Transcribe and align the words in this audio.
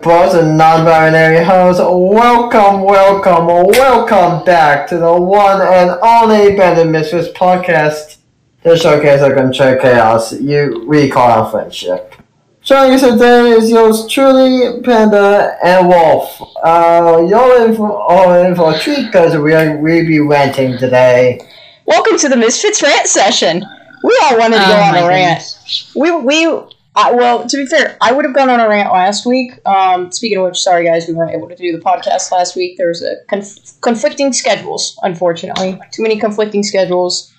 Bros 0.00 0.34
and 0.34 0.58
non-binary 0.58 1.44
hosts, 1.44 1.80
welcome, 1.80 2.82
welcome, 2.82 3.46
welcome 3.46 4.44
back 4.44 4.86
to 4.88 4.98
the 4.98 5.12
one 5.14 5.62
and 5.62 5.98
only 6.02 6.56
Band 6.56 6.80
of 6.80 6.88
Misfits 6.88 7.28
podcast, 7.28 8.18
the 8.62 8.76
showcase 8.76 9.22
of 9.22 9.34
control 9.34 9.76
chaos 9.80 10.38
you 10.40 10.84
we 10.86 11.08
call 11.08 11.30
our 11.30 11.50
friendship. 11.50 12.14
Joining 12.60 12.94
us 12.94 13.02
today 13.02 13.50
is 13.50 13.70
yours 13.70 14.06
truly, 14.06 14.82
Panda 14.82 15.56
and 15.64 15.88
Wolf. 15.88 16.38
Uh, 16.62 17.24
you're 17.26 17.66
in 17.66 17.76
for, 17.76 17.96
all 17.96 18.34
in 18.34 18.54
for 18.54 18.74
a 18.74 18.78
treat 18.78 19.06
because 19.06 19.36
we 19.36 19.76
we 19.76 20.06
be 20.06 20.20
ranting 20.20 20.76
today. 20.76 21.40
Welcome 21.86 22.18
to 22.18 22.28
the 22.28 22.36
Misfits 22.36 22.82
rant 22.82 23.06
session. 23.06 23.64
We 24.02 24.20
all 24.24 24.38
wanted 24.38 24.56
to 24.56 24.64
Oh 24.64 24.68
go 24.68 24.74
on 24.74 24.92
my 24.92 25.00
a 25.00 25.08
rant. 25.08 25.92
We 25.94 26.10
we 26.10 26.73
I, 26.96 27.12
well, 27.12 27.46
to 27.46 27.56
be 27.56 27.66
fair, 27.66 27.96
I 28.00 28.12
would 28.12 28.24
have 28.24 28.34
gone 28.34 28.48
on 28.48 28.60
a 28.60 28.68
rant 28.68 28.92
last 28.92 29.26
week. 29.26 29.52
Um, 29.66 30.12
speaking 30.12 30.38
of 30.38 30.44
which, 30.44 30.60
sorry 30.60 30.84
guys, 30.84 31.08
we 31.08 31.14
weren't 31.14 31.34
able 31.34 31.48
to 31.48 31.56
do 31.56 31.72
the 31.72 31.82
podcast 31.82 32.30
last 32.30 32.54
week. 32.54 32.76
There 32.78 32.88
was 32.88 33.02
a 33.02 33.16
conf- 33.28 33.80
conflicting 33.80 34.32
schedules, 34.32 34.98
unfortunately, 35.02 35.80
too 35.92 36.02
many 36.02 36.18
conflicting 36.20 36.62
schedules. 36.62 37.32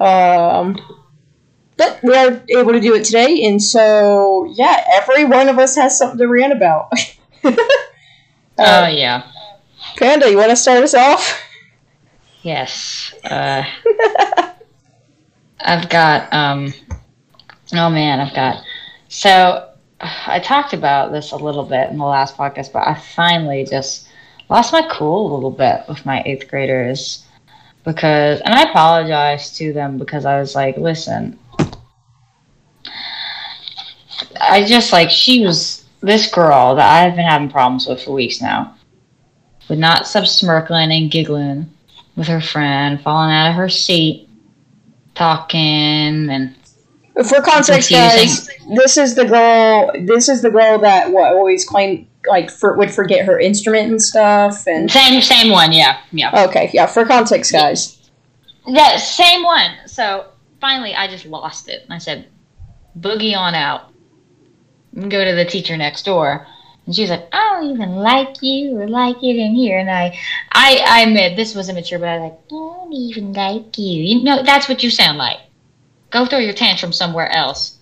Um, 0.00 0.78
but 1.76 2.00
we 2.02 2.14
are 2.14 2.42
able 2.48 2.72
to 2.72 2.80
do 2.80 2.94
it 2.94 3.04
today, 3.04 3.44
and 3.44 3.62
so 3.62 4.50
yeah, 4.54 4.84
every 4.94 5.24
one 5.24 5.48
of 5.48 5.58
us 5.58 5.76
has 5.76 5.96
something 5.98 6.18
to 6.18 6.26
rant 6.26 6.52
about. 6.52 6.90
Oh 8.58 8.84
uh, 8.84 8.88
yeah. 8.88 9.30
Panda, 9.96 10.30
you 10.30 10.36
want 10.36 10.50
to 10.50 10.56
start 10.56 10.84
us 10.84 10.94
off? 10.94 11.42
Yes. 12.42 13.14
Uh, 13.24 13.64
I've 15.60 15.88
got 15.88 16.32
um. 16.32 16.72
Oh 17.72 17.88
man, 17.90 18.20
I've 18.20 18.34
got. 18.34 18.62
So 19.12 19.68
I 20.00 20.40
talked 20.40 20.72
about 20.72 21.12
this 21.12 21.32
a 21.32 21.36
little 21.36 21.64
bit 21.64 21.90
in 21.90 21.98
the 21.98 22.04
last 22.04 22.34
podcast, 22.34 22.72
but 22.72 22.88
I 22.88 22.94
finally 22.94 23.66
just 23.68 24.08
lost 24.48 24.72
my 24.72 24.88
cool 24.90 25.30
a 25.30 25.34
little 25.34 25.50
bit 25.50 25.82
with 25.86 26.06
my 26.06 26.22
eighth 26.24 26.48
graders 26.48 27.22
because, 27.84 28.40
and 28.40 28.54
I 28.54 28.62
apologized 28.62 29.56
to 29.56 29.74
them 29.74 29.98
because 29.98 30.24
I 30.24 30.40
was 30.40 30.54
like, 30.54 30.78
listen, 30.78 31.38
I 34.40 34.64
just 34.64 34.94
like 34.94 35.10
she 35.10 35.44
was 35.44 35.84
this 36.00 36.30
girl 36.32 36.74
that 36.76 37.04
I've 37.04 37.14
been 37.14 37.26
having 37.26 37.50
problems 37.50 37.86
with 37.86 38.02
for 38.02 38.12
weeks 38.12 38.40
now. 38.40 38.76
Would 39.68 39.78
not 39.78 40.06
stop 40.06 40.26
smirking 40.26 40.90
and 40.90 41.10
giggling 41.10 41.70
with 42.16 42.28
her 42.28 42.40
friend, 42.40 42.98
falling 42.98 43.30
out 43.30 43.50
of 43.50 43.56
her 43.56 43.68
seat, 43.68 44.30
talking, 45.14 46.30
and 46.30 46.56
For 47.14 47.42
context, 47.42 47.90
guys, 47.90 48.48
this 48.74 48.96
is 48.96 49.14
the 49.14 49.26
girl. 49.26 49.92
This 50.06 50.30
is 50.30 50.40
the 50.40 50.50
girl 50.50 50.78
that 50.78 51.12
what 51.12 51.34
always 51.34 51.64
claimed 51.64 52.06
like 52.26 52.50
for, 52.50 52.76
would 52.76 52.90
forget 52.90 53.26
her 53.26 53.38
instrument 53.38 53.90
and 53.90 54.02
stuff. 54.02 54.66
And 54.66 54.90
same 54.90 55.20
same 55.20 55.52
one, 55.52 55.72
yeah, 55.72 56.00
yeah, 56.12 56.46
okay, 56.48 56.70
yeah. 56.72 56.86
For 56.86 57.04
context, 57.04 57.52
guys, 57.52 58.10
yeah, 58.66 58.96
same 58.96 59.42
one. 59.42 59.72
So 59.86 60.26
finally, 60.60 60.94
I 60.94 61.06
just 61.06 61.26
lost 61.26 61.68
it. 61.68 61.84
I 61.90 61.98
said, 61.98 62.28
"Boogie 62.98 63.36
on 63.36 63.54
out." 63.54 63.92
And 64.94 65.10
go 65.10 65.22
to 65.22 65.34
the 65.34 65.44
teacher 65.44 65.76
next 65.76 66.04
door, 66.04 66.46
and 66.86 66.94
she's 66.94 67.10
like, 67.10 67.28
"I 67.30 67.50
don't 67.50 67.70
even 67.70 67.96
like 67.96 68.42
you 68.42 68.80
or 68.80 68.88
like 68.88 69.22
it 69.22 69.36
in 69.36 69.54
here." 69.54 69.78
And 69.78 69.90
I, 69.90 70.18
I, 70.50 70.82
I 70.88 71.00
admit 71.02 71.36
this 71.36 71.54
was 71.54 71.68
immature, 71.68 71.98
but 71.98 72.08
I 72.08 72.18
was 72.18 72.30
like, 72.30 72.38
"I 72.38 72.48
don't 72.48 72.92
even 72.94 73.32
like 73.34 73.76
you." 73.76 74.02
You 74.02 74.24
know, 74.24 74.42
that's 74.42 74.66
what 74.66 74.82
you 74.82 74.88
sound 74.88 75.18
like. 75.18 75.40
Go 76.12 76.26
throw 76.26 76.38
your 76.38 76.52
tantrum 76.54 76.92
somewhere 76.92 77.30
else. 77.30 77.78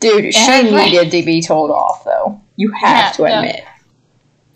dude, 0.00 0.32
she 0.34 0.70
like- 0.70 0.90
needed 0.92 1.10
to 1.10 1.22
be 1.24 1.40
told 1.42 1.70
off 1.70 2.04
though. 2.04 2.40
You 2.56 2.72
have 2.72 3.16
Yeah, 3.18 3.26
to 3.28 3.36
admit. 3.38 3.64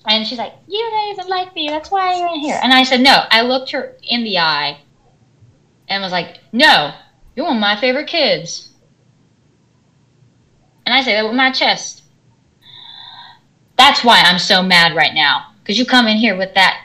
And 0.07 0.27
she's 0.27 0.39
like, 0.39 0.55
You 0.67 0.89
don't 0.91 1.13
even 1.13 1.29
like 1.29 1.55
me. 1.55 1.69
That's 1.69 1.91
why 1.91 2.17
you're 2.19 2.29
in 2.35 2.41
here. 2.41 2.59
And 2.63 2.73
I 2.73 2.83
said, 2.83 3.01
No. 3.01 3.25
I 3.31 3.43
looked 3.43 3.71
her 3.71 3.97
in 4.03 4.25
the 4.25 4.39
eye 4.39 4.81
and 5.89 6.03
was 6.03 6.11
like, 6.13 6.39
No, 6.53 6.93
you're 7.37 7.47
one 7.47 7.57
of 7.57 7.61
my 7.61 7.79
favorite 7.81 8.09
kids. 8.09 8.71
And 10.85 10.95
I 10.95 11.03
say 11.03 11.13
that 11.15 11.25
with 11.25 11.37
my 11.37 11.53
chest. 11.53 12.03
That's 13.77 14.03
why 14.05 14.21
I'm 14.25 14.39
so 14.39 14.63
mad 14.63 14.95
right 14.97 15.15
now. 15.15 15.47
Because 15.61 15.79
you 15.79 15.87
come 15.87 16.07
in 16.09 16.17
here 16.17 16.37
with 16.37 16.55
that 16.55 16.85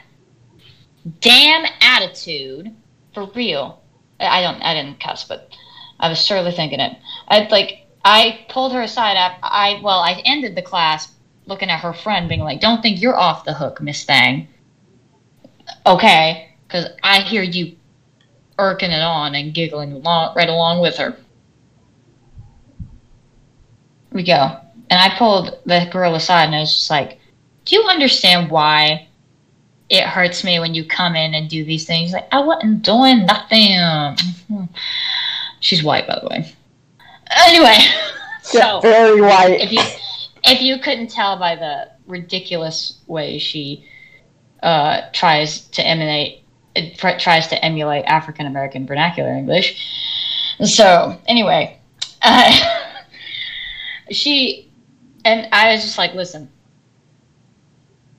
damn 1.20 1.64
attitude 1.80 2.74
for 3.14 3.26
real. 3.34 3.82
I 4.20 4.40
don't, 4.42 4.60
I 4.62 4.74
didn't 4.74 5.00
cuss, 5.00 5.24
but 5.24 5.52
I 6.00 6.08
was 6.08 6.24
surely 6.24 6.52
thinking 6.52 6.80
it. 6.80 6.96
I 7.28 7.48
like, 7.50 7.86
I 8.04 8.46
pulled 8.48 8.72
her 8.72 8.82
aside. 8.82 9.16
I, 9.16 9.36
I 9.42 9.80
well, 9.82 9.98
I 9.98 10.22
ended 10.24 10.54
the 10.54 10.62
class 10.62 11.12
looking 11.46 11.70
at 11.70 11.80
her 11.80 11.92
friend, 11.92 12.28
being 12.28 12.40
like, 12.40 12.60
"Don't 12.60 12.82
think 12.82 13.00
you're 13.00 13.18
off 13.18 13.44
the 13.44 13.54
hook, 13.54 13.80
Miss 13.80 14.04
Thang." 14.04 14.48
Okay, 15.86 16.54
because 16.66 16.86
I 17.02 17.20
hear 17.20 17.42
you 17.42 17.76
irking 18.58 18.90
it 18.90 19.02
on 19.02 19.34
and 19.34 19.54
giggling 19.54 19.92
along, 19.92 20.34
right 20.36 20.48
along 20.48 20.80
with 20.80 20.96
her. 20.96 21.16
We 24.12 24.22
go, 24.22 24.58
and 24.90 25.00
I 25.00 25.16
pulled 25.18 25.58
the 25.66 25.88
girl 25.90 26.14
aside, 26.14 26.44
and 26.44 26.54
I 26.54 26.60
was 26.60 26.74
just 26.74 26.90
like, 26.90 27.18
"Do 27.64 27.76
you 27.76 27.84
understand 27.88 28.50
why 28.50 29.08
it 29.88 30.04
hurts 30.04 30.44
me 30.44 30.60
when 30.60 30.74
you 30.74 30.84
come 30.84 31.16
in 31.16 31.34
and 31.34 31.48
do 31.48 31.64
these 31.64 31.86
things?" 31.86 32.12
Like, 32.12 32.28
I 32.32 32.40
wasn't 32.40 32.82
doing 32.82 33.26
nothing. 33.26 34.68
She's 35.68 35.82
white, 35.82 36.06
by 36.06 36.18
the 36.18 36.28
way. 36.28 36.50
Anyway, 37.46 37.76
so 38.42 38.80
Very 38.80 39.20
white. 39.20 39.60
if 39.60 39.70
you 39.70 39.82
if 40.44 40.62
you 40.62 40.78
couldn't 40.78 41.08
tell 41.08 41.38
by 41.38 41.56
the 41.56 41.90
ridiculous 42.06 43.00
way 43.06 43.38
she 43.38 43.84
uh, 44.62 45.02
tries 45.12 45.66
to 45.68 45.86
emanate 45.86 46.42
tries 46.96 47.48
to 47.48 47.62
emulate 47.62 48.06
African 48.06 48.46
American 48.46 48.86
vernacular 48.86 49.28
English. 49.28 50.56
So 50.64 51.20
anyway, 51.26 51.78
uh, 52.22 52.50
she 54.10 54.70
and 55.26 55.48
I 55.52 55.74
was 55.74 55.82
just 55.82 55.98
like, 55.98 56.14
listen, 56.14 56.50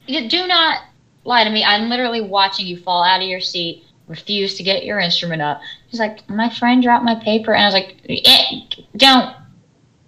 you 0.06 0.30
do 0.30 0.46
not 0.46 0.84
lie 1.24 1.46
to 1.46 1.50
me. 1.50 1.64
I'm 1.64 1.90
literally 1.90 2.22
watching 2.22 2.68
you 2.68 2.78
fall 2.78 3.04
out 3.04 3.24
of 3.24 3.28
your 3.28 3.42
seat, 3.42 3.86
refuse 4.10 4.56
to 4.56 4.64
get 4.64 4.84
your 4.84 5.00
instrument 5.00 5.42
up. 5.42 5.62
She's 5.90 6.00
like, 6.00 6.28
my 6.30 6.50
friend 6.50 6.84
dropped 6.84 7.06
my 7.06 7.16
paper, 7.16 7.54
and 7.54 7.64
I 7.64 7.68
was 7.68 7.74
like, 7.74 7.96
eh, 8.10 8.62
don't 8.98 9.34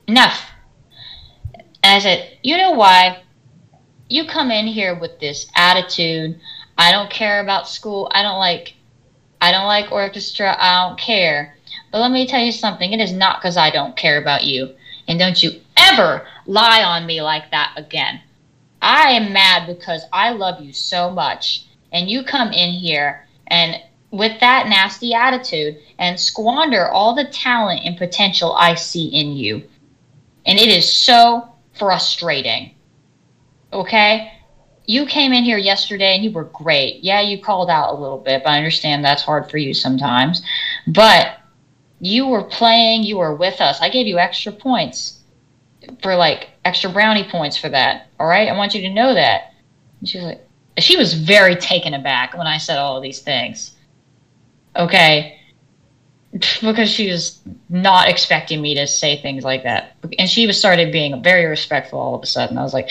enough. 0.07 0.51
And 1.83 1.95
I 1.95 1.99
said, 1.99 2.37
You 2.43 2.57
know 2.57 2.71
why? 2.71 3.23
You 4.09 4.27
come 4.27 4.51
in 4.51 4.67
here 4.67 4.99
with 4.99 5.19
this 5.19 5.47
attitude. 5.55 6.39
I 6.77 6.91
don't 6.91 7.09
care 7.09 7.41
about 7.41 7.67
school. 7.67 8.11
I 8.13 8.21
don't 8.21 8.39
like 8.39 8.73
I 9.39 9.51
don't 9.51 9.65
like 9.65 9.91
orchestra. 9.91 10.55
I 10.59 10.87
don't 10.87 10.99
care. 10.99 11.55
But 11.91 12.01
let 12.01 12.11
me 12.11 12.27
tell 12.27 12.41
you 12.43 12.51
something. 12.51 12.93
It 12.93 12.99
is 12.99 13.13
not 13.13 13.39
because 13.39 13.57
I 13.57 13.71
don't 13.71 13.97
care 13.97 14.21
about 14.21 14.43
you. 14.43 14.75
And 15.07 15.17
don't 15.17 15.41
you 15.41 15.61
ever 15.77 16.27
lie 16.45 16.83
on 16.83 17.05
me 17.05 17.21
like 17.21 17.49
that 17.51 17.73
again. 17.75 18.21
I 18.81 19.11
am 19.11 19.33
mad 19.33 19.67
because 19.67 20.03
I 20.13 20.31
love 20.31 20.61
you 20.61 20.73
so 20.73 21.09
much. 21.09 21.65
And 21.91 22.09
you 22.09 22.23
come 22.23 22.51
in 22.51 22.71
here 22.71 23.25
and 23.47 23.75
with 24.11 24.39
that 24.41 24.67
nasty 24.67 25.13
attitude 25.13 25.79
and 25.97 26.19
squander 26.19 26.87
all 26.89 27.15
the 27.15 27.25
talent 27.25 27.81
and 27.85 27.97
potential 27.97 28.53
I 28.53 28.75
see 28.75 29.07
in 29.07 29.31
you. 29.33 29.63
And 30.45 30.59
it 30.59 30.69
is 30.69 30.91
so 30.91 31.49
frustrating. 31.73 32.75
Okay? 33.71 34.33
You 34.85 35.05
came 35.05 35.31
in 35.31 35.45
here 35.45 35.57
yesterday 35.57 36.15
and 36.15 36.23
you 36.23 36.31
were 36.31 36.45
great. 36.45 37.01
Yeah, 37.03 37.21
you 37.21 37.41
called 37.41 37.69
out 37.69 37.93
a 37.93 37.97
little 37.97 38.17
bit, 38.17 38.43
but 38.43 38.49
I 38.49 38.57
understand 38.57 39.05
that's 39.05 39.23
hard 39.23 39.49
for 39.49 39.57
you 39.57 39.73
sometimes. 39.73 40.41
But 40.87 41.37
you 42.01 42.27
were 42.27 42.43
playing, 42.43 43.03
you 43.03 43.17
were 43.17 43.35
with 43.35 43.61
us. 43.61 43.79
I 43.79 43.89
gave 43.89 44.07
you 44.07 44.17
extra 44.17 44.51
points 44.51 45.19
for 46.01 46.15
like 46.15 46.49
extra 46.65 46.89
brownie 46.89 47.29
points 47.29 47.55
for 47.55 47.69
that. 47.69 48.07
All 48.19 48.27
right? 48.27 48.49
I 48.49 48.57
want 48.57 48.73
you 48.73 48.81
to 48.81 48.89
know 48.89 49.13
that. 49.13 49.53
And 49.99 50.09
she 50.09 50.17
was 50.17 50.25
like, 50.25 50.47
she 50.79 50.97
was 50.97 51.13
very 51.13 51.55
taken 51.55 51.93
aback 51.93 52.37
when 52.37 52.47
I 52.47 52.57
said 52.57 52.77
all 52.77 52.99
these 52.99 53.19
things. 53.19 53.75
Okay? 54.75 55.39
because 56.61 56.89
she 56.89 57.11
was 57.11 57.39
not 57.69 58.07
expecting 58.07 58.61
me 58.61 58.75
to 58.75 58.87
say 58.87 59.21
things 59.21 59.43
like 59.43 59.63
that. 59.63 59.95
And 60.17 60.29
she 60.29 60.47
was 60.47 60.57
started 60.57 60.91
being 60.91 61.21
very 61.21 61.45
respectful 61.45 61.99
all 61.99 62.15
of 62.15 62.23
a 62.23 62.25
sudden. 62.25 62.57
I 62.57 62.63
was 62.63 62.73
like, 62.73 62.89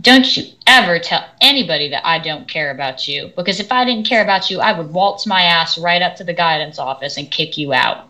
don't 0.00 0.36
you 0.36 0.44
ever 0.66 0.98
tell 0.98 1.24
anybody 1.40 1.88
that 1.90 2.06
I 2.06 2.18
don't 2.18 2.48
care 2.48 2.70
about 2.70 3.08
you. 3.08 3.32
Because 3.36 3.60
if 3.60 3.72
I 3.72 3.84
didn't 3.84 4.06
care 4.06 4.22
about 4.22 4.50
you, 4.50 4.60
I 4.60 4.72
would 4.72 4.92
waltz 4.92 5.26
my 5.26 5.42
ass 5.42 5.78
right 5.78 6.02
up 6.02 6.16
to 6.16 6.24
the 6.24 6.34
guidance 6.34 6.78
office 6.78 7.16
and 7.16 7.30
kick 7.30 7.56
you 7.56 7.72
out. 7.72 8.08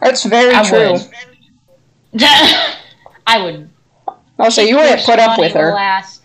That's 0.00 0.24
very 0.24 0.54
I 0.54 0.68
true. 0.68 0.92
would. 0.92 2.22
I 3.26 3.42
would. 3.42 3.70
Also, 4.38 4.62
you 4.62 4.76
wouldn't 4.76 5.04
put 5.04 5.20
up 5.20 5.38
with 5.38 5.52
her. 5.52 5.76
Ass. 5.76 6.21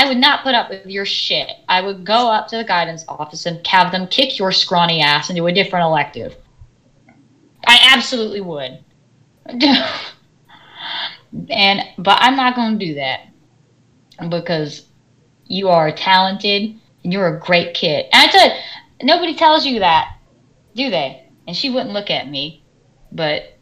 I 0.00 0.08
would 0.08 0.16
not 0.16 0.42
put 0.42 0.54
up 0.54 0.70
with 0.70 0.86
your 0.86 1.04
shit. 1.04 1.50
I 1.68 1.82
would 1.82 2.06
go 2.06 2.32
up 2.32 2.48
to 2.48 2.56
the 2.56 2.64
guidance 2.64 3.04
office 3.06 3.44
and 3.44 3.64
have 3.66 3.92
them 3.92 4.06
kick 4.06 4.38
your 4.38 4.50
scrawny 4.50 5.02
ass 5.02 5.28
into 5.28 5.46
a 5.46 5.52
different 5.52 5.84
elective. 5.84 6.34
I 7.66 7.90
absolutely 7.92 8.40
would. 8.40 8.82
and 11.50 11.82
but 11.98 12.16
I'm 12.18 12.34
not 12.34 12.56
going 12.56 12.78
to 12.78 12.86
do 12.86 12.94
that. 12.94 13.26
because 14.30 14.86
you 15.44 15.68
are 15.68 15.92
talented 15.92 16.80
and 17.04 17.12
you're 17.12 17.36
a 17.36 17.38
great 17.38 17.74
kid. 17.74 18.06
And 18.10 18.26
I 18.26 18.32
said, 18.32 18.58
nobody 19.02 19.34
tells 19.34 19.66
you 19.66 19.80
that, 19.80 20.16
do 20.74 20.88
they? 20.88 21.28
And 21.46 21.54
she 21.54 21.68
wouldn't 21.68 21.92
look 21.92 22.08
at 22.08 22.26
me, 22.26 22.64
but 23.12 23.58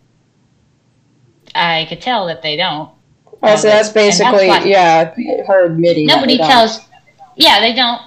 I 1.52 1.86
could 1.88 2.00
tell 2.00 2.26
that 2.26 2.42
they 2.42 2.54
don't. 2.54 2.92
Oh, 3.42 3.56
so 3.56 3.68
that's 3.68 3.88
And 3.88 3.96
that's 3.96 4.18
basically 4.18 4.46
yeah, 4.70 5.14
her 5.46 5.66
admitting. 5.66 6.06
that 6.08 6.16
Nobody 6.16 6.38
tells. 6.38 6.80
Yeah, 7.36 7.60
they 7.60 7.72
don't. 7.72 8.02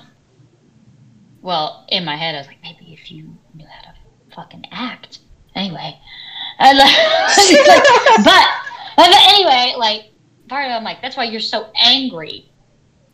Well, 1.42 1.86
in 1.90 2.06
my 2.06 2.16
head, 2.16 2.36
I 2.36 2.40
was 2.40 2.48
like, 2.48 2.62
maybe 2.62 2.94
if 2.94 3.12
you 3.12 3.36
knew 3.56 3.66
how 3.66 3.92
to 3.92 4.36
fucking 4.36 4.66
act. 4.72 5.20
Anyway, 5.56 5.98
I 6.60 6.74
like, 6.74 8.26
but 8.26 8.48
but 8.96 9.10
anyway, 9.34 9.76
like 9.78 10.12
part 10.48 10.66
of 10.66 10.72
it, 10.72 10.76
I'm 10.76 10.84
like, 10.84 11.02
that's 11.02 11.18
why 11.18 11.24
you're 11.24 11.40
so 11.40 11.72
angry. 11.76 12.52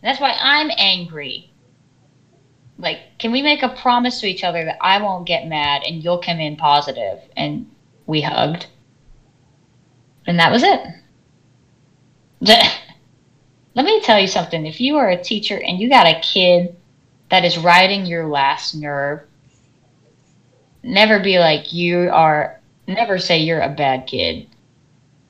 That's 0.02 0.20
why 0.20 0.36
I'm 0.40 0.72
angry. 0.78 1.52
Like, 2.80 3.00
can 3.18 3.32
we 3.32 3.42
make 3.42 3.64
a 3.64 3.70
promise 3.70 4.20
to 4.22 4.28
each 4.28 4.44
other 4.44 4.64
that 4.66 4.78
I 4.82 5.02
won't 5.02 5.26
get 5.28 5.48
mad 5.48 5.82
and 5.84 6.04
you'll 6.04 6.22
come 6.22 6.40
in 6.40 6.58
positive? 6.58 7.20
And 7.36 7.72
we 8.06 8.22
hugged, 8.22 8.68
and 10.26 10.40
that 10.40 10.52
was 10.52 10.64
it. 10.64 10.82
Let 12.40 13.86
me 13.86 14.02
tell 14.02 14.20
you 14.20 14.28
something. 14.28 14.66
If 14.66 14.82
you 14.82 14.98
are 14.98 15.10
a 15.10 15.22
teacher 15.22 15.62
and 15.62 15.80
you 15.80 15.90
got 15.90 16.08
a 16.08 16.20
kid 16.22 16.76
that 17.30 17.46
is 17.46 17.58
riding 17.58 18.06
your 18.06 18.28
last 18.28 18.74
nerve, 18.76 19.22
never 20.84 21.20
be 21.20 21.40
like 21.40 21.74
you 21.74 22.10
are, 22.12 22.60
never 22.88 23.20
say 23.20 23.40
you're 23.40 23.62
a 23.62 23.70
bad 23.70 24.08
kid 24.08 24.48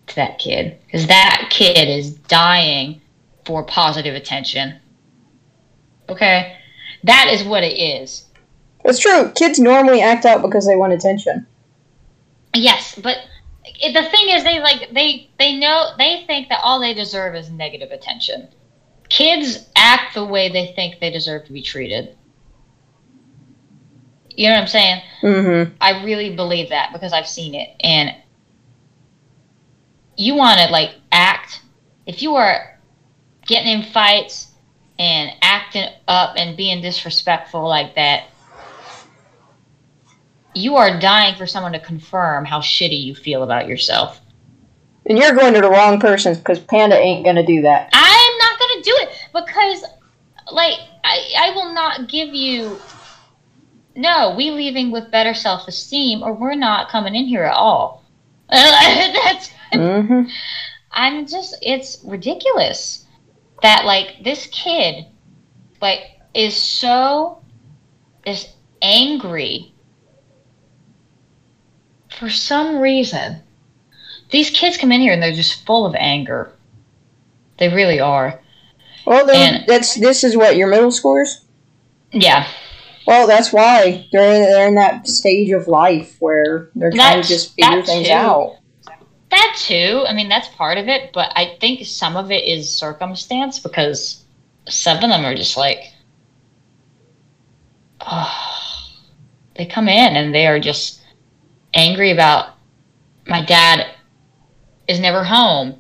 to 0.08 0.16
that 0.16 0.40
kid. 0.40 0.78
Because 0.86 1.08
that 1.08 1.48
kid 1.50 1.90
is 1.90 2.14
dying 2.14 3.02
for 3.46 3.64
positive 3.64 4.16
attention. 4.16 4.80
Okay? 6.10 6.58
That 7.04 7.30
is 7.32 7.44
what 7.44 7.64
it 7.64 7.78
is. 7.78 8.26
It's 8.86 9.00
true. 9.00 9.32
Kids 9.36 9.60
normally 9.60 10.02
act 10.02 10.26
out 10.26 10.42
because 10.42 10.66
they 10.66 10.76
want 10.76 10.94
attention. 10.94 11.46
Yes, 12.54 12.98
but 13.02 13.18
it, 13.80 13.94
the 13.94 14.10
thing 14.10 14.30
is, 14.30 14.44
they 14.44 14.60
like 14.60 14.94
they 14.94 15.30
they 15.38 15.58
know 15.58 15.92
they 15.98 16.24
think 16.28 16.50
that 16.50 16.60
all 16.64 16.80
they 16.80 16.94
deserve 16.94 17.36
is 17.36 17.50
negative 17.50 17.92
attention. 17.92 18.48
Kids 19.10 19.70
act 19.76 20.14
the 20.14 20.26
way 20.26 20.50
they 20.50 20.74
think 20.76 21.00
they 21.00 21.10
deserve 21.10 21.46
to 21.46 21.54
be 21.54 21.62
treated. 21.62 22.18
You 24.30 24.50
know 24.50 24.56
what 24.56 24.62
I'm 24.62 24.68
saying? 24.68 25.02
Mm-hmm. 25.22 25.76
I 25.82 26.04
really 26.04 26.36
believe 26.36 26.70
that 26.70 26.94
because 26.94 27.14
I've 27.14 27.28
seen 27.28 27.56
it, 27.56 27.70
and 27.80 28.16
you 30.16 30.36
want 30.36 30.60
to 30.60 30.72
like 30.72 30.96
act. 31.12 31.62
If 32.06 32.22
you 32.22 32.36
are 32.36 32.80
getting 33.46 33.82
in 33.82 33.92
fights 33.92 34.52
and 35.00 35.32
acting 35.42 35.90
up 36.08 36.36
and 36.38 36.56
being 36.56 36.82
disrespectful 36.82 37.68
like 37.68 37.96
that, 37.96 38.30
you 40.58 40.76
are 40.76 41.00
dying 41.00 41.36
for 41.36 41.48
someone 41.48 41.74
to 41.74 41.80
confirm 41.80 42.46
how 42.46 42.60
shitty 42.60 43.02
you 43.02 43.16
feel 43.16 43.44
about 43.44 43.68
yourself. 43.68 44.22
And 45.06 45.18
you're 45.18 45.36
going 45.36 45.54
to 45.54 45.62
the 45.62 45.70
wrong 45.70 46.00
person 46.00 46.36
because 46.36 46.60
Panda 46.60 46.98
ain't 46.98 47.24
gonna 47.24 47.46
do 47.46 47.62
that. 47.62 47.90
I'm 47.94 48.38
not 48.40 48.60
gonna 48.60 48.84
do 48.84 48.98
it 48.98 49.10
because, 49.34 49.84
like, 50.52 50.80
I, 51.04 51.34
I 51.38 51.52
will 51.56 51.74
not 51.74 52.10
give 52.10 52.34
you. 52.34 52.80
No, 53.96 54.36
we 54.36 54.52
leaving 54.52 54.92
with 54.92 55.10
better 55.10 55.34
self 55.34 55.68
esteem, 55.68 56.24
or 56.24 56.34
we're 56.34 56.56
not 56.56 56.90
coming 56.90 57.16
in 57.16 57.26
here 57.26 57.44
at 57.44 57.54
all. 57.54 58.04
That's. 58.50 59.50
Mm-hmm. 59.74 60.30
I'm 60.92 61.26
just. 61.26 61.56
It's 61.62 62.00
ridiculous 62.04 63.06
that 63.62 63.86
like 63.86 64.24
this 64.24 64.48
kid, 64.48 65.06
like, 65.82 66.02
is 66.34 66.56
so 66.56 67.42
is 68.26 68.50
angry 68.82 69.74
for 72.20 72.30
some 72.30 72.78
reason. 72.80 73.42
These 74.32 74.50
kids 74.50 74.78
come 74.78 74.92
in 74.92 75.02
here 75.02 75.14
and 75.14 75.22
they're 75.24 75.32
just 75.32 75.66
full 75.66 75.86
of 75.86 75.96
anger. 75.96 76.52
They 77.58 77.70
really 77.70 78.00
are. 78.00 78.40
Well, 79.06 79.26
then 79.26 79.56
And- 79.56 79.68
that's 79.68 79.96
this 79.96 80.24
is 80.24 80.36
what 80.36 80.58
your 80.58 80.68
middle 80.68 80.90
schoolers. 80.92 81.44
Yeah. 82.12 82.48
Well, 83.06 83.26
that's 83.26 83.54
why 83.54 84.06
they're 84.12 84.40
they're 84.40 84.68
in 84.68 84.76
that 84.76 85.08
stage 85.08 85.50
of 85.52 85.68
life 85.68 86.18
where 86.20 86.70
they're 86.76 86.92
trying 86.92 87.22
to 87.22 87.28
just 87.28 87.56
figure 87.56 87.82
things 87.84 88.08
too. 88.08 88.14
out. 88.14 88.58
That 89.30 89.56
too. 89.58 90.04
I 90.08 90.14
mean, 90.14 90.30
that's 90.30 90.50
part 90.50 90.78
of 90.78 90.88
it, 90.88 91.12
but 91.14 91.32
I 91.36 91.58
think 91.60 91.86
some 91.86 92.18
of 92.18 92.32
it 92.32 92.44
is 92.44 92.70
circumstance 92.74 93.60
because 93.60 94.24
some 94.68 94.96
of 94.98 95.02
them 95.10 95.24
are 95.26 95.36
just 95.36 95.56
like, 95.58 95.94
oh, 98.02 98.90
they 99.56 99.66
come 99.66 99.88
in 99.88 100.16
and 100.16 100.36
they 100.36 100.48
are 100.48 100.60
just 100.60 101.02
angry 101.78 102.12
about 102.12 102.56
my 103.28 103.46
dad 103.46 103.86
is 104.88 105.00
never 105.00 105.24
home. 105.24 105.80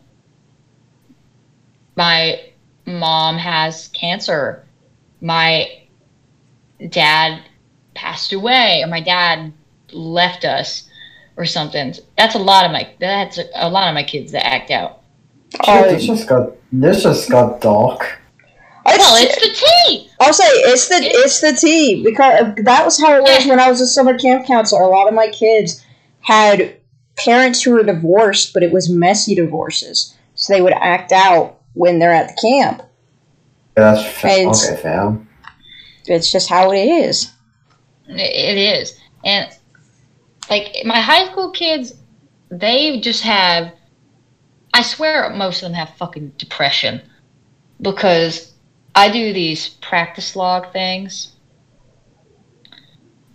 My 1.95 2.51
mom 2.85 3.37
has 3.37 3.89
cancer. 3.89 4.65
My 5.19 5.81
dad 6.89 7.43
passed 7.95 8.31
away, 8.31 8.81
or 8.83 8.87
my 8.87 9.01
dad 9.01 9.51
left 9.91 10.45
us 10.45 10.87
or 11.35 11.45
something. 11.45 11.95
That's 12.17 12.35
a 12.35 12.39
lot 12.39 12.65
of 12.65 12.71
my 12.71 12.93
that's 12.99 13.39
a, 13.39 13.45
a 13.55 13.69
lot 13.69 13.87
of 13.87 13.95
my 13.95 14.03
kids 14.03 14.31
that 14.33 14.45
act 14.45 14.69
out. 14.69 15.01
Oh, 15.65 15.83
this 15.83 16.05
just 16.05 16.29
got 16.29 16.51
this 16.71 17.03
just 17.03 17.31
got 17.31 17.59
dark. 17.61 18.19
I 18.85 18.95
Well, 18.97 19.23
it's 19.23 19.35
the 19.35 19.65
tea. 19.65 20.09
I'll 20.19 20.33
say 20.33 20.45
it's 20.45 20.87
the 20.87 20.97
it's 21.01 21.41
the 21.41 21.53
tea 21.53 22.03
because 22.03 22.41
uh, 22.41 22.53
that 22.63 22.85
was 22.85 23.01
how 23.01 23.15
it 23.15 23.23
was 23.23 23.45
when 23.47 23.59
I 23.59 23.69
was 23.69 23.81
a 23.81 23.87
summer 23.87 24.17
camp 24.17 24.45
counselor. 24.45 24.83
A 24.83 24.87
lot 24.87 25.07
of 25.07 25.13
my 25.13 25.27
kids 25.29 25.83
had 26.27 26.75
parents 27.15 27.61
who 27.63 27.71
were 27.71 27.83
divorced, 27.83 28.53
but 28.53 28.61
it 28.61 28.73
was 28.73 28.89
messy 28.89 29.33
divorces, 29.33 30.13
so 30.35 30.53
they 30.53 30.61
would 30.61 30.73
act 30.73 31.13
out 31.13 31.61
when 31.73 31.99
they're 31.99 32.11
at 32.11 32.27
the 32.35 32.41
camp. 32.41 32.81
That's 33.75 34.03
fa- 34.03 34.27
It's- 34.27 34.69
okay, 34.69 34.81
fam. 34.81 35.29
It's 36.05 36.29
just 36.29 36.49
how 36.49 36.71
it 36.73 36.83
is. 36.85 37.31
It 38.09 38.57
is, 38.57 38.93
and 39.23 39.49
like 40.49 40.75
my 40.85 40.99
high 40.99 41.31
school 41.31 41.51
kids, 41.51 41.93
they 42.49 42.99
just 42.99 43.23
have. 43.23 43.71
I 44.73 44.81
swear, 44.81 45.29
most 45.29 45.57
of 45.57 45.69
them 45.69 45.73
have 45.73 45.95
fucking 45.97 46.33
depression 46.37 47.01
because 47.81 48.51
I 48.95 49.09
do 49.09 49.31
these 49.33 49.69
practice 49.69 50.35
log 50.35 50.71
things 50.73 51.36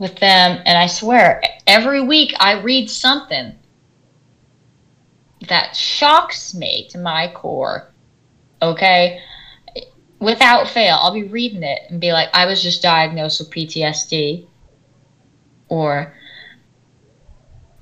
with 0.02 0.16
them, 0.16 0.60
and 0.66 0.76
I 0.76 0.86
swear 0.86 1.40
every 1.66 2.02
week 2.02 2.34
I 2.40 2.60
read 2.60 2.90
something 2.90 3.54
that 5.48 5.76
shocks 5.76 6.54
me 6.54 6.88
to 6.90 6.98
my 6.98 7.32
core. 7.32 7.88
Okay, 8.60 9.22
without 10.18 10.68
fail, 10.68 10.98
I'll 11.00 11.14
be 11.14 11.22
reading 11.22 11.62
it 11.62 11.82
and 11.88 12.00
be 12.00 12.12
like, 12.12 12.28
I 12.34 12.46
was 12.46 12.62
just 12.62 12.82
diagnosed 12.82 13.40
with 13.40 13.50
PTSD. 13.50 14.46
Or 15.68 16.12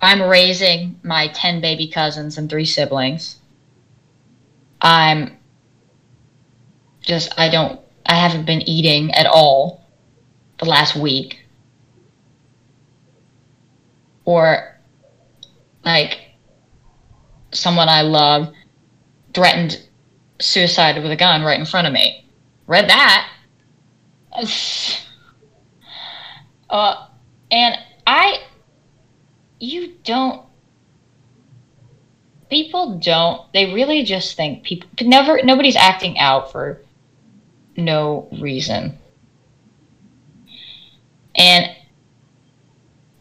I'm 0.00 0.22
raising 0.22 1.00
my 1.02 1.28
10 1.28 1.60
baby 1.60 1.88
cousins 1.88 2.38
and 2.38 2.48
three 2.48 2.64
siblings. 2.64 3.38
I'm 4.80 5.36
just, 7.00 7.38
I 7.38 7.48
don't, 7.50 7.80
I 8.06 8.14
haven't 8.14 8.46
been 8.46 8.62
eating 8.62 9.10
at 9.12 9.26
all 9.26 9.84
the 10.58 10.66
last 10.66 10.96
week. 10.96 11.39
Or 14.30 14.78
like 15.84 16.20
someone 17.50 17.88
I 17.88 18.02
love 18.02 18.52
threatened 19.34 19.84
suicide 20.38 21.02
with 21.02 21.10
a 21.10 21.16
gun 21.16 21.42
right 21.42 21.58
in 21.58 21.66
front 21.66 21.88
of 21.88 21.92
me. 21.92 22.30
Read 22.68 22.88
that. 22.88 23.28
Uh, 26.70 27.08
and 27.50 27.76
I, 28.06 28.44
you 29.58 29.94
don't. 30.04 30.46
People 32.48 33.00
don't. 33.00 33.52
They 33.52 33.74
really 33.74 34.04
just 34.04 34.36
think 34.36 34.62
people 34.62 34.88
never. 35.02 35.42
Nobody's 35.42 35.74
acting 35.74 36.16
out 36.16 36.52
for 36.52 36.80
no 37.76 38.28
reason. 38.40 38.96
And 41.34 41.74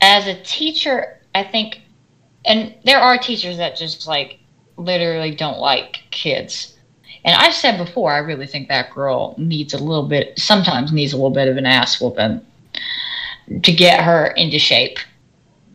as 0.01 0.27
a 0.27 0.41
teacher, 0.44 1.20
I 1.36 1.44
think, 1.44 1.82
and 2.46 2.74
there 2.86 3.00
are 3.00 3.18
teachers 3.18 3.58
that 3.58 3.77
just 3.77 4.08
like 4.08 4.39
literally 4.77 5.36
don't 5.36 5.60
like 5.60 6.00
kids. 6.12 6.75
And 7.25 7.36
I've 7.36 7.53
said 7.53 7.77
before, 7.77 8.13
I 8.13 8.20
really 8.20 8.48
think 8.48 8.70
that 8.70 8.91
girl 8.91 9.36
needs 9.38 9.74
a 9.74 9.77
little 9.77 10.08
bit, 10.08 10.39
sometimes 10.39 10.91
needs 10.91 11.12
a 11.12 11.18
little 11.18 11.29
bit 11.32 11.48
of 11.48 11.58
an 11.58 11.65
ass 11.65 12.00
whooping 12.00 12.46
to 13.63 13.72
get 13.74 14.03
her 14.03 14.27
into 14.27 14.58
shape. 14.58 15.00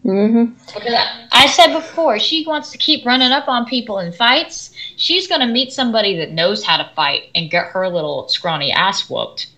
Mm-hmm. 0.05 0.53
Because 0.67 0.95
I, 0.95 1.29
I 1.33 1.47
said 1.47 1.73
before, 1.73 2.19
she 2.19 2.47
wants 2.47 2.71
to 2.73 2.79
keep 2.79 3.07
running 3.07 3.33
up 3.33 3.49
on 3.49 3.65
people 3.67 3.99
in 3.99 4.13
fights. 4.13 4.71
She's 4.97 5.27
going 5.27 5.41
to 5.41 5.47
meet 5.47 5.73
somebody 5.73 6.17
that 6.17 6.31
knows 6.31 6.65
how 6.65 6.77
to 6.77 6.91
fight 6.95 7.31
and 7.35 7.51
get 7.51 7.67
her 7.69 7.89
little 7.89 8.29
scrawny 8.29 8.71
ass 8.71 9.09
whooped. 9.09 9.49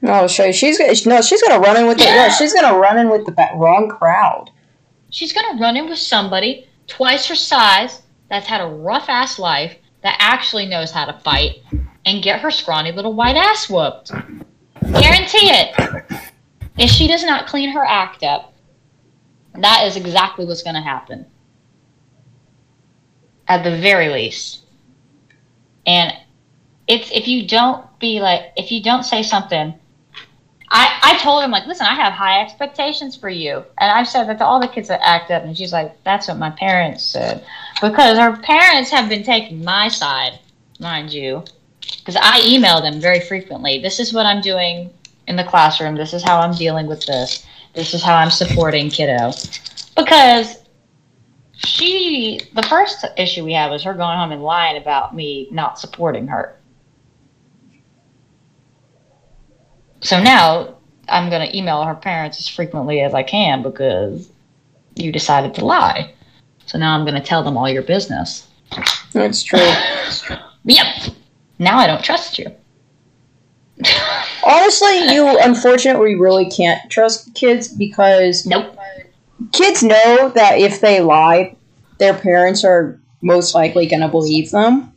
No, 0.00 0.26
so 0.26 0.52
she's 0.52 0.78
gonna 0.78 0.94
no, 1.06 1.20
she's 1.22 1.42
gonna 1.42 1.60
run 1.60 1.76
in 1.76 1.86
with 1.86 1.98
the 1.98 2.04
yeah, 2.04 2.28
she's 2.28 2.54
gonna 2.54 2.78
run 2.78 2.98
in 2.98 3.10
with 3.10 3.26
the 3.26 3.34
wrong 3.56 3.88
crowd. 3.88 4.50
She's 5.10 5.32
going 5.32 5.56
to 5.56 5.62
run 5.62 5.76
in 5.76 5.88
with 5.88 5.98
somebody 5.98 6.68
twice 6.86 7.26
her 7.26 7.34
size 7.34 8.02
that's 8.28 8.46
had 8.46 8.60
a 8.60 8.66
rough 8.66 9.08
ass 9.08 9.38
life 9.38 9.76
that 10.02 10.16
actually 10.20 10.66
knows 10.66 10.90
how 10.90 11.06
to 11.06 11.18
fight 11.20 11.62
and 12.04 12.22
get 12.22 12.40
her 12.40 12.50
scrawny 12.50 12.92
little 12.92 13.14
white 13.14 13.36
ass 13.36 13.68
whooped. 13.68 14.12
Guarantee 14.82 15.50
it. 15.50 16.04
If 16.76 16.90
she 16.90 17.08
does 17.08 17.24
not 17.24 17.46
clean 17.46 17.70
her 17.70 17.84
act 17.84 18.22
up, 18.22 18.52
that 19.54 19.84
is 19.86 19.96
exactly 19.96 20.44
what's 20.44 20.62
going 20.62 20.76
to 20.76 20.80
happen. 20.80 21.26
At 23.48 23.64
the 23.64 23.76
very 23.78 24.10
least. 24.10 24.64
And 25.86 26.12
it's 26.86 27.10
if 27.10 27.26
you 27.26 27.48
don't 27.48 27.84
be 27.98 28.20
like 28.20 28.52
if 28.56 28.70
you 28.70 28.82
don't 28.82 29.04
say 29.04 29.22
something 29.22 29.74
I, 30.70 30.98
I 31.02 31.18
told 31.18 31.42
him 31.42 31.50
like 31.50 31.66
listen 31.66 31.86
i 31.86 31.94
have 31.94 32.12
high 32.12 32.42
expectations 32.42 33.16
for 33.16 33.28
you. 33.28 33.64
And 33.78 33.90
i've 33.90 34.08
said 34.08 34.24
that 34.24 34.38
to 34.38 34.44
all 34.44 34.60
the 34.60 34.68
kids 34.68 34.88
that 34.88 35.00
act 35.02 35.30
up 35.30 35.44
and 35.44 35.56
she's 35.56 35.72
like 35.72 36.02
that's 36.04 36.28
what 36.28 36.38
my 36.38 36.50
parents 36.50 37.02
said. 37.04 37.44
Because 37.80 38.18
her 38.18 38.36
parents 38.36 38.90
have 38.90 39.08
been 39.08 39.22
taking 39.22 39.64
my 39.64 39.88
side 39.88 40.38
mind 40.80 41.12
you. 41.12 41.44
Because 41.80 42.16
i 42.16 42.40
email 42.44 42.80
them 42.80 43.00
very 43.00 43.20
frequently. 43.20 43.80
This 43.80 44.00
is 44.00 44.12
what 44.12 44.26
i'm 44.26 44.40
doing 44.40 44.90
in 45.26 45.36
the 45.36 45.44
classroom. 45.44 45.94
This 45.94 46.12
is 46.12 46.22
how 46.22 46.38
i'm 46.40 46.54
dealing 46.54 46.86
with 46.86 47.04
this. 47.06 47.46
This 47.74 47.94
is 47.94 48.02
how 48.02 48.16
i'm 48.16 48.30
supporting 48.30 48.90
kiddo. 48.90 49.32
Because 49.96 50.58
she 51.58 52.40
the 52.54 52.62
first 52.62 53.04
issue 53.16 53.44
we 53.44 53.52
had 53.52 53.70
was 53.70 53.82
her 53.82 53.94
going 53.94 54.16
home 54.16 54.32
and 54.32 54.42
lying 54.42 54.80
about 54.80 55.14
me 55.14 55.48
not 55.50 55.78
supporting 55.78 56.26
her 56.26 56.57
so 60.00 60.22
now 60.22 60.74
i'm 61.08 61.30
going 61.30 61.46
to 61.46 61.56
email 61.56 61.82
her 61.84 61.94
parents 61.94 62.38
as 62.38 62.48
frequently 62.48 63.00
as 63.00 63.14
i 63.14 63.22
can 63.22 63.62
because 63.62 64.30
you 64.94 65.12
decided 65.12 65.54
to 65.54 65.64
lie. 65.64 66.12
So 66.66 66.76
now 66.78 66.94
i'm 66.94 67.04
going 67.04 67.14
to 67.14 67.26
tell 67.26 67.42
them 67.42 67.56
all 67.56 67.68
your 67.68 67.82
business. 67.82 68.48
That's 69.12 69.42
true. 69.42 69.60
yep. 70.64 70.86
Now 71.58 71.78
i 71.78 71.86
don't 71.86 72.04
trust 72.04 72.38
you. 72.38 72.46
Honestly, 74.44 75.14
you 75.14 75.38
unfortunately 75.40 76.16
really 76.16 76.50
can't 76.50 76.90
trust 76.90 77.32
kids 77.34 77.68
because 77.68 78.44
nope. 78.44 78.76
kids 79.52 79.84
know 79.84 80.32
that 80.34 80.58
if 80.58 80.80
they 80.80 81.00
lie, 81.00 81.56
their 81.98 82.14
parents 82.14 82.64
are 82.64 82.98
most 83.22 83.54
likely 83.54 83.86
going 83.86 84.02
to 84.02 84.08
believe 84.08 84.50
them, 84.50 84.92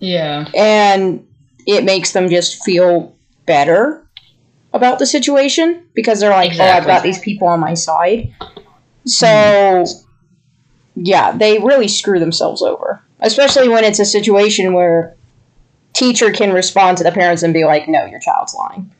yeah. 0.00 0.48
And 0.54 1.26
it 1.66 1.84
makes 1.84 2.12
them 2.12 2.28
just 2.28 2.62
feel 2.64 3.14
better 3.46 4.04
about 4.72 4.98
the 4.98 5.06
situation 5.06 5.86
because 5.94 6.20
they're 6.20 6.30
like, 6.30 6.52
"Oh, 6.58 6.62
I've 6.62 6.86
got 6.86 7.02
these 7.02 7.18
people 7.18 7.48
on 7.48 7.60
my 7.60 7.74
side." 7.74 8.32
So, 9.04 9.84
yeah, 10.94 11.32
they 11.36 11.58
really 11.58 11.88
screw 11.88 12.18
themselves 12.18 12.62
over, 12.62 13.02
especially 13.20 13.68
when 13.68 13.84
it's 13.84 13.98
a 13.98 14.04
situation 14.04 14.72
where 14.72 15.14
teacher 15.94 16.30
can 16.30 16.52
respond 16.52 16.98
to 16.98 17.04
the 17.04 17.12
parents 17.12 17.42
and 17.42 17.54
be 17.54 17.64
like, 17.64 17.88
"No, 17.88 18.04
your 18.04 18.20
child's 18.20 18.54
lying." 18.54 18.90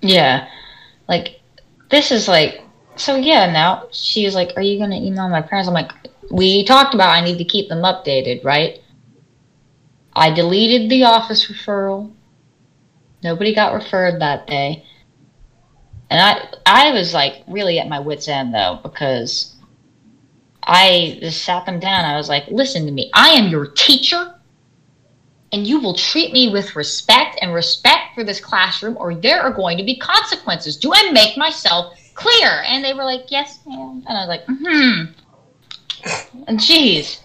Yeah. 0.00 0.48
Like, 1.08 1.40
this 1.90 2.10
is 2.10 2.28
like, 2.28 2.62
so 2.96 3.16
yeah, 3.16 3.50
now 3.50 3.88
she's 3.92 4.34
like, 4.34 4.52
Are 4.56 4.62
you 4.62 4.78
going 4.78 4.90
to 4.90 4.96
email 4.96 5.28
my 5.28 5.42
parents? 5.42 5.68
I'm 5.68 5.74
like, 5.74 5.92
We 6.30 6.64
talked 6.64 6.94
about 6.94 7.10
I 7.10 7.20
need 7.20 7.38
to 7.38 7.44
keep 7.44 7.68
them 7.68 7.82
updated, 7.82 8.44
right? 8.44 8.80
I 10.14 10.32
deleted 10.32 10.90
the 10.90 11.04
office 11.04 11.50
referral. 11.50 12.12
Nobody 13.22 13.54
got 13.54 13.74
referred 13.74 14.20
that 14.20 14.46
day. 14.46 14.84
And 16.10 16.20
I, 16.20 16.88
I 16.88 16.92
was 16.92 17.12
like 17.12 17.42
really 17.46 17.78
at 17.78 17.88
my 17.88 18.00
wits' 18.00 18.28
end 18.28 18.54
though, 18.54 18.80
because 18.82 19.54
I 20.62 21.18
just 21.20 21.44
sat 21.44 21.66
them 21.66 21.80
down. 21.80 22.04
I 22.04 22.16
was 22.16 22.28
like, 22.28 22.46
Listen 22.48 22.86
to 22.86 22.92
me. 22.92 23.10
I 23.14 23.30
am 23.30 23.50
your 23.50 23.66
teacher 23.66 24.34
and 25.52 25.66
you 25.66 25.80
will 25.80 25.94
treat 25.94 26.32
me 26.32 26.50
with 26.50 26.76
respect 26.76 27.38
and 27.40 27.54
respect 27.54 28.14
for 28.14 28.22
this 28.22 28.40
classroom, 28.40 28.96
or 28.98 29.14
there 29.14 29.40
are 29.40 29.50
going 29.50 29.78
to 29.78 29.84
be 29.84 29.96
consequences. 29.96 30.76
Do 30.76 30.92
I 30.92 31.10
make 31.12 31.36
myself 31.36 31.94
clear? 32.14 32.62
And 32.66 32.84
they 32.84 32.92
were 32.92 33.04
like, 33.04 33.30
Yes, 33.30 33.58
ma'am. 33.66 34.04
And 34.06 34.18
I 34.18 34.26
was 34.26 34.28
like, 34.28 34.44
Hmm. 34.46 35.04
And 36.46 36.60
geez, 36.60 37.20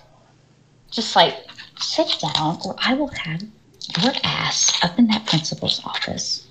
just 0.90 1.16
like 1.16 1.36
sit 1.80 2.18
down, 2.20 2.60
or 2.66 2.76
I 2.78 2.94
will 2.94 3.08
have 3.08 3.42
your 4.02 4.14
ass 4.24 4.84
up 4.84 4.98
in 4.98 5.08
that 5.08 5.26
principal's 5.26 5.82
office 5.86 6.48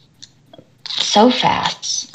so 1.12 1.30
fast. 1.30 2.10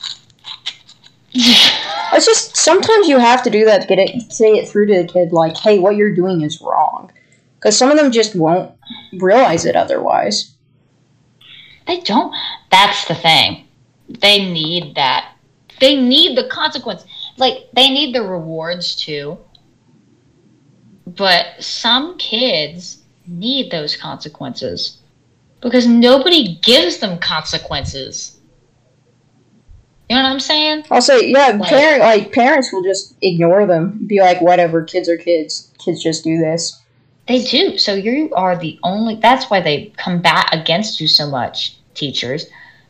It's 2.14 2.26
just 2.26 2.56
sometimes 2.56 3.10
you 3.10 3.20
have 3.20 3.44
to 3.44 3.50
do 3.50 3.66
that 3.66 3.82
to 3.82 3.88
get 3.88 4.00
it, 4.00 4.32
say 4.32 4.54
it 4.54 4.70
through 4.70 4.88
to 4.88 5.04
the 5.04 5.08
kid, 5.08 5.34
like, 5.34 5.58
"Hey, 5.58 5.78
what 5.78 5.98
you're 5.98 6.16
doing 6.16 6.42
is 6.42 6.62
wrong," 6.62 7.12
because 7.56 7.78
some 7.78 7.92
of 7.92 7.98
them 7.98 8.14
just 8.14 8.34
won't 8.34 8.72
realize 9.20 9.66
it 9.66 9.76
otherwise. 9.76 10.56
They 11.86 12.00
don't. 12.00 12.34
That's 12.72 13.06
the 13.10 13.14
thing. 13.14 13.68
They 14.08 14.52
need 14.52 14.96
that. 14.96 15.34
They 15.82 16.02
need 16.02 16.38
the 16.38 16.48
consequence. 16.48 17.04
Like 17.36 17.68
they 17.74 17.90
need 17.90 18.16
the 18.16 18.24
rewards 18.24 18.96
too. 18.96 19.38
But 21.06 21.46
some 21.60 22.18
kids 22.18 23.04
need 23.28 23.70
those 23.70 23.98
consequences 23.98 24.98
because 25.62 25.88
nobody 25.88 26.56
gives 26.62 26.98
them 26.98 27.20
consequences. 27.20 28.38
You 30.10 30.16
know 30.16 30.24
what 30.24 30.30
I'm 30.30 30.40
saying? 30.40 30.86
I'll 30.90 31.02
say, 31.02 31.32
yeah, 31.32 31.58
Like- 31.60 31.70
parent 31.70 32.02
like 32.02 32.34
parents 32.34 32.72
will 32.72 32.84
just 32.84 33.16
ignore 33.22 33.66
them, 33.66 34.06
be 34.08 34.22
like, 34.22 34.42
"Whatever, 34.42 34.84
kids 34.84 35.10
are 35.10 35.18
kids. 35.18 35.70
Kids 35.84 36.02
just 36.02 36.24
do 36.24 36.38
this." 36.38 36.82
They 37.28 37.44
do. 37.44 37.78
So 37.78 37.94
you 37.94 38.32
are 38.34 38.58
the 38.58 38.80
only. 38.84 39.16
That's 39.16 39.50
why 39.50 39.60
they 39.60 39.92
combat 39.98 40.48
against 40.54 41.02
you 41.02 41.08
so 41.10 41.30
much, 41.30 41.76
teachers, 41.94 42.46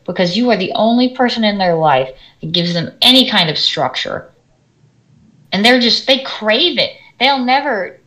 because 0.06 0.36
you 0.36 0.48
are 0.50 0.56
the 0.56 0.70
only 0.76 1.08
person 1.08 1.42
in 1.42 1.58
their 1.58 1.74
life 1.74 2.10
that 2.40 2.52
gives 2.52 2.72
them 2.72 2.92
any 3.02 3.28
kind 3.28 3.50
of 3.50 3.58
structure. 3.58 4.30
And 5.50 5.64
they're 5.64 5.80
just 5.80 6.06
they 6.06 6.20
crave 6.20 6.78
it. 6.78 6.92
They'll 7.18 7.44
never, 7.44 7.98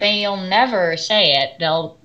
they'll 0.00 0.36
never 0.36 0.98
say 0.98 1.32
it. 1.32 1.52
They'll 1.58 1.96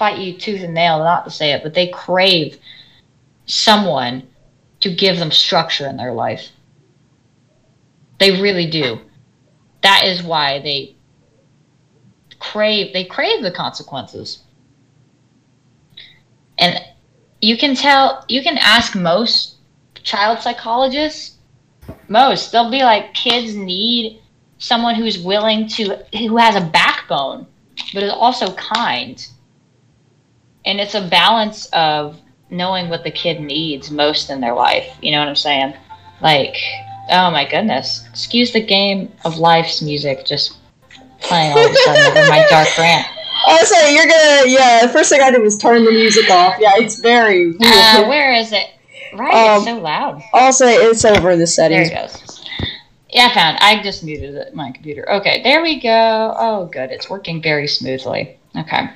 fight 0.00 0.18
you 0.18 0.32
tooth 0.32 0.62
and 0.62 0.72
nail 0.72 0.98
not 1.00 1.26
to 1.26 1.30
say 1.30 1.52
it, 1.52 1.62
but 1.62 1.74
they 1.74 1.88
crave 1.88 2.56
someone 3.44 4.26
to 4.80 4.90
give 4.90 5.18
them 5.18 5.30
structure 5.30 5.86
in 5.86 5.98
their 5.98 6.14
life. 6.14 6.48
They 8.18 8.40
really 8.40 8.70
do. 8.70 8.98
That 9.82 10.04
is 10.04 10.22
why 10.22 10.60
they 10.60 10.96
crave 12.38 12.94
they 12.94 13.04
crave 13.04 13.42
the 13.42 13.50
consequences 13.50 14.42
and 16.56 16.80
you 17.42 17.58
can 17.58 17.74
tell 17.74 18.24
you 18.28 18.42
can 18.42 18.56
ask 18.56 18.96
most 18.96 19.56
child 20.02 20.38
psychologists 20.40 21.36
most 22.08 22.50
they'll 22.50 22.70
be 22.70 22.82
like 22.82 23.12
kids 23.12 23.54
need 23.54 24.22
someone 24.56 24.94
who's 24.94 25.18
willing 25.18 25.68
to 25.68 26.02
who 26.16 26.38
has 26.38 26.56
a 26.56 26.66
backbone 26.70 27.46
but 27.92 28.02
is 28.02 28.10
also 28.10 28.54
kind 28.54 29.28
and 30.64 30.80
it's 30.80 30.94
a 30.94 31.08
balance 31.08 31.66
of 31.72 32.20
knowing 32.50 32.88
what 32.88 33.04
the 33.04 33.10
kid 33.10 33.40
needs 33.40 33.90
most 33.90 34.30
in 34.30 34.40
their 34.40 34.54
life 34.54 34.86
you 35.02 35.10
know 35.12 35.18
what 35.18 35.28
i'm 35.28 35.36
saying 35.36 35.74
like 36.20 36.56
oh 37.10 37.30
my 37.30 37.48
goodness 37.48 38.06
excuse 38.10 38.52
the 38.52 38.64
game 38.64 39.10
of 39.24 39.38
life's 39.38 39.80
music 39.82 40.24
just 40.26 40.58
playing 41.20 41.52
all 41.52 41.64
of 41.64 41.70
a 41.70 41.74
sudden 41.76 42.16
over 42.18 42.28
my 42.28 42.46
dark 42.50 42.68
rant 42.78 43.06
Also, 43.46 43.74
you're 43.86 44.06
gonna 44.06 44.42
yeah. 44.48 44.86
The 44.86 44.92
first 44.92 45.08
thing 45.08 45.22
I 45.22 45.30
did 45.30 45.40
was 45.40 45.56
turn 45.56 45.84
the 45.86 45.90
music 45.90 46.28
off. 46.30 46.56
Yeah, 46.60 46.72
it's 46.76 47.00
very. 47.00 47.54
Uh, 47.58 48.06
where 48.06 48.34
is 48.34 48.52
it? 48.52 48.66
Right, 49.14 49.32
Um, 49.34 49.56
it's 49.56 49.64
so 49.64 49.78
loud. 49.78 50.22
I'll 50.34 50.52
it's 50.60 51.04
over 51.06 51.30
in 51.30 51.38
the 51.38 51.44
There 51.44 51.46
settings. 51.46 51.88
it 51.90 51.94
goes. 51.94 52.46
Yeah, 53.08 53.28
I 53.30 53.34
found. 53.34 53.58
I 53.60 53.82
just 53.82 54.04
muted 54.04 54.34
it, 54.34 54.54
my 54.54 54.70
computer. 54.70 55.10
Okay, 55.10 55.42
there 55.42 55.62
we 55.62 55.80
go. 55.80 56.34
Oh, 56.38 56.66
good. 56.66 56.90
It's 56.90 57.08
working 57.08 57.40
very 57.42 57.66
smoothly. 57.66 58.36
Okay. 58.56 58.90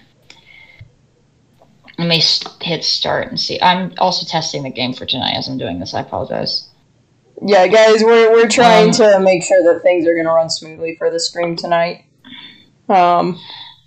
Let 1.98 2.08
me 2.08 2.20
hit 2.60 2.84
start 2.84 3.28
and 3.28 3.38
see. 3.38 3.60
I'm 3.62 3.92
also 3.98 4.26
testing 4.26 4.62
the 4.64 4.70
game 4.70 4.92
for 4.94 5.06
tonight 5.06 5.34
as 5.36 5.48
I'm 5.48 5.58
doing 5.58 5.78
this. 5.78 5.94
I 5.94 6.00
apologize. 6.00 6.68
Yeah, 7.44 7.66
guys, 7.68 8.02
we're 8.02 8.30
we're 8.32 8.48
trying 8.48 8.86
Um, 8.88 8.92
to 8.92 9.20
make 9.20 9.42
sure 9.44 9.62
that 9.72 9.82
things 9.82 10.06
are 10.06 10.14
gonna 10.14 10.32
run 10.32 10.50
smoothly 10.50 10.96
for 10.96 11.10
the 11.10 11.20
stream 11.20 11.56
tonight. 11.56 12.04
Um, 12.88 13.38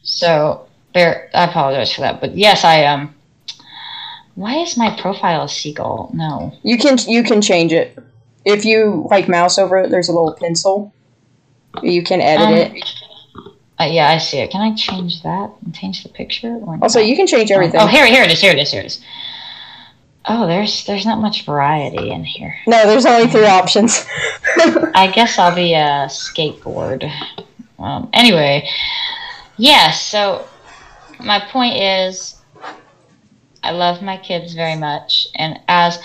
So, 0.03 0.67
there. 0.93 1.29
I 1.33 1.45
apologize 1.45 1.91
for 1.91 2.01
that. 2.01 2.21
But 2.21 2.35
yes, 2.37 2.63
I 2.63 2.85
um. 2.85 3.13
Why 4.35 4.57
is 4.57 4.77
my 4.77 4.95
profile 4.99 5.43
a 5.43 5.49
seagull? 5.49 6.11
No. 6.13 6.53
you 6.63 6.77
can 6.77 6.97
you 7.07 7.23
can 7.23 7.41
change 7.41 7.73
it 7.73 7.97
if 8.45 8.63
you 8.63 9.05
like 9.09 9.27
mouse 9.27 9.57
over 9.57 9.77
it, 9.79 9.89
there's 9.91 10.07
a 10.07 10.13
little 10.13 10.33
pencil. 10.33 10.93
You 11.83 12.01
can 12.03 12.21
edit 12.21 12.47
Um, 12.47 12.53
it. 12.53 12.89
Uh, 13.79 13.85
yeah, 13.85 14.09
I 14.09 14.17
see 14.17 14.39
it. 14.39 14.49
Can 14.49 14.61
I 14.61 14.75
change 14.75 15.21
that 15.23 15.51
and 15.63 15.73
change 15.73 16.01
the 16.03 16.09
picture? 16.09 16.47
Or 16.49 16.79
Also, 16.81 16.99
not? 16.99 17.07
you 17.07 17.15
can 17.15 17.27
change 17.27 17.51
everything. 17.51 17.79
Oh, 17.79 17.85
here, 17.87 18.05
here 18.07 18.23
it 18.23 18.31
is. 18.31 18.41
Here 18.41 18.51
it 18.51 18.57
is. 18.59 18.71
Here 18.71 18.81
it 18.81 18.87
is. 18.87 19.01
Oh, 20.29 20.45
there's 20.45 20.85
there's 20.85 21.05
not 21.05 21.19
much 21.21 21.45
variety 21.45 22.09
in 22.11 22.23
here. 22.25 22.53
No, 22.67 22.85
there's 22.85 23.05
only 23.05 23.27
three 23.31 23.45
options. 23.45 24.05
I 24.93 25.09
guess 25.13 25.37
I'll 25.39 25.55
be 25.55 25.73
a 25.73 26.07
skateboard. 26.09 27.09
Um, 27.79 28.09
anyway, 28.11 28.67
yeah. 29.55 29.91
So 29.91 30.45
my 31.21 31.39
point 31.49 31.77
is, 31.77 32.41
I 33.63 33.71
love 33.71 34.01
my 34.01 34.17
kids 34.17 34.53
very 34.53 34.75
much, 34.75 35.27
and 35.35 35.61
as 35.69 35.97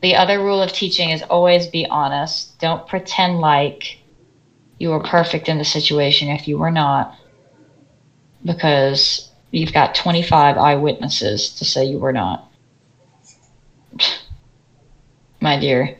the 0.00 0.14
other 0.16 0.38
rule 0.38 0.62
of 0.62 0.72
teaching 0.72 1.10
is 1.10 1.22
always 1.24 1.66
be 1.66 1.84
honest. 1.86 2.58
Don't 2.60 2.86
pretend 2.88 3.40
like 3.40 3.98
you 4.78 4.90
were 4.90 5.02
perfect 5.02 5.48
in 5.48 5.58
the 5.58 5.64
situation 5.64 6.28
if 6.28 6.46
you 6.46 6.58
were 6.58 6.70
not, 6.70 7.16
because 8.44 9.30
you've 9.50 9.72
got 9.72 9.94
25 9.94 10.58
eyewitnesses 10.58 11.50
to 11.54 11.64
say 11.64 11.84
you 11.84 11.98
were 11.98 12.12
not. 12.12 12.50
My 15.40 15.58
dear, 15.58 15.98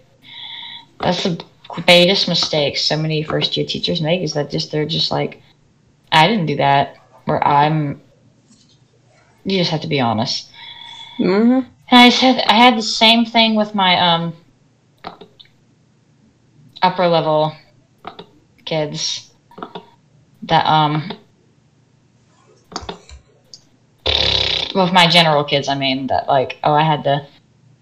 that's 1.01 1.25
the 1.25 1.43
greatest 1.69 2.29
mistake 2.29 2.77
so 2.77 2.97
many 2.97 3.23
first 3.23 3.57
year 3.57 3.67
teachers 3.67 4.01
make 4.01 4.23
is 4.23 4.35
that 4.35 4.51
just 4.51 4.73
they're 4.73 4.87
just 4.87 5.11
like, 5.11 5.43
I 6.13 6.29
didn't 6.29 6.47
do 6.47 6.57
that, 6.57 6.97
or 7.27 7.47
I'm. 7.47 8.01
You 9.45 9.59
just 9.59 9.71
have 9.71 9.83
to 9.83 9.89
be 9.89 10.01
honest. 10.01 10.51
Mm-hmm. 11.19 11.69
And 11.91 12.01
I 12.01 12.09
said 12.09 12.43
I 12.47 12.55
had 12.55 12.77
the 12.77 12.83
same 12.83 13.25
thing 13.25 13.55
with 13.55 13.75
my 13.75 13.99
um 14.01 14.35
upper 16.83 17.07
level 17.07 17.55
kids 18.67 19.33
that 20.43 20.67
um 20.67 21.13
with 24.75 24.93
my 24.93 25.09
general 25.09 25.45
kids 25.45 25.69
I 25.69 25.75
mean 25.77 26.09
that 26.09 26.29
like 26.29 26.59
oh 26.63 26.73
I 26.73 26.83
had 26.83 27.05
to 27.05 27.27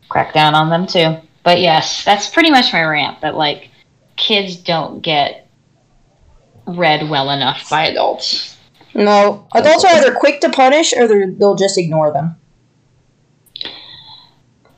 crack 0.09 0.33
down 0.33 0.55
on 0.55 0.71
them 0.71 0.87
too. 0.87 1.17
But 1.43 1.61
yes, 1.61 2.05
that's 2.05 2.31
pretty 2.31 2.51
much 2.51 2.73
my 2.73 2.85
rant 2.85 3.21
that 3.21 3.35
like 3.35 3.71
kids 4.17 4.57
don't 4.57 5.01
get 5.03 5.51
read 6.67 7.09
well 7.11 7.31
enough 7.31 7.69
by 7.69 7.87
adults. 7.87 8.57
No, 8.95 9.47
adults 9.55 9.85
are 9.85 9.97
either 9.97 10.15
quick 10.15 10.41
to 10.43 10.51
punish 10.51 10.95
or 10.97 11.09
they'll 11.33 11.57
just 11.57 11.77
ignore 11.77 12.13
them. 12.13 12.37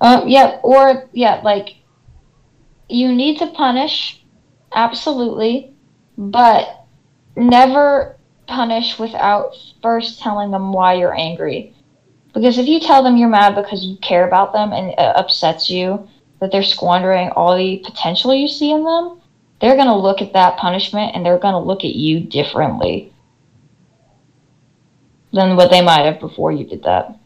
Uh, 0.00 0.24
yeah, 0.26 0.58
or 0.62 1.08
yeah, 1.12 1.40
like 1.44 1.76
you 2.88 3.14
need 3.14 3.38
to 3.38 3.46
punish, 3.46 4.24
absolutely, 4.74 5.75
but 6.16 6.86
never 7.36 8.16
punish 8.46 8.98
without 8.98 9.52
first 9.82 10.20
telling 10.20 10.50
them 10.50 10.72
why 10.72 10.94
you're 10.94 11.16
angry. 11.16 11.74
Because 12.32 12.58
if 12.58 12.66
you 12.66 12.80
tell 12.80 13.02
them 13.02 13.16
you're 13.16 13.28
mad 13.28 13.54
because 13.54 13.84
you 13.84 13.96
care 13.98 14.26
about 14.26 14.52
them 14.52 14.72
and 14.72 14.90
it 14.90 14.98
upsets 14.98 15.70
you 15.70 16.08
that 16.40 16.52
they're 16.52 16.62
squandering 16.62 17.30
all 17.30 17.56
the 17.56 17.82
potential 17.84 18.34
you 18.34 18.48
see 18.48 18.70
in 18.70 18.84
them, 18.84 19.20
they're 19.60 19.76
gonna 19.76 19.96
look 19.96 20.20
at 20.20 20.34
that 20.34 20.58
punishment 20.58 21.14
and 21.14 21.24
they're 21.24 21.38
gonna 21.38 21.62
look 21.62 21.84
at 21.84 21.94
you 21.94 22.20
differently 22.20 23.12
than 25.32 25.56
what 25.56 25.70
they 25.70 25.82
might 25.82 26.04
have 26.04 26.20
before 26.20 26.52
you 26.52 26.64
did 26.64 26.82
that. 26.82 27.18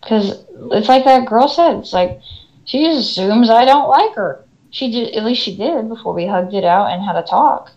Because 0.00 0.44
it's 0.72 0.88
like 0.88 1.04
that 1.04 1.28
girl 1.28 1.48
said. 1.48 1.76
It's 1.76 1.92
like 1.92 2.20
she 2.64 2.84
just 2.84 3.10
assumes 3.10 3.50
I 3.50 3.64
don't 3.64 3.88
like 3.88 4.14
her. 4.14 4.44
She 4.72 4.90
did, 4.90 5.14
at 5.14 5.24
least 5.24 5.42
she 5.42 5.54
did 5.54 5.88
before 5.88 6.14
we 6.14 6.26
hugged 6.26 6.54
it 6.54 6.64
out 6.64 6.90
and 6.90 7.02
had 7.04 7.14
a 7.16 7.22
talk. 7.22 7.72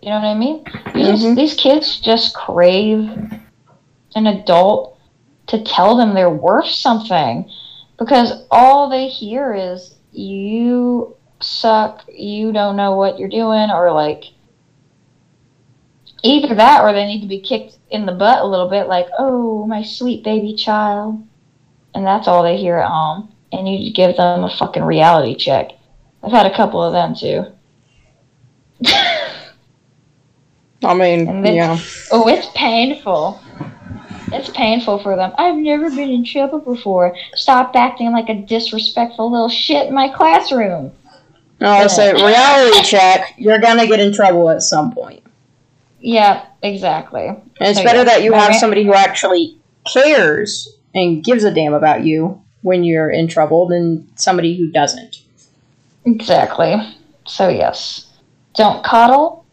You 0.00 0.10
know 0.10 0.20
what 0.20 0.28
I 0.28 0.34
mean? 0.34 0.64
These, 0.94 1.24
Mhm. 1.24 1.34
these 1.34 1.54
kids 1.54 1.98
just 1.98 2.32
crave 2.32 3.10
an 4.14 4.26
adult 4.28 4.96
to 5.48 5.58
tell 5.58 5.96
them 5.96 6.14
they're 6.14 6.30
worth 6.30 6.68
something 6.68 7.50
because 7.98 8.44
all 8.48 8.88
they 8.88 9.08
hear 9.08 9.52
is 9.52 9.96
you 10.12 11.16
suck, 11.40 12.04
you 12.08 12.52
don't 12.52 12.76
know 12.76 12.94
what 12.94 13.18
you're 13.18 13.28
doing, 13.28 13.70
or 13.70 13.90
like 13.90 14.26
either 16.22 16.54
that 16.54 16.82
or 16.82 16.92
they 16.92 17.06
need 17.06 17.22
to 17.22 17.26
be 17.26 17.40
kicked 17.40 17.78
in 17.90 18.06
the 18.06 18.12
butt 18.12 18.40
a 18.40 18.46
little 18.46 18.68
bit 18.68 18.86
like 18.88 19.08
oh 19.18 19.66
my 19.66 19.82
sweet 19.82 20.22
baby 20.22 20.54
child 20.54 21.18
and 21.94 22.06
that's 22.06 22.26
all 22.26 22.42
they 22.42 22.56
hear 22.56 22.76
at 22.76 22.88
home 22.88 23.28
and 23.58 23.68
you 23.68 23.92
give 23.92 24.16
them 24.16 24.44
a 24.44 24.50
fucking 24.56 24.82
reality 24.84 25.34
check. 25.34 25.70
I've 26.22 26.32
had 26.32 26.46
a 26.46 26.54
couple 26.56 26.82
of 26.82 26.92
them 26.92 27.14
too. 27.14 27.46
I 30.84 30.94
mean, 30.94 31.26
And 31.28 31.44
then- 31.44 31.54
yeah. 31.54 31.78
oh 32.12 32.28
it's 32.28 32.48
painful. 32.54 33.40
It's 34.32 34.50
painful 34.50 34.98
for 35.02 35.14
them. 35.16 35.32
I've 35.38 35.56
never 35.56 35.88
been 35.88 36.10
in 36.10 36.24
trouble 36.24 36.58
before. 36.58 37.16
Stop 37.34 37.74
acting 37.76 38.12
like 38.12 38.28
a 38.28 38.34
disrespectful 38.34 39.30
little 39.30 39.48
shit 39.48 39.86
in 39.86 39.94
my 39.94 40.08
classroom. 40.08 40.92
No, 41.60 41.70
I 41.70 41.86
say 41.86 42.12
reality 42.12 42.82
check. 42.84 43.34
You're 43.38 43.58
gonna 43.60 43.86
get 43.86 44.00
in 44.00 44.12
trouble 44.12 44.50
at 44.50 44.62
some 44.62 44.92
point, 44.92 45.22
yeah 46.00 46.44
exactly. 46.62 47.26
And 47.28 47.40
it's 47.60 47.78
So, 47.78 47.84
better 47.84 47.98
yeah, 47.98 48.04
that 48.04 48.22
you 48.22 48.32
have 48.34 48.54
somebody 48.56 48.84
who 48.84 48.92
actually 48.92 49.56
cares 49.90 50.68
and 50.94 51.24
gives 51.24 51.44
a 51.44 51.50
damn 51.50 51.72
about 51.74 52.04
you 52.04 52.42
when 52.62 52.84
you're 52.84 53.10
in 53.10 53.28
trouble 53.28 53.66
than 53.68 54.08
somebody 54.16 54.56
who 54.56 54.70
doesn't. 54.70 55.22
Exactly. 56.04 56.76
So 57.26 57.48
yes, 57.48 58.12
don't 58.54 58.84
coddle, 58.84 59.44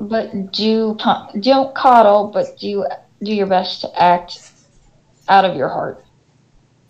but 0.00 0.52
do 0.52 0.96
don't 1.40 1.74
coddle, 1.74 2.30
but 2.32 2.58
do 2.58 2.86
do 3.22 3.32
your 3.32 3.46
best 3.46 3.80
to 3.82 4.02
act 4.02 4.52
out 5.28 5.44
of 5.44 5.56
your 5.56 5.68
heart. 5.68 6.04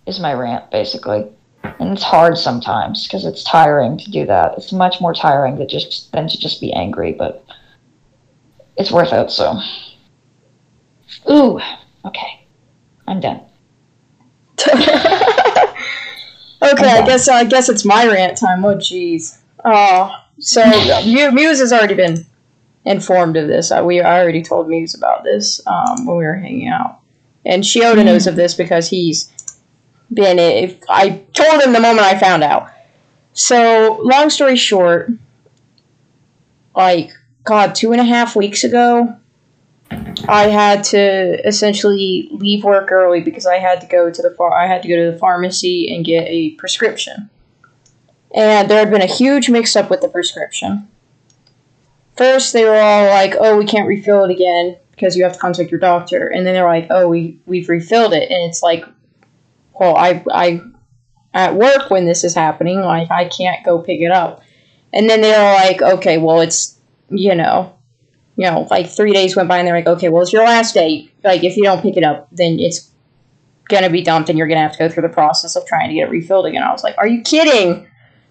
Is 0.06 0.20
my 0.20 0.32
rant 0.32 0.70
basically, 0.70 1.26
and 1.62 1.92
it's 1.92 2.02
hard 2.02 2.38
sometimes 2.38 3.06
because 3.06 3.26
it's 3.26 3.44
tiring 3.44 3.98
to 3.98 4.10
do 4.10 4.24
that. 4.26 4.54
It's 4.56 4.72
much 4.72 5.00
more 5.00 5.12
tiring 5.12 5.58
to 5.58 5.66
just 5.66 6.10
than 6.12 6.28
to 6.28 6.38
just 6.38 6.60
be 6.60 6.72
angry, 6.72 7.12
but 7.12 7.44
it's 8.78 8.90
worth 8.90 9.12
it. 9.12 9.30
So, 9.30 9.60
ooh, 11.30 11.60
okay, 12.06 12.46
I'm 13.06 13.20
done. 13.20 13.42
Okay, 16.60 16.90
I 16.90 17.06
guess 17.06 17.28
I 17.28 17.44
guess 17.44 17.68
it's 17.68 17.84
my 17.84 18.06
rant 18.06 18.36
time. 18.36 18.64
Oh, 18.64 18.74
jeez. 18.74 19.38
Oh, 19.64 20.12
so 20.38 20.62
Muse 21.32 21.60
has 21.60 21.72
already 21.72 21.94
been 21.94 22.26
informed 22.84 23.36
of 23.36 23.46
this. 23.46 23.70
We 23.82 24.00
I 24.00 24.20
already 24.20 24.42
told 24.42 24.68
Muse 24.68 24.94
about 24.94 25.24
this 25.24 25.60
um, 25.66 26.06
when 26.06 26.16
we 26.16 26.24
were 26.24 26.34
hanging 26.34 26.68
out, 26.68 26.98
and 27.44 27.62
Shiota 27.62 28.04
knows 28.04 28.26
of 28.26 28.36
this 28.36 28.54
because 28.54 28.88
he's 28.88 29.32
been. 30.12 30.38
If 30.38 30.82
I 30.88 31.22
told 31.32 31.62
him 31.62 31.72
the 31.72 31.80
moment 31.80 32.00
I 32.06 32.18
found 32.18 32.42
out. 32.42 32.70
So, 33.34 34.00
long 34.02 34.30
story 34.30 34.56
short, 34.56 35.12
like 36.74 37.12
God, 37.44 37.76
two 37.76 37.92
and 37.92 38.00
a 38.00 38.04
half 38.04 38.34
weeks 38.34 38.64
ago, 38.64 39.16
I 39.90 40.48
had 40.48 40.84
to 40.84 41.46
essentially 41.46 42.28
leave 42.32 42.64
work 42.64 42.92
early 42.92 43.20
because 43.20 43.46
I 43.46 43.56
had 43.56 43.80
to 43.80 43.86
go 43.86 44.10
to 44.10 44.22
the 44.22 44.30
far- 44.30 44.54
I 44.54 44.66
had 44.66 44.82
to 44.82 44.88
go 44.88 44.96
to 44.96 45.12
the 45.12 45.18
pharmacy 45.18 45.94
and 45.94 46.04
get 46.04 46.26
a 46.28 46.50
prescription. 46.52 47.30
And 48.34 48.68
there 48.68 48.78
had 48.78 48.90
been 48.90 49.02
a 49.02 49.06
huge 49.06 49.48
mix 49.48 49.74
up 49.74 49.88
with 49.88 50.00
the 50.02 50.08
prescription. 50.08 50.88
First, 52.16 52.52
they 52.52 52.64
were 52.64 52.74
all 52.74 53.06
like, 53.06 53.36
"Oh, 53.38 53.56
we 53.56 53.64
can't 53.64 53.88
refill 53.88 54.24
it 54.24 54.30
again 54.30 54.76
because 54.90 55.16
you 55.16 55.22
have 55.22 55.32
to 55.32 55.38
contact 55.38 55.70
your 55.70 55.80
doctor." 55.80 56.26
And 56.26 56.46
then 56.46 56.54
they're 56.54 56.66
like, 56.66 56.88
"Oh, 56.90 57.08
we 57.08 57.38
we've 57.46 57.68
refilled 57.68 58.12
it." 58.12 58.30
And 58.30 58.50
it's 58.50 58.62
like, 58.62 58.84
"Well, 59.78 59.96
I 59.96 60.22
I 60.30 60.60
at 61.32 61.54
work 61.54 61.90
when 61.90 62.06
this 62.06 62.24
is 62.24 62.34
happening, 62.34 62.80
like 62.80 63.10
I 63.10 63.26
can't 63.26 63.64
go 63.64 63.78
pick 63.78 64.00
it 64.00 64.10
up." 64.10 64.42
And 64.92 65.08
then 65.08 65.20
they're 65.22 65.54
like, 65.54 65.80
"Okay, 65.80 66.18
well, 66.18 66.40
it's 66.40 66.76
you 67.08 67.34
know, 67.34 67.72
you 68.38 68.48
know, 68.48 68.68
like 68.70 68.88
three 68.88 69.12
days 69.12 69.34
went 69.34 69.48
by 69.48 69.58
and 69.58 69.66
they're 69.66 69.74
like, 69.74 69.88
okay, 69.88 70.08
well, 70.08 70.22
it's 70.22 70.32
your 70.32 70.44
last 70.44 70.72
day. 70.72 71.10
Like, 71.24 71.42
if 71.42 71.56
you 71.56 71.64
don't 71.64 71.82
pick 71.82 71.96
it 71.96 72.04
up, 72.04 72.28
then 72.30 72.60
it's 72.60 72.88
gonna 73.68 73.90
be 73.90 74.00
dumped 74.00 74.28
and 74.28 74.38
you're 74.38 74.46
gonna 74.46 74.60
have 74.60 74.72
to 74.72 74.78
go 74.78 74.88
through 74.88 75.02
the 75.02 75.08
process 75.08 75.56
of 75.56 75.66
trying 75.66 75.88
to 75.88 75.94
get 75.96 76.06
it 76.06 76.10
refilled 76.12 76.46
again. 76.46 76.62
I 76.62 76.70
was 76.70 76.84
like, 76.84 76.94
are 76.98 77.06
you 77.08 77.22
kidding? 77.22 77.88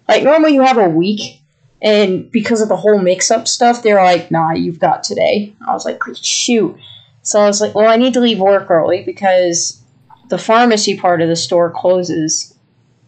Like, 0.08 0.24
normally 0.24 0.54
you 0.54 0.62
have 0.62 0.78
a 0.78 0.88
week, 0.88 1.42
and 1.82 2.30
because 2.30 2.62
of 2.62 2.70
the 2.70 2.76
whole 2.76 2.98
mix 2.98 3.30
up 3.30 3.46
stuff, 3.46 3.82
they're 3.82 4.02
like, 4.02 4.30
nah, 4.30 4.52
you've 4.52 4.78
got 4.78 5.02
today. 5.02 5.54
I 5.66 5.74
was 5.74 5.84
like, 5.84 6.00
shoot. 6.14 6.74
So 7.20 7.40
I 7.40 7.46
was 7.46 7.60
like, 7.60 7.74
well, 7.74 7.90
I 7.90 7.96
need 7.96 8.14
to 8.14 8.20
leave 8.20 8.40
work 8.40 8.70
early 8.70 9.02
because 9.04 9.82
the 10.30 10.38
pharmacy 10.38 10.96
part 10.96 11.20
of 11.20 11.28
the 11.28 11.36
store 11.36 11.70
closes. 11.70 12.56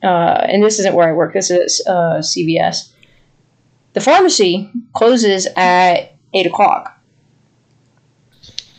Uh, 0.02 0.44
and 0.46 0.62
this 0.62 0.78
isn't 0.80 0.94
where 0.94 1.08
I 1.08 1.12
work, 1.12 1.32
this 1.32 1.50
is 1.50 1.82
uh, 1.86 2.18
CVS. 2.18 2.92
The 3.94 4.02
pharmacy 4.02 4.70
closes 4.92 5.48
at 5.56 6.14
8 6.32 6.46
o'clock. 6.46 6.96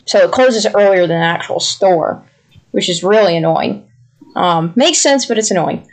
So 0.04 0.18
it 0.18 0.32
closes 0.32 0.66
earlier 0.66 1.06
than 1.06 1.20
the 1.20 1.26
actual 1.26 1.60
store, 1.60 2.24
which 2.72 2.88
is 2.88 3.02
really 3.02 3.36
annoying. 3.36 3.88
Um, 4.34 4.72
makes 4.76 4.98
sense, 4.98 5.26
but 5.26 5.38
it's 5.38 5.50
annoying. 5.50 5.88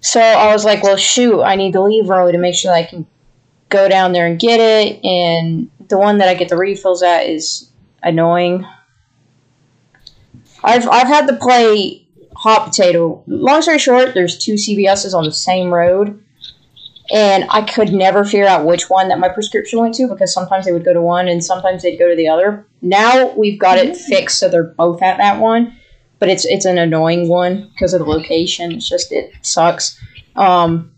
So 0.00 0.20
I 0.20 0.52
was 0.52 0.64
like, 0.64 0.82
well, 0.82 0.96
shoot, 0.96 1.42
I 1.42 1.56
need 1.56 1.72
to 1.72 1.82
leave 1.82 2.10
early 2.10 2.32
to 2.32 2.38
make 2.38 2.54
sure 2.54 2.72
I 2.72 2.84
can 2.84 3.06
go 3.68 3.88
down 3.88 4.12
there 4.12 4.26
and 4.26 4.38
get 4.38 4.60
it. 4.60 5.04
And 5.04 5.70
the 5.88 5.98
one 5.98 6.18
that 6.18 6.28
I 6.28 6.34
get 6.34 6.48
the 6.48 6.56
refills 6.56 7.02
at 7.02 7.26
is 7.26 7.70
annoying. 8.02 8.66
I've 10.62 10.88
I've 10.88 11.06
had 11.06 11.26
to 11.28 11.36
play 11.36 12.06
hot 12.34 12.66
potato. 12.66 13.22
Long 13.26 13.62
story 13.62 13.78
short, 13.78 14.14
there's 14.14 14.38
two 14.38 14.54
CVS's 14.54 15.14
on 15.14 15.24
the 15.24 15.32
same 15.32 15.72
road, 15.72 16.22
and 17.12 17.44
I 17.50 17.62
could 17.62 17.92
never 17.92 18.24
figure 18.24 18.46
out 18.46 18.66
which 18.66 18.88
one 18.88 19.08
that 19.08 19.18
my 19.18 19.28
prescription 19.28 19.80
went 19.80 19.94
to 19.96 20.06
because 20.06 20.32
sometimes 20.32 20.64
they 20.64 20.72
would 20.72 20.84
go 20.84 20.92
to 20.92 21.02
one 21.02 21.28
and 21.28 21.42
sometimes 21.42 21.82
they'd 21.82 21.96
go 21.96 22.08
to 22.08 22.16
the 22.16 22.28
other. 22.28 22.66
Now 22.82 23.32
we've 23.36 23.58
got 23.58 23.78
it 23.78 23.96
fixed 23.96 24.38
so 24.38 24.48
they're 24.48 24.62
both 24.62 25.02
at 25.02 25.18
that 25.18 25.40
one, 25.40 25.76
but 26.18 26.28
it's 26.28 26.44
it's 26.44 26.64
an 26.64 26.78
annoying 26.78 27.28
one 27.28 27.68
because 27.72 27.94
of 27.94 28.00
the 28.00 28.06
location. 28.06 28.72
It's 28.72 28.88
just 28.88 29.10
it 29.12 29.32
sucks. 29.42 30.00
Um, 30.36 30.92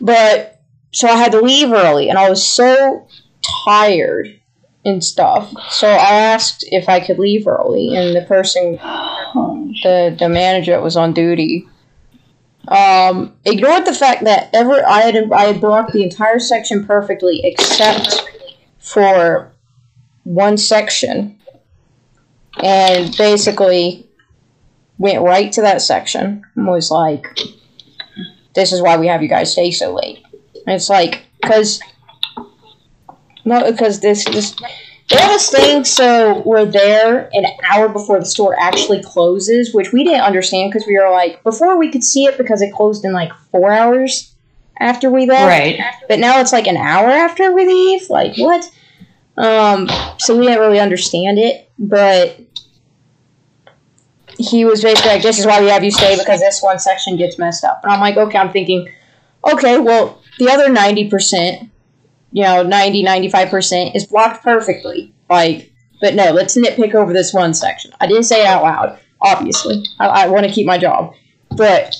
but 0.00 0.60
so 0.92 1.08
I 1.08 1.16
had 1.16 1.32
to 1.32 1.40
leave 1.40 1.72
early, 1.72 2.08
and 2.08 2.18
I 2.18 2.28
was 2.28 2.46
so 2.46 3.06
tired 3.64 4.40
and 4.84 5.04
stuff. 5.04 5.52
So 5.70 5.88
I 5.88 5.94
asked 5.94 6.64
if 6.70 6.88
I 6.88 7.00
could 7.00 7.18
leave 7.18 7.46
early, 7.46 7.94
and 7.94 8.14
the 8.14 8.22
person, 8.22 8.76
the 9.82 10.14
the 10.18 10.28
manager 10.28 10.72
that 10.72 10.82
was 10.82 10.96
on 10.96 11.12
duty, 11.12 11.66
um, 12.68 13.34
ignored 13.44 13.86
the 13.86 13.94
fact 13.94 14.24
that 14.24 14.50
ever 14.52 14.84
I 14.86 15.00
had 15.00 15.32
I 15.32 15.44
had 15.44 15.60
blocked 15.60 15.92
the 15.92 16.02
entire 16.02 16.38
section 16.38 16.84
perfectly 16.84 17.40
except 17.44 18.28
for 18.78 19.52
one 20.24 20.56
section, 20.56 21.38
and 22.62 23.16
basically 23.16 24.08
went 24.98 25.22
right 25.22 25.50
to 25.52 25.62
that 25.62 25.80
section 25.80 26.42
and 26.54 26.66
was 26.66 26.90
like, 26.90 27.26
"This 28.54 28.72
is 28.72 28.82
why 28.82 28.96
we 28.98 29.06
have 29.06 29.22
you 29.22 29.28
guys 29.28 29.52
stay 29.52 29.70
so 29.70 29.94
late." 29.94 30.22
And 30.66 30.76
it's 30.76 30.90
like, 30.90 31.24
because 31.40 31.80
no, 33.44 33.70
because 33.70 34.00
this 34.00 34.24
this 34.26 34.54
have 35.18 35.30
this 35.30 35.50
thing 35.50 35.84
so 35.84 36.42
we're 36.44 36.64
there 36.64 37.28
an 37.32 37.46
hour 37.64 37.88
before 37.88 38.20
the 38.20 38.26
store 38.26 38.56
actually 38.58 39.02
closes, 39.02 39.74
which 39.74 39.92
we 39.92 40.04
didn't 40.04 40.20
understand 40.20 40.70
because 40.70 40.86
we 40.86 40.98
were 40.98 41.10
like 41.10 41.42
before 41.42 41.76
we 41.76 41.90
could 41.90 42.04
see 42.04 42.26
it 42.26 42.38
because 42.38 42.62
it 42.62 42.72
closed 42.72 43.04
in 43.04 43.12
like 43.12 43.32
four 43.50 43.72
hours 43.72 44.34
after 44.78 45.10
we 45.10 45.26
left. 45.26 45.48
Right. 45.48 45.80
But 46.08 46.18
now 46.18 46.40
it's 46.40 46.52
like 46.52 46.66
an 46.66 46.76
hour 46.76 47.08
after 47.08 47.52
we 47.52 47.66
leave. 47.66 48.08
Like 48.08 48.36
what? 48.36 48.64
Um, 49.36 49.88
so 50.18 50.36
we 50.36 50.46
didn't 50.46 50.60
really 50.60 50.80
understand 50.80 51.38
it, 51.38 51.70
but 51.78 52.38
he 54.38 54.64
was 54.64 54.82
basically 54.82 55.12
like, 55.12 55.22
"This 55.22 55.38
is 55.38 55.46
why 55.46 55.60
we 55.60 55.68
have 55.68 55.84
you 55.84 55.90
stay 55.90 56.16
because 56.16 56.40
this 56.40 56.62
one 56.62 56.78
section 56.78 57.16
gets 57.16 57.38
messed 57.38 57.64
up." 57.64 57.80
And 57.82 57.92
I'm 57.92 58.00
like, 58.00 58.16
"Okay." 58.16 58.38
I'm 58.38 58.52
thinking, 58.52 58.88
okay, 59.50 59.78
well, 59.78 60.22
the 60.38 60.50
other 60.50 60.68
ninety 60.68 61.08
percent 61.08 61.70
you 62.32 62.42
know, 62.44 62.62
90, 62.62 63.04
95% 63.04 63.94
is 63.94 64.06
blocked 64.06 64.42
perfectly. 64.42 65.12
Like, 65.28 65.72
but 66.00 66.14
no, 66.14 66.30
let's 66.32 66.56
nitpick 66.56 66.94
over 66.94 67.12
this 67.12 67.32
one 67.32 67.54
section. 67.54 67.92
I 68.00 68.06
didn't 68.06 68.24
say 68.24 68.42
it 68.42 68.46
out 68.46 68.62
loud, 68.62 68.98
obviously. 69.20 69.84
I, 69.98 70.06
I 70.06 70.28
want 70.28 70.46
to 70.46 70.52
keep 70.52 70.66
my 70.66 70.78
job. 70.78 71.14
But 71.56 71.94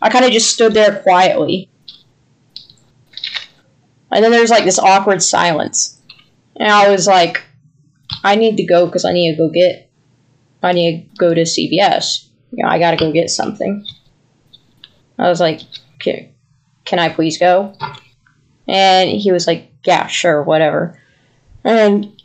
I 0.00 0.10
kind 0.10 0.24
of 0.24 0.30
just 0.30 0.52
stood 0.52 0.74
there 0.74 1.00
quietly. 1.02 1.70
And 4.10 4.22
then 4.22 4.30
there's 4.30 4.50
like 4.50 4.64
this 4.64 4.78
awkward 4.78 5.22
silence. 5.22 6.00
And 6.56 6.68
I 6.70 6.90
was 6.90 7.06
like, 7.06 7.42
I 8.22 8.36
need 8.36 8.56
to 8.58 8.64
go 8.64 8.86
because 8.86 9.04
I 9.04 9.12
need 9.12 9.32
to 9.32 9.38
go 9.38 9.48
get, 9.48 9.90
I 10.62 10.72
need 10.72 11.10
to 11.10 11.16
go 11.16 11.32
to 11.32 11.42
CVS. 11.42 12.28
You 12.52 12.62
know, 12.62 12.68
I 12.68 12.78
got 12.78 12.90
to 12.90 12.98
go 12.98 13.10
get 13.10 13.30
something. 13.30 13.86
I 15.18 15.28
was 15.28 15.40
like, 15.40 15.62
can, 15.98 16.28
can 16.84 16.98
I 16.98 17.08
please 17.08 17.38
go? 17.38 17.74
And 18.68 19.10
he 19.10 19.32
was 19.32 19.46
like, 19.46 19.72
yeah, 19.84 20.06
sure, 20.06 20.42
whatever. 20.42 20.98
And 21.64 22.20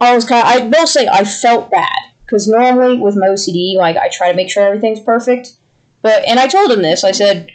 I 0.00 0.14
was 0.14 0.24
kind 0.24 0.46
of, 0.46 0.52
I 0.52 0.66
will 0.78 0.86
say 0.86 1.08
I 1.08 1.24
felt 1.24 1.70
bad. 1.70 1.98
Because 2.24 2.48
normally 2.48 2.98
with 2.98 3.14
my 3.14 3.26
OCD, 3.26 3.76
like, 3.76 3.96
I 3.96 4.08
try 4.08 4.30
to 4.30 4.36
make 4.36 4.50
sure 4.50 4.64
everything's 4.64 5.00
perfect. 5.00 5.52
But, 6.00 6.26
and 6.26 6.40
I 6.40 6.48
told 6.48 6.70
him 6.70 6.80
this, 6.80 7.04
I 7.04 7.12
said, 7.12 7.50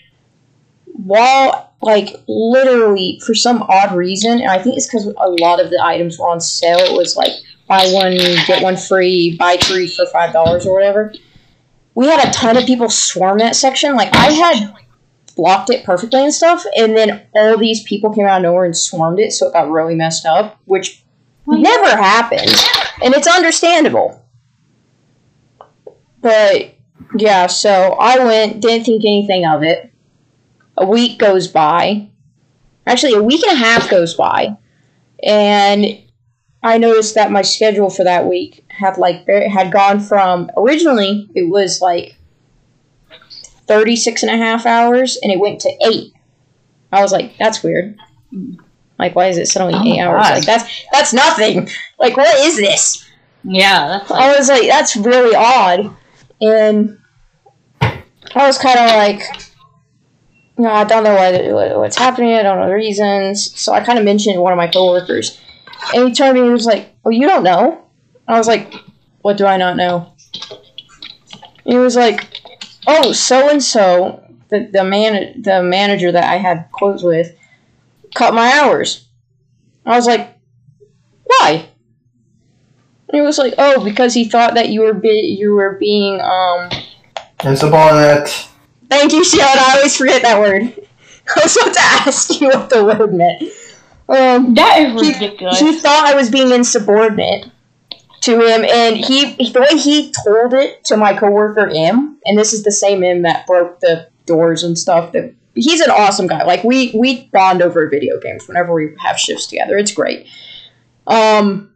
while, 0.85 1.73
like, 1.81 2.09
literally, 2.27 3.19
for 3.25 3.33
some 3.33 3.63
odd 3.63 3.95
reason, 3.95 4.39
and 4.39 4.51
I 4.51 4.61
think 4.61 4.77
it's 4.77 4.87
because 4.87 5.07
a 5.07 5.29
lot 5.29 5.59
of 5.59 5.71
the 5.71 5.81
items 5.83 6.19
were 6.19 6.29
on 6.29 6.39
sale, 6.39 6.77
it 6.77 6.95
was 6.95 7.15
like, 7.15 7.31
buy 7.67 7.89
one, 7.91 8.17
get 8.45 8.61
one 8.61 8.77
free, 8.77 9.35
buy 9.37 9.57
three 9.57 9.87
for 9.87 10.05
$5 10.05 10.65
or 10.65 10.73
whatever. 10.73 11.11
We 11.95 12.05
had 12.05 12.27
a 12.27 12.31
ton 12.31 12.55
of 12.55 12.65
people 12.65 12.89
swarm 12.89 13.39
that 13.39 13.55
section. 13.55 13.95
Like, 13.95 14.15
I 14.15 14.31
had 14.31 14.75
blocked 15.37 15.69
it 15.69 15.85
perfectly 15.85 16.23
and 16.23 16.33
stuff, 16.33 16.65
and 16.75 16.97
then 16.97 17.25
all 17.33 17.57
these 17.57 17.83
people 17.83 18.13
came 18.13 18.25
out 18.25 18.37
of 18.37 18.43
nowhere 18.43 18.65
and 18.65 18.75
swarmed 18.75 19.19
it, 19.19 19.31
so 19.31 19.47
it 19.47 19.53
got 19.53 19.69
really 19.69 19.95
messed 19.95 20.25
up, 20.25 20.59
which 20.65 21.03
never 21.47 21.89
happened, 21.89 22.53
and 23.01 23.13
it's 23.13 23.27
understandable. 23.27 24.25
But 26.21 26.75
yeah, 27.17 27.47
so 27.47 27.95
I 27.99 28.19
went, 28.19 28.61
didn't 28.61 28.85
think 28.85 29.05
anything 29.05 29.45
of 29.45 29.63
it. 29.63 29.93
A 30.77 30.85
week 30.85 31.17
goes 31.17 31.47
by. 31.47 32.09
Actually, 32.85 33.13
a 33.13 33.23
week 33.23 33.45
and 33.47 33.57
a 33.57 33.63
half 33.63 33.89
goes 33.89 34.13
by, 34.13 34.57
and 35.23 36.01
I 36.63 36.77
noticed 36.77 37.15
that 37.15 37.31
my 37.31 37.43
schedule 37.43 37.89
for 37.89 38.03
that 38.03 38.27
week 38.27 38.65
had 38.69 38.97
like 38.97 39.27
had 39.27 39.71
gone 39.71 39.99
from 39.99 40.51
originally 40.57 41.29
it 41.33 41.49
was 41.49 41.81
like 41.81 42.16
36 43.67 44.23
and 44.23 44.31
a 44.31 44.37
half 44.37 44.65
hours 44.65 45.17
and 45.21 45.31
it 45.31 45.39
went 45.39 45.61
to 45.61 45.69
8. 45.85 46.13
I 46.91 47.01
was 47.01 47.11
like, 47.11 47.37
that's 47.37 47.63
weird. 47.63 47.97
Like 48.97 49.15
why 49.15 49.27
is 49.27 49.37
it 49.37 49.47
suddenly 49.47 49.73
Oh 49.75 49.83
8 49.95 49.99
hours? 49.99 50.23
Like 50.29 50.45
that's 50.45 50.85
that's 50.91 51.13
nothing. 51.13 51.69
Like 51.99 52.15
what 52.17 52.33
is 52.45 52.57
this? 52.57 53.03
Yeah, 53.43 53.87
that's 53.87 54.09
like, 54.09 54.21
I 54.21 54.37
was 54.37 54.49
like, 54.49 54.67
that's 54.67 54.95
really 54.97 55.35
odd. 55.35 55.95
And 56.41 56.99
I 57.81 58.45
was 58.47 58.57
kind 58.57 58.79
of 58.79 58.91
like, 58.95 59.21
no, 60.57 60.69
I 60.71 60.83
don't 60.83 61.03
know 61.03 61.13
what, 61.15 61.53
what- 61.53 61.79
what's 61.79 61.97
happening. 61.97 62.33
I 62.33 62.43
don't 62.43 62.59
know 62.59 62.67
the 62.67 62.73
reasons. 62.73 63.57
So 63.59 63.73
I 63.73 63.81
kind 63.83 63.99
of 63.99 64.05
mentioned 64.05 64.35
to 64.35 64.41
one 64.41 64.53
of 64.53 64.57
my 64.57 64.67
coworkers. 64.67 65.39
And 65.93 66.07
he 66.07 66.13
turned 66.13 66.35
to 66.35 66.41
me 66.41 66.47
and 66.47 66.51
was 66.53 66.65
like, 66.65 66.95
oh, 67.05 67.09
you 67.11 67.27
don't 67.27 67.43
know? 67.43 67.83
I 68.27 68.37
was 68.37 68.47
like, 68.47 68.73
what 69.21 69.37
do 69.37 69.45
I 69.45 69.57
not 69.57 69.77
know? 69.77 70.13
He 71.63 71.77
was 71.77 71.95
like, 71.95 72.41
oh, 72.87 73.11
so 73.11 73.49
and 73.49 73.63
so, 73.63 74.23
the 74.49 74.69
the 74.71 74.83
man 74.83 75.41
the 75.41 75.61
manager 75.61 76.11
that 76.11 76.23
I 76.23 76.37
had 76.37 76.69
quotes 76.71 77.03
with, 77.03 77.37
cut 78.15 78.33
my 78.33 78.51
hours. 78.53 79.05
I 79.85 79.95
was 79.95 80.07
like, 80.07 80.35
why? 81.23 81.69
And 83.09 83.15
he 83.15 83.21
was 83.21 83.37
like, 83.37 83.53
"Oh, 83.57 83.83
because 83.83 84.13
he 84.13 84.25
thought 84.25 84.55
that 84.55 84.69
you 84.69 84.81
were 84.81 84.93
be- 84.93 85.37
you 85.39 85.53
were 85.53 85.77
being 85.79 86.19
um." 86.19 86.69
Insubordinate. 87.43 88.29
Thank 88.89 89.13
you, 89.13 89.23
Shield. 89.23 89.43
I 89.45 89.75
always 89.77 89.95
forget 89.95 90.23
that 90.23 90.39
word. 90.39 90.61
I 91.35 91.39
was 91.41 91.57
about 91.57 91.73
to 91.73 91.81
ask 91.81 92.41
you 92.41 92.47
what 92.47 92.69
the 92.69 92.83
word 92.83 93.13
meant. 93.13 93.43
Um, 94.09 94.53
that 94.53 94.79
is 94.79 95.01
he, 95.01 95.13
ridiculous. 95.13 95.59
he 95.59 95.77
thought 95.77 96.05
I 96.05 96.15
was 96.15 96.29
being 96.29 96.51
insubordinate 96.51 97.51
to 98.27 98.33
him, 98.33 98.65
and 98.65 98.97
he 98.97 99.35
the 99.51 99.61
way 99.61 99.79
he 99.79 100.13
told 100.25 100.53
it 100.53 100.83
to 100.85 100.97
my 100.97 101.17
coworker 101.17 101.69
M, 101.73 102.19
and 102.25 102.37
this 102.37 102.53
is 102.53 102.63
the 102.63 102.71
same 102.71 103.03
M 103.03 103.21
that 103.21 103.47
broke 103.47 103.79
the 103.79 104.09
doors 104.25 104.63
and 104.63 104.77
stuff. 104.77 105.13
That 105.13 105.33
he's 105.55 105.79
an 105.79 105.89
awesome 105.89 106.27
guy. 106.27 106.43
Like 106.43 106.63
we 106.63 106.91
we 106.93 107.27
bond 107.27 107.61
over 107.61 107.87
video 107.89 108.19
games 108.19 108.47
whenever 108.47 108.73
we 108.73 108.89
have 108.99 109.17
shifts 109.17 109.47
together. 109.47 109.77
It's 109.77 109.93
great. 109.93 110.27
Um, 111.07 111.73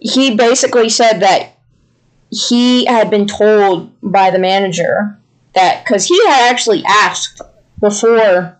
he 0.00 0.34
basically 0.34 0.88
said 0.88 1.20
that 1.20 1.58
he 2.30 2.86
had 2.86 3.10
been 3.10 3.26
told 3.26 3.92
by 4.02 4.30
the 4.30 4.38
manager 4.38 5.20
that 5.54 5.84
because 5.84 6.06
he 6.06 6.18
had 6.26 6.50
actually 6.50 6.82
asked 6.86 7.42
before 7.80 8.58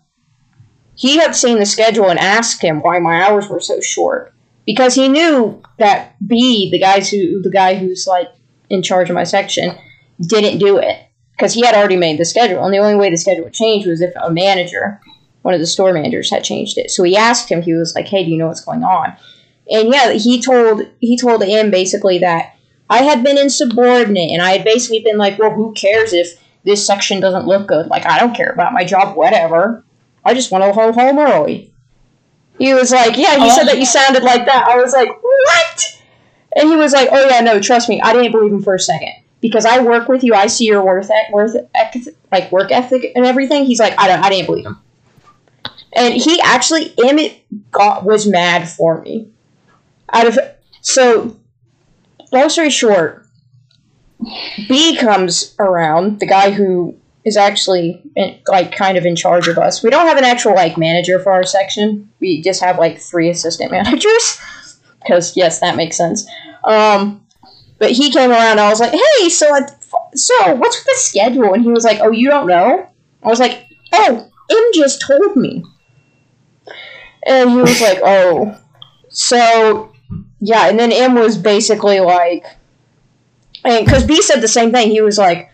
he 0.96 1.16
had 1.16 1.34
seen 1.34 1.58
the 1.58 1.66
schedule 1.66 2.10
and 2.10 2.18
asked 2.18 2.62
him 2.62 2.80
why 2.80 2.98
my 2.98 3.22
hours 3.22 3.48
were 3.48 3.58
so 3.58 3.80
short 3.80 4.33
because 4.66 4.94
he 4.94 5.08
knew 5.08 5.62
that 5.78 6.16
B, 6.26 6.70
the 6.70 6.78
guys 6.78 7.10
who 7.10 7.42
the 7.42 7.50
guy 7.50 7.74
who's 7.74 8.06
like 8.06 8.28
in 8.70 8.82
charge 8.82 9.10
of 9.10 9.14
my 9.14 9.24
section, 9.24 9.76
didn't 10.20 10.58
do 10.58 10.78
it 10.78 10.98
because 11.36 11.52
he 11.52 11.64
had 11.64 11.74
already 11.74 11.96
made 11.96 12.18
the 12.18 12.24
schedule, 12.24 12.64
and 12.64 12.72
the 12.72 12.78
only 12.78 12.94
way 12.94 13.10
the 13.10 13.16
schedule 13.16 13.44
would 13.44 13.52
change 13.52 13.86
was 13.86 14.00
if 14.00 14.12
a 14.16 14.30
manager, 14.30 15.00
one 15.42 15.54
of 15.54 15.60
the 15.60 15.66
store 15.66 15.92
managers, 15.92 16.30
had 16.30 16.44
changed 16.44 16.78
it. 16.78 16.90
So 16.90 17.02
he 17.02 17.16
asked 17.16 17.50
him. 17.50 17.62
He 17.62 17.74
was 17.74 17.94
like, 17.94 18.08
"Hey, 18.08 18.24
do 18.24 18.30
you 18.30 18.38
know 18.38 18.46
what's 18.46 18.64
going 18.64 18.84
on?" 18.84 19.14
And 19.70 19.92
yeah, 19.92 20.12
he 20.12 20.40
told 20.40 20.86
he 21.00 21.18
told 21.18 21.42
him 21.42 21.70
basically 21.70 22.18
that 22.18 22.54
I 22.88 23.02
had 23.02 23.22
been 23.22 23.38
insubordinate, 23.38 24.30
and 24.30 24.42
I 24.42 24.52
had 24.52 24.64
basically 24.64 25.00
been 25.00 25.18
like, 25.18 25.38
"Well, 25.38 25.50
who 25.50 25.72
cares 25.74 26.12
if 26.12 26.38
this 26.64 26.86
section 26.86 27.20
doesn't 27.20 27.46
look 27.46 27.66
good? 27.66 27.88
Like, 27.88 28.06
I 28.06 28.18
don't 28.18 28.34
care 28.34 28.50
about 28.50 28.72
my 28.72 28.84
job, 28.84 29.16
whatever. 29.16 29.84
I 30.24 30.32
just 30.32 30.50
want 30.50 30.64
to 30.64 30.72
go 30.72 30.92
home 30.92 31.18
early." 31.18 31.73
He 32.58 32.72
was 32.74 32.92
like, 32.92 33.16
"Yeah." 33.16 33.42
He 33.42 33.50
said 33.50 33.64
that 33.64 33.78
you 33.78 33.86
sounded 33.86 34.22
like 34.22 34.46
that. 34.46 34.66
I 34.68 34.76
was 34.76 34.92
like, 34.92 35.08
"What?" 35.22 36.02
And 36.56 36.68
he 36.68 36.76
was 36.76 36.92
like, 36.92 37.08
"Oh 37.10 37.28
yeah, 37.28 37.40
no, 37.40 37.60
trust 37.60 37.88
me, 37.88 38.00
I 38.00 38.12
didn't 38.12 38.32
believe 38.32 38.52
him 38.52 38.62
for 38.62 38.74
a 38.74 38.80
second 38.80 39.12
because 39.40 39.64
I 39.64 39.82
work 39.82 40.08
with 40.08 40.22
you. 40.22 40.34
I 40.34 40.46
see 40.46 40.66
your 40.66 40.84
worth, 40.84 41.10
worth, 41.32 41.56
like 42.30 42.52
work 42.52 42.70
ethic 42.70 43.12
and 43.14 43.26
everything." 43.26 43.64
He's 43.64 43.80
like, 43.80 43.94
"I 43.98 44.08
don't, 44.08 44.22
I 44.22 44.30
didn't 44.30 44.46
believe 44.46 44.66
him." 44.66 44.78
And 45.94 46.14
he 46.14 46.40
actually, 46.40 46.92
Emmett 47.04 47.44
got 47.70 48.04
was 48.04 48.26
mad 48.26 48.68
for 48.68 49.00
me. 49.00 49.28
Out 50.12 50.26
of 50.26 50.38
so, 50.80 51.36
long 52.32 52.48
story 52.48 52.70
short, 52.70 53.26
B 54.68 54.96
comes 54.96 55.54
around, 55.58 56.20
the 56.20 56.26
guy 56.26 56.50
who 56.50 56.96
is 57.24 57.36
actually 57.36 58.02
in, 58.16 58.38
like 58.48 58.72
kind 58.72 58.98
of 58.98 59.06
in 59.06 59.16
charge 59.16 59.48
of 59.48 59.58
us. 59.58 59.82
We 59.82 59.90
don't 59.90 60.06
have 60.06 60.18
an 60.18 60.24
actual 60.24 60.54
like 60.54 60.76
manager 60.76 61.18
for 61.18 61.32
our 61.32 61.44
section. 61.44 62.10
We 62.20 62.42
just 62.42 62.60
have 62.62 62.78
like 62.78 62.98
three 62.98 63.30
assistant 63.30 63.70
managers. 63.70 64.38
Because 65.04 65.36
yes, 65.36 65.60
that 65.60 65.76
makes 65.76 65.98
sense. 65.98 66.26
Um, 66.64 67.26
but 67.78 67.90
he 67.90 68.10
came 68.10 68.30
around. 68.30 68.58
I 68.58 68.70
was 68.70 68.80
like, 68.80 68.92
"Hey, 68.92 69.28
so 69.28 69.52
I, 69.54 69.60
so 70.14 70.54
what's 70.54 70.82
the 70.82 70.94
schedule?" 70.94 71.52
And 71.52 71.62
he 71.62 71.70
was 71.70 71.84
like, 71.84 71.98
"Oh, 72.00 72.10
you 72.10 72.30
don't 72.30 72.46
know?" 72.46 72.88
I 73.22 73.28
was 73.28 73.38
like, 73.38 73.66
"Oh, 73.92 74.26
M 74.50 74.70
just 74.72 75.04
told 75.06 75.36
me." 75.36 75.62
And 77.26 77.50
he 77.50 77.56
was 77.56 77.82
like, 77.82 77.98
"Oh." 78.02 78.58
So 79.10 79.92
yeah, 80.40 80.68
and 80.68 80.78
then 80.78 80.90
M 80.90 81.14
was 81.14 81.36
basically 81.36 82.00
like, 82.00 82.44
and 83.64 83.84
because 83.84 84.04
B 84.04 84.22
said 84.22 84.40
the 84.40 84.48
same 84.48 84.72
thing. 84.72 84.90
He 84.90 85.02
was 85.02 85.18
like, 85.18 85.50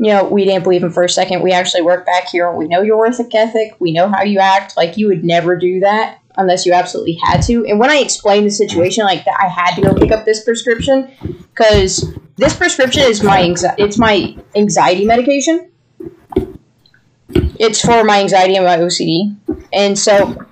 you 0.00 0.10
know, 0.10 0.24
we 0.24 0.46
didn't 0.46 0.62
believe 0.62 0.82
him 0.82 0.90
for 0.90 1.02
a 1.02 1.08
second. 1.10 1.42
We 1.42 1.52
actually 1.52 1.82
work 1.82 2.06
back 2.06 2.26
here, 2.30 2.48
and 2.48 2.56
we 2.56 2.66
know 2.66 2.80
your 2.80 2.96
work 2.96 3.12
ethic. 3.34 3.74
We 3.80 3.92
know 3.92 4.08
how 4.08 4.22
you 4.22 4.38
act. 4.38 4.74
Like 4.74 4.96
you 4.96 5.08
would 5.08 5.22
never 5.22 5.56
do 5.56 5.80
that 5.80 6.22
unless 6.38 6.64
you 6.64 6.72
absolutely 6.72 7.18
had 7.22 7.42
to. 7.42 7.66
And 7.66 7.78
when 7.78 7.90
I 7.90 7.98
explained 7.98 8.46
the 8.46 8.50
situation, 8.50 9.04
like 9.04 9.26
that, 9.26 9.38
I 9.38 9.48
had 9.48 9.74
to 9.74 9.82
go 9.82 9.94
pick 9.94 10.10
up 10.10 10.24
this 10.24 10.42
prescription 10.42 11.12
because 11.50 12.16
this 12.36 12.56
prescription 12.56 13.02
is 13.02 13.22
my 13.22 13.54
it's 13.76 13.98
my 13.98 14.34
anxiety 14.56 15.04
medication. 15.04 15.70
It's 17.28 17.82
for 17.82 18.02
my 18.02 18.20
anxiety 18.20 18.56
and 18.56 18.64
my 18.64 18.78
OCD, 18.78 19.36
and 19.70 19.98
so 19.98 20.46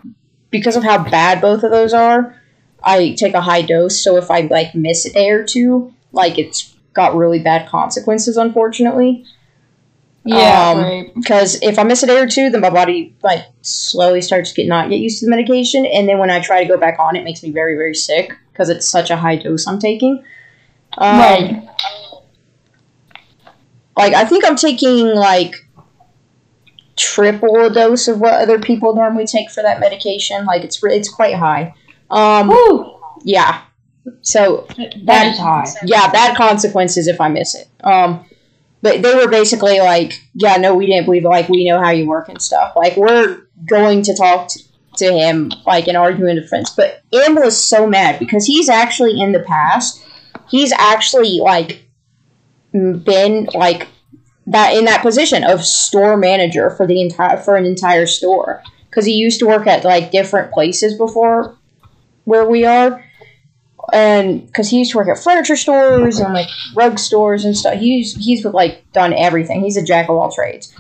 because 0.51 0.77
of 0.77 0.85
how 0.85 1.03
bad 1.11 1.41
both 1.41 1.63
of 1.63 1.71
those 1.71 1.95
are, 1.95 2.39
I 2.83 3.15
take 3.19 3.33
a 3.33 3.41
high 3.41 3.63
dose. 3.63 4.05
So 4.05 4.19
if 4.19 4.31
I 4.31 4.43
like 4.43 4.75
miss 4.75 5.07
a 5.07 5.13
day 5.15 5.31
or 5.31 5.43
two, 5.43 5.95
like 6.13 6.37
it's 6.37 6.75
got 6.93 7.15
really 7.15 7.39
bad 7.39 7.67
consequences, 7.67 8.37
unfortunately. 8.37 9.25
Yeah, 10.29 10.71
Um, 10.71 10.79
right. 10.83 11.15
Because 11.15 11.61
if 11.63 11.79
I 11.79 11.85
miss 11.85 12.03
a 12.03 12.07
day 12.07 12.19
or 12.19 12.27
two, 12.27 12.51
then 12.51 12.61
my 12.61 12.71
body 12.71 13.17
like 13.23 13.45
slowly 13.63 14.21
starts 14.21 14.51
to 14.53 14.57
get 14.63 14.69
not 14.69 14.91
get 14.91 14.97
used 14.99 15.21
to 15.21 15.27
the 15.27 15.31
medication, 15.31 15.87
and 15.87 16.09
then 16.09 16.19
when 16.19 16.31
I 16.31 16.41
try 16.41 16.63
to 16.63 16.69
go 16.69 16.77
back 16.77 16.99
on, 16.99 17.17
it 17.17 17.25
makes 17.25 17.43
me 17.43 17.51
very 17.51 17.77
very 17.77 17.95
sick 17.95 18.33
because 18.53 18.69
it's 18.69 18.89
such 18.89 19.11
a 19.11 19.17
high 19.17 19.37
dose 19.37 19.67
I'm 19.67 19.79
taking. 19.79 20.23
Um, 20.99 21.19
Right. 21.19 21.69
Like 23.97 24.15
I 24.15 24.25
think 24.25 24.45
I'm 24.45 24.57
taking 24.57 25.07
like 25.15 25.55
triple 26.97 27.65
a 27.67 27.71
dose 27.73 28.09
of 28.09 28.21
what 28.21 28.35
other 28.35 28.59
people 28.59 28.95
normally 28.95 29.27
take 29.27 29.51
for 29.51 29.63
that 29.63 29.81
medication. 29.81 30.45
Like 30.45 30.63
it's 30.63 30.83
re- 30.83 30.95
it's 30.97 31.09
quite 31.09 31.35
high. 31.35 31.75
Um, 32.11 32.49
Woo! 32.49 33.01
yeah. 33.25 33.63
So 34.23 34.67
That 35.05 35.33
is 35.33 35.39
high. 35.39 35.67
yeah, 35.85 36.11
bad 36.11 36.37
consequences 36.37 37.09
if 37.09 37.21
I 37.21 37.29
miss 37.29 37.55
it. 37.55 37.69
Um, 37.85 38.25
but 38.83 39.03
they 39.03 39.15
were 39.15 39.29
basically 39.29 39.81
like, 39.81 40.13
yeah, 40.35 40.57
no, 40.57 40.75
we 40.75 40.87
didn't 40.87 41.07
believe. 41.07 41.25
Like, 41.25 41.49
we 41.49 41.65
know 41.69 41.81
how 41.81 41.91
you 41.91 42.07
work 42.07 42.29
and 42.29 42.41
stuff. 42.41 42.75
Like, 42.77 42.97
we're 42.97 43.43
going 43.69 44.03
to 44.03 44.17
talk 44.17 44.49
t- 44.49 44.63
to 44.99 45.13
him, 45.13 45.51
like, 45.67 45.89
and 45.89 45.97
argue 45.97 46.27
in 46.27 46.37
defense. 46.37 46.71
But 46.71 47.03
M 47.13 47.35
was 47.35 47.63
so 47.63 47.87
mad 47.87 48.19
because 48.19 48.47
he's 48.47 48.69
actually 48.69 49.21
in 49.21 49.33
the 49.33 49.41
past, 49.41 50.05
he's 50.49 50.73
actually, 50.73 51.41
like, 51.41 51.89
been, 52.73 53.49
like, 53.55 53.89
that 54.49 54.75
in 54.75 54.87
that 54.87 55.03
position 55.03 55.45
of 55.45 55.65
store 55.65 56.17
manager 56.17 56.71
for 56.71 56.87
the 56.87 57.03
entire 57.03 57.37
for 57.37 57.57
an 57.57 57.67
entire 57.67 58.07
store 58.07 58.63
because 58.89 59.05
he 59.05 59.13
used 59.13 59.39
to 59.39 59.47
work 59.47 59.67
at 59.67 59.85
like 59.85 60.11
different 60.11 60.51
places 60.53 60.97
before 60.97 61.57
where 62.25 62.49
we 62.49 62.65
are 62.65 63.05
and 63.93 64.47
because 64.47 64.69
he 64.69 64.79
used 64.79 64.93
to 64.93 64.99
work 64.99 65.09
at 65.09 65.23
furniture 65.23 65.57
stores 65.57 66.19
and 66.19 66.35
like 66.35 66.49
rug 66.75 66.99
stores 66.99 67.45
and 67.45 67.57
stuff. 67.57 67.79
He's 67.79 68.15
he's 68.15 68.45
like 68.45 68.85
done 68.93 69.13
everything. 69.13 69.63
He's 69.63 69.77
a 69.77 69.85
jack 69.85 70.09
of 70.09 70.17
all 70.17 70.31
trades, 70.31 70.75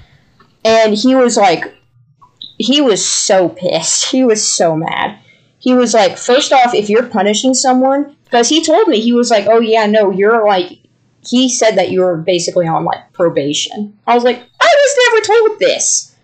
and 0.64 0.94
he 0.94 1.14
was 1.14 1.36
like, 1.36 1.64
he 2.58 2.80
was 2.80 3.04
so 3.04 3.48
pissed. 3.48 4.10
He 4.10 4.24
was 4.24 4.46
so 4.46 4.76
mad. 4.76 5.18
He 5.58 5.74
was 5.74 5.94
like, 5.94 6.18
first 6.18 6.52
off, 6.52 6.74
if 6.74 6.88
you're 6.88 7.06
punishing 7.06 7.54
someone, 7.54 8.16
because 8.24 8.48
he 8.48 8.64
told 8.64 8.88
me 8.88 9.00
he 9.00 9.12
was 9.12 9.30
like, 9.30 9.46
oh 9.46 9.60
yeah, 9.60 9.86
no, 9.86 10.10
you're 10.10 10.46
like. 10.46 10.78
He 11.26 11.48
said 11.50 11.72
that 11.72 11.90
you 11.90 12.00
were 12.00 12.16
basically 12.16 12.66
on 12.66 12.84
like 12.84 13.12
probation. 13.12 13.98
I 14.06 14.14
was 14.14 14.24
like, 14.24 14.38
I 14.38 14.74
was 14.74 14.96
never 15.10 15.26
told 15.26 15.58
this. 15.58 16.16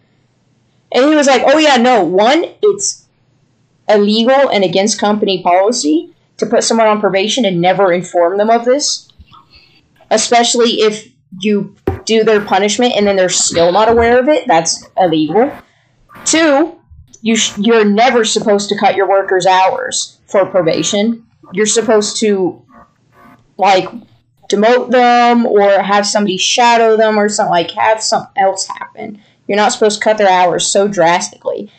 And 0.93 1.05
he 1.07 1.15
was 1.15 1.27
like, 1.27 1.43
oh 1.45 1.59
yeah, 1.59 1.77
no, 1.77 2.05
one, 2.05 2.47
it's 2.63 3.07
illegal 3.89 4.49
and 4.49 4.65
against 4.65 4.99
company 4.99 5.43
policy 5.43 6.14
to 6.37 6.47
put 6.47 6.65
someone 6.65 6.87
on 6.87 7.01
probation 7.01 7.45
and 7.45 7.61
never 7.61 7.93
inform 7.93 8.39
them 8.39 8.51
of 8.51 8.65
this, 8.65 9.09
especially 10.11 10.81
if 10.81 11.13
you 11.41 11.75
do 12.05 12.25
their 12.25 12.41
punishment 12.41 12.95
and 12.97 13.07
then 13.07 13.17
they're 13.17 13.29
still 13.29 13.73
not 13.73 13.89
aware 13.89 14.19
of 14.19 14.29
it. 14.29 14.47
That's 14.47 14.87
illegal. 14.97 15.53
Two, 16.25 16.79
you 17.23 17.37
sh- 17.37 17.57
you're 17.59 17.85
never 17.85 18.25
supposed 18.25 18.69
to 18.69 18.79
cut 18.79 18.97
your 18.97 19.09
workers' 19.09 19.47
hours 19.47 20.21
for 20.27 20.45
probation. 20.47 21.27
You're 21.53 21.67
supposed 21.67 22.19
to 22.21 22.63
like 23.57 23.89
demote 24.51 24.91
them 24.91 25.47
or 25.47 25.83
have 25.83 26.07
somebody 26.07 26.37
shadow 26.37 26.97
them 26.97 27.19
or 27.19 27.29
something 27.29 27.51
like 27.51 27.71
have 27.73 28.03
something 28.03 28.31
else 28.37 28.67
happen. 28.67 29.21
You're 29.47 29.57
not 29.57 29.73
supposed 29.73 29.99
to 29.99 30.05
cut 30.05 30.19
their 30.19 30.29
hours 30.29 30.67
so 30.67 30.89
drastically. 30.89 31.71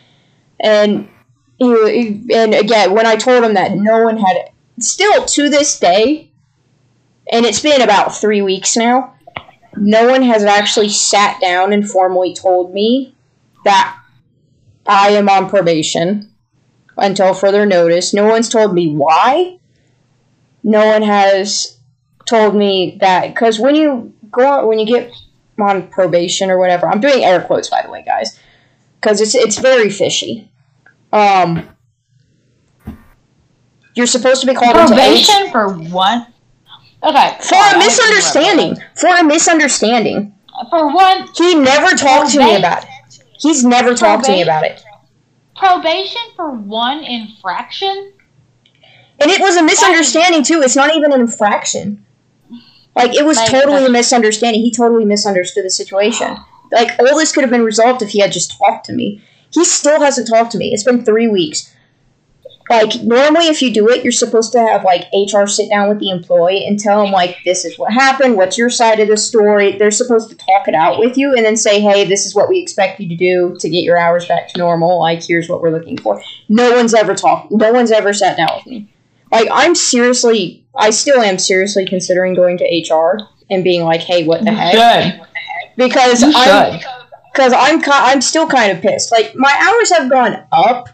And 0.60 1.10
and 1.60 2.54
again, 2.54 2.92
when 2.94 3.06
I 3.06 3.16
told 3.16 3.44
him 3.44 3.54
that 3.54 3.76
no 3.76 4.04
one 4.04 4.18
had, 4.18 4.50
still 4.80 5.26
to 5.26 5.50
this 5.50 5.80
day, 5.80 6.32
and 7.32 7.46
it's 7.46 7.62
been 7.62 7.82
about 7.82 8.16
three 8.16 8.42
weeks 8.42 8.76
now, 8.76 9.16
no 9.78 10.10
one 10.10 10.22
has 10.24 10.44
actually 10.44 10.90
sat 10.90 11.40
down 11.42 11.74
and 11.74 11.90
formally 11.90 12.34
told 12.34 12.74
me 12.74 13.16
that 13.64 13.98
I 14.86 15.10
am 15.10 15.28
on 15.30 15.50
probation 15.50 16.32
until 16.98 17.34
further 17.34 17.66
notice. 17.66 18.14
No 18.14 18.26
one's 18.26 18.50
told 18.50 18.74
me 18.74 18.96
why. 18.96 19.60
No 20.64 20.86
one 20.86 21.02
has 21.02 21.78
told 22.26 22.56
me 22.56 22.98
that 23.02 23.34
because 23.34 23.60
when 23.60 23.76
you 23.76 24.14
go 24.32 24.46
out, 24.46 24.68
when 24.68 24.80
you 24.80 24.86
get 24.86 25.12
on 25.60 25.88
probation 25.88 26.50
or 26.50 26.58
whatever, 26.58 26.88
I'm 26.88 27.02
doing 27.02 27.24
air 27.24 27.42
quotes 27.42 27.70
by 27.70 27.82
the 27.82 27.90
way, 27.90 28.04
guys, 28.04 28.40
because 29.00 29.22
it's 29.22 29.36
it's 29.36 29.60
very 29.60 29.90
fishy. 29.90 30.50
Um, 31.16 31.70
you're 33.96 34.08
supposed 34.08 34.42
to 34.42 34.48
be 34.48 34.54
called 34.54 34.76
into 34.76 34.88
Probation 34.88 35.52
for 35.52 35.70
one. 35.70 36.28
Okay. 37.04 37.38
for 37.42 37.56
a 37.56 37.78
misunderstanding. 37.78 38.78
For 38.96 39.08
a 39.08 39.24
misunderstanding. 39.24 40.34
For 40.70 40.94
one, 40.94 41.28
He 41.36 41.56
never 41.56 41.96
talked 41.96 42.32
to 42.32 42.40
me 42.40 42.56
about 42.56 42.84
it. 42.84 43.20
He's 43.40 43.64
never 43.64 43.94
talked 43.94 44.26
to 44.26 44.32
me 44.32 44.42
about 44.42 44.64
it. 44.64 44.84
probation 45.56 46.22
for 46.36 46.52
one 46.52 47.04
infraction. 47.04 48.14
And 49.22 49.32
it 49.32 49.40
was 49.40 49.56
a 49.56 49.64
misunderstanding 49.64 50.44
too. 50.44 50.62
It's 50.62 50.76
not 50.76 50.96
even 50.96 51.14
an 51.14 51.22
infraction. 51.22 52.06
Like 52.96 53.14
it 53.16 53.26
was 53.26 53.38
Like, 53.38 53.52
totally 53.52 53.86
a 53.86 53.90
misunderstanding. 53.90 54.62
He 54.62 54.72
totally 54.72 55.06
misunderstood 55.06 55.64
the 55.66 55.70
situation. 55.70 56.36
Like 56.72 56.98
all 57.00 57.18
this 57.18 57.32
could 57.32 57.44
have 57.44 57.52
been 57.52 57.64
resolved 57.64 58.02
if 58.02 58.10
he 58.10 58.20
had 58.20 58.32
just 58.32 58.58
talked 58.58 58.86
to 58.88 58.94
me. 58.94 59.22
He 59.56 59.66
still 59.66 60.02
hasn't 60.02 60.28
talked 60.28 60.52
to 60.52 60.58
me. 60.58 60.72
It's 60.74 60.84
been 60.84 61.04
three 61.04 61.28
weeks. 61.28 61.74
Like 62.70 63.04
normally, 63.04 63.48
if 63.48 63.62
you 63.62 63.72
do 63.72 63.90
it, 63.90 64.04
you're 64.04 64.12
supposed 64.12 64.52
to 64.54 64.60
have 64.60 64.84
like 64.84 65.06
HR 65.14 65.46
sit 65.46 65.70
down 65.70 65.88
with 65.88 66.00
the 66.00 66.10
employee 66.10 66.66
and 66.66 66.80
tell 66.80 67.04
them 67.04 67.12
like 67.12 67.38
this 67.46 67.64
is 67.64 67.78
what 67.78 67.94
happened. 67.94 68.38
What's 68.38 68.58
your 68.58 68.72
side 68.72 69.00
of 69.00 69.08
the 69.08 69.18
story? 69.18 69.78
They're 69.78 69.92
supposed 69.92 70.30
to 70.32 70.36
talk 70.36 70.68
it 70.68 70.74
out 70.74 71.00
with 71.00 71.16
you 71.16 71.36
and 71.36 71.46
then 71.46 71.56
say, 71.56 71.80
hey, 71.80 72.06
this 72.06 72.26
is 72.26 72.34
what 72.34 72.50
we 72.50 72.60
expect 72.60 73.00
you 73.00 73.08
to 73.08 73.16
do 73.16 73.56
to 73.60 73.70
get 73.70 73.84
your 73.84 73.98
hours 73.98 74.28
back 74.28 74.48
to 74.50 74.58
normal. 74.58 75.00
Like 75.00 75.24
here's 75.24 75.48
what 75.48 75.62
we're 75.62 75.70
looking 75.70 75.98
for. 75.98 76.20
No 76.50 76.76
one's 76.76 76.96
ever 76.96 77.14
talked. 77.14 77.52
No 77.52 77.72
one's 77.72 77.92
ever 77.92 78.14
sat 78.14 78.36
down 78.36 78.50
with 78.56 78.66
me. 78.66 78.92
Like 79.32 79.48
I'm 79.52 79.76
seriously, 79.76 80.66
I 80.76 80.90
still 80.90 81.22
am 81.22 81.38
seriously 81.38 81.86
considering 81.86 82.34
going 82.34 82.58
to 82.58 82.66
HR 82.66 83.20
and 83.52 83.64
being 83.64 83.84
like, 83.84 84.02
hey, 84.02 84.26
what 84.26 84.44
the 84.44 84.52
heck? 84.52 84.74
Because 85.78 86.22
should. 86.22 86.82
Because 87.36 87.54
I'm 87.54 87.82
I'm 87.86 88.22
still 88.22 88.48
kind 88.48 88.72
of 88.72 88.82
pissed. 88.82 89.12
Like 89.12 89.36
my 89.36 89.54
hours 89.62 89.92
have 89.92 90.10
gone 90.10 90.44
up. 90.52 90.90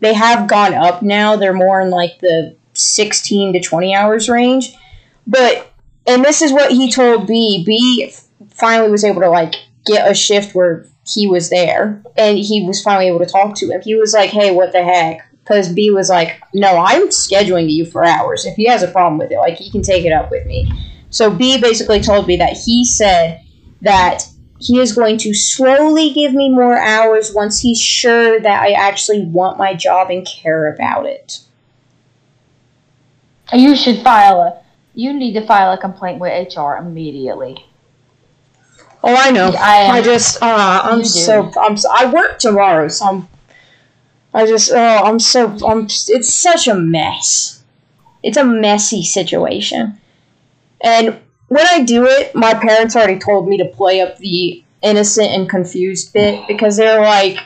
They 0.00 0.14
have 0.14 0.48
gone 0.48 0.72
up 0.74 1.02
now. 1.02 1.36
They're 1.36 1.52
more 1.52 1.80
in 1.80 1.90
like 1.90 2.18
the 2.20 2.56
16 2.72 3.52
to 3.52 3.60
20 3.60 3.94
hours 3.94 4.28
range. 4.28 4.74
But 5.26 5.72
and 6.06 6.24
this 6.24 6.42
is 6.42 6.52
what 6.52 6.72
he 6.72 6.90
told 6.90 7.26
B. 7.26 7.62
B 7.64 8.12
finally 8.50 8.90
was 8.90 9.04
able 9.04 9.20
to 9.20 9.30
like 9.30 9.54
get 9.84 10.10
a 10.10 10.14
shift 10.14 10.54
where 10.54 10.86
he 11.06 11.26
was 11.26 11.50
there 11.50 12.02
and 12.16 12.38
he 12.38 12.64
was 12.66 12.82
finally 12.82 13.08
able 13.08 13.18
to 13.18 13.26
talk 13.26 13.54
to 13.56 13.70
him. 13.70 13.82
He 13.82 13.94
was 13.94 14.14
like, 14.14 14.30
"Hey, 14.30 14.50
what 14.50 14.72
the 14.72 14.82
heck?" 14.82 15.18
Cuz 15.44 15.68
B 15.68 15.90
was 15.90 16.08
like, 16.08 16.40
"No, 16.54 16.78
I'm 16.78 17.08
scheduling 17.08 17.70
you 17.70 17.84
for 17.84 18.04
hours. 18.04 18.46
If 18.46 18.56
he 18.56 18.66
has 18.66 18.82
a 18.82 18.88
problem 18.88 19.18
with 19.18 19.30
it, 19.30 19.36
like 19.38 19.58
he 19.58 19.70
can 19.70 19.82
take 19.82 20.06
it 20.06 20.12
up 20.12 20.30
with 20.30 20.46
me." 20.46 20.70
So 21.10 21.30
B 21.30 21.58
basically 21.58 22.00
told 22.00 22.26
me 22.26 22.36
that 22.38 22.56
he 22.56 22.86
said 22.86 23.40
that 23.82 24.26
he 24.64 24.80
is 24.80 24.94
going 24.94 25.18
to 25.18 25.34
slowly 25.34 26.10
give 26.14 26.32
me 26.32 26.48
more 26.48 26.78
hours 26.78 27.32
once 27.34 27.60
he's 27.60 27.78
sure 27.80 28.40
that 28.40 28.62
I 28.62 28.72
actually 28.72 29.22
want 29.26 29.58
my 29.58 29.74
job 29.74 30.10
and 30.10 30.26
care 30.26 30.72
about 30.72 31.04
it. 31.04 31.40
You 33.52 33.76
should 33.76 33.98
file 33.98 34.40
a. 34.40 34.60
You 34.94 35.12
need 35.12 35.34
to 35.34 35.44
file 35.46 35.72
a 35.72 35.78
complaint 35.78 36.18
with 36.18 36.56
HR 36.56 36.76
immediately. 36.76 37.62
Oh, 39.02 39.14
I 39.14 39.30
know. 39.32 39.48
I 39.58 39.76
am- 39.82 39.90
I 39.96 40.00
just, 40.00 40.42
uh, 40.42 40.80
I'm 40.82 40.98
You 40.98 41.04
do. 41.04 41.08
so, 41.10 41.52
I'm, 41.60 41.76
so, 41.76 41.90
I 41.92 42.10
work 42.10 42.38
tomorrow, 42.38 42.88
so 42.88 43.04
I'm, 43.04 43.28
I 44.32 44.46
just, 44.46 44.70
oh, 44.72 44.76
I'm 45.04 45.18
so, 45.18 45.48
I'm, 45.66 45.84
it's 45.86 46.32
such 46.32 46.68
a 46.68 46.74
mess. 46.74 47.62
It's 48.22 48.38
a 48.38 48.44
messy 48.44 49.02
situation. 49.02 50.00
And 50.80 51.18
when 51.48 51.66
I 51.66 51.82
do 51.82 52.06
it, 52.06 52.34
my 52.34 52.54
parents 52.54 52.96
already 52.96 53.18
told 53.18 53.48
me 53.48 53.58
to 53.58 53.64
play 53.66 54.00
up 54.00 54.18
the 54.18 54.62
innocent 54.82 55.28
and 55.28 55.48
confused 55.48 56.12
bit 56.12 56.46
because 56.46 56.76
they're 56.76 57.00
like, 57.00 57.38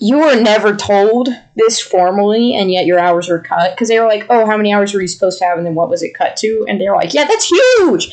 you 0.00 0.18
were 0.18 0.40
never 0.40 0.76
told 0.76 1.28
this 1.56 1.80
formally, 1.80 2.54
and 2.54 2.70
yet 2.70 2.86
your 2.86 2.98
hours 2.98 3.28
were 3.28 3.40
cut. 3.40 3.72
Because 3.72 3.88
they 3.88 3.98
were 3.98 4.06
like, 4.06 4.26
oh, 4.30 4.46
how 4.46 4.56
many 4.56 4.72
hours 4.72 4.94
were 4.94 5.00
you 5.00 5.08
supposed 5.08 5.38
to 5.40 5.44
have, 5.44 5.58
and 5.58 5.66
then 5.66 5.74
what 5.74 5.90
was 5.90 6.02
it 6.02 6.14
cut 6.14 6.36
to? 6.36 6.64
And 6.68 6.80
they 6.80 6.88
were 6.88 6.94
like, 6.94 7.14
yeah, 7.14 7.24
that's 7.24 7.46
huge! 7.46 8.08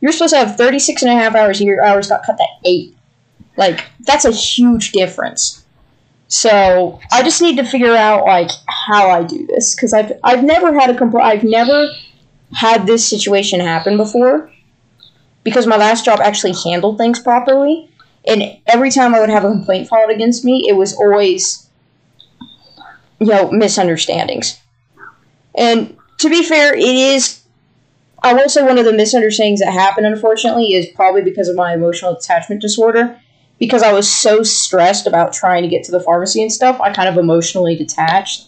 You're 0.00 0.12
supposed 0.12 0.32
to 0.34 0.38
have 0.38 0.56
36 0.56 1.02
and 1.02 1.10
a 1.10 1.14
half 1.14 1.34
hours, 1.34 1.60
your 1.60 1.84
hours 1.84 2.08
got 2.08 2.24
cut 2.24 2.36
to 2.36 2.46
8. 2.64 2.94
Like, 3.56 3.84
that's 4.00 4.24
a 4.24 4.30
huge 4.30 4.92
difference. 4.92 5.64
So, 6.28 7.00
I 7.10 7.24
just 7.24 7.42
need 7.42 7.56
to 7.56 7.64
figure 7.64 7.96
out, 7.96 8.24
like, 8.24 8.50
how 8.68 9.10
I 9.10 9.24
do 9.24 9.44
this. 9.46 9.74
Because 9.74 9.92
I've, 9.92 10.12
I've 10.22 10.44
never 10.44 10.78
had 10.78 10.90
a 10.90 10.94
compl- 10.94 11.20
I've 11.20 11.42
never 11.42 11.88
had 12.52 12.86
this 12.86 13.08
situation 13.08 13.60
happen 13.60 13.96
before. 13.96 14.50
Because 15.44 15.66
my 15.66 15.76
last 15.76 16.04
job 16.04 16.20
actually 16.20 16.54
handled 16.64 16.98
things 16.98 17.20
properly. 17.20 17.90
And 18.26 18.58
every 18.66 18.90
time 18.90 19.14
I 19.14 19.20
would 19.20 19.30
have 19.30 19.44
a 19.44 19.50
complaint 19.50 19.88
filed 19.88 20.10
against 20.10 20.44
me, 20.44 20.66
it 20.68 20.74
was 20.74 20.94
always, 20.94 21.68
you 23.18 23.26
know, 23.26 23.50
misunderstandings. 23.50 24.60
And 25.56 25.96
to 26.18 26.28
be 26.28 26.42
fair, 26.42 26.74
it 26.74 26.82
is 26.82 27.38
I 28.22 28.34
will 28.34 28.48
say 28.48 28.62
one 28.62 28.78
of 28.78 28.84
the 28.84 28.92
misunderstandings 28.92 29.60
that 29.60 29.72
happened, 29.72 30.06
unfortunately, 30.06 30.72
is 30.74 30.88
probably 30.94 31.22
because 31.22 31.48
of 31.48 31.56
my 31.56 31.72
emotional 31.72 32.16
attachment 32.16 32.60
disorder. 32.60 33.18
Because 33.58 33.82
I 33.82 33.92
was 33.92 34.12
so 34.12 34.42
stressed 34.42 35.06
about 35.06 35.32
trying 35.32 35.62
to 35.62 35.68
get 35.68 35.84
to 35.84 35.92
the 35.92 36.00
pharmacy 36.00 36.42
and 36.42 36.52
stuff, 36.52 36.80
I 36.80 36.92
kind 36.92 37.08
of 37.08 37.16
emotionally 37.16 37.76
detached. 37.76 38.47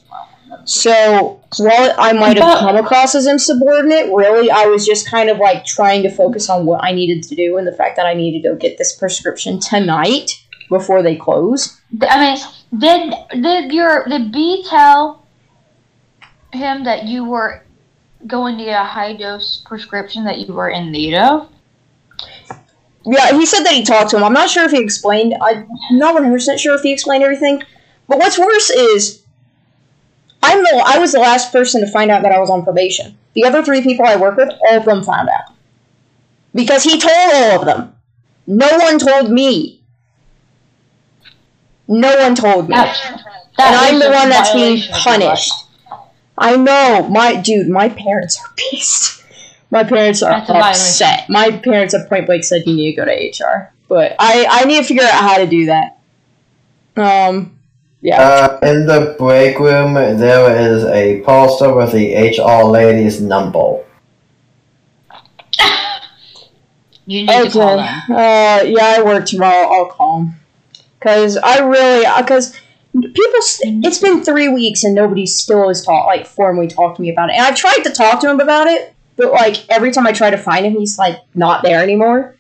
So 0.71 1.43
while 1.59 1.95
I 1.99 2.13
might 2.13 2.39
have 2.39 2.61
come 2.61 2.77
across 2.77 3.17
as 3.17 3.27
insubordinate, 3.27 4.07
really, 4.15 4.53
I 4.53 4.67
was 4.67 4.87
just 4.87 5.11
kind 5.11 5.29
of 5.29 5.39
like 5.39 5.65
trying 5.65 6.05
to 6.05 6.11
focus 6.11 6.49
on 6.49 6.65
what 6.65 6.85
I 6.85 6.93
needed 6.93 7.25
to 7.25 7.35
do 7.35 7.57
and 7.57 7.67
the 7.67 7.73
fact 7.73 7.97
that 7.97 8.07
I 8.07 8.15
needed 8.15 8.45
to 8.45 8.51
go 8.51 8.57
get 8.57 8.79
this 8.79 8.95
prescription 8.97 9.59
tonight 9.59 10.31
before 10.69 11.03
they 11.03 11.17
close. 11.17 11.81
I 12.09 12.21
mean, 12.21 12.81
did 12.81 13.43
did 13.43 13.73
your 13.73 14.05
did 14.07 14.31
B 14.31 14.65
tell 14.71 15.27
him 16.53 16.85
that 16.85 17.05
you 17.05 17.25
were 17.25 17.65
going 18.29 18.57
to 18.59 18.65
get 18.65 18.81
a 18.81 18.85
high 18.85 19.17
dose 19.17 19.65
prescription 19.67 20.25
that 20.27 20.39
you 20.39 20.55
were 20.55 20.69
in 20.69 20.93
need 20.93 21.17
of? 21.17 21.49
Yeah, 23.05 23.33
he 23.33 23.45
said 23.45 23.65
that 23.65 23.73
he 23.73 23.83
talked 23.83 24.11
to 24.11 24.19
him. 24.19 24.23
I'm 24.23 24.33
not 24.33 24.49
sure 24.49 24.67
if 24.67 24.71
he 24.71 24.81
explained. 24.81 25.35
I'm 25.43 25.67
not 25.91 26.15
100 26.15 26.33
percent 26.33 26.61
sure 26.61 26.77
if 26.77 26.83
he 26.83 26.93
explained 26.93 27.25
everything. 27.25 27.65
But 28.07 28.19
what's 28.19 28.39
worse 28.39 28.71
is, 28.71 29.25
I 30.79 30.99
was 30.99 31.13
the 31.13 31.21
last 31.21 31.53
person 31.53 31.81
to 31.81 31.91
find 31.91 32.11
out 32.11 32.23
that 32.23 32.33
I 32.33 32.39
was 32.39 32.51
on 32.51 32.63
probation. 32.63 33.17
The 33.35 33.45
other 33.45 33.63
three 33.63 33.83
people 33.83 34.07
I 34.07 34.17
work 34.17 34.37
with, 34.37 34.51
all 34.69 34.79
of 34.79 34.85
them 34.85 35.03
found 35.03 35.29
out 35.29 35.55
because 36.55 36.83
he 36.83 36.99
told 36.99 37.35
all 37.35 37.61
of 37.61 37.67
them. 37.67 37.95
No 38.47 38.69
one 38.79 38.99
told 38.99 39.31
me. 39.31 39.83
No 41.87 42.17
one 42.17 42.35
told 42.35 42.69
me, 42.69 42.77
That's, 42.77 43.05
and 43.05 43.25
I'm 43.59 43.99
the 43.99 44.11
one 44.11 44.29
that's 44.29 44.53
being 44.53 44.79
violation 44.79 44.95
of 44.95 45.05
your 45.05 45.19
punished. 45.29 45.53
I 46.39 46.57
know, 46.57 47.09
my 47.09 47.37
dude. 47.37 47.69
My 47.69 47.89
parents 47.89 48.41
are 48.41 48.49
pissed. 48.57 49.25
My 49.71 49.85
parents 49.85 50.23
are 50.23 50.31
That's 50.31 50.51
upset. 50.51 51.29
My 51.29 51.51
parents 51.51 51.95
at 51.95 52.09
point 52.09 52.27
blank 52.27 52.45
said 52.45 52.63
you 52.67 52.75
need 52.75 52.93
to 52.93 52.97
go 52.97 53.05
to 53.05 53.13
HR, 53.13 53.73
but 53.89 54.17
I 54.19 54.47
I 54.49 54.65
need 54.65 54.79
to 54.79 54.85
figure 54.85 55.05
out 55.05 55.13
how 55.13 55.39
to 55.39 55.47
do 55.47 55.67
that. 55.67 55.99
Um, 56.97 57.59
yeah. 58.01 58.21
Uh, 58.23 58.59
in 58.63 58.87
the 58.87 59.15
break 59.19 59.59
room, 59.59 59.95
there 59.95 60.57
is 60.57 60.85
a 60.85 61.21
poster 61.23 61.73
with 61.75 61.93
the 61.93 62.15
HR 62.15 62.65
lady's 62.65 63.21
number. 63.21 63.81
You 67.07 67.27
need 67.27 67.45
to 67.45 67.51
call 67.51 67.81
okay. 67.81 67.85
them. 68.09 68.17
Uh, 68.17 68.63
yeah, 68.67 68.95
I 68.99 69.03
work 69.03 69.27
tomorrow. 69.27 69.67
I'll 69.69 69.87
call 69.87 70.21
'em. 70.21 70.35
Cause 71.01 71.37
I 71.37 71.59
really, 71.61 72.05
cause 72.27 72.55
people, 72.93 73.41
st- 73.41 73.85
it's 73.85 73.99
been 73.99 74.23
three 74.23 74.49
weeks 74.49 74.85
and 74.85 74.95
nobody 74.95 75.27
still 75.27 75.69
has 75.69 75.85
talked, 75.85 76.07
like 76.07 76.27
formally 76.27 76.69
talked 76.69 76.97
to 76.97 77.03
me 77.03 77.11
about 77.11 77.31
it. 77.31 77.33
And 77.35 77.43
I've 77.43 77.57
tried 77.57 77.83
to 77.85 77.91
talk 77.91 78.21
to 78.21 78.31
him 78.31 78.39
about 78.39 78.67
it, 78.67 78.95
but 79.17 79.33
like 79.33 79.69
every 79.71 79.91
time 79.93 80.07
I 80.07 80.13
try 80.13 80.31
to 80.31 80.37
find 80.37 80.65
him, 80.67 80.75
he's 80.75 80.99
like 80.99 81.17
not 81.35 81.63
there 81.63 81.83
anymore. 81.83 82.37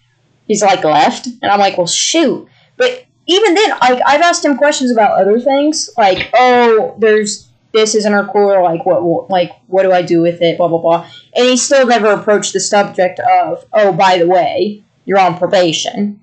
He's 0.46 0.62
like 0.62 0.84
left, 0.84 1.26
and 1.26 1.50
I'm 1.50 1.58
like, 1.60 1.78
well, 1.78 1.86
shoot. 1.86 2.48
But 2.76 3.06
even 3.26 3.54
then, 3.54 3.70
like 3.70 4.02
I've 4.06 4.20
asked 4.22 4.44
him 4.44 4.56
questions 4.56 4.90
about 4.90 5.20
other 5.20 5.38
things, 5.40 5.90
like, 5.96 6.30
oh, 6.34 6.94
there's 6.98 7.48
this 7.72 7.94
isn't 7.94 8.12
our 8.12 8.26
core, 8.26 8.62
like 8.62 8.84
what, 8.84 9.30
like 9.30 9.52
what 9.68 9.84
do 9.84 9.92
I 9.92 10.02
do 10.02 10.20
with 10.20 10.42
it, 10.42 10.58
blah 10.58 10.68
blah 10.68 10.78
blah. 10.78 11.08
And 11.34 11.46
he 11.46 11.56
still 11.56 11.86
never 11.86 12.08
approached 12.08 12.52
the 12.52 12.60
subject 12.60 13.20
of, 13.20 13.64
oh, 13.72 13.92
by 13.92 14.18
the 14.18 14.26
way, 14.26 14.82
you're 15.04 15.20
on 15.20 15.38
probation. 15.38 16.20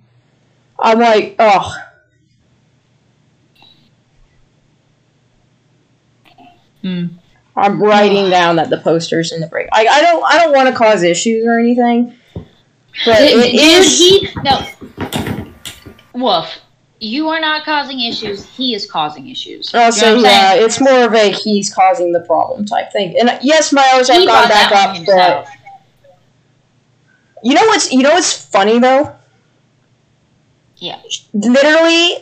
I'm 0.80 1.00
like, 1.00 1.36
oh. 1.40 1.76
Hmm. 6.82 7.08
I'm 7.58 7.82
writing 7.82 8.30
down 8.30 8.58
that 8.58 8.70
the 8.70 8.78
posters 8.78 9.32
in 9.32 9.42
the 9.42 9.48
break. 9.48 9.68
I, 9.72 9.88
I 9.88 10.02
don't 10.02 10.24
I 10.24 10.38
don't 10.38 10.56
want 10.56 10.70
to 10.70 10.76
cause 10.76 11.02
issues 11.02 11.44
or 11.46 11.58
anything, 11.58 12.16
but 12.36 13.18
Dude, 13.18 13.46
it 13.46 13.56
is. 13.56 13.98
he 13.98 14.30
no. 14.44 14.64
Wolf, 16.14 16.60
you 17.00 17.28
are 17.30 17.40
not 17.40 17.64
causing 17.64 18.00
issues. 18.00 18.46
He 18.56 18.74
is 18.74 18.90
causing 18.90 19.30
issues. 19.30 19.72
Oh, 19.74 19.78
you 19.78 19.82
know 19.82 19.86
Also, 19.86 20.06
what 20.06 20.18
I'm 20.18 20.24
yeah, 20.24 20.52
saying? 20.54 20.66
it's 20.66 20.82
more 20.82 21.04
of 21.06 21.14
a 21.14 21.32
he's 21.32 21.74
causing 21.74 22.12
the 22.12 22.22
problem 22.22 22.66
type 22.66 22.92
thing. 22.92 23.18
And 23.20 23.38
yes, 23.42 23.72
my 23.72 23.88
hours 23.94 24.10
have 24.10 24.26
gone 24.26 24.48
back 24.50 24.72
up, 24.72 25.06
but 25.06 25.48
you 27.44 27.54
know 27.54 27.66
what's 27.68 27.92
you 27.92 28.02
know 28.04 28.14
what's 28.14 28.34
funny 28.34 28.80
though? 28.80 29.16
Yeah. 30.78 31.02
Literally 31.34 32.18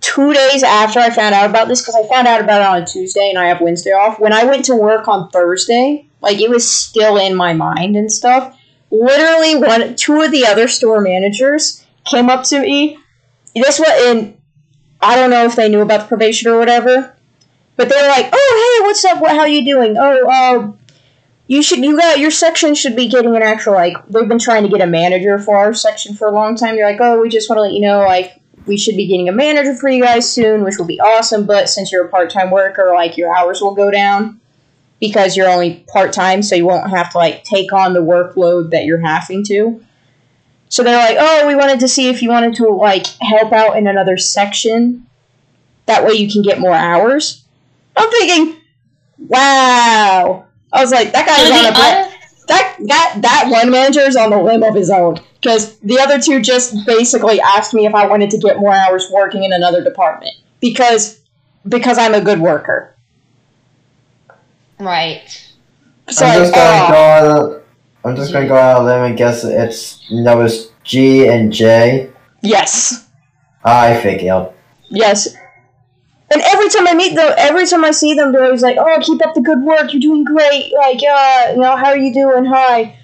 two 0.00 0.32
days 0.32 0.62
after 0.62 1.00
I 1.00 1.10
found 1.10 1.34
out 1.34 1.50
about 1.50 1.68
this, 1.68 1.80
because 1.82 1.96
I 1.96 2.08
found 2.08 2.26
out 2.28 2.40
about 2.40 2.60
it 2.60 2.66
on 2.66 2.82
a 2.82 2.86
Tuesday 2.86 3.28
and 3.28 3.38
I 3.38 3.46
have 3.46 3.60
Wednesday 3.60 3.90
off. 3.90 4.20
When 4.20 4.32
I 4.32 4.44
went 4.44 4.64
to 4.66 4.76
work 4.76 5.08
on 5.08 5.30
Thursday, 5.30 6.06
like 6.20 6.40
it 6.40 6.50
was 6.50 6.68
still 6.70 7.16
in 7.16 7.34
my 7.34 7.52
mind 7.52 7.96
and 7.96 8.10
stuff. 8.10 8.58
Literally, 8.90 9.56
one 9.56 9.96
two 9.96 10.20
of 10.22 10.30
the 10.30 10.46
other 10.46 10.68
store 10.68 11.00
managers 11.00 11.84
came 12.04 12.30
up 12.30 12.44
to 12.44 12.60
me. 12.60 12.98
This 13.62 13.78
was 13.78 13.88
and 14.06 14.36
I 15.00 15.16
don't 15.16 15.30
know 15.30 15.44
if 15.44 15.56
they 15.56 15.68
knew 15.68 15.80
about 15.80 16.02
the 16.02 16.06
probation 16.06 16.50
or 16.50 16.58
whatever, 16.58 17.16
but 17.76 17.88
they 17.88 17.96
were 17.96 18.08
like, 18.08 18.28
"Oh, 18.32 18.78
hey, 18.78 18.86
what's 18.86 19.04
up? 19.04 19.20
What, 19.20 19.36
how 19.36 19.44
you 19.44 19.64
doing? 19.64 19.96
Oh, 19.98 20.28
uh, 20.28 20.72
you 21.46 21.62
should 21.62 21.78
you 21.78 21.96
got 21.96 22.18
your 22.18 22.30
section 22.30 22.74
should 22.74 22.96
be 22.96 23.08
getting 23.08 23.36
an 23.36 23.42
actual 23.42 23.74
like 23.74 23.96
they've 24.08 24.28
been 24.28 24.38
trying 24.38 24.64
to 24.64 24.68
get 24.68 24.80
a 24.80 24.86
manager 24.86 25.38
for 25.38 25.56
our 25.56 25.72
section 25.72 26.14
for 26.14 26.28
a 26.28 26.32
long 26.32 26.56
time. 26.56 26.76
They're 26.76 26.90
like, 26.90 27.00
oh, 27.00 27.20
we 27.20 27.28
just 27.28 27.48
want 27.48 27.58
to 27.58 27.62
let 27.62 27.72
you 27.72 27.80
know 27.80 28.00
like 28.00 28.40
we 28.66 28.76
should 28.76 28.96
be 28.96 29.06
getting 29.06 29.28
a 29.28 29.32
manager 29.32 29.74
for 29.74 29.88
you 29.88 30.02
guys 30.02 30.30
soon, 30.30 30.64
which 30.64 30.76
will 30.76 30.86
be 30.86 31.00
awesome. 31.00 31.46
But 31.46 31.68
since 31.68 31.92
you're 31.92 32.06
a 32.06 32.08
part 32.08 32.30
time 32.30 32.50
worker, 32.50 32.92
like 32.94 33.16
your 33.16 33.34
hours 33.34 33.60
will 33.60 33.74
go 33.74 33.90
down 33.90 34.40
because 35.00 35.36
you're 35.36 35.48
only 35.48 35.84
part 35.88 36.12
time, 36.12 36.42
so 36.42 36.56
you 36.56 36.66
won't 36.66 36.90
have 36.90 37.10
to 37.12 37.18
like 37.18 37.44
take 37.44 37.72
on 37.72 37.92
the 37.92 38.02
workload 38.02 38.70
that 38.70 38.84
you're 38.84 39.00
having 39.00 39.44
to. 39.44 39.84
So 40.68 40.82
they're 40.82 40.96
like, 40.98 41.16
oh, 41.18 41.46
we 41.46 41.54
wanted 41.54 41.80
to 41.80 41.88
see 41.88 42.08
if 42.08 42.22
you 42.22 42.28
wanted 42.28 42.54
to 42.56 42.68
like 42.68 43.06
help 43.20 43.52
out 43.52 43.76
in 43.76 43.86
another 43.86 44.16
section. 44.16 45.06
That 45.86 46.04
way 46.04 46.14
you 46.14 46.30
can 46.30 46.42
get 46.42 46.58
more 46.58 46.74
hours. 46.74 47.44
I'm 47.96 48.10
thinking, 48.10 48.56
wow. 49.28 50.44
I 50.72 50.80
was 50.82 50.90
like, 50.90 51.12
that 51.12 51.26
So 51.28 51.50
guy's 51.50 51.50
on 51.66 51.72
a 51.72 51.74
bre- 51.74 51.80
other- 52.02 52.12
that 52.48 52.76
that 52.86 53.18
that 53.22 53.48
one 53.50 53.70
manager 53.70 54.00
is 54.00 54.14
on 54.16 54.30
the 54.30 54.38
limb 54.40 54.62
of 54.62 54.74
his 54.74 54.88
own 54.90 55.18
because 55.40 55.76
the 55.80 55.98
other 55.98 56.20
two 56.20 56.40
just 56.40 56.86
basically 56.86 57.40
asked 57.40 57.74
me 57.74 57.86
if 57.86 57.94
I 57.94 58.06
wanted 58.06 58.30
to 58.30 58.38
get 58.38 58.58
more 58.58 58.72
hours 58.72 59.08
working 59.12 59.42
in 59.42 59.52
another 59.52 59.82
department 59.82 60.32
because 60.60 61.20
because 61.68 61.98
I'm 61.98 62.14
a 62.14 62.20
good 62.20 62.40
worker. 62.40 62.94
right. 64.78 65.42
So 66.08 66.24
I'm 66.24 66.38
just 66.38 66.54
gonna 66.54 66.84
uh, 66.84 66.88
go 66.88 66.94
out. 67.56 67.65
I'm 68.06 68.14
just 68.14 68.32
gonna 68.32 68.46
go 68.46 68.56
out 68.56 68.78
on 68.78 68.82
a 68.82 68.86
limb 68.86 69.02
and 69.02 69.18
guess 69.18 69.42
it's 69.44 70.08
numbers 70.10 70.70
G 70.84 71.26
and 71.26 71.52
J. 71.52 72.10
yes, 72.40 73.08
I 73.64 74.00
figured. 74.00 74.48
yes. 74.88 75.34
And 76.28 76.42
every 76.42 76.68
time 76.70 76.88
I 76.88 76.94
meet 76.94 77.14
them, 77.14 77.32
every 77.38 77.66
time 77.66 77.84
I 77.84 77.92
see 77.92 78.14
them, 78.14 78.32
they're 78.32 78.44
always 78.44 78.62
like, 78.62 78.76
"Oh, 78.78 78.98
keep 79.00 79.24
up 79.24 79.34
the 79.34 79.40
good 79.40 79.62
work. 79.62 79.92
You're 79.92 80.00
doing 80.00 80.24
great. 80.24 80.72
Like, 80.76 81.00
uh, 81.02 81.52
you 81.52 81.60
know, 81.60 81.76
how 81.76 81.86
are 81.86 81.96
you 81.96 82.12
doing? 82.12 82.44
Hi." 82.46 82.96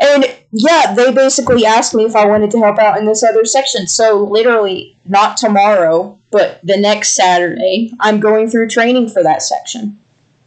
And 0.00 0.24
yeah, 0.52 0.94
they 0.94 1.12
basically 1.12 1.66
asked 1.66 1.94
me 1.94 2.04
if 2.04 2.14
I 2.14 2.26
wanted 2.26 2.50
to 2.52 2.58
help 2.58 2.78
out 2.78 2.98
in 2.98 3.04
this 3.04 3.22
other 3.22 3.44
section. 3.44 3.86
So 3.86 4.22
literally, 4.22 4.96
not 5.06 5.36
tomorrow, 5.36 6.18
but 6.30 6.60
the 6.62 6.76
next 6.76 7.14
Saturday, 7.14 7.90
I'm 8.00 8.20
going 8.20 8.48
through 8.50 8.68
training 8.68 9.08
for 9.08 9.22
that 9.22 9.42
section. 9.42 9.98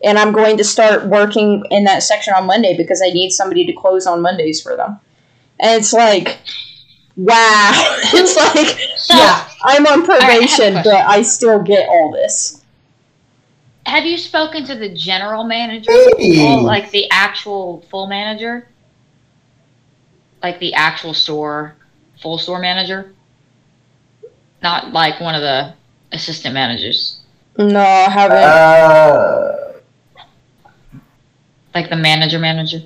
And 0.03 0.17
I'm 0.17 0.31
going 0.31 0.57
to 0.57 0.63
start 0.63 1.05
working 1.07 1.63
in 1.69 1.83
that 1.83 2.03
section 2.03 2.33
on 2.33 2.45
Monday 2.47 2.75
because 2.75 3.01
I 3.01 3.09
need 3.11 3.29
somebody 3.31 3.65
to 3.67 3.73
close 3.73 4.07
on 4.07 4.21
Mondays 4.21 4.61
for 4.61 4.75
them. 4.75 4.99
And 5.59 5.79
it's 5.79 5.93
like, 5.93 6.39
wow. 7.15 7.71
it's 8.13 8.35
like, 8.35 8.77
So, 8.97 9.15
yeah, 9.15 9.47
I'm 9.63 9.85
on 9.85 9.91
I 9.91 9.95
have 9.95 10.03
a 10.03 10.05
probation, 10.05 10.73
question. 10.73 10.73
but 10.83 11.05
I 11.05 11.21
still 11.21 11.61
get 11.61 11.87
all 11.87 12.11
this. 12.11 12.63
have 13.85 14.05
you 14.05 14.17
spoken 14.17 14.65
to 14.65 14.75
the 14.75 14.89
general 14.89 15.43
manager? 15.43 15.91
Hey. 16.17 16.43
Or 16.47 16.61
like 16.61 16.89
the 16.91 17.09
actual 17.11 17.85
full 17.91 18.07
manager? 18.07 18.67
Like 20.41 20.59
the 20.59 20.73
actual 20.73 21.13
store, 21.13 21.75
full 22.21 22.39
store 22.39 22.59
manager? 22.59 23.13
Not 24.63 24.91
like 24.93 25.19
one 25.21 25.35
of 25.35 25.41
the 25.41 25.73
assistant 26.11 26.53
managers. 26.55 27.19
No, 27.57 27.79
I 27.79 28.09
haven't. 28.09 28.37
Uh, 28.37 29.70
Like 31.74 31.89
the 31.89 31.95
manager 31.95 32.39
manager. 32.39 32.82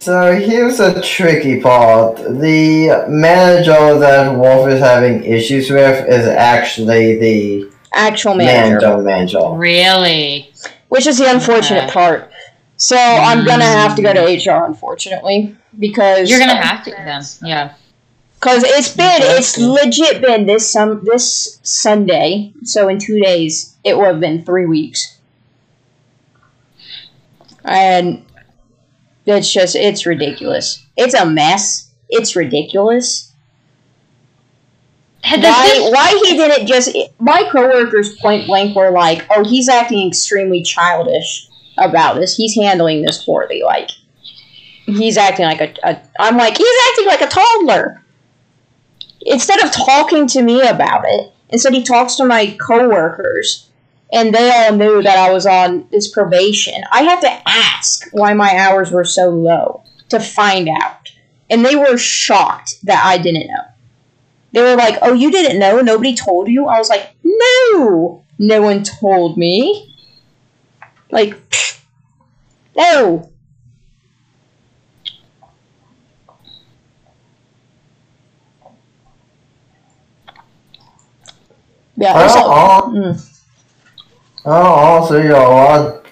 so 0.00 0.34
here's 0.34 0.78
a 0.78 1.00
tricky 1.02 1.60
part. 1.60 2.16
The 2.16 3.06
manager 3.08 3.98
that 3.98 4.36
Wolf 4.36 4.68
is 4.68 4.80
having 4.80 5.24
issues 5.24 5.70
with 5.70 6.06
is 6.08 6.26
actually 6.26 7.18
the 7.18 7.70
Actual 7.94 8.34
manager. 8.34 8.86
manager 8.86 9.02
manager. 9.02 9.48
Really? 9.54 10.52
which 10.88 11.06
is 11.06 11.18
the 11.18 11.28
unfortunate 11.30 11.84
Okay. 11.84 11.92
part. 11.92 12.30
So 12.76 12.96
I'm 12.96 13.44
gonna 13.44 13.64
have 13.64 13.96
to 13.96 14.02
go 14.02 14.12
to 14.12 14.20
mm. 14.20 14.46
HR, 14.46 14.64
unfortunately, 14.66 15.56
because 15.78 16.30
You're 16.30 16.38
gonna 16.38 16.54
have 16.54 16.84
to 16.84 16.90
then. 16.90 17.22
Yeah. 17.42 17.72
because 18.34 18.62
it's 18.64 18.94
been 18.94 19.18
it's 19.22 19.56
legit 19.58 20.20
been 20.20 20.46
this 20.46 20.70
some 20.70 21.02
this 21.04 21.58
Sunday. 21.62 22.52
So 22.64 22.88
in 22.88 22.98
two 22.98 23.18
days, 23.20 23.74
it 23.82 23.96
would 23.96 24.06
have 24.06 24.20
been 24.20 24.44
three 24.44 24.66
weeks, 24.66 25.15
and 27.66 28.24
it's 29.26 29.52
just 29.52 29.76
it's 29.76 30.06
ridiculous. 30.06 30.84
It's 30.96 31.14
a 31.14 31.26
mess. 31.26 31.90
It's 32.08 32.36
ridiculous. 32.36 33.32
Why 35.24 35.38
this- 35.38 35.92
why 35.92 36.22
he 36.24 36.36
didn't 36.36 36.66
just 36.68 36.96
my 37.18 37.48
coworkers 37.50 38.16
point 38.18 38.46
blank 38.46 38.76
were 38.76 38.90
like 38.92 39.26
oh 39.34 39.42
he's 39.44 39.68
acting 39.68 40.06
extremely 40.06 40.62
childish 40.62 41.48
about 41.78 42.14
this 42.14 42.36
he's 42.36 42.54
handling 42.54 43.02
this 43.02 43.24
poorly 43.24 43.62
like 43.62 43.90
he's 44.86 45.16
acting 45.16 45.44
like 45.46 45.60
a, 45.60 45.74
a 45.82 46.00
i'm 46.20 46.36
like 46.36 46.56
he's 46.56 46.76
acting 46.90 47.06
like 47.06 47.20
a 47.22 47.26
toddler 47.26 48.02
instead 49.22 49.60
of 49.64 49.72
talking 49.72 50.28
to 50.28 50.42
me 50.42 50.60
about 50.66 51.04
it 51.06 51.32
instead 51.50 51.74
he 51.74 51.82
talks 51.82 52.14
to 52.14 52.24
my 52.24 52.56
coworkers 52.64 53.65
and 54.12 54.34
they 54.34 54.50
all 54.50 54.76
knew 54.76 55.02
that 55.02 55.18
i 55.18 55.32
was 55.32 55.46
on 55.46 55.86
this 55.90 56.08
probation 56.10 56.82
i 56.92 57.02
had 57.02 57.20
to 57.20 57.48
ask 57.48 58.06
why 58.12 58.32
my 58.34 58.56
hours 58.56 58.90
were 58.90 59.04
so 59.04 59.28
low 59.30 59.82
to 60.08 60.20
find 60.20 60.68
out 60.68 61.10
and 61.50 61.64
they 61.64 61.76
were 61.76 61.98
shocked 61.98 62.74
that 62.84 63.04
i 63.04 63.18
didn't 63.18 63.46
know 63.48 63.64
they 64.52 64.62
were 64.62 64.76
like, 64.76 64.98
"Oh, 65.02 65.12
you 65.12 65.30
didn't 65.30 65.58
know? 65.58 65.80
Nobody 65.80 66.14
told 66.14 66.48
you?" 66.48 66.66
I 66.66 66.78
was 66.78 66.88
like, 66.88 67.14
"No, 67.22 68.24
no 68.38 68.62
one 68.62 68.82
told 68.82 69.36
me." 69.36 69.94
Like, 71.10 71.34
pfft, 71.50 71.80
no. 72.76 73.30
Yeah. 81.96 82.14
Well, 82.14 82.82
mm. 82.92 83.35
Oh, 84.46 84.50
also 84.52 85.20
you're 85.20 85.34
a 85.34 85.48
lot, 85.48 86.06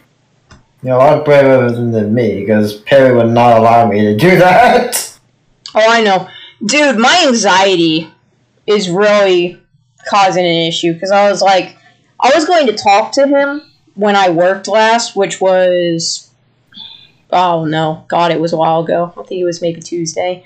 you're 0.82 0.94
a 0.94 0.98
lot 0.98 1.24
braver 1.24 1.70
than 1.70 2.14
me 2.14 2.40
because 2.40 2.80
Perry 2.80 3.16
would 3.16 3.30
not 3.32 3.56
allow 3.56 3.88
me 3.88 4.00
to 4.02 4.16
do 4.16 4.36
that. 4.38 5.18
Oh, 5.74 5.86
I 5.88 6.02
know, 6.02 6.28
dude. 6.64 6.98
My 6.98 7.24
anxiety 7.26 8.12
is 8.66 8.90
really 8.90 9.60
causing 10.08 10.44
an 10.44 10.68
issue 10.68 10.92
because 10.92 11.10
I 11.10 11.30
was 11.30 11.42
like, 11.42 11.76
I 12.20 12.32
was 12.34 12.44
going 12.44 12.66
to 12.66 12.74
talk 12.74 13.12
to 13.12 13.26
him 13.26 13.62
when 13.94 14.16
I 14.16 14.30
worked 14.30 14.68
last, 14.68 15.16
which 15.16 15.40
was, 15.40 16.30
oh 17.30 17.64
no, 17.64 18.04
God, 18.08 18.30
it 18.30 18.40
was 18.40 18.52
a 18.52 18.56
while 18.56 18.80
ago. 18.80 19.12
I 19.16 19.22
think 19.22 19.40
it 19.40 19.44
was 19.44 19.62
maybe 19.62 19.80
Tuesday. 19.80 20.44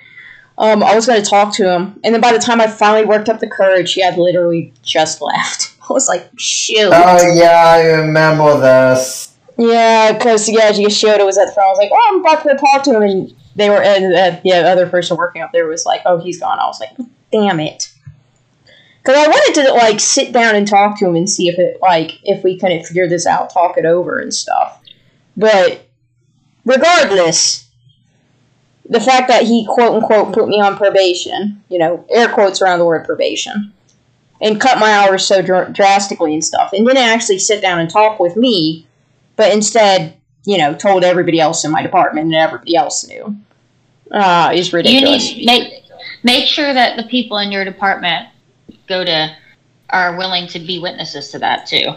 Um, 0.57 0.83
I 0.83 0.95
was 0.95 1.07
going 1.07 1.23
to 1.23 1.29
talk 1.29 1.55
to 1.55 1.73
him, 1.73 2.01
and 2.03 2.13
then 2.13 2.21
by 2.21 2.33
the 2.33 2.41
time 2.41 2.61
I 2.61 2.67
finally 2.67 3.05
worked 3.05 3.29
up 3.29 3.39
the 3.39 3.49
courage, 3.49 3.93
he 3.93 4.03
had 4.03 4.19
literally 4.19 4.73
just 4.83 5.23
left. 5.23 5.78
I 5.89 5.93
was 5.93 6.09
like, 6.09 6.29
shoot. 6.39 6.91
Oh 6.93 7.35
yeah, 7.35 7.65
I 7.67 7.83
remember 8.01 8.61
this. 8.61 9.35
Yeah, 9.57 10.13
because 10.13 10.49
yeah, 10.49 10.73
she 10.73 10.89
showed 10.89 11.21
it 11.21 11.27
was 11.27 11.39
at 11.39 11.47
the 11.47 11.53
front. 11.53 11.67
I 11.67 11.71
was 11.71 11.79
like, 11.79 11.91
oh, 11.93 12.09
I'm 12.11 12.21
about 12.21 12.43
to 12.45 12.57
talk 12.57 12.85
to 12.85 12.95
him, 12.95 13.03
and 13.03 13.35
they 13.57 13.69
were, 13.69 13.83
and 13.83 14.15
uh, 14.15 14.41
yeah, 14.45 14.63
the 14.63 14.69
other 14.69 14.89
person 14.89 15.17
working 15.17 15.43
up 15.43 15.53
there 15.53 15.67
was 15.67 15.85
like, 15.85 16.03
oh, 16.07 16.19
he's 16.19 16.39
gone. 16.39 16.59
I 16.61 16.67
was 16.67 16.79
like, 16.81 16.97
damn 17.33 17.59
it, 17.59 17.93
because 19.09 19.25
I 19.25 19.29
wanted 19.29 19.63
to 19.63 19.73
like 19.73 20.01
sit 20.01 20.33
down 20.33 20.55
and 20.55 20.69
talk 20.69 20.99
to 20.99 21.07
him 21.07 21.17
and 21.17 21.29
see 21.29 21.49
if 21.49 21.59
it 21.59 21.79
like 21.81 22.19
if 22.25 22.45
we 22.45 22.59
couldn't 22.59 22.85
figure 22.85 23.09
this 23.09 23.27
out, 23.27 23.51
talk 23.51 23.79
it 23.79 23.87
over 23.87 24.19
and 24.19 24.33
stuff. 24.35 24.83
But 25.37 25.89
regardless, 26.65 27.67
the 28.89 29.01
fact 29.01 29.29
that 29.29 29.45
he 29.45 29.67
quote 29.67 30.03
unquote 30.03 30.35
put 30.35 30.49
me 30.49 30.61
on 30.61 30.77
probation, 30.77 31.63
you 31.69 31.79
know, 31.79 32.05
air 32.11 32.29
quotes 32.29 32.61
around 32.61 32.81
the 32.81 32.85
word 32.85 33.07
probation, 33.07 33.73
and 34.41 34.61
cut 34.61 34.79
my 34.79 34.91
hours 34.93 35.27
so 35.27 35.43
dr- 35.43 35.73
drastically 35.73 36.33
and 36.35 36.45
stuff, 36.45 36.73
and 36.73 36.87
didn't 36.87 37.03
actually 37.03 37.39
sit 37.39 37.61
down 37.63 37.79
and 37.81 37.91
talk 37.91 38.19
with 38.21 38.37
me 38.37 38.85
but 39.37 39.53
instead, 39.53 40.17
you 40.47 40.59
know, 40.59 40.75
told 40.75 41.05
everybody 41.05 41.39
else 41.39 41.65
in 41.65 41.71
my 41.71 41.81
department 41.81 42.25
and 42.27 42.35
everybody 42.35 42.75
else 42.75 43.07
knew. 43.07 43.37
Uh, 44.11 44.51
is 44.53 44.73
You 44.73 44.79
ridiculous. 44.79 45.33
need 45.37 45.47
make 45.47 45.83
make 46.25 46.47
sure 46.49 46.75
that 46.75 46.97
the 46.97 47.05
people 47.05 47.39
in 47.39 47.53
your 47.53 47.65
department 47.65 48.29
go 48.89 49.05
to 49.05 49.37
are 49.91 50.17
willing 50.19 50.49
to 50.49 50.59
be 50.59 50.81
witnesses 50.81 51.31
to 51.31 51.39
that 51.39 51.67
too. 51.67 51.93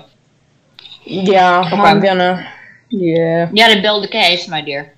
yeah, 1.04 1.62
Okay. 1.66 1.76
I'm 1.82 2.00
gonna. 2.00 2.48
Yeah, 2.92 3.50
You 3.50 3.56
got 3.56 3.74
to 3.74 3.82
build 3.82 4.06
a 4.06 4.08
case, 4.08 4.48
my 4.48 4.62
dear. 4.62 4.94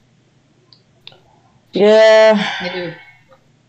yeah. 1.72 2.66
You 2.66 2.72
do. 2.90 2.94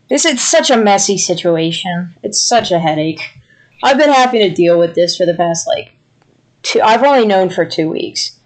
This 0.09 0.25
is 0.25 0.41
such 0.41 0.69
a 0.69 0.77
messy 0.77 1.17
situation. 1.17 2.13
It's 2.23 2.39
such 2.41 2.71
a 2.71 2.79
headache. 2.79 3.21
I've 3.85 3.99
been 3.99 4.11
having 4.11 4.41
to 4.41 4.49
deal 4.49 4.79
with 4.79 4.95
this 4.95 5.15
for 5.15 5.27
the 5.27 5.35
past 5.35 5.67
like 5.67 5.93
two. 6.63 6.81
I've 6.81 7.03
only 7.03 7.27
known 7.27 7.51
for 7.51 7.65
two 7.65 7.87
weeks, 7.87 8.39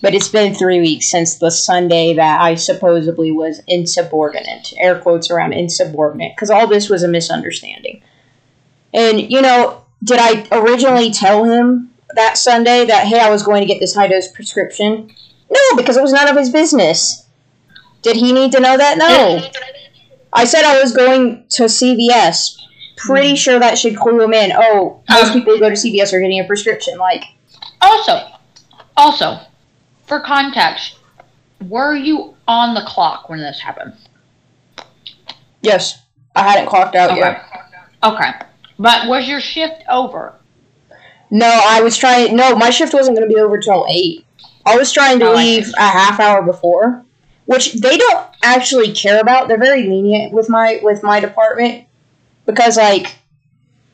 but 0.00 0.14
it's 0.14 0.28
been 0.28 0.54
three 0.54 0.78
weeks 0.78 1.10
since 1.10 1.38
the 1.38 1.50
Sunday 1.50 2.14
that 2.14 2.40
I 2.40 2.54
supposedly 2.54 3.32
was 3.32 3.60
insubordinate. 3.66 4.72
Air 4.78 5.00
quotes 5.00 5.28
around 5.28 5.54
insubordinate, 5.54 6.36
because 6.36 6.50
all 6.50 6.68
this 6.68 6.88
was 6.88 7.02
a 7.02 7.08
misunderstanding. 7.08 8.00
And 8.94 9.20
you 9.20 9.42
know, 9.42 9.82
did 10.04 10.20
I 10.20 10.46
originally 10.52 11.10
tell 11.10 11.42
him 11.42 11.90
that 12.14 12.38
Sunday 12.38 12.86
that 12.86 13.08
hey, 13.08 13.18
I 13.18 13.28
was 13.28 13.42
going 13.42 13.62
to 13.62 13.66
get 13.66 13.80
this 13.80 13.96
high 13.96 14.06
dose 14.06 14.30
prescription? 14.30 15.10
No, 15.50 15.76
because 15.76 15.96
it 15.96 16.02
was 16.02 16.12
none 16.12 16.28
of 16.28 16.36
his 16.36 16.50
business. 16.50 17.26
Did 18.02 18.14
he 18.14 18.32
need 18.32 18.52
to 18.52 18.60
know 18.60 18.76
that? 18.76 18.98
No. 18.98 19.50
I 20.32 20.44
said 20.44 20.64
I 20.64 20.80
was 20.80 20.94
going 20.94 21.44
to 21.50 21.64
CVS. 21.64 22.56
Pretty 22.96 23.36
sure 23.36 23.58
that 23.58 23.78
should 23.78 23.96
clue 23.96 24.20
him 24.22 24.32
in. 24.32 24.52
Oh, 24.56 25.00
most 25.08 25.26
Um, 25.28 25.32
people 25.34 25.52
who 25.54 25.60
go 25.60 25.68
to 25.68 25.76
CVS 25.76 26.12
are 26.12 26.20
getting 26.20 26.40
a 26.40 26.44
prescription. 26.44 26.98
Like, 26.98 27.24
Also, 27.82 28.20
also, 28.96 29.38
for 30.06 30.20
context, 30.20 30.94
were 31.68 31.94
you 31.94 32.34
on 32.48 32.74
the 32.74 32.82
clock 32.82 33.28
when 33.28 33.40
this 33.40 33.60
happened? 33.60 33.92
yes, 35.62 35.98
I 36.34 36.42
hadn't 36.42 36.66
clocked 36.66 36.94
out 36.94 37.10
Okay. 37.10 37.20
yet. 37.20 37.42
Okay. 38.02 38.30
But 38.78 39.08
was 39.08 39.26
your 39.28 39.40
shift 39.40 39.82
over? 39.88 40.34
No, 41.30 41.48
I 41.66 41.80
was 41.80 41.96
trying. 41.96 42.36
No, 42.36 42.54
my 42.54 42.70
shift 42.70 42.94
wasn't 42.94 43.16
going 43.16 43.28
to 43.28 43.34
be 43.34 43.40
over 43.40 43.58
till 43.58 43.86
eight. 43.88 44.24
I 44.64 44.76
was 44.76 44.92
trying 44.92 45.18
to 45.20 45.30
Oh, 45.30 45.34
leave 45.34 45.72
a 45.78 45.82
half 45.88 46.20
hour 46.20 46.42
before, 46.42 47.04
which 47.46 47.72
they 47.74 47.96
don't 47.96 48.26
actually 48.44 48.92
care 48.92 49.20
about. 49.20 49.48
They're 49.48 49.58
very 49.58 49.84
lenient 49.84 50.32
with 50.32 50.48
my 50.48 50.78
with 50.82 51.02
my 51.02 51.18
department 51.20 51.85
because 52.46 52.76
like 52.76 53.16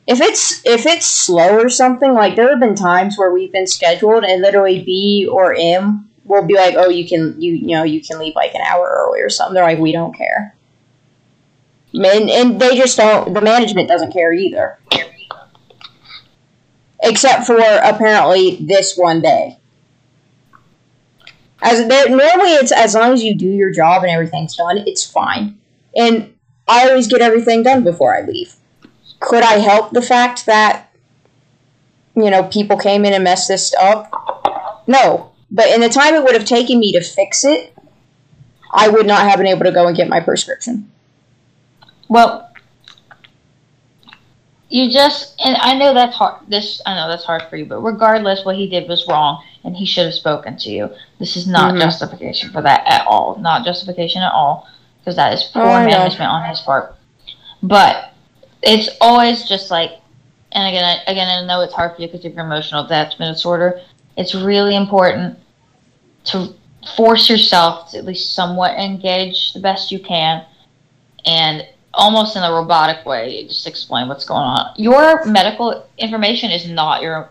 if 0.07 0.21
it's 0.21 0.65
if 0.65 0.85
it's 0.85 1.05
slow 1.05 1.59
or 1.59 1.69
something, 1.69 2.13
like 2.13 2.35
there 2.35 2.49
have 2.49 2.59
been 2.59 2.75
times 2.75 3.17
where 3.17 3.31
we've 3.31 3.51
been 3.51 3.67
scheduled 3.67 4.23
and 4.23 4.41
literally 4.41 4.83
B 4.83 5.27
or 5.29 5.55
M 5.57 6.09
will 6.25 6.45
be 6.45 6.55
like, 6.55 6.75
oh, 6.77 6.89
you 6.89 7.07
can 7.07 7.41
you 7.41 7.53
you 7.53 7.75
know 7.75 7.83
you 7.83 8.01
can 8.01 8.19
leave 8.19 8.35
like 8.35 8.53
an 8.53 8.61
hour 8.61 8.87
early 8.89 9.21
or 9.21 9.29
something. 9.29 9.53
They're 9.53 9.63
like, 9.63 9.79
we 9.79 9.91
don't 9.91 10.15
care. 10.15 10.55
And, 11.93 12.29
and 12.29 12.59
they 12.59 12.75
just 12.75 12.97
don't. 12.97 13.33
The 13.33 13.41
management 13.41 13.87
doesn't 13.87 14.11
care 14.11 14.33
either. 14.33 14.79
except 17.03 17.45
for 17.45 17.57
apparently 17.59 18.57
this 18.61 18.97
one 18.97 19.21
day. 19.21 19.57
As 21.61 21.79
normally, 21.87 22.51
it's 22.55 22.71
as 22.71 22.95
long 22.95 23.13
as 23.13 23.23
you 23.23 23.35
do 23.35 23.47
your 23.47 23.71
job 23.71 24.03
and 24.03 24.11
everything's 24.11 24.55
done, 24.55 24.79
it's 24.79 25.05
fine. 25.05 25.59
And 25.95 26.32
I 26.67 26.87
always 26.87 27.07
get 27.07 27.21
everything 27.21 27.63
done 27.63 27.83
before 27.83 28.15
I 28.15 28.21
leave. 28.21 28.55
Could 29.19 29.43
I 29.43 29.59
help 29.59 29.91
the 29.91 30.01
fact 30.01 30.45
that 30.45 30.89
you 32.15 32.29
know 32.29 32.43
people 32.43 32.77
came 32.77 33.05
in 33.05 33.13
and 33.13 33.23
messed 33.23 33.47
this 33.47 33.73
up? 33.75 34.83
No, 34.87 35.31
but 35.51 35.67
in 35.67 35.81
the 35.81 35.89
time 35.89 36.13
it 36.13 36.23
would 36.23 36.35
have 36.35 36.45
taken 36.45 36.79
me 36.79 36.91
to 36.93 37.01
fix 37.01 37.43
it, 37.43 37.73
I 38.71 38.89
would 38.89 39.05
not 39.05 39.27
have 39.29 39.37
been 39.37 39.47
able 39.47 39.65
to 39.65 39.71
go 39.71 39.87
and 39.87 39.95
get 39.95 40.09
my 40.09 40.19
prescription. 40.19 40.89
Well, 42.07 42.49
you 44.69 44.91
just 44.91 45.39
and 45.43 45.55
I 45.57 45.77
know 45.77 45.93
that's 45.93 46.15
hard. 46.15 46.41
This 46.47 46.81
I 46.85 46.95
know 46.95 47.07
that's 47.07 47.23
hard 47.23 47.43
for 47.43 47.57
you, 47.57 47.65
but 47.65 47.81
regardless, 47.81 48.43
what 48.43 48.55
he 48.55 48.67
did 48.67 48.89
was 48.89 49.05
wrong, 49.07 49.43
and 49.63 49.75
he 49.75 49.85
should 49.85 50.05
have 50.05 50.13
spoken 50.13 50.57
to 50.57 50.69
you. 50.69 50.89
This 51.19 51.37
is 51.37 51.47
not 51.47 51.75
Mhm. 51.75 51.79
justification 51.81 52.51
for 52.51 52.61
that 52.61 52.83
at 52.87 53.05
all. 53.05 53.37
Not 53.39 53.63
justification 53.63 54.23
at 54.23 54.33
all, 54.33 54.67
because 55.03 55.17
that 55.17 55.33
is 55.33 55.51
oh, 55.55 55.59
poor 55.59 55.63
Oh, 55.63 55.85
management 55.85 56.31
on 56.31 56.47
his 56.49 56.61
part. 56.61 56.95
But 57.61 58.13
it's 58.61 58.89
always 59.01 59.47
just 59.47 59.69
like, 59.69 59.91
and 60.53 60.67
again, 60.67 60.83
I, 60.83 61.11
again, 61.11 61.27
I 61.27 61.45
know 61.45 61.61
it's 61.61 61.73
hard 61.73 61.95
for 61.95 62.01
you 62.01 62.07
because 62.07 62.23
of 62.23 62.33
your 62.33 62.45
emotional 62.45 62.85
attachment 62.85 63.35
disorder. 63.35 63.81
It's 64.15 64.33
really 64.33 64.75
important 64.75 65.37
to 66.25 66.53
force 66.95 67.29
yourself 67.29 67.91
to 67.91 67.97
at 67.97 68.05
least 68.05 68.33
somewhat 68.33 68.79
engage 68.79 69.53
the 69.53 69.59
best 69.59 69.91
you 69.91 69.99
can, 69.99 70.45
and 71.25 71.67
almost 71.93 72.37
in 72.37 72.43
a 72.43 72.51
robotic 72.51 73.05
way, 73.05 73.45
just 73.47 73.67
explain 73.67 74.07
what's 74.07 74.25
going 74.25 74.41
on. 74.41 74.73
Your 74.77 75.25
medical 75.25 75.85
information 75.97 76.49
is 76.49 76.67
not 76.67 77.01
your, 77.01 77.29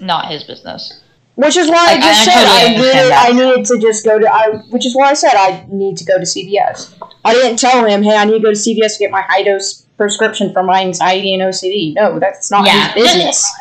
not 0.00 0.30
his 0.30 0.44
business. 0.44 1.00
Which 1.36 1.56
is 1.56 1.68
why 1.68 1.86
I 1.88 1.92
I- 1.94 2.00
just 2.00 2.20
I 2.20 2.24
said 2.24 2.34
totally 2.34 2.50
I 2.50 2.64
understand 2.64 2.76
needed, 2.76 3.10
that. 3.10 3.26
I 3.28 3.32
needed 3.32 3.66
to 3.66 3.78
just 3.78 4.04
go 4.04 4.18
to. 4.18 4.32
I, 4.32 4.48
which 4.70 4.86
is 4.86 4.94
why 4.94 5.10
I 5.10 5.14
said 5.14 5.32
I 5.34 5.66
need 5.68 5.96
to 5.98 6.04
go 6.04 6.16
to 6.18 6.24
CVS. 6.24 6.94
I 7.24 7.32
didn't 7.34 7.58
tell 7.58 7.84
him, 7.84 8.02
hey, 8.02 8.16
I 8.16 8.24
need 8.24 8.34
to 8.34 8.40
go 8.40 8.52
to 8.52 8.56
CVS 8.58 8.94
to 8.94 8.98
get 9.00 9.10
my 9.10 9.22
high 9.22 9.42
dose 9.42 9.82
prescription 9.96 10.52
for 10.52 10.62
my 10.62 10.80
anxiety 10.82 11.34
and 11.34 11.42
OCD. 11.42 11.94
No, 11.94 12.18
that's 12.20 12.50
not 12.50 12.66
Yeah, 12.66 12.92
his 12.92 13.04
business. 13.04 13.52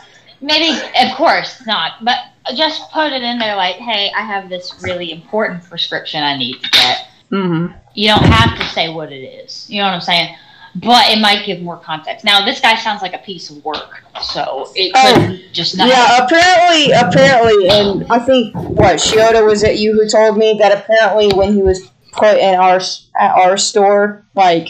Maybe, 0.42 0.78
of 1.00 1.16
course 1.16 1.66
not, 1.66 2.04
but 2.04 2.18
just 2.56 2.92
put 2.92 3.14
it 3.14 3.22
in 3.24 3.40
there 3.40 3.56
like, 3.56 3.76
hey, 3.78 4.12
I 4.16 4.22
have 4.22 4.50
this 4.50 4.76
really 4.84 5.12
important 5.12 5.64
prescription 5.64 6.22
I 6.22 6.38
need 6.38 6.62
to 6.62 6.70
get. 6.70 7.08
Mm-hmm. 7.32 7.74
You 7.96 8.08
don't 8.10 8.26
have 8.26 8.58
to 8.60 8.66
say 8.66 8.90
what 8.90 9.12
it 9.12 9.24
is. 9.24 9.68
You 9.70 9.78
know 9.80 9.86
what 9.86 9.94
I'm 9.94 10.02
saying? 10.02 10.36
But 10.76 11.10
it 11.12 11.20
might 11.20 11.46
give 11.46 11.62
more 11.62 11.78
context. 11.78 12.26
Now, 12.26 12.44
this 12.46 12.60
guy 12.60 12.76
sounds 12.76 13.04
like 13.04 13.14
a 13.14 13.20
piece 13.20 13.52
of 13.52 13.64
work, 13.64 14.02
so 14.24 14.72
it 14.76 14.92
Oh, 14.96 15.14
could 15.28 15.54
just 15.54 15.78
not. 15.78 15.88
Yeah, 15.88 16.26
apparently, 16.26 16.92
apparently, 16.92 17.70
and 17.70 18.06
I 18.12 18.18
think 18.18 18.56
what 18.56 18.96
Shiota 18.96 19.46
was 19.46 19.62
it 19.62 19.78
you 19.78 19.94
who 19.94 20.10
told 20.10 20.38
me 20.38 20.58
that 20.60 20.72
apparently 20.76 21.32
when 21.32 21.54
he 21.54 21.62
was 21.62 21.92
put 22.12 22.38
in 22.38 22.56
our 22.56 22.78
at 23.20 23.36
our 23.36 23.56
store, 23.56 24.26
like 24.34 24.70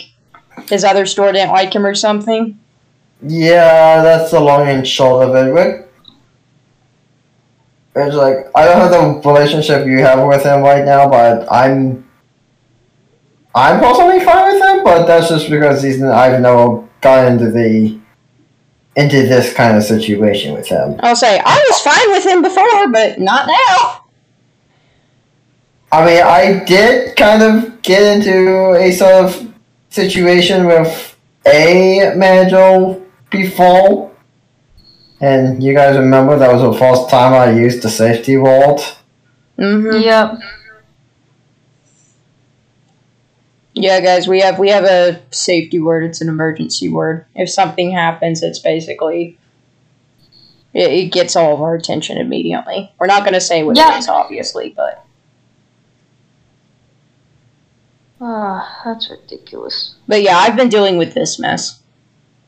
his 0.69 0.83
other 0.83 1.05
store 1.05 1.31
didn't 1.31 1.51
like 1.51 1.73
him 1.73 1.85
or 1.85 1.95
something. 1.95 2.59
Yeah, 3.25 4.03
that's 4.03 4.31
the 4.31 4.41
long 4.41 4.67
and 4.67 4.85
short 4.85 5.29
of 5.29 5.35
it. 5.35 5.53
But 7.93 8.07
it's 8.07 8.15
like 8.15 8.47
I 8.55 8.65
don't 8.65 8.91
know 8.91 9.21
the 9.21 9.29
relationship 9.29 9.87
you 9.87 9.99
have 9.99 10.27
with 10.27 10.43
him 10.43 10.61
right 10.61 10.83
now, 10.83 11.07
but 11.09 11.49
I'm 11.51 12.02
I'm 13.55 13.79
personally 13.79 14.23
fine 14.23 14.53
with 14.53 14.63
him. 14.63 14.83
But 14.83 15.05
that's 15.05 15.29
just 15.29 15.49
because 15.49 15.83
he's 15.83 16.01
I've 16.01 16.39
never 16.41 16.87
got 17.01 17.27
into 17.27 17.51
the 17.51 17.99
into 18.95 19.23
this 19.23 19.53
kind 19.53 19.77
of 19.77 19.83
situation 19.83 20.53
with 20.53 20.67
him. 20.67 20.99
I'll 21.01 21.15
say 21.15 21.39
I 21.43 21.65
was 21.69 21.79
fine 21.79 22.11
with 22.11 22.25
him 22.25 22.41
before, 22.41 22.91
but 22.91 23.19
not 23.19 23.47
now. 23.47 23.99
I 25.91 26.05
mean, 26.05 26.23
I 26.23 26.63
did 26.65 27.15
kind 27.15 27.43
of 27.43 27.81
get 27.83 28.01
into 28.01 28.73
a 28.73 28.91
sort 28.91 29.25
of 29.25 29.53
situation 29.89 30.65
with 30.65 31.15
a 31.45 32.13
manager 32.15 32.99
before. 33.29 34.11
And 35.21 35.63
you 35.63 35.73
guys 35.73 35.95
remember 35.97 36.37
that 36.37 36.51
was 36.51 36.61
the 36.63 36.77
first 36.77 37.09
time 37.09 37.33
I 37.33 37.51
used 37.51 37.83
the 37.83 37.89
safety 37.89 38.35
vault? 38.35 38.99
Mm-hmm. 39.57 40.01
Yep. 40.01 40.39
Yeah, 43.75 43.99
guys, 44.01 44.27
we 44.27 44.39
have 44.41 44.59
we 44.59 44.69
have 44.69 44.83
a 44.83 45.19
safety 45.31 45.79
word. 45.79 46.03
It's 46.03 46.21
an 46.21 46.29
emergency 46.29 46.89
word. 46.89 47.25
If 47.35 47.49
something 47.49 47.91
happens, 47.91 48.43
it's 48.43 48.59
basically 48.59 49.37
it, 50.73 50.91
it 50.91 51.11
gets 51.11 51.35
all 51.35 51.53
of 51.55 51.61
our 51.61 51.73
attention 51.75 52.17
immediately. 52.17 52.91
We're 52.99 53.07
not 53.07 53.21
going 53.23 53.33
to 53.33 53.41
say 53.41 53.63
what 53.63 53.75
Yeah. 53.75 53.95
it 53.95 53.99
is, 53.99 54.07
obviously, 54.07 54.69
but 54.75 55.03
Ah, 58.21 58.81
that's 58.85 59.09
ridiculous. 59.09 59.95
but 60.07 60.21
yeah, 60.21 60.37
I've 60.37 60.55
been 60.55 60.69
dealing 60.69 60.97
with 60.97 61.13
this 61.13 61.39
mess, 61.39 61.79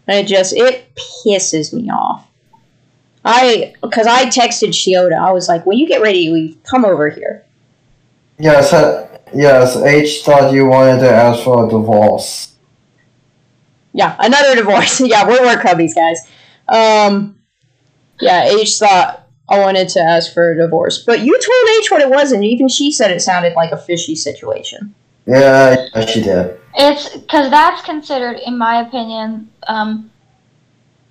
and 0.07 0.17
it 0.17 0.28
just 0.30 0.53
it 0.53 0.88
pisses 0.95 1.73
me 1.73 1.89
off. 1.89 2.26
I 3.26 3.73
because 3.82 4.05
I 4.07 4.26
texted 4.28 4.69
Shiota. 4.69 5.17
I 5.19 5.32
was 5.32 5.49
like, 5.49 5.65
when 5.65 5.78
you 5.80 5.88
get 5.88 6.01
ready 6.01 6.32
we 6.32 6.55
come 6.63 6.86
over 6.86 7.09
here. 7.09 7.43
Yes, 8.38 8.71
uh, 8.73 9.14
yes, 9.34 9.76
H 9.78 10.23
thought 10.23 10.53
you 10.53 10.65
wanted 10.65 10.99
to 10.99 11.09
ask 11.09 11.43
for 11.43 11.65
a 11.65 11.69
divorce. 11.69 12.55
Yeah, 13.93 14.15
another 14.19 14.55
divorce. 14.55 14.99
yeah, 15.05 15.28
we're 15.28 15.41
work 15.41 15.63
hubbies, 15.63 15.95
guys. 15.95 16.19
Um, 16.67 17.39
yeah, 18.19 18.45
H 18.45 18.78
thought 18.78 19.28
I 19.49 19.59
wanted 19.59 19.89
to 19.89 19.99
ask 19.99 20.34
for 20.34 20.51
a 20.51 20.57
divorce, 20.57 21.03
but 21.05 21.21
you 21.21 21.34
told 21.34 21.84
H 21.84 21.91
what 21.91 22.01
it 22.01 22.09
was, 22.09 22.32
and 22.32 22.43
even 22.43 22.67
she 22.67 22.91
said 22.91 23.11
it 23.11 23.21
sounded 23.21 23.53
like 23.53 23.71
a 23.71 23.78
fishy 23.78 24.15
situation. 24.15 24.93
Yeah, 25.28 25.88
yeah, 25.95 26.05
she 26.05 26.21
did. 26.21 26.59
It's 26.76 27.15
because 27.15 27.49
that's 27.49 27.82
considered, 27.84 28.39
in 28.45 28.57
my 28.57 28.82
opinion, 28.82 29.49
um, 29.67 30.11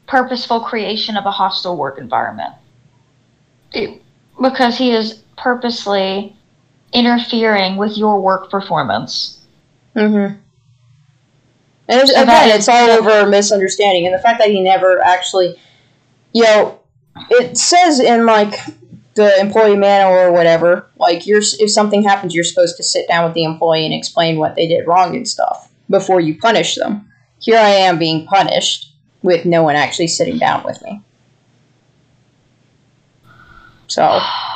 purposeful 0.07 0.61
creation 0.61 1.17
of 1.17 1.27
a 1.27 1.31
hostile 1.31 1.77
work 1.77 1.99
environment. 1.99 2.55
It- 3.73 4.01
because 4.41 4.77
he 4.77 4.91
is 4.91 5.23
purposely 5.37 6.37
interfering 6.95 7.77
with 7.77 7.99
your 7.99 8.21
work 8.21 8.51
performance. 8.51 9.45
Mm-hmm. 9.95 10.41
And 11.87 12.01
it's, 12.01 12.13
So 12.13 12.23
again, 12.23 12.57
it's 12.57 12.69
all 12.69 12.89
over 12.91 13.11
a 13.11 13.29
misunderstanding, 13.29 14.07
and 14.07 14.15
the 14.15 14.19
fact 14.19 14.39
that 14.39 14.49
he 14.49 14.63
never 14.63 15.03
actually, 15.03 15.61
you 16.33 16.43
know, 16.43 16.81
it 17.31 17.59
says 17.59 18.01
in 18.01 18.25
like 18.25 18.59
the 19.15 19.39
employee 19.39 19.77
manual 19.77 20.19
or 20.19 20.33
whatever, 20.33 20.89
like 20.97 21.27
you're 21.27 21.43
if 21.43 21.71
something 21.71 22.03
happens, 22.03 22.35
you're 22.35 22.43
supposed 22.43 22.79
to 22.79 22.83
sit 22.83 23.07
down 23.07 23.25
with 23.25 23.35
the 23.35 23.45
employee 23.45 23.85
and 23.85 23.93
explain 23.93 24.39
what 24.39 24.55
they 24.55 24.67
did 24.67 24.87
wrong 24.87 25.15
and 25.15 25.29
stuff 25.29 25.71
before 25.91 26.21
you 26.21 26.39
punish 26.39 26.77
them. 26.77 27.11
Here 27.39 27.59
I 27.59 27.69
am 27.69 27.99
being 27.99 28.27
punished 28.27 28.91
with 29.23 29.45
no 29.45 29.63
one 29.63 29.77
actually 29.77 30.09
sitting 30.09 30.39
down 30.39 30.65
with 30.65 30.83
me. 30.83 31.03
So 33.89 34.21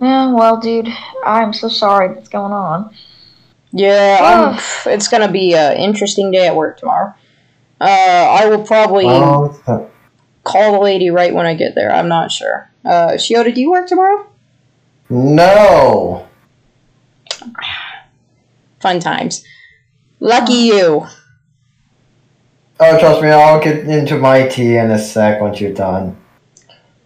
Yeah, 0.00 0.32
well, 0.32 0.58
dude, 0.58 0.88
I'm 1.26 1.52
so 1.52 1.68
sorry 1.68 2.14
that's 2.14 2.28
going 2.28 2.52
on. 2.52 2.94
yeah, 3.72 4.18
I'm, 4.56 4.92
it's 4.92 5.08
gonna 5.08 5.30
be 5.30 5.54
an 5.54 5.76
interesting 5.76 6.30
day 6.30 6.46
at 6.46 6.56
work 6.56 6.78
tomorrow. 6.78 7.14
Uh, 7.80 7.84
I 7.84 8.46
will 8.46 8.64
probably. 8.64 9.04
Call 10.42 10.72
the 10.72 10.78
lady 10.80 11.10
right 11.10 11.34
when 11.34 11.44
I 11.44 11.54
get 11.54 11.74
there. 11.74 11.92
I'm 11.92 12.08
not 12.08 12.32
sure. 12.32 12.70
Uh, 12.82 13.10
Shiota, 13.12 13.54
do 13.54 13.60
you 13.60 13.70
work 13.70 13.86
tomorrow? 13.86 14.26
no. 15.10 16.26
Fun 18.80 19.00
times. 19.00 19.44
Lucky 20.18 20.54
you. 20.54 21.06
Oh, 22.80 22.98
trust 22.98 23.20
me, 23.20 23.28
I'll 23.28 23.62
get 23.62 23.80
into 23.80 24.16
my 24.16 24.48
tea 24.48 24.76
in 24.78 24.90
a 24.90 24.98
sec 24.98 25.40
once 25.40 25.60
you're 25.60 25.74
done. 25.74 26.16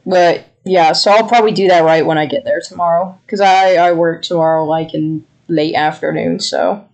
But 0.06 0.44
yeah, 0.64 0.92
so 0.92 1.10
I'll 1.10 1.28
probably 1.28 1.52
do 1.52 1.68
that 1.68 1.84
right 1.84 2.06
when 2.06 2.18
I 2.18 2.26
get 2.26 2.44
there 2.44 2.60
tomorrow. 2.60 3.18
Because 3.24 3.40
I, 3.40 3.74
I 3.74 3.92
work 3.92 4.22
tomorrow 4.22 4.64
like 4.64 4.94
in 4.94 5.24
late 5.46 5.74
afternoon, 5.74 6.40
so 6.40 6.88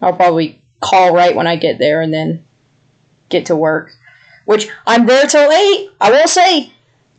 I'll 0.00 0.16
probably 0.16 0.62
call 0.80 1.14
right 1.14 1.36
when 1.36 1.46
I 1.46 1.56
get 1.56 1.78
there 1.78 2.00
and 2.00 2.12
then 2.12 2.44
get 3.28 3.46
to 3.46 3.56
work. 3.56 3.92
Which 4.46 4.68
I'm 4.86 5.06
there 5.06 5.26
till 5.26 5.50
8. 5.50 5.90
I 6.00 6.10
will 6.10 6.28
say 6.28 6.72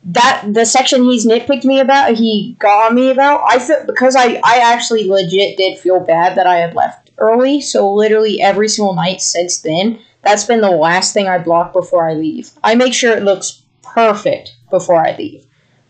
that 0.06 0.46
the 0.52 0.66
section 0.66 1.04
he's 1.04 1.28
nitpicked 1.28 1.66
me 1.66 1.80
about, 1.80 2.16
he 2.16 2.56
got 2.60 2.88
on 2.88 2.96
me 2.96 3.12
about, 3.12 3.44
I 3.48 3.60
feel 3.60 3.86
because 3.86 4.16
I, 4.16 4.40
I 4.44 4.74
actually 4.74 5.08
legit 5.08 5.58
did 5.58 5.78
feel 5.78 6.00
bad 6.00 6.38
that 6.38 6.48
I 6.48 6.58
had 6.58 6.74
left 6.74 7.12
early. 7.18 7.62
So 7.62 7.94
literally 7.94 8.42
every 8.42 8.70
single 8.70 8.96
night 8.96 9.22
since 9.22 9.60
then, 9.60 10.00
that's 10.24 10.46
been 10.46 10.62
the 10.62 10.72
last 10.72 11.14
thing 11.14 11.28
I 11.28 11.38
block 11.38 11.74
before 11.74 12.08
I 12.08 12.14
leave. 12.14 12.52
I 12.64 12.76
make 12.76 12.94
sure 12.94 13.16
it 13.16 13.24
looks 13.24 13.64
perfect 13.84 14.57
before 14.70 15.06
I 15.06 15.16
leave. 15.16 15.46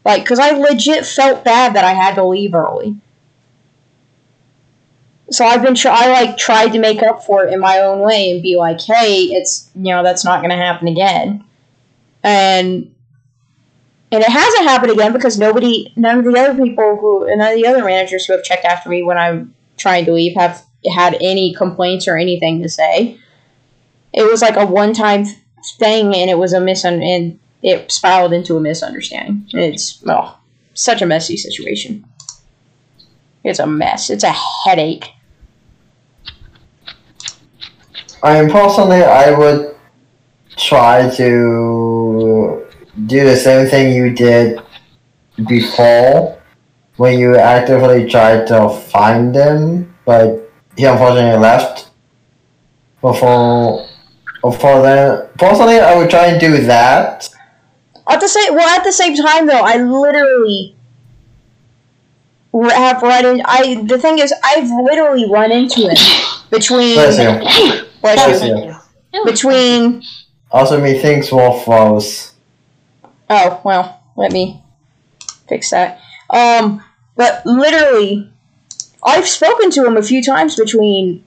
Like, 0.05 0.23
because 0.23 0.39
I 0.39 0.51
legit 0.51 1.05
felt 1.05 1.43
bad 1.43 1.75
that 1.75 1.83
I 1.83 1.93
had 1.93 2.15
to 2.15 2.23
leave 2.23 2.53
early. 2.53 2.95
So 5.29 5.45
I've 5.45 5.61
been 5.61 5.75
try 5.75 6.05
I 6.05 6.07
like 6.07 6.37
tried 6.37 6.69
to 6.69 6.79
make 6.79 7.03
up 7.03 7.23
for 7.23 7.45
it 7.45 7.51
in 7.51 7.59
my 7.59 7.79
own 7.79 7.99
way 7.99 8.31
and 8.31 8.41
be 8.41 8.55
like, 8.55 8.79
hey, 8.79 9.23
it's 9.23 9.69
you 9.75 9.93
know 9.93 10.01
that's 10.01 10.23
not 10.23 10.41
gonna 10.41 10.55
happen 10.55 10.87
again. 10.87 11.43
and 12.23 12.93
and 14.11 14.23
it 14.23 14.29
hasn't 14.29 14.63
happened 14.63 14.91
again 14.93 15.11
because 15.11 15.37
nobody, 15.37 15.91
none 15.97 16.19
of 16.19 16.25
the 16.25 16.39
other 16.39 16.63
people 16.63 16.95
who, 16.95 17.27
none 17.35 17.51
of 17.51 17.55
the 17.55 17.67
other 17.67 17.83
managers 17.83 18.25
who 18.25 18.33
have 18.33 18.43
checked 18.43 18.63
after 18.63 18.89
me 18.89 19.03
when 19.03 19.17
I'm 19.17 19.53
trying 19.75 20.05
to 20.05 20.13
leave 20.13 20.35
have 20.37 20.63
had 20.89 21.17
any 21.19 21.53
complaints 21.53 22.07
or 22.07 22.15
anything 22.15 22.61
to 22.61 22.69
say. 22.69 23.19
It 24.13 24.23
was 24.23 24.41
like 24.41 24.55
a 24.55 24.65
one 24.65 24.93
time 24.93 25.25
thing, 25.77 26.15
and 26.15 26.29
it 26.29 26.37
was 26.37 26.53
a 26.53 26.59
misun 26.59 27.03
and 27.03 27.39
it 27.61 27.91
spiraled 27.91 28.33
into 28.33 28.55
a 28.55 28.59
misunderstanding. 28.59 29.47
It's 29.53 30.03
oh, 30.07 30.39
such 30.73 31.01
a 31.01 31.05
messy 31.05 31.37
situation. 31.37 32.05
It's 33.43 33.59
a 33.59 33.67
mess. 33.67 34.09
It's 34.09 34.23
a 34.23 34.35
headache. 34.65 35.11
I 38.23 38.41
mean, 38.41 38.51
personally, 38.51 39.03
I 39.03 39.31
would 39.31 39.75
try 40.55 41.09
to 41.15 42.65
do 43.05 43.23
the 43.23 43.35
same 43.35 43.69
thing 43.69 43.95
you 43.95 44.09
did 44.11 44.59
before 45.47 46.41
when 46.97 47.19
you 47.19 47.37
actively 47.37 48.09
tried 48.09 48.47
to 48.47 48.69
find 48.69 49.35
him, 49.35 49.95
but 50.03 50.51
he 50.75 50.85
unfortunately 50.85 51.39
left 51.39 51.89
before 53.01 53.87
before 54.41 54.81
then. 54.81 55.27
Personally, 55.37 55.79
I 55.79 55.95
would 55.95 56.09
try 56.09 56.27
and 56.27 56.39
do 56.39 56.57
that. 56.63 57.29
At 58.09 58.19
the 58.21 58.27
same 58.27 58.55
well, 58.55 58.67
at 58.77 58.83
the 58.83 58.91
same 58.91 59.15
time 59.15 59.47
though, 59.47 59.61
I 59.63 59.77
literally 59.77 60.75
have 62.53 63.01
run 63.01 63.25
in. 63.25 63.41
I 63.45 63.83
the 63.85 63.97
thing 63.97 64.19
is, 64.19 64.33
I've 64.43 64.69
literally 64.69 65.29
run 65.29 65.51
into 65.51 65.81
it 65.81 65.99
between 66.49 66.95
Bless 66.95 67.17
you. 67.19 67.87
bless 68.01 68.25
Bless 68.25 68.43
you. 68.43 68.75
you. 69.13 69.25
between. 69.25 70.03
Also, 70.51 70.79
methinks 70.79 71.31
Wolf 71.31 71.65
froze. 71.65 72.33
Oh 73.29 73.59
well, 73.65 74.01
let 74.15 74.31
me 74.31 74.63
fix 75.49 75.71
that. 75.71 75.99
Um, 76.29 76.83
but 77.15 77.45
literally, 77.45 78.31
I've 79.03 79.27
spoken 79.27 79.69
to 79.71 79.85
him 79.85 79.97
a 79.97 80.01
few 80.03 80.23
times 80.23 80.55
between 80.55 81.23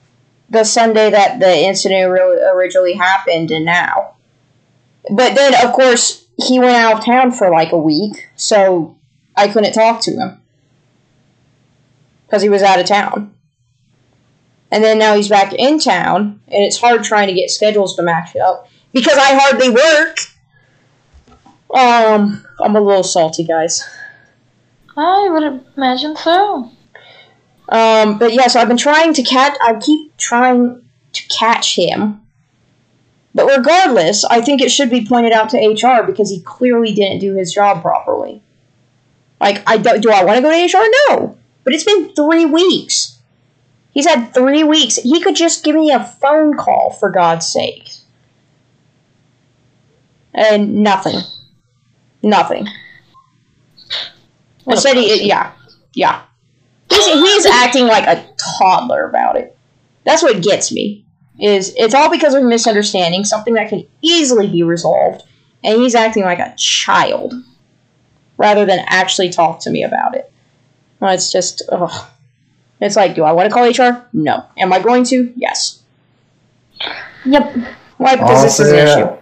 the 0.49 0.65
Sunday 0.65 1.11
that 1.11 1.39
the 1.41 1.55
incident 1.59 2.11
really 2.11 2.39
originally 2.43 2.95
happened 2.95 3.51
and 3.51 3.65
now. 3.65 4.15
But 5.11 5.35
then, 5.35 5.55
of 5.67 5.73
course, 5.75 6.27
he 6.43 6.59
went 6.59 6.77
out 6.77 6.99
of 6.99 7.05
town 7.05 7.33
for 7.33 7.51
like 7.51 7.73
a 7.73 7.79
week, 7.79 8.29
so 8.37 8.97
I 9.37 9.49
couldn't 9.49 9.73
talk 9.73 10.03
to 10.03 10.13
him 10.13 10.41
because 12.27 12.43
he 12.43 12.49
was 12.49 12.63
out 12.63 12.79
of 12.79 12.87
town. 12.87 13.35
And 14.71 14.85
then 14.85 14.99
now 14.99 15.17
he's 15.17 15.29
back 15.29 15.53
in 15.53 15.81
town, 15.81 16.41
and 16.47 16.65
it's 16.65 16.79
hard 16.79 17.03
trying 17.03 17.27
to 17.27 17.35
get 17.35 17.51
schedules 17.51 17.97
to 17.97 18.03
match 18.03 18.37
up 18.37 18.69
because 18.93 19.19
I 19.19 19.39
hardly 19.39 19.71
work. 19.71 20.17
Um, 21.75 22.45
I'm 22.61 22.77
a 22.77 22.81
little 22.81 23.03
salty, 23.03 23.45
guys. 23.45 23.89
I 24.97 25.29
would 25.29 25.65
imagine 25.77 26.17
so. 26.17 26.71
Um, 27.69 28.19
but 28.19 28.33
yeah, 28.33 28.49
so 28.49 28.61
I've 28.61 28.69
been 28.69 28.77
trying 28.77 29.13
to 29.15 29.23
catch. 29.23 29.57
I 29.63 29.75
keep 29.75 30.17
trying 30.17 30.83
to 31.13 31.29
catch 31.29 31.77
him. 31.77 32.20
But 33.35 33.47
regardless, 33.47 34.25
I 34.25 34.41
think 34.41 34.61
it 34.61 34.71
should 34.71 34.91
be 34.91 35.07
pointed 35.07 35.33
out 35.33 35.51
to 35.51 35.59
HR 35.59 36.05
because 36.05 36.31
he 36.31 36.41
clearly 36.43 36.93
didn't 36.93 37.21
do 37.21 37.35
his 37.35 37.53
job 37.53 37.83
properly. 37.83 38.43
Like, 39.41 39.63
I 39.67 39.77
do, 39.79 39.99
do 39.99 40.11
I 40.11 40.25
want 40.25 40.37
to 40.37 40.43
go 40.43 40.51
to 40.51 40.79
HR? 40.79 40.91
No. 41.09 41.39
But 41.65 41.75
it's 41.75 41.85
been 41.85 42.15
three 42.15 42.45
weeks. 42.45 43.19
He's 43.93 44.07
had 44.07 44.33
three 44.35 44.65
weeks. 44.65 44.97
He 44.97 45.21
could 45.21 45.37
just 45.37 45.65
give 45.65 45.75
me 45.75 45.91
a 45.91 46.05
phone 46.05 46.57
call, 46.57 46.91
for 46.91 47.11
God's 47.11 47.47
sake. 47.47 47.91
And 50.35 50.83
nothing. 50.83 51.21
Nothing. 52.23 52.69
What 54.65 54.79
said 54.79 54.97
he, 54.97 55.27
yeah, 55.27 55.53
yeah. 55.95 56.23
He's, 56.89 57.07
he's 57.07 57.47
acting 57.47 57.87
like 57.87 58.07
a 58.07 58.29
toddler 58.59 59.09
about 59.09 59.37
it. 59.37 59.57
That's 60.05 60.23
what 60.23 60.43
gets 60.43 60.71
me. 60.71 61.05
Is 61.41 61.75
it's 61.77 61.95
all 61.95 62.11
because 62.11 62.35
of 62.35 62.45
misunderstanding, 62.45 63.25
something 63.25 63.55
that 63.55 63.71
can 63.71 63.87
easily 64.03 64.47
be 64.47 64.63
resolved, 64.63 65.23
and 65.65 65.81
he's 65.81 65.95
acting 65.95 66.25
like 66.25 66.39
a 66.39 66.55
child 66.57 67.35
rather 68.37 68.65
than 68.67 68.81
actually 68.87 69.31
talk 69.31 69.61
to 69.61 69.71
me 69.71 69.83
about 69.83 70.15
it. 70.15 70.33
Well, 70.99 71.13
it's 71.15 71.33
just, 71.33 71.63
ugh. 71.71 72.07
It's 72.81 72.97
like, 72.97 73.15
do 73.15 73.25
I 73.25 73.33
want 73.33 73.49
to 73.49 73.55
call 73.55 73.69
HR? 73.69 74.07
No. 74.13 74.45
Am 74.57 74.73
I 74.73 74.81
going 74.81 75.05
to? 75.05 75.33
Yes. 75.37 75.83
Yep. 77.27 77.57
Why? 77.99 78.17
Because 78.17 78.43
this 78.43 78.61
is 78.61 78.73
an 78.73 78.79
issue. 78.79 79.17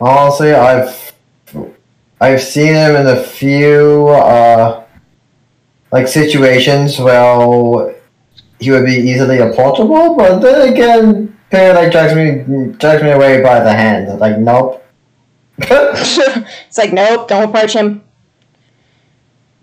Honestly, 0.00 0.52
I've 0.52 1.12
I've 2.22 2.40
seen 2.40 2.72
him 2.72 2.96
in 2.96 3.06
a 3.06 3.22
few 3.22 4.08
uh, 4.08 4.82
like 5.92 6.08
situations 6.08 6.98
where 6.98 7.89
he 8.60 8.70
would 8.70 8.84
be 8.84 8.94
easily 8.94 9.38
approachable, 9.38 10.14
but 10.16 10.38
then 10.40 10.72
again, 10.72 11.38
Perry 11.50 11.74
like 11.74 11.90
drags 11.92 12.14
me 12.14 12.72
drags 12.78 13.02
me 13.02 13.10
away 13.10 13.42
by 13.42 13.60
the 13.60 13.72
hand. 13.72 14.18
Like, 14.20 14.38
nope. 14.38 14.86
it's 15.58 16.78
like, 16.78 16.92
nope, 16.92 17.28
don't 17.28 17.48
approach 17.48 17.74
him. 17.74 18.02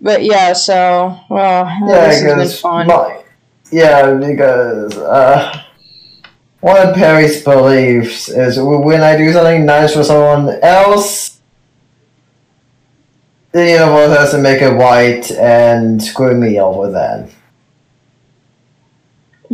But 0.00 0.22
yeah, 0.22 0.52
so, 0.52 1.18
well, 1.28 1.64
yeah, 1.64 2.06
this 2.06 2.20
has 2.20 2.22
been 2.22 2.36
because 2.36 2.60
fun. 2.60 2.86
my- 2.86 3.22
yeah, 3.70 4.14
because 4.14 4.96
uh, 4.96 5.62
one 6.60 6.76
of 6.88 6.94
Perry's 6.94 7.42
beliefs 7.42 8.28
is 8.28 8.58
when 8.60 9.02
I 9.02 9.16
do 9.16 9.32
something 9.32 9.66
nice 9.66 9.94
for 9.94 10.04
someone 10.04 10.58
else, 10.62 11.40
the 13.52 13.70
universe 13.70 14.16
has 14.16 14.30
to 14.32 14.38
make 14.38 14.62
it 14.62 14.74
white 14.74 15.30
and 15.32 16.02
screw 16.02 16.34
me 16.34 16.60
over 16.60 16.90
then. 16.90 17.30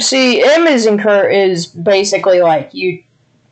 See, 0.01 0.43
M 0.43 0.67
is 0.67 0.87
incur 0.87 1.29
is 1.29 1.67
basically 1.67 2.41
like 2.41 2.75
you. 2.75 3.03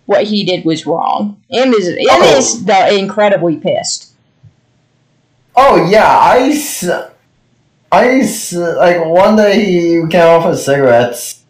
What 0.07 0.24
he 0.24 0.45
did 0.45 0.64
was 0.64 0.84
wrong. 0.84 1.40
M 1.53 1.72
is 1.72 1.88
M 1.88 1.97
Oh. 2.11 2.36
is 2.36 2.64
the 2.64 2.99
incredibly 2.99 3.57
pissed. 3.57 4.12
Oh 5.55 5.88
yeah, 5.88 6.07
I, 6.09 6.51
I 7.93 8.20
like 8.53 9.05
one 9.05 9.36
day 9.36 9.64
he 9.64 10.07
came 10.09 10.26
off 10.26 10.47
with 10.49 10.59
cigarettes, 10.59 11.43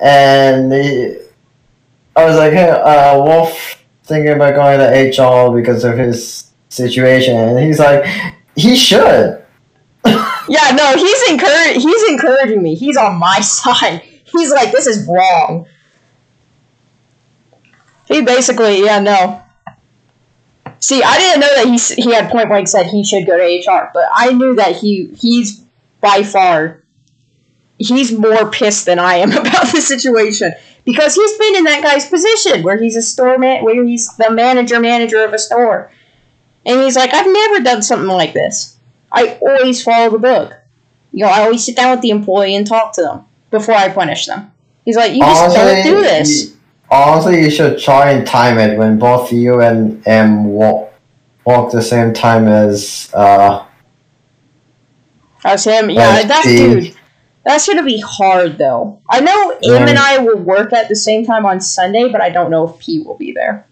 and 0.00 0.72
he, 0.72 1.16
I 2.16 2.24
was 2.24 2.36
like, 2.36 2.52
hey, 2.52 2.70
uh, 2.70 3.18
Wolf 3.18 3.82
thinking 4.04 4.32
about 4.32 4.54
going 4.54 4.78
to 4.78 5.22
HR 5.22 5.54
because 5.54 5.84
of 5.84 5.98
his 5.98 6.50
situation, 6.70 7.36
and 7.36 7.58
he's 7.58 7.78
like, 7.78 8.04
he 8.56 8.76
should. 8.76 9.42
Yeah, 10.46 10.72
no, 10.76 10.94
he's 10.94 11.30
encourage 11.30 11.76
he's 11.82 12.02
encouraging 12.10 12.62
me. 12.62 12.74
He's 12.74 12.98
on 12.98 13.16
my 13.18 13.40
side. 13.40 14.02
He's 14.36 14.50
like, 14.50 14.72
this 14.72 14.86
is 14.86 15.08
wrong. 15.08 15.66
He 18.06 18.22
basically, 18.22 18.84
yeah, 18.84 19.00
no. 19.00 19.42
See, 20.80 21.02
I 21.02 21.16
didn't 21.18 21.40
know 21.40 21.54
that 21.54 21.66
he 21.66 22.02
he 22.02 22.12
had 22.12 22.30
point 22.30 22.48
blank 22.48 22.68
said 22.68 22.86
he 22.86 23.04
should 23.04 23.26
go 23.26 23.38
to 23.38 23.44
HR, 23.44 23.90
but 23.94 24.04
I 24.12 24.32
knew 24.32 24.56
that 24.56 24.76
he 24.76 25.10
he's 25.16 25.60
by 26.00 26.22
far 26.22 26.84
he's 27.78 28.12
more 28.12 28.50
pissed 28.50 28.86
than 28.86 28.98
I 28.98 29.16
am 29.16 29.32
about 29.36 29.72
the 29.72 29.80
situation 29.80 30.52
because 30.84 31.14
he's 31.14 31.38
been 31.38 31.56
in 31.56 31.64
that 31.64 31.82
guy's 31.82 32.08
position 32.08 32.62
where 32.62 32.76
he's 32.76 32.96
a 32.96 33.02
store 33.02 33.38
man, 33.38 33.64
where 33.64 33.84
he's 33.84 34.14
the 34.16 34.30
manager 34.30 34.80
manager 34.80 35.24
of 35.24 35.32
a 35.32 35.38
store, 35.38 35.90
and 36.66 36.80
he's 36.80 36.96
like, 36.96 37.12
I've 37.12 37.26
never 37.26 37.60
done 37.60 37.82
something 37.82 38.08
like 38.08 38.32
this. 38.32 38.76
I 39.10 39.38
always 39.40 39.82
follow 39.82 40.10
the 40.10 40.18
book. 40.18 40.52
You 41.12 41.24
know, 41.24 41.30
I 41.30 41.42
always 41.42 41.64
sit 41.64 41.76
down 41.76 41.92
with 41.92 42.00
the 42.00 42.10
employee 42.10 42.56
and 42.56 42.66
talk 42.66 42.94
to 42.94 43.02
them 43.02 43.26
before 43.54 43.76
I 43.76 43.88
punish 43.88 44.26
them. 44.26 44.52
He's 44.84 44.96
like, 44.96 45.12
you 45.12 45.20
just 45.20 45.54
don't 45.56 45.82
do 45.84 46.02
this. 46.02 46.56
honestly, 46.90 47.40
you 47.40 47.50
should 47.50 47.78
try 47.78 48.10
and 48.10 48.26
time 48.26 48.58
it 48.58 48.76
when 48.76 48.98
both 48.98 49.32
you 49.32 49.60
and 49.62 50.06
M 50.06 50.44
walk, 50.46 50.92
walk 51.44 51.70
the 51.70 51.80
same 51.80 52.12
time 52.12 52.48
as 52.48 53.08
uh, 53.14 53.64
That's 55.44 55.64
him. 55.64 55.88
Yeah, 55.88 56.18
As 56.18 56.26
that 56.26 56.42
dude. 56.44 56.96
That's 57.44 57.68
gonna 57.68 57.84
be 57.84 58.00
hard 58.00 58.58
though. 58.58 59.00
I 59.08 59.20
know 59.20 59.50
M 59.50 59.58
Yeah. 59.62 59.86
and 59.88 59.98
I 59.98 60.18
will 60.18 60.38
work 60.38 60.72
at 60.72 60.88
the 60.88 60.96
same 60.96 61.24
time 61.24 61.46
on 61.46 61.60
Sunday, 61.60 62.08
but 62.10 62.20
I 62.20 62.30
don't 62.30 62.50
know 62.50 62.68
if 62.68 62.78
P 62.80 62.98
will 62.98 63.16
be 63.16 63.32
there. 63.32 63.66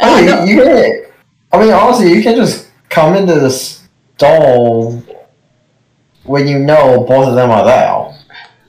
Oh, 0.00 0.14
I 0.16 0.44
you, 0.44 0.56
you 0.56 0.62
can. 0.64 1.04
I 1.52 1.60
mean, 1.60 1.72
honestly, 1.72 2.12
you 2.12 2.22
can 2.22 2.34
just 2.34 2.68
come 2.88 3.14
into 3.14 3.34
the 3.34 3.50
stall 3.50 5.02
when 6.28 6.46
you 6.46 6.58
know 6.58 7.04
both 7.04 7.28
of 7.28 7.34
them 7.34 7.50
are 7.50 7.64
there. 7.64 8.14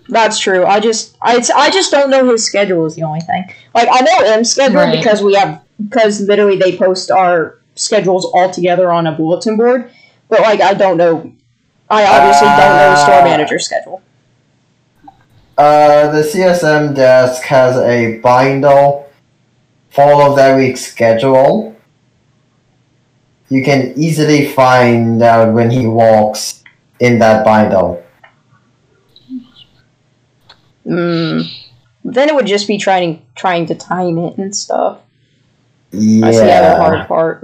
That's 0.07 0.39
true. 0.39 0.65
I 0.65 0.79
just, 0.79 1.15
I, 1.21 1.43
I 1.55 1.69
just 1.69 1.91
don't 1.91 2.09
know 2.09 2.31
his 2.31 2.43
schedule. 2.45 2.85
Is 2.85 2.95
the 2.95 3.03
only 3.03 3.19
thing. 3.21 3.43
Like 3.75 3.87
I 3.91 4.01
know 4.01 4.33
M's 4.33 4.51
schedule 4.51 4.77
Right. 4.77 4.97
because 4.97 5.21
we 5.21 5.35
have 5.35 5.61
because 5.83 6.21
literally 6.21 6.57
they 6.57 6.75
post 6.77 7.11
our 7.11 7.59
schedules 7.75 8.25
all 8.25 8.49
together 8.51 8.91
on 8.91 9.05
a 9.07 9.11
bulletin 9.11 9.55
board. 9.57 9.91
But 10.29 10.41
like 10.41 10.61
I 10.61 10.73
don't 10.73 10.97
know. 10.97 11.31
I 11.89 12.05
obviously 12.05 12.47
don't 12.47 12.57
know 12.77 12.89
the 12.91 13.03
store 13.03 13.21
Ah. 13.21 13.23
manager's 13.23 13.65
schedule. 13.65 14.01
Uh, 15.57 16.11
the 16.11 16.23
CSM 16.23 16.95
desk 16.95 17.43
has 17.43 17.75
a 17.77 18.17
binder 18.19 19.03
follow 19.89 20.35
their 20.35 20.55
week 20.55 20.77
schedule, 20.77 21.75
you 23.49 23.63
can 23.63 23.93
easily 23.97 24.47
find 24.47 25.21
out 25.21 25.53
when 25.53 25.69
he 25.71 25.85
walks 25.87 26.58
in 26.99 27.19
that 27.19 27.45
binder. 27.45 28.03
Mm. 30.85 31.45
Then 32.03 32.29
it 32.29 32.35
would 32.35 32.47
just 32.47 32.67
be 32.67 32.77
trying 32.77 33.25
trying 33.35 33.65
to 33.67 33.75
time 33.75 34.17
it 34.17 34.37
and 34.37 34.55
stuff. 34.55 34.99
Yeah. 35.91 36.21
That's 36.25 36.37
the 36.39 36.51
other 36.51 36.77
hard 36.81 37.07
part. 37.07 37.43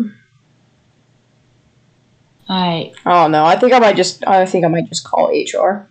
I 2.48 2.94
I 3.06 3.24
don't 3.24 3.32
know. 3.32 3.46
I 3.46 3.56
think 3.56 3.74
I 3.74 3.80
might 3.80 3.96
just. 3.96 4.26
I 4.28 4.46
think 4.46 4.66
I 4.66 4.68
might 4.68 4.88
just 4.88 5.04
call 5.04 5.28
HR. 5.30 5.88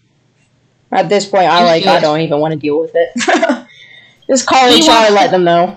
At 0.92 1.08
this 1.08 1.26
point, 1.26 1.44
I 1.46 1.64
like. 1.64 1.86
I 1.86 2.00
don't 2.00 2.20
even 2.20 2.38
want 2.40 2.52
to 2.54 2.58
deal 2.58 2.80
with 2.80 2.92
it. 2.94 3.10
just 4.28 4.46
call 4.46 4.70
He 4.70 4.80
HR 4.88 4.90
and 5.06 5.14
let 5.14 5.26
to- 5.26 5.30
them 5.32 5.44
know. 5.44 5.76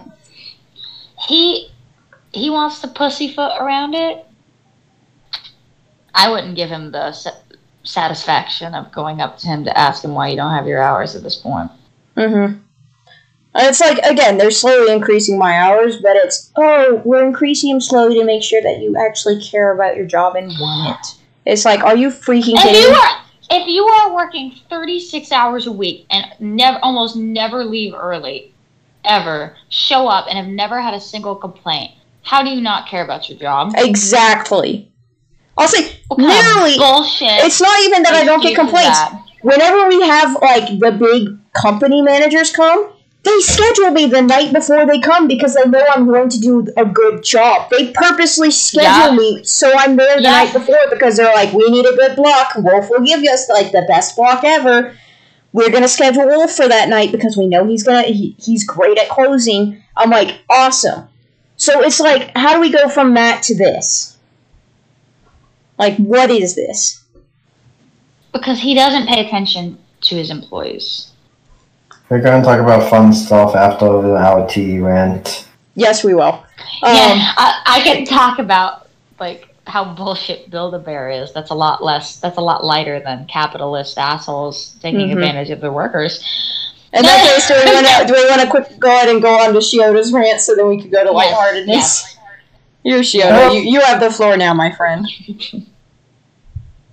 he 1.27 1.69
he 2.31 2.49
wants 2.49 2.79
to 2.81 2.87
pussyfoot 2.87 3.53
around 3.59 3.95
it. 3.95 4.23
I 6.13 6.29
wouldn't 6.31 6.55
give 6.55 6.69
him 6.69 6.91
the 6.91 7.11
sa- 7.11 7.31
satisfaction 7.87 8.75
of 8.75 8.91
going 8.91 9.21
up 9.21 9.37
to 9.39 9.47
him 9.47 9.63
to 9.63 9.77
ask 9.77 10.03
him 10.03 10.13
why 10.13 10.27
you 10.27 10.35
don't 10.35 10.51
have 10.53 10.67
your 10.67 10.81
hours 10.81 11.15
at 11.15 11.23
this 11.23 11.35
point. 11.35 11.71
Mm-hmm. 12.15 12.59
It's 13.55 13.79
like 13.79 13.97
again, 13.99 14.37
they're 14.37 14.51
slowly 14.51 14.93
increasing 14.93 15.39
my 15.39 15.57
hours, 15.57 15.97
but 15.97 16.15
it's 16.15 16.51
oh, 16.57 17.01
we're 17.05 17.25
increasing 17.25 17.71
them 17.71 17.81
slowly 17.81 18.19
to 18.19 18.25
make 18.25 18.43
sure 18.43 18.61
that 18.61 18.79
you 18.79 18.95
actually 18.97 19.41
care 19.41 19.73
about 19.73 19.95
your 19.95 20.05
job 20.05 20.35
and 20.35 20.47
want 20.59 20.99
it. 20.99 21.15
It's 21.45 21.65
like, 21.65 21.81
are 21.83 21.95
you 21.95 22.09
freaking 22.09 22.55
If 22.55 22.61
kidding? 22.61 22.81
you 22.81 22.89
are 22.89 23.23
if 23.49 23.67
you 23.67 23.83
are 23.83 24.13
working 24.13 24.53
thirty 24.69 24.99
six 24.99 25.31
hours 25.31 25.65
a 25.65 25.71
week 25.71 26.05
and 26.11 26.25
never 26.39 26.77
almost 26.83 27.15
never 27.15 27.63
leave 27.63 27.93
early, 27.95 28.53
ever 29.05 29.55
show 29.69 30.07
up 30.07 30.27
and 30.27 30.37
have 30.37 30.47
never 30.47 30.79
had 30.79 30.93
a 30.93 30.99
single 30.99 31.35
complaint, 31.35 31.91
how 32.23 32.43
do 32.43 32.49
you 32.49 32.61
not 32.61 32.87
care 32.87 33.03
about 33.03 33.29
your 33.29 33.39
job? 33.39 33.73
Exactly. 33.77 34.91
I'll 35.57 35.67
say 35.67 35.91
of 36.11 36.17
literally. 36.17 36.77
bullshit. 36.77 37.43
It's 37.45 37.61
not 37.61 37.79
even 37.83 38.03
that 38.03 38.13
I 38.13 38.23
don't 38.23 38.41
get 38.41 38.55
complaints. 38.55 38.99
whenever 39.41 39.87
we 39.87 40.01
have 40.03 40.37
like 40.41 40.79
the 40.79 40.91
big 40.91 41.37
company 41.53 42.01
managers 42.01 42.51
come, 42.51 42.89
they 43.23 43.39
schedule 43.39 43.91
me 43.91 44.05
the 44.05 44.21
night 44.21 44.53
before 44.53 44.85
they 44.85 44.99
come 44.99 45.27
because 45.27 45.55
they 45.55 45.65
know 45.69 45.83
I'm 45.93 46.05
going 46.05 46.29
to 46.29 46.39
do 46.39 46.65
a 46.77 46.85
good 46.85 47.23
job. 47.23 47.69
They 47.71 47.91
purposely 47.91 48.51
schedule 48.51 49.11
Yeah. 49.11 49.15
me 49.15 49.43
so 49.43 49.71
I'm 49.77 49.95
there 49.97 50.15
the 50.17 50.21
Yeah. 50.23 50.31
night 50.31 50.53
before 50.53 50.77
because 50.89 51.17
they're 51.17 51.33
like, 51.33 51.51
we 51.53 51.69
need 51.69 51.85
a 51.85 51.95
good 51.95 52.15
block. 52.15 52.53
Wolf 52.57 52.89
will 52.89 53.01
give 53.05 53.23
us 53.23 53.49
like 53.49 53.71
the 53.71 53.83
best 53.87 54.15
block 54.15 54.43
ever. 54.45 54.95
We're 55.53 55.71
gonna 55.71 55.87
schedule 55.87 56.25
Wolf 56.27 56.51
for 56.55 56.67
that 56.67 56.87
night 56.87 57.11
because 57.11 57.35
we 57.35 57.47
know 57.47 57.65
he's 57.65 57.83
gonna 57.83 58.03
he, 58.03 58.35
he's 58.39 58.63
great 58.63 58.97
at 58.99 59.09
closing. 59.09 59.81
I'm 59.95 60.11
like, 60.11 60.39
awesome. 60.49 61.07
So 61.57 61.81
it's 61.81 61.99
like, 61.99 62.31
how 62.37 62.53
do 62.53 62.61
we 62.61 62.71
go 62.71 62.87
from 62.87 63.15
that 63.15 63.41
to 63.43 63.55
this? 63.57 64.16
Like, 65.77 65.97
what 65.97 66.29
is 66.31 66.55
this? 66.55 67.03
Because 68.33 68.59
he 68.59 68.73
doesn't 68.73 69.07
pay 69.07 69.25
attention 69.25 69.77
to 70.01 70.15
his 70.15 70.29
employees. 70.31 71.11
We're 72.09 72.21
going 72.21 72.41
to 72.41 72.45
talk 72.45 72.59
about 72.59 72.89
fun 72.89 73.13
stuff 73.13 73.55
after 73.55 74.15
our 74.15 74.47
tea 74.47 74.79
rant. 74.79 75.47
Yes, 75.75 76.03
we 76.03 76.13
will. 76.13 76.23
Um, 76.23 76.43
yeah, 76.95 77.33
I, 77.37 77.61
I 77.65 77.81
can 77.83 78.05
talk 78.05 78.39
about 78.39 78.87
like 79.19 79.47
how 79.67 79.93
bullshit 79.93 80.49
Build 80.49 80.73
a 80.73 80.79
Bear 80.79 81.09
is. 81.09 81.33
That's 81.33 81.51
a 81.51 81.55
lot 81.55 81.83
less. 81.83 82.19
That's 82.19 82.37
a 82.37 82.41
lot 82.41 82.63
lighter 82.63 82.99
than 82.99 83.25
capitalist 83.27 83.97
assholes 83.97 84.75
taking 84.81 85.09
Mhm. 85.09 85.13
advantage 85.13 85.49
of 85.49 85.59
their 85.59 85.71
workers. 85.73 86.23
In 86.93 87.01
that 87.03 87.25
case, 87.27 87.47
do 87.47 87.53
we 87.55 87.73
want 87.73 87.85
to 87.87 88.05
do 88.07 88.13
we 88.13 88.29
want 88.29 88.41
to 88.41 88.47
quick 88.49 88.79
go 88.79 88.87
ahead 88.87 89.09
and 89.09 89.21
go 89.21 89.37
on 89.39 89.53
to 89.53 89.59
Shiota's 89.59 90.13
rant 90.13 90.39
so 90.39 90.55
then 90.55 90.67
we 90.69 90.79
can 90.81 90.89
go 90.89 91.03
to 91.03 91.11
Yes, 91.11 91.13
lightheartedness? 91.13 91.67
yes. 91.75 92.16
You, 92.87 92.99
Shiota, 92.99 93.53
you, 93.53 93.69
you 93.69 93.81
have 93.81 93.99
the 93.99 94.09
floor 94.09 94.37
now, 94.37 94.53
my 94.53 94.71
friend. 94.71 95.05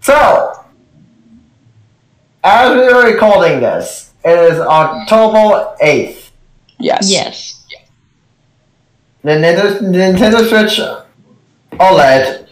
So, 0.00 0.64
as 2.42 2.76
we 2.76 2.82
are 2.88 3.06
recording 3.12 3.60
this, 3.60 4.12
it 4.24 4.36
is 4.52 4.58
October 4.58 5.76
8th. 5.80 6.30
Yes. 6.80 7.08
Yes. 7.08 7.64
The 9.22 9.30
Nintendo, 9.30 9.80
Nintendo 9.82 10.48
Switch 10.48 10.80
OLED 11.78 12.48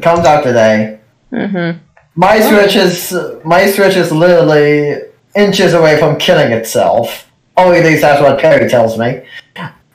comes 0.00 0.24
out 0.24 0.44
today. 0.44 1.00
Mm-hmm. 1.32 1.78
My 2.14 2.40
Switch 2.40 2.76
is 2.76 3.12
my 3.44 3.66
Switch 3.66 3.96
is 3.96 4.12
literally 4.12 5.02
inches 5.34 5.74
away 5.74 5.98
from 5.98 6.16
killing 6.16 6.52
itself. 6.52 7.28
Or 7.56 7.74
at 7.74 7.84
least 7.84 8.02
that's 8.02 8.22
what 8.22 8.38
Perry 8.38 8.70
tells 8.70 8.96
me. 8.96 9.26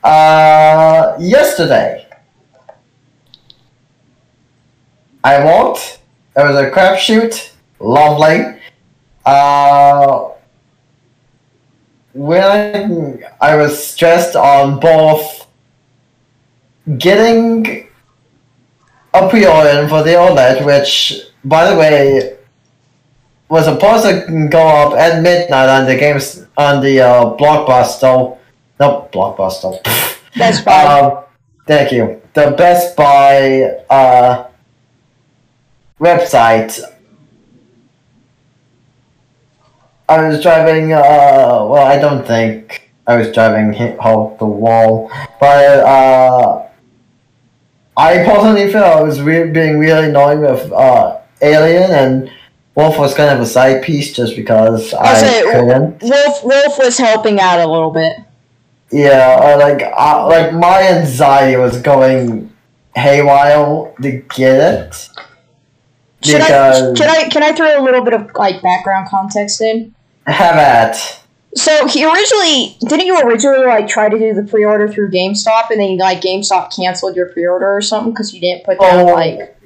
Uh, 0.03 1.15
yesterday, 1.17 2.05
I 5.23 5.43
walked. 5.43 5.99
It 6.35 6.41
was 6.41 6.55
a 6.55 6.71
crapshoot. 6.71 7.51
Lovely. 7.79 8.59
Uh, 9.25 10.29
when 12.13 12.43
I, 12.43 13.19
I 13.39 13.55
was 13.55 13.87
stressed 13.87 14.35
on 14.35 14.79
both 14.79 15.47
getting 16.97 17.87
a 19.13 19.29
pre-order 19.29 19.87
for 19.87 20.03
the 20.03 20.11
OLED, 20.11 20.65
which, 20.65 21.21
by 21.43 21.69
the 21.69 21.77
way, 21.77 22.37
was 23.49 23.65
supposed 23.65 24.05
to 24.05 24.47
go 24.49 24.65
up 24.65 24.93
at 24.93 25.21
midnight 25.21 25.69
on 25.69 25.85
the 25.85 25.95
games 25.95 26.45
on 26.57 26.81
the 26.81 27.01
uh, 27.01 27.35
Blockbuster. 27.35 28.37
No, 28.79 29.09
Blockbuster. 29.11 29.83
Best 30.37 30.63
Buy. 30.63 30.83
Um, 30.83 31.23
thank 31.67 31.91
you. 31.91 32.21
The 32.33 32.51
Best 32.57 32.95
Buy 32.95 33.63
uh, 33.89 34.47
website. 36.01 36.81
I 40.09 40.27
was 40.27 40.41
driving. 40.41 40.91
Uh, 40.91 40.99
well, 40.99 41.85
I 41.85 41.97
don't 41.97 42.27
think 42.27 42.91
I 43.07 43.15
was 43.15 43.31
driving 43.31 43.71
hit 43.71 43.97
off 43.99 44.37
the 44.39 44.45
wall, 44.45 45.09
but 45.39 45.79
uh, 45.79 46.67
I 47.95 48.17
personally 48.25 48.69
feel 48.71 48.83
I 48.83 49.01
was 49.01 49.21
re- 49.21 49.49
being 49.49 49.79
really 49.79 50.09
annoying 50.09 50.41
with 50.41 50.71
uh, 50.73 51.19
Alien 51.41 51.91
and. 51.91 52.31
Wolf 52.73 52.97
was 52.97 53.13
kind 53.13 53.29
of 53.29 53.41
a 53.41 53.45
side 53.45 53.83
piece 53.83 54.13
just 54.13 54.33
because 54.33 54.93
I, 54.93 55.13
say, 55.15 55.41
couldn't. 55.43 56.01
Wolf 56.01 56.43
Wolf 56.45 56.77
was 56.77 56.97
helping 56.97 57.37
out 57.37 57.59
a 57.59 57.67
little 57.67 57.91
bit. 57.91 58.13
Yeah, 58.91 59.57
like 59.59 59.83
uh, 59.93 60.25
like 60.25 60.53
my 60.53 60.81
anxiety 60.87 61.57
was 61.57 61.81
going 61.81 62.49
haywire 62.95 63.93
to 64.01 64.11
get 64.11 64.55
it. 64.55 65.09
Should 66.23 66.41
I 66.41 66.93
can 66.93 67.09
I 67.09 67.29
can 67.29 67.43
I 67.43 67.51
throw 67.53 67.81
a 67.81 67.83
little 67.83 68.03
bit 68.03 68.13
of 68.13 68.31
like 68.35 68.61
background 68.61 69.07
context 69.09 69.59
in? 69.61 69.93
Have 70.27 70.55
at. 70.55 71.19
So 71.55 71.87
he 71.87 72.05
originally 72.05 72.77
didn't 72.87 73.05
you 73.07 73.19
originally 73.19 73.65
like 73.65 73.87
try 73.87 74.07
to 74.07 74.17
do 74.17 74.33
the 74.33 74.43
pre-order 74.43 74.87
through 74.87 75.11
GameStop 75.11 75.69
and 75.69 75.81
then 75.81 75.97
like 75.97 76.21
GameStop 76.21 76.73
canceled 76.75 77.15
your 77.15 77.27
pre-order 77.29 77.75
or 77.75 77.81
something 77.81 78.13
because 78.13 78.33
you 78.33 78.39
didn't 78.39 78.63
put 78.63 78.79
down 78.79 79.09
Oh. 79.09 79.13
like 79.13 79.57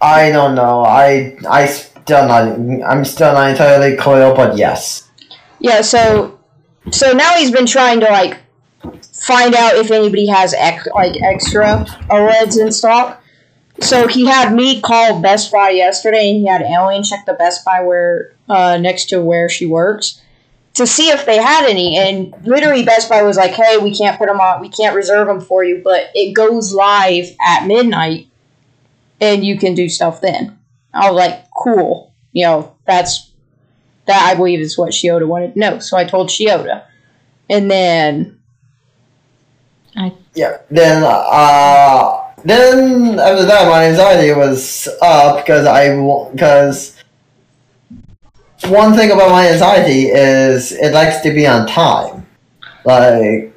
I 0.00 0.30
don't 0.30 0.54
know. 0.54 0.80
I 0.82 1.36
I 1.48 1.66
still 1.66 2.26
not. 2.26 2.44
I'm 2.88 3.04
still 3.04 3.34
not 3.34 3.50
entirely 3.50 3.96
clear, 3.96 4.34
but 4.34 4.56
yes. 4.56 5.08
Yeah, 5.58 5.82
so 5.82 6.38
so 6.90 7.12
now 7.12 7.34
he's 7.36 7.50
been 7.50 7.66
trying 7.66 8.00
to 8.00 8.06
like 8.06 8.38
find 9.12 9.54
out 9.54 9.74
if 9.74 9.90
anybody 9.90 10.26
has 10.26 10.54
ex- 10.54 10.88
like 10.94 11.20
extra 11.22 11.84
OLEDs 12.08 12.58
in 12.58 12.72
stock. 12.72 13.19
So 13.80 14.06
he 14.06 14.26
had 14.26 14.54
me 14.54 14.80
call 14.80 15.20
Best 15.20 15.50
Buy 15.50 15.70
yesterday, 15.70 16.30
and 16.30 16.38
he 16.40 16.46
had 16.46 16.62
Alien 16.62 17.02
check 17.02 17.24
the 17.26 17.34
Best 17.34 17.64
Buy 17.64 17.80
where 17.80 18.34
uh, 18.48 18.76
next 18.78 19.06
to 19.06 19.20
where 19.20 19.48
she 19.48 19.66
works 19.66 20.20
to 20.74 20.86
see 20.86 21.08
if 21.08 21.26
they 21.26 21.42
had 21.42 21.68
any. 21.68 21.96
And 21.96 22.34
literally, 22.46 22.84
Best 22.84 23.08
Buy 23.08 23.22
was 23.22 23.36
like, 23.36 23.52
"Hey, 23.52 23.78
we 23.78 23.96
can't 23.96 24.18
put 24.18 24.26
them 24.26 24.40
on. 24.40 24.60
We 24.60 24.68
can't 24.68 24.94
reserve 24.94 25.26
them 25.26 25.40
for 25.40 25.64
you, 25.64 25.80
but 25.82 26.10
it 26.14 26.34
goes 26.34 26.72
live 26.72 27.34
at 27.44 27.66
midnight, 27.66 28.28
and 29.20 29.44
you 29.44 29.58
can 29.58 29.74
do 29.74 29.88
stuff 29.88 30.20
then." 30.20 30.58
I 30.92 31.10
was 31.10 31.16
like, 31.16 31.46
"Cool, 31.56 32.12
you 32.32 32.44
know, 32.44 32.76
that's 32.86 33.30
that 34.10 34.28
I 34.28 34.34
believe 34.34 34.60
is 34.60 34.76
what 34.76 34.90
Shiota 34.90 35.26
wanted 35.26 35.56
No. 35.56 35.78
So 35.78 35.96
I 35.96 36.04
told 36.04 36.28
Shiota. 36.28 36.82
And 37.48 37.70
then 37.70 38.40
I 39.96 40.12
Yeah. 40.34 40.58
Then 40.70 41.02
uh 41.04 42.19
then 42.44 43.18
after 43.18 43.44
that 43.44 43.68
my 43.68 43.84
anxiety 43.86 44.32
was 44.32 44.88
up 45.02 45.44
because 45.44 45.66
I 45.66 45.88
because 46.32 46.96
one 48.66 48.94
thing 48.94 49.10
about 49.10 49.30
my 49.30 49.48
anxiety 49.48 50.06
is 50.08 50.72
it 50.72 50.92
likes 50.92 51.20
to 51.22 51.32
be 51.32 51.46
on 51.46 51.66
time. 51.66 52.26
Like 52.84 53.52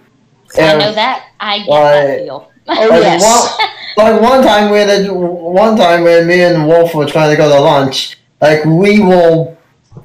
I 0.57 0.73
if- 0.73 0.79
know 0.79 0.93
that. 0.93 1.27
I 1.39 1.57
get 1.59 1.67
Why- 1.67 1.91
that 2.07 2.19
feel. 2.19 2.49
Oh 2.65 2.87
Like, 2.89 3.01
yes. 3.01 3.57
one, 3.97 4.13
like 4.13 4.21
one 4.21 4.41
time 4.41 4.71
when 4.71 4.87
it, 4.89 5.13
one 5.13 5.75
time 5.75 6.03
when 6.03 6.25
me 6.25 6.41
and 6.43 6.65
Wolf 6.65 6.95
were 6.95 7.05
trying 7.05 7.29
to 7.31 7.35
go 7.35 7.49
to 7.49 7.59
lunch, 7.59 8.17
like 8.39 8.63
we 8.63 9.01
will 9.01 9.57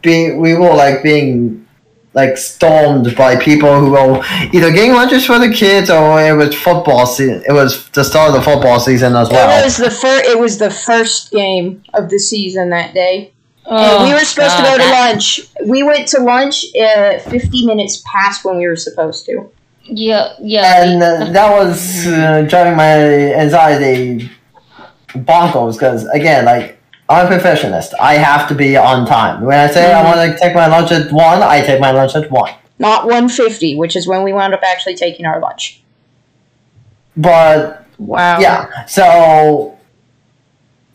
be 0.02 0.32
we 0.32 0.56
will 0.56 0.76
like 0.76 1.02
being 1.04 1.67
like 2.18 2.36
stormed 2.36 3.14
by 3.16 3.36
people 3.36 3.72
who 3.80 3.90
were 3.92 4.20
either 4.52 4.70
getting 4.72 4.92
lunches 4.92 5.24
for 5.24 5.38
the 5.38 5.50
kids 5.62 5.88
or 5.88 6.20
it 6.20 6.34
was 6.34 6.54
football 6.54 7.06
season. 7.06 7.42
It 7.48 7.52
was 7.52 7.88
the 7.90 8.02
start 8.02 8.30
of 8.30 8.34
the 8.38 8.42
football 8.42 8.80
season 8.80 9.14
as 9.14 9.30
well. 9.30 9.60
It 9.60 9.64
was 9.64 9.76
the 9.76 9.90
fir- 9.90 10.22
It 10.32 10.38
was 10.38 10.58
the 10.58 10.70
first 10.70 11.30
game 11.30 11.82
of 11.94 12.10
the 12.10 12.18
season 12.18 12.70
that 12.70 12.92
day. 12.92 13.32
Oh, 13.70 13.76
and 13.76 14.08
we 14.08 14.14
were 14.14 14.24
supposed 14.24 14.56
God, 14.56 14.62
to 14.64 14.70
go 14.70 14.76
to 14.78 14.90
that- 14.90 15.10
lunch. 15.12 15.40
We 15.74 15.82
went 15.82 16.08
to 16.08 16.20
lunch 16.20 16.64
uh, 16.74 17.18
50 17.18 17.66
minutes 17.66 18.02
past 18.12 18.44
when 18.44 18.56
we 18.56 18.66
were 18.66 18.76
supposed 18.88 19.24
to. 19.26 19.50
Yeah, 19.84 20.34
yeah. 20.40 20.82
and 20.84 21.02
uh, 21.02 21.32
that 21.32 21.50
was 21.58 22.06
uh, 22.06 22.42
driving 22.48 22.76
my 22.76 22.92
anxiety 23.44 24.30
bonkers 25.14 25.74
because 25.74 26.06
again 26.08 26.44
like 26.44 26.77
i'm 27.08 27.26
a 27.26 27.28
perfectionist 27.28 27.94
i 28.00 28.14
have 28.14 28.48
to 28.48 28.54
be 28.54 28.76
on 28.76 29.06
time 29.06 29.40
when 29.42 29.58
i 29.58 29.66
say 29.72 29.92
i 29.92 30.02
Mhm. 30.02 30.04
want 30.04 30.32
to 30.32 30.38
take 30.38 30.54
my 30.54 30.66
lunch 30.66 30.90
at 30.92 31.10
one 31.12 31.42
i 31.42 31.60
take 31.60 31.80
my 31.80 31.90
lunch 31.90 32.14
at 32.14 32.30
one 32.30 32.52
Not 32.80 33.06
150, 33.06 33.76
which 33.76 33.96
is 33.96 34.06
when 34.06 34.22
we 34.22 34.32
wound 34.32 34.54
up 34.54 34.60
actually 34.62 34.94
taking 34.94 35.26
our 35.26 35.40
lunch. 35.40 35.80
but 37.16 37.84
Wow. 37.98 38.38
yeah 38.40 38.84
so 38.86 39.74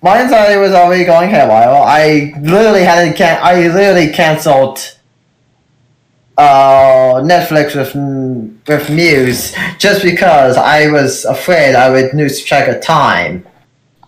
my 0.02 0.22
anxiety 0.22 0.58
was 0.60 0.72
already 0.74 1.04
going 1.06 1.30
haywire 1.30 1.70
i 2.02 2.34
literally 2.42 2.84
had 2.84 3.06
to 3.10 3.14
can- 3.14 3.40
i 3.44 3.68
literally 3.68 4.10
canceled 4.14 4.80
uh, 6.36 7.22
Netflix 7.22 7.76
with 7.76 7.94
with 8.68 8.90
Muse 8.90 9.54
just 9.78 10.02
because 10.02 10.58
I 10.58 10.88
was 10.90 11.26
afraid 11.26 11.76
I 11.76 11.92
would 11.92 12.12
lose 12.16 12.44
track 12.44 12.68
of 12.68 12.82
time. 12.82 13.46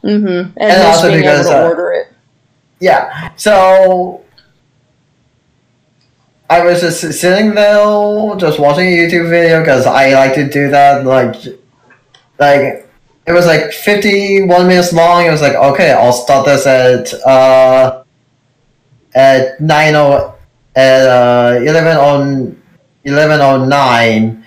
Mm-hmm. 0.06 0.54
And, 0.58 0.72
And 0.72 0.84
also 0.84 1.12
because, 1.12 1.48
able 1.48 1.52
to 1.52 1.66
uh, 1.66 1.68
order 1.68 1.92
it. 1.92 2.08
Yeah. 2.80 3.34
So 3.36 4.24
I 6.48 6.64
was 6.64 6.82
just 6.82 7.02
sitting 7.20 7.56
there, 7.56 8.36
just 8.36 8.60
watching 8.60 8.86
a 8.86 8.92
YouTube 8.92 9.30
video 9.30 9.62
because 9.62 9.88
I 9.88 10.14
like 10.14 10.36
to 10.36 10.48
do 10.48 10.70
that. 10.70 11.06
Like, 11.06 11.36
like 12.38 12.88
it 13.26 13.32
was 13.32 13.48
like 13.48 13.72
fifty-one 13.72 14.68
minutes 14.68 14.94
long. 14.94 15.26
It 15.26 15.32
was 15.32 15.42
like, 15.42 15.56
okay, 15.56 15.92
I'll 15.94 16.14
start 16.14 16.46
this 16.46 16.68
at 16.68 17.12
uh 17.26 18.04
at 19.16 19.60
nine 19.60 19.96
o 19.96 20.36
at 20.76 21.08
uh 21.08 21.60
eleven 21.64 21.98
on 21.98 22.62
eleven 23.06 23.42
o 23.42 23.66
nine. 23.66 24.46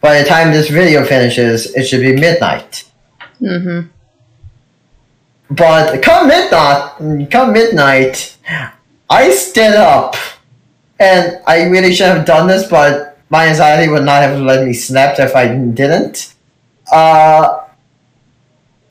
By 0.00 0.20
the 0.20 0.28
time 0.28 0.50
this 0.50 0.68
video 0.68 1.04
finishes, 1.04 1.74
it 1.76 1.84
should 1.84 2.00
be 2.00 2.16
midnight. 2.16 2.84
Mm-hmm. 3.40 3.88
But 5.50 6.02
come 6.02 6.28
midnight, 6.28 7.28
come 7.30 7.52
midnight, 7.52 8.36
I 9.08 9.30
stood 9.30 9.74
up, 9.74 10.16
and 10.98 11.40
I 11.46 11.64
really 11.68 11.94
should 11.94 12.08
have 12.08 12.26
done 12.26 12.48
this, 12.48 12.68
but 12.68 13.18
my 13.30 13.46
anxiety 13.46 13.90
would 13.90 14.04
not 14.04 14.22
have 14.22 14.40
let 14.40 14.66
me 14.66 14.72
snap 14.72 15.18
if 15.18 15.36
I 15.36 15.48
didn't. 15.48 16.34
Uh, 16.90 17.62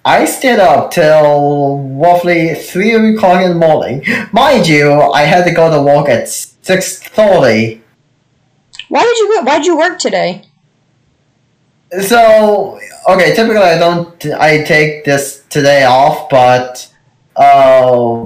I 0.05 0.25
stayed 0.25 0.59
up 0.59 0.91
till 0.91 1.79
roughly 1.79 2.53
three 2.53 2.93
o'clock 2.93 3.41
in 3.41 3.49
the 3.49 3.55
morning. 3.67 4.05
Mind 4.31 4.67
you, 4.67 4.91
I 4.91 5.23
had 5.23 5.45
to 5.45 5.51
go 5.51 5.71
to 5.71 5.81
work 5.81 6.07
at 6.07 6.29
six 6.29 6.99
thirty. 6.99 7.81
Why 8.87 9.01
did 9.01 9.17
you? 9.17 9.41
Why'd 9.43 9.65
you 9.65 9.77
work 9.77 9.97
today? 9.97 10.43
So 12.01 12.79
okay, 13.09 13.35
typically 13.35 13.57
I 13.57 13.77
don't. 13.77 14.25
I 14.35 14.63
take 14.63 15.05
this 15.05 15.43
today 15.49 15.85
off, 15.85 16.29
but 16.29 16.91
uh, 17.35 18.25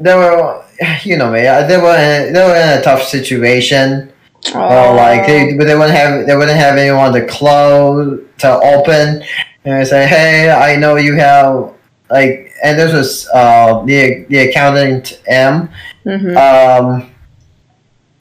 they 0.00 0.14
were, 0.14 0.64
you 1.02 1.16
know 1.16 1.30
me. 1.30 1.46
uh, 1.46 1.66
They 1.66 1.76
were 1.78 1.96
in, 1.96 2.32
they 2.32 2.42
were 2.44 2.56
in 2.56 2.78
a 2.78 2.82
tough 2.82 3.02
situation. 3.02 4.10
Well, 4.54 4.94
like 4.96 5.26
they, 5.26 5.52
they 5.56 5.74
wouldn't 5.74 5.96
have 5.96 6.26
they 6.26 6.36
wouldn't 6.36 6.58
have 6.58 6.76
anyone 6.76 7.12
to 7.14 7.26
close 7.26 8.20
to 8.38 8.52
open, 8.60 9.24
and 9.64 9.74
I 9.74 9.84
say, 9.84 10.06
hey, 10.06 10.50
I 10.50 10.76
know 10.76 10.96
you 10.96 11.14
have 11.14 11.72
like, 12.10 12.52
and 12.62 12.78
this 12.78 12.92
was 12.92 13.26
uh 13.32 13.82
the 13.84 14.26
the 14.28 14.48
accountant 14.50 15.20
M. 15.26 15.70
hmm 16.04 16.36
Um, 16.36 17.10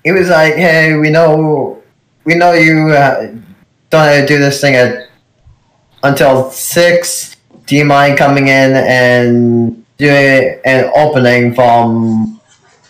it 0.05 0.13
was 0.13 0.29
like, 0.29 0.55
hey, 0.55 0.95
we 0.95 1.09
know, 1.09 1.82
we 2.25 2.35
know 2.35 2.53
you 2.53 2.89
uh, 2.91 3.27
don't 3.89 4.07
have 4.07 4.21
to 4.21 4.27
do 4.27 4.39
this 4.39 4.61
thing 4.61 4.75
at 4.75 5.09
until 6.03 6.49
six. 6.51 7.37
Do 7.65 7.75
you 7.75 7.85
mind 7.85 8.17
coming 8.17 8.47
in 8.47 8.73
and 8.75 9.85
doing 9.97 10.59
an 10.65 10.91
opening 10.95 11.55
from 11.55 12.39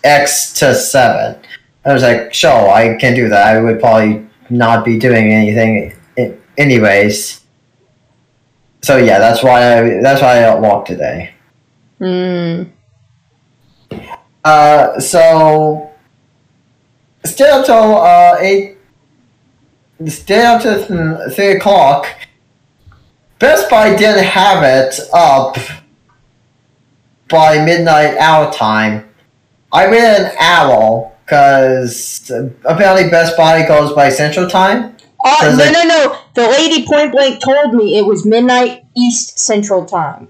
X 0.03 0.53
to 0.59 0.73
seven? 0.73 1.39
I 1.85 1.93
was 1.93 2.01
like, 2.01 2.33
sure, 2.33 2.69
I 2.69 2.95
can 2.97 3.13
do 3.13 3.29
that. 3.29 3.55
I 3.55 3.61
would 3.61 3.79
probably 3.79 4.25
not 4.49 4.85
be 4.85 4.97
doing 4.97 5.31
anything, 5.31 5.93
anyways. 6.57 7.41
So 8.81 8.97
yeah, 8.97 9.19
that's 9.19 9.43
why 9.43 9.79
I 9.79 10.01
that's 10.01 10.21
why 10.21 10.43
I 10.43 10.55
walked 10.59 10.87
today. 10.87 11.33
Mm. 11.99 12.69
Uh, 14.43 14.99
so 14.99 15.91
stay 17.25 17.49
up 17.49 17.65
till 17.65 17.97
uh, 17.97 18.37
eight. 18.39 18.77
Stay 20.07 20.45
up 20.45 20.61
to 20.63 21.29
three 21.33 21.51
o'clock. 21.51 22.07
Best 23.39 23.69
Buy 23.69 23.95
didn't 23.95 24.23
have 24.25 24.63
it 24.63 24.99
up 25.13 25.57
by 27.29 27.63
midnight 27.63 28.17
our 28.17 28.51
time. 28.53 29.09
I 29.71 29.87
waited 29.89 30.27
an 30.27 30.31
hour 30.39 31.11
because 31.25 32.31
apparently 32.65 33.09
Best 33.09 33.35
Buy 33.37 33.65
goes 33.67 33.93
by 33.93 34.09
Central 34.09 34.49
Time. 34.49 34.95
Oh, 35.25 35.55
no, 35.57 35.71
no, 35.71 35.83
no. 35.83 36.17
The 36.35 36.49
lady 36.49 36.85
point 36.85 37.11
blank 37.11 37.41
told 37.41 37.73
me 37.73 37.97
it 37.97 38.05
was 38.05 38.25
midnight 38.25 38.83
East 38.95 39.39
Central 39.39 39.85
Time. 39.85 40.27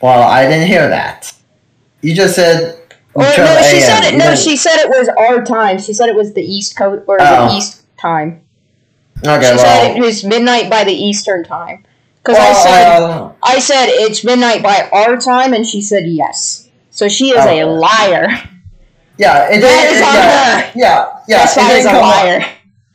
Well, 0.00 0.22
I 0.22 0.46
didn't 0.46 0.68
hear 0.68 0.88
that. 0.88 1.32
You 2.02 2.14
just 2.14 2.34
said. 2.36 2.80
Or, 3.14 3.24
12 3.24 3.36
no, 3.38 3.62
she 3.62 3.80
said 3.80 4.04
it. 4.04 4.18
No, 4.18 4.34
she 4.34 4.56
said 4.56 4.76
it 4.76 4.88
was 4.90 5.08
our 5.08 5.42
time. 5.44 5.78
She 5.78 5.92
said 5.94 6.08
it 6.08 6.14
was 6.16 6.34
the 6.34 6.42
East 6.42 6.76
Coast 6.76 7.04
or 7.06 7.16
Oh. 7.20 7.48
the 7.48 7.54
East 7.56 7.82
time. 7.96 8.43
Okay, 9.18 9.40
she 9.50 9.56
well. 9.56 9.58
said 9.58 9.96
it 9.96 10.00
was 10.00 10.24
midnight 10.24 10.68
by 10.70 10.84
the 10.84 10.92
Eastern 10.92 11.44
time. 11.44 11.84
Because 12.22 12.38
well, 12.38 12.50
I 12.50 12.62
said 12.62 13.02
uh, 13.02 13.32
I 13.42 13.58
said 13.58 13.86
it's 13.88 14.24
midnight 14.24 14.62
by 14.62 14.88
our 14.92 15.16
time, 15.18 15.52
and 15.52 15.66
she 15.66 15.80
said 15.82 16.06
yes. 16.06 16.68
So 16.90 17.08
she 17.08 17.30
is 17.30 17.44
a 17.44 17.62
Oh. 17.62 17.74
liar. 17.74 18.28
yeah, 19.18 19.48
it 19.50 19.60
That 19.60 19.90
didn't. 19.90 20.08
on 20.08 20.14
Yeah, 20.14 20.60
her. 20.60 20.72
yeah, 20.74 21.06
yeah. 21.28 21.38
That's 21.38 21.56
it 21.56 21.60
didn't 21.60 21.78
is 21.80 21.86
a 21.86 21.90
come 21.90 22.04
up- 22.04 22.24
liar. 22.24 22.44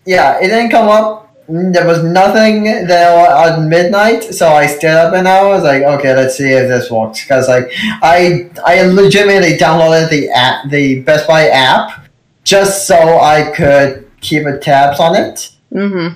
Yeah, 0.06 0.40
it 0.40 0.48
didn't 0.48 0.72
come 0.72 0.90
up. 0.90 1.16
There 1.52 1.86
was 1.88 2.04
nothing 2.04 2.64
there 2.64 3.26
at 3.28 3.60
midnight, 3.62 4.24
so 4.24 4.50
I 4.50 4.68
stayed 4.68 4.92
up 4.94 5.14
an 5.14 5.26
hour. 5.26 5.48
I 5.48 5.56
was 5.56 5.64
like, 5.64 5.82
okay, 5.82 6.16
let's 6.16 6.38
see 6.38 6.50
if 6.52 6.68
this 6.68 6.92
works. 6.92 7.22
Because 7.24 7.48
like, 7.48 7.72
I 8.04 8.50
I 8.66 8.84
legitimately 8.84 9.58
downloaded 9.58 10.10
the 10.12 10.30
app, 10.30 10.70
the 10.70 11.02
Best 11.02 11.28
Buy 11.28 11.48
app, 11.50 12.06
just 12.44 12.86
so 12.88 13.20
I 13.20 13.52
could 13.56 14.10
keep 14.22 14.46
a 14.46 14.58
tabs 14.60 15.00
on 15.00 15.16
it. 15.16 15.50
Mm-hmm. 15.74 16.16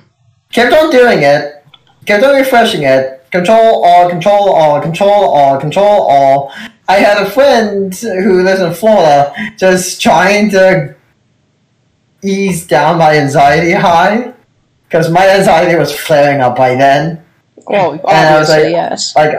Kept 0.52 0.74
on 0.74 0.90
doing 0.92 1.20
it, 1.24 1.66
kept 2.06 2.24
on 2.24 2.36
refreshing 2.36 2.84
it. 2.84 3.20
Control 3.32 3.84
all, 3.84 4.10
control 4.10 4.54
all, 4.54 4.80
control 4.80 5.30
all, 5.32 5.60
control 5.60 6.02
all. 6.08 6.54
I 6.88 6.98
had 6.98 7.26
a 7.26 7.30
friend 7.32 7.94
who 7.96 8.44
lives 8.44 8.62
in 8.62 8.74
Florida, 8.74 9.34
just 9.58 10.00
trying 10.02 10.52
to 10.52 10.96
ease 12.22 12.68
down 12.68 13.00
my 13.00 13.18
anxiety 13.18 13.72
high 13.72 14.34
because 14.88 15.10
my 15.10 15.28
anxiety 15.28 15.76
was 15.78 15.92
flaring 15.98 16.42
up 16.42 16.56
by 16.56 16.76
then. 16.76 17.24
Well, 17.68 17.94
I 18.08 18.38
was 18.38 18.50
obviously 18.50 18.64
like- 18.66 18.72
yes. 18.72 19.16
Like, 19.16 19.34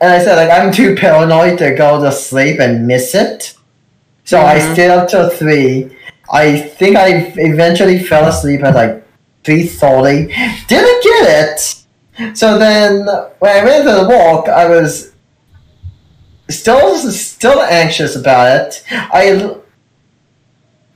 and 0.00 0.10
I 0.12 0.18
said, 0.18 0.34
like, 0.36 0.50
I'm 0.50 0.72
too 0.72 0.96
paranoid 0.96 1.58
to 1.58 1.74
go 1.74 2.02
to 2.02 2.10
sleep 2.10 2.58
and 2.60 2.86
miss 2.86 3.14
it. 3.14 3.54
So 4.24 4.40
I 4.40 4.58
Mhm. 4.58 4.72
stayed 4.72 4.90
up 4.90 5.08
till 5.08 5.28
three. 5.30 5.96
I 6.34 6.58
think 6.58 6.96
I 6.96 7.32
eventually 7.36 7.98
fell 8.00 8.26
asleep 8.28 8.64
at 8.64 8.74
like 8.74 9.06
three 9.44 9.66
thirty. 9.66 10.26
Didn't 10.66 11.02
get 11.02 11.48
it. 11.48 12.36
So 12.36 12.58
then, 12.58 13.06
when 13.38 13.56
I 13.56 13.64
went 13.64 13.84
to 13.86 13.94
the 13.94 14.08
walk, 14.08 14.48
I 14.48 14.66
was 14.68 15.14
still 16.50 16.98
still 16.98 17.62
anxious 17.62 18.16
about 18.16 18.48
it. 18.60 18.84
I 18.90 19.56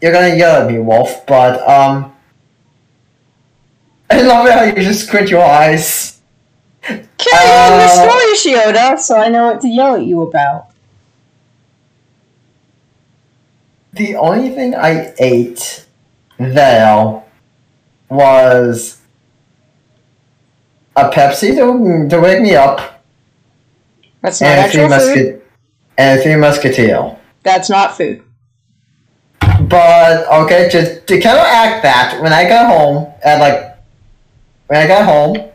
you're 0.01 0.13
gonna 0.13 0.35
yell 0.35 0.63
at 0.63 0.71
me, 0.71 0.79
Wolf, 0.79 1.25
but 1.27 1.67
um, 1.69 2.15
I 4.11 4.23
love 4.23 4.49
how 4.49 4.65
you 4.65 4.75
just 4.75 5.07
squint 5.07 5.31
your 5.31 5.45
eyes. 5.45 6.21
Carry 6.83 7.05
Uh, 7.33 7.89
story, 7.89 8.55
Shiota, 8.55 8.99
so 8.99 9.17
I 9.17 9.29
know 9.29 9.49
what 9.49 9.61
to 9.61 9.69
yell 9.69 9.97
at 9.97 10.05
you 10.05 10.23
about. 10.23 10.68
The 13.99 14.15
only 14.15 14.51
thing 14.51 14.75
I 14.77 15.13
ate 15.19 15.85
there 16.39 17.21
was 18.09 18.99
a 20.97 21.11
Pepsi 21.11 21.51
to, 21.57 22.09
to 22.09 22.21
wake 22.21 22.41
me 22.41 22.55
up 22.55 23.03
That's 24.23 24.41
not 24.41 24.51
and 24.51 24.61
actual 24.61 24.89
food. 24.89 25.43
and 25.99 26.21
a 26.21 26.23
Three 26.23 26.37
Musketeer. 26.37 27.17
That's 27.43 27.69
not 27.69 27.97
food. 27.97 28.23
but 29.69 30.27
okay, 30.43 30.69
to 30.71 31.01
to 31.01 31.21
counteract 31.21 31.83
that, 31.83 32.21
when 32.23 32.33
I 32.33 32.49
got 32.49 32.67
home 32.71 33.13
at 33.25 33.41
like 33.41 33.77
when 34.69 34.79
I 34.81 34.87
got 34.87 35.05
home, 35.07 35.51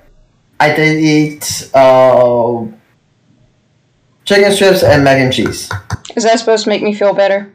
I 0.59 0.75
did 0.75 0.99
eat 0.99 1.71
uh, 1.73 2.65
chicken 4.25 4.51
strips 4.51 4.83
and 4.83 5.03
mac 5.05 5.17
and 5.19 5.31
cheese. 5.31 5.71
Is 6.17 6.23
that 6.25 6.39
supposed 6.39 6.65
to 6.65 6.69
make 6.69 6.83
me 6.83 6.93
feel 6.93 7.13
better? 7.13 7.53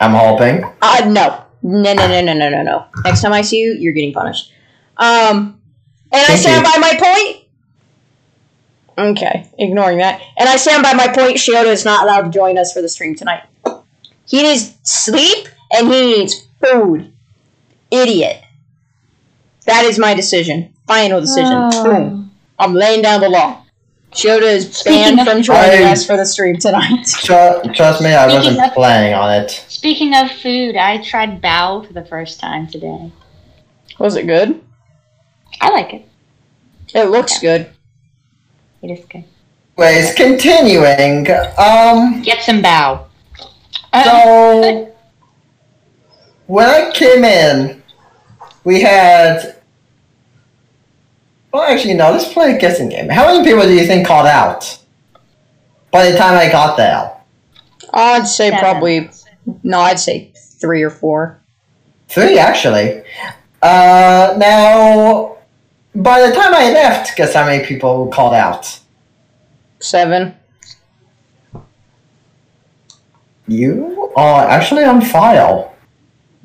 I'm 0.00 0.12
hoping. 0.12 0.64
Uh, 0.80 1.04
no. 1.08 1.44
No, 1.62 1.92
no, 1.92 2.08
no, 2.08 2.22
no, 2.22 2.32
no, 2.32 2.48
no, 2.48 2.62
no. 2.62 2.86
Next 3.04 3.20
time 3.20 3.32
I 3.32 3.42
see 3.42 3.58
you, 3.58 3.76
you're 3.78 3.92
getting 3.92 4.14
punished. 4.14 4.50
Um, 4.96 5.60
and 6.10 6.22
I 6.32 6.36
stand 6.36 6.66
you. 6.66 6.72
by 6.72 6.78
my 6.78 6.96
point. 6.98 7.46
Okay, 8.98 9.50
ignoring 9.58 9.98
that. 9.98 10.20
And 10.38 10.48
I 10.48 10.56
stand 10.56 10.82
by 10.82 10.94
my 10.94 11.08
point. 11.08 11.36
Shiota 11.36 11.66
is 11.66 11.84
not 11.84 12.04
allowed 12.04 12.22
to 12.22 12.30
join 12.30 12.58
us 12.58 12.72
for 12.72 12.82
the 12.82 12.88
stream 12.88 13.14
tonight. 13.14 13.42
He 14.26 14.42
needs 14.42 14.74
sleep 14.82 15.48
and 15.72 15.88
he 15.88 16.18
needs 16.18 16.46
food. 16.62 17.12
Idiot. 17.90 18.42
That 19.66 19.84
is 19.84 19.98
my 19.98 20.14
decision. 20.14 20.72
Final 20.86 21.20
decision. 21.20 21.52
Oh. 21.72 21.84
Boom. 21.84 22.30
I'm 22.58 22.74
laying 22.74 23.02
down 23.02 23.20
the 23.20 23.28
law. 23.28 23.59
Shiota 24.12 24.42
is 24.42 24.76
Speaking 24.76 25.16
banned 25.16 25.20
of- 25.20 25.26
from 25.28 25.42
joining 25.42 25.86
I- 25.86 25.92
us 25.92 26.04
for 26.06 26.16
the 26.16 26.26
stream 26.26 26.56
tonight. 26.56 27.06
Tru- 27.22 27.62
trust 27.74 28.02
me, 28.02 28.12
I 28.12 28.28
Speaking 28.28 28.36
wasn't 28.56 28.66
of- 28.68 28.74
planning 28.74 29.14
on 29.14 29.32
it. 29.42 29.50
Speaking 29.68 30.14
of 30.14 30.30
food, 30.30 30.76
I 30.76 30.98
tried 31.02 31.40
bao 31.40 31.86
for 31.86 31.92
the 31.92 32.04
first 32.04 32.40
time 32.40 32.66
today. 32.66 33.12
Was 33.98 34.16
it 34.16 34.26
good? 34.26 34.60
I 35.60 35.70
like 35.70 35.92
it. 35.92 36.08
It 36.94 37.04
looks 37.10 37.38
good. 37.38 37.70
It 38.82 38.90
is 38.90 39.04
good. 39.04 39.24
Anyways, 39.78 40.14
continuing. 40.14 41.26
Um, 41.58 42.22
Get 42.22 42.42
some 42.42 42.62
bao. 42.62 43.04
So 44.04 44.92
when 46.46 46.68
I 46.68 46.90
came 46.92 47.24
in, 47.24 47.82
we 48.64 48.80
had. 48.80 49.56
Well, 51.52 51.62
actually, 51.62 51.94
no. 51.94 52.12
Let's 52.12 52.32
play 52.32 52.54
a 52.54 52.58
guessing 52.58 52.88
game. 52.88 53.08
How 53.08 53.26
many 53.26 53.44
people 53.44 53.62
do 53.62 53.74
you 53.74 53.86
think 53.86 54.06
called 54.06 54.26
out 54.26 54.78
by 55.90 56.10
the 56.10 56.16
time 56.16 56.36
I 56.38 56.50
got 56.50 56.76
there? 56.76 57.12
I'd 57.92 58.26
say 58.26 58.50
Seven. 58.50 58.60
probably 58.60 59.10
no. 59.62 59.80
I'd 59.80 59.98
say 59.98 60.32
three 60.36 60.82
or 60.82 60.90
four. 60.90 61.40
Three, 62.08 62.38
actually. 62.38 63.02
Uh, 63.62 64.34
now, 64.38 65.36
by 65.94 66.26
the 66.26 66.34
time 66.34 66.54
I 66.54 66.70
left, 66.72 67.16
guess 67.16 67.34
how 67.34 67.44
many 67.44 67.64
people 67.64 68.08
called 68.08 68.34
out? 68.34 68.78
Seven. 69.80 70.36
You 73.48 74.12
are 74.16 74.48
actually 74.48 74.84
on 74.84 75.00
file. 75.00 75.74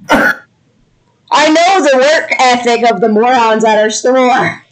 I 0.10 1.50
know 1.50 1.84
the 1.84 1.98
work 1.98 2.32
ethic 2.40 2.90
of 2.90 3.02
the 3.02 3.10
morons 3.10 3.64
at 3.64 3.78
our 3.78 3.90
store. 3.90 4.64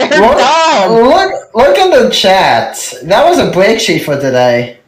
They're 0.00 0.20
Look, 0.20 0.38
dumb. 0.38 0.92
look, 0.92 1.54
look 1.54 1.76
in 1.78 1.90
the 1.90 2.08
chat. 2.10 2.94
That 3.04 3.28
was 3.28 3.38
a 3.38 3.50
break 3.50 3.78
sheet 3.80 4.00
for 4.04 4.16
today. 4.16 4.78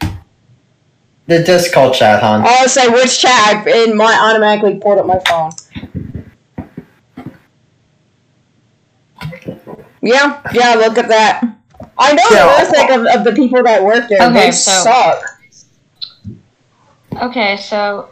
The 0.00 1.42
Discord 1.44 1.94
chat, 1.94 2.20
hon. 2.22 2.42
Oh, 2.44 2.46
I'll 2.46 2.68
say 2.68 2.88
which 2.88 3.18
chat, 3.20 3.66
and 3.66 3.96
my 3.96 4.12
automatically 4.20 4.78
pulled 4.78 4.98
up 4.98 5.06
my 5.06 5.18
phone. 5.26 5.50
Yeah, 10.02 10.42
yeah, 10.52 10.74
look 10.74 10.98
at 10.98 11.08
that. 11.08 11.42
I 11.96 12.12
know 12.12 12.22
Yeah. 12.30 12.42
the 12.42 12.46
work 12.46 12.76
ethic 12.76 12.90
of, 12.96 13.06
of 13.20 13.24
the 13.24 13.32
people 13.32 13.62
that 13.62 13.82
work 13.82 14.08
there. 14.08 14.20
Okay, 14.28 14.46
they 14.46 14.50
so- 14.52 14.70
suck. 14.82 15.24
Okay, 17.22 17.56
so. 17.56 18.08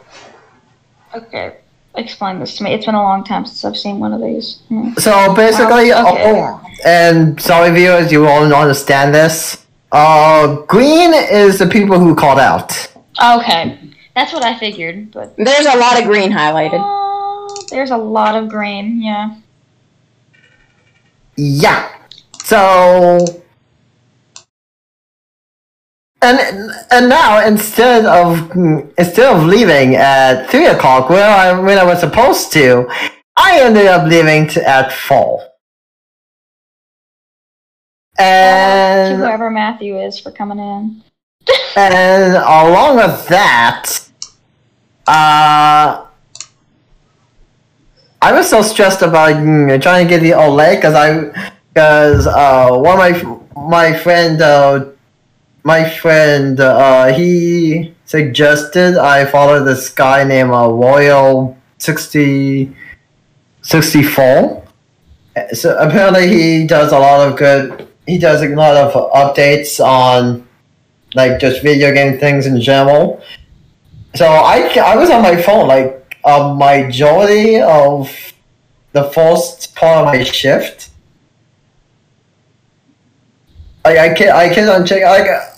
Okay. 1.13 1.57
Explain 1.95 2.39
this 2.39 2.55
to 2.57 2.63
me. 2.63 2.73
It's 2.73 2.85
been 2.85 2.95
a 2.95 3.01
long 3.03 3.23
time 3.23 3.45
since 3.45 3.65
I've 3.65 3.77
seen 3.77 3.99
one 3.99 4.13
of 4.13 4.21
these. 4.21 4.61
Hmm. 4.69 4.93
So 4.97 5.33
basically, 5.35 5.89
Wow, 5.91 6.13
okay. 6.13 6.41
oh, 6.41 6.61
and 6.85 7.39
sorry 7.41 7.71
viewers, 7.71 8.11
you 8.11 8.21
won't 8.23 8.53
understand 8.53 9.13
this. 9.13 9.65
Uh, 9.91 10.55
green 10.67 11.13
is 11.13 11.59
the 11.59 11.67
people 11.67 11.99
who 11.99 12.15
called 12.15 12.39
out. 12.39 12.71
Okay. 13.21 13.77
That's 14.15 14.31
what 14.33 14.43
I 14.43 14.57
figured, 14.57 15.11
but. 15.11 15.35
There's 15.37 15.65
a 15.65 15.77
lot 15.77 15.99
of 15.99 16.05
green 16.05 16.31
highlighted. 16.31 16.79
Uh, 16.79 17.63
there's 17.69 17.91
a 17.91 17.97
lot 17.97 18.35
of 18.41 18.49
green, 18.49 19.01
yeah. 19.01 19.35
Yeah. 21.35 21.89
So 22.43 23.43
and 26.21 26.71
and 26.91 27.09
now 27.09 27.45
instead 27.45 28.05
of 28.05 28.51
instead 28.97 29.35
of 29.35 29.45
leaving 29.45 29.95
at 29.95 30.49
three 30.49 30.67
o'clock 30.67 31.09
where 31.09 31.29
I 31.29 31.59
when 31.59 31.77
I 31.77 31.83
was 31.83 31.99
supposed 31.99 32.53
to, 32.53 32.87
I 33.37 33.61
ended 33.61 33.87
up 33.87 34.07
leaving 34.07 34.47
to, 34.49 34.67
at 34.67 34.93
four. 34.93 35.41
to 38.19 38.23
And 38.23 39.17
whoever 39.17 39.49
Matthew 39.49 39.99
is 39.99 40.19
for 40.19 40.31
coming 40.31 40.59
in. 40.59 41.03
and 41.75 42.33
along 42.35 42.97
with 42.97 43.27
that, 43.29 43.85
uh, 45.07 46.05
I 48.21 48.31
was 48.31 48.47
so 48.49 48.61
stressed 48.61 49.01
about 49.01 49.33
mm, 49.35 49.81
trying 49.81 50.07
to 50.07 50.09
get 50.09 50.21
the 50.21 50.31
OLED 50.31 50.75
because 50.75 50.93
I 50.93 51.51
because 51.73 52.27
uh, 52.27 52.69
one 52.71 52.99
of 53.13 53.23
my 53.55 53.91
my 53.91 53.97
friend 53.97 54.39
uh, 54.41 54.85
my 55.63 55.87
friend 55.89 56.59
uh, 56.59 57.13
he 57.13 57.93
suggested 58.05 58.97
I 58.97 59.25
follow 59.25 59.63
this 59.63 59.89
guy 59.89 60.23
named 60.23 60.51
uh, 60.51 60.69
Royal 60.69 61.57
60, 61.77 62.75
64. 63.61 64.67
So 65.53 65.77
apparently 65.77 66.27
he 66.27 66.67
does 66.67 66.91
a 66.91 66.99
lot 66.99 67.27
of 67.27 67.37
good. 67.37 67.87
He 68.05 68.17
does 68.17 68.41
a 68.41 68.49
lot 68.49 68.75
of 68.75 68.93
updates 69.11 69.79
on 69.83 70.47
like 71.13 71.39
just 71.39 71.61
video 71.61 71.93
game 71.93 72.19
things 72.19 72.45
in 72.45 72.59
general. 72.59 73.21
So 74.15 74.25
I, 74.25 74.67
I 74.77 74.95
was 74.97 75.09
on 75.09 75.21
my 75.21 75.41
phone 75.41 75.67
like 75.67 76.17
a 76.25 76.53
majority 76.53 77.61
of 77.61 78.33
the 78.91 79.03
first 79.05 79.73
part 79.75 79.99
of 79.99 80.05
my 80.05 80.23
shift. 80.23 80.89
Like 83.85 83.97
I 83.97 84.13
can 84.13 84.29
I 84.29 84.53
can 84.53 84.69
on 84.69 84.85
check 84.85 85.03
like, 85.03 85.50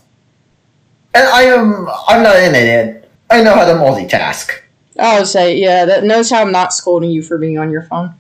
and 1.13 1.27
I 1.27 1.43
am 1.43 1.87
I'm 2.07 2.23
not 2.23 2.35
an 2.35 2.55
idiot. 2.55 3.09
I 3.29 3.43
know 3.43 3.53
how 3.53 3.65
to 3.65 3.73
multitask. 3.73 4.51
I 4.99 5.17
would 5.17 5.27
say, 5.27 5.57
yeah, 5.57 5.85
that 5.85 6.03
knows 6.03 6.29
how 6.29 6.41
I'm 6.41 6.51
not 6.51 6.73
scolding 6.73 7.09
you 7.09 7.23
for 7.23 7.37
being 7.37 7.57
on 7.57 7.71
your 7.71 7.83
phone. 7.83 8.13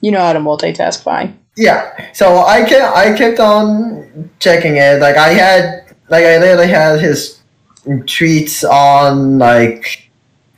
You 0.00 0.12
know 0.12 0.20
how 0.20 0.32
to 0.32 0.38
multitask 0.38 1.02
fine. 1.02 1.38
Yeah. 1.56 2.12
So 2.12 2.38
I 2.38 2.64
can 2.64 2.82
I 2.94 3.16
kept 3.16 3.40
on 3.40 4.30
checking 4.38 4.76
it. 4.76 5.00
Like 5.00 5.16
I 5.16 5.30
had 5.30 5.94
like 6.08 6.24
I 6.24 6.38
literally 6.38 6.68
had 6.68 7.00
his 7.00 7.40
tweets 7.84 8.68
on 8.68 9.38
like 9.38 10.10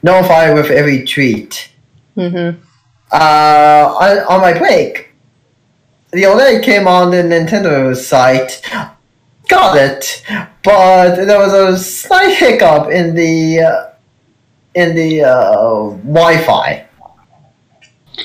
notify 0.02 0.52
with 0.52 0.70
every 0.70 1.04
tweet. 1.04 1.70
Mm-hmm. 2.16 2.60
Uh, 3.10 3.94
on, 4.00 4.18
on 4.20 4.40
my 4.40 4.56
break, 4.58 5.12
the 6.12 6.22
OLED 6.22 6.62
came 6.62 6.86
on 6.86 7.10
the 7.10 7.18
Nintendo 7.18 7.94
site. 7.96 8.62
Got 9.48 9.76
it, 9.76 10.22
but 10.62 11.16
there 11.16 11.38
was 11.38 11.52
a 11.52 11.76
slight 11.78 12.36
hiccup 12.36 12.90
in 12.90 13.14
the 13.14 13.60
uh, 13.60 13.92
in 14.74 14.94
the 14.94 15.22
uh, 15.22 15.90
Wi-Fi. 16.04 16.88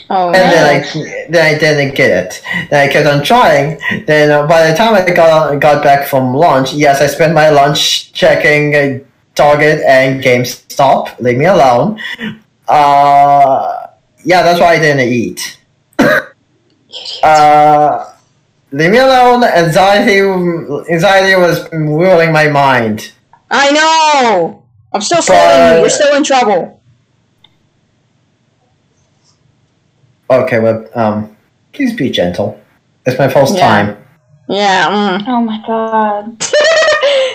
Oh, 0.09 0.27
And 0.27 0.35
then. 0.35 0.83
I, 0.83 1.27
then 1.29 1.55
I 1.55 1.57
didn't 1.57 1.95
get 1.95 2.11
it. 2.11 2.41
Then 2.69 2.89
I 2.89 2.91
kept 2.91 3.07
on 3.07 3.23
trying. 3.23 3.79
Then 4.05 4.31
uh, 4.31 4.47
by 4.47 4.69
the 4.69 4.77
time 4.77 4.93
I 4.93 5.05
got 5.09 5.59
got 5.59 5.83
back 5.83 6.07
from 6.07 6.33
lunch, 6.33 6.73
yes, 6.73 7.01
I 7.01 7.07
spent 7.07 7.33
my 7.33 7.49
lunch 7.49 8.13
checking 8.13 8.75
uh, 8.75 8.99
Target 9.35 9.81
and 9.85 10.23
GameStop. 10.23 11.19
Leave 11.19 11.37
me 11.37 11.45
alone. 11.45 11.99
Uh, 12.67 13.87
yeah, 14.23 14.43
that's 14.43 14.59
why 14.59 14.73
I 14.73 14.79
didn't 14.79 15.07
eat. 15.07 15.59
uh, 17.23 18.13
leave 18.71 18.91
me 18.91 18.97
alone. 18.97 19.43
Anxiety, 19.43 20.19
anxiety 20.91 21.35
was 21.39 21.67
ruling 21.71 22.31
my 22.31 22.47
mind. 22.47 23.11
I 23.49 23.71
know. 23.71 24.63
I'm 24.93 25.01
still 25.01 25.21
scolding 25.21 25.73
you. 25.75 25.79
You're 25.81 25.89
still 25.89 26.15
in 26.15 26.23
trouble. 26.23 26.81
Okay, 30.29 30.59
well, 30.59 30.85
um, 30.95 31.37
please 31.73 31.95
be 31.95 32.09
gentle. 32.09 32.59
It's 33.05 33.17
my 33.17 33.29
first 33.29 33.55
Yeah. 33.55 33.67
time. 33.67 33.97
Yeah. 34.49 34.87
Mm. 34.87 35.23
Oh 35.27 35.41
my 35.41 35.61
god. 35.65 36.25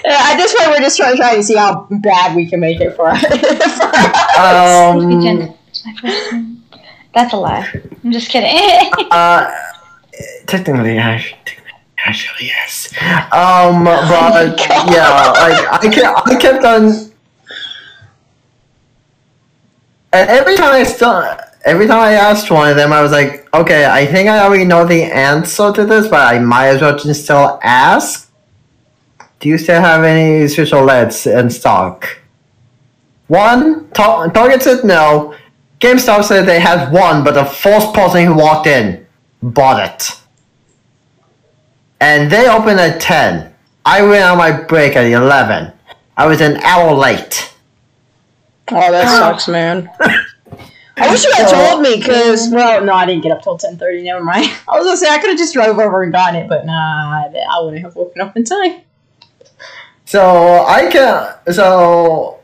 At 0.04 0.36
this 0.36 0.54
point, 0.54 0.70
we're 0.70 0.80
just 0.80 0.96
trying, 0.98 1.16
trying 1.16 1.36
to 1.36 1.42
see 1.42 1.56
how 1.56 1.86
bad 1.90 2.34
we 2.34 2.48
can 2.48 2.60
make 2.60 2.80
it 2.80 2.94
for, 2.96 3.14
for 3.16 3.26
us. 3.26 4.38
Um, 4.38 4.98
Please 4.98 5.16
be 5.16 5.22
gentle. 5.22 5.58
It's 5.68 5.84
my 5.86 5.94
first 5.94 6.30
time. 6.30 6.62
That's 7.14 7.32
a 7.32 7.36
lie. 7.36 7.70
I'm 8.04 8.12
just 8.12 8.28
kidding. 8.30 8.90
Uh, 9.10 9.50
technically, 10.46 10.98
I, 10.98 11.24
actually 11.98 12.46
yes. 12.46 12.92
Um, 13.32 13.84
but 13.84 14.58
yeah, 14.90 15.32
like 15.38 15.84
I 15.84 15.88
kept, 15.90 16.28
I 16.28 16.36
kept 16.36 16.64
on. 16.64 17.12
And 20.14 20.28
every 20.28 20.56
time 20.56 20.72
I 20.72 20.82
still, 20.82 21.24
every 21.64 21.86
time 21.86 22.00
I 22.00 22.12
asked 22.12 22.50
one 22.50 22.68
of 22.68 22.76
them, 22.76 22.92
I 22.92 23.02
was 23.02 23.12
like, 23.12 23.48
okay, 23.54 23.86
I 23.86 24.04
think 24.06 24.28
I 24.28 24.40
already 24.40 24.64
know 24.64 24.84
the 24.86 25.04
answer 25.04 25.72
to 25.72 25.84
this, 25.86 26.08
but 26.08 26.20
I 26.20 26.38
might 26.38 26.68
as 26.68 26.82
well 26.82 26.98
just 26.98 27.24
still 27.24 27.58
ask. 27.62 28.30
Do 29.40 29.48
you 29.48 29.58
still 29.58 29.80
have 29.80 30.04
any 30.04 30.46
special 30.48 30.84
LEDs 30.84 31.26
in 31.26 31.50
stock? 31.50 32.18
One, 33.26 33.90
Target 33.90 34.62
said 34.62 34.84
no. 34.84 35.34
GameStop 35.80 36.22
said 36.22 36.46
they 36.46 36.60
had 36.60 36.92
one, 36.92 37.24
but 37.24 37.32
the 37.34 37.44
first 37.44 37.92
person 37.92 38.26
who 38.26 38.34
walked 38.34 38.68
in 38.68 39.01
bought 39.42 39.82
it. 39.84 40.18
And 42.00 42.30
they 42.30 42.48
opened 42.48 42.80
at 42.80 43.00
10. 43.00 43.52
I 43.84 44.02
went 44.02 44.24
on 44.24 44.38
my 44.38 44.52
break 44.52 44.96
at 44.96 45.04
11. 45.04 45.72
I 46.16 46.26
was 46.26 46.40
an 46.40 46.56
hour 46.58 46.94
late. 46.94 47.54
Oh, 48.70 48.92
that 48.92 49.08
sucks, 49.08 49.48
man. 49.48 49.90
I 50.96 51.10
wish 51.10 51.24
you 51.24 51.32
had 51.34 51.48
told 51.48 51.82
me, 51.82 51.96
because, 51.96 52.48
well, 52.50 52.84
no, 52.84 52.92
I 52.92 53.06
didn't 53.06 53.22
get 53.22 53.32
up 53.32 53.42
till 53.42 53.58
10.30, 53.58 54.04
never 54.04 54.24
mind. 54.24 54.46
I 54.68 54.78
was 54.78 54.86
gonna 54.86 54.96
say, 54.96 55.08
I 55.08 55.18
could 55.18 55.30
have 55.30 55.38
just 55.38 55.54
drove 55.54 55.78
over 55.78 56.02
and 56.02 56.12
gotten 56.12 56.36
it, 56.40 56.48
but 56.48 56.66
nah, 56.66 57.24
I 57.24 57.60
wouldn't 57.62 57.82
have 57.82 57.96
woken 57.96 58.20
up 58.20 58.36
in 58.36 58.44
time. 58.44 58.82
So 60.12 60.66
I 60.66 60.90
can. 60.90 61.54
So. 61.54 62.40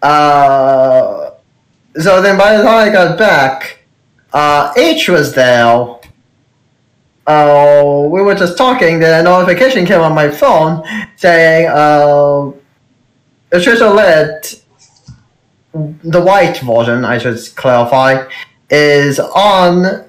Uh. 0.00 1.32
So 1.98 2.22
then 2.22 2.38
by 2.38 2.56
the 2.56 2.62
time 2.62 2.88
I 2.88 2.90
got 2.90 3.18
back, 3.18 3.75
uh, 4.36 4.70
H 4.76 5.08
was 5.08 5.32
there. 5.34 5.96
Uh, 7.26 8.06
we 8.10 8.20
were 8.20 8.34
just 8.34 8.58
talking, 8.58 9.00
then 9.00 9.20
a 9.20 9.22
notification 9.22 9.86
came 9.86 10.00
on 10.00 10.14
my 10.14 10.28
phone 10.28 10.84
saying, 11.16 11.66
uh, 11.68 12.52
Patricia 13.50 13.88
LED, 13.88 14.60
the 16.04 16.20
white 16.20 16.58
version, 16.58 17.04
I 17.06 17.16
should 17.16 17.38
clarify, 17.56 18.28
is 18.68 19.18
on 19.18 20.04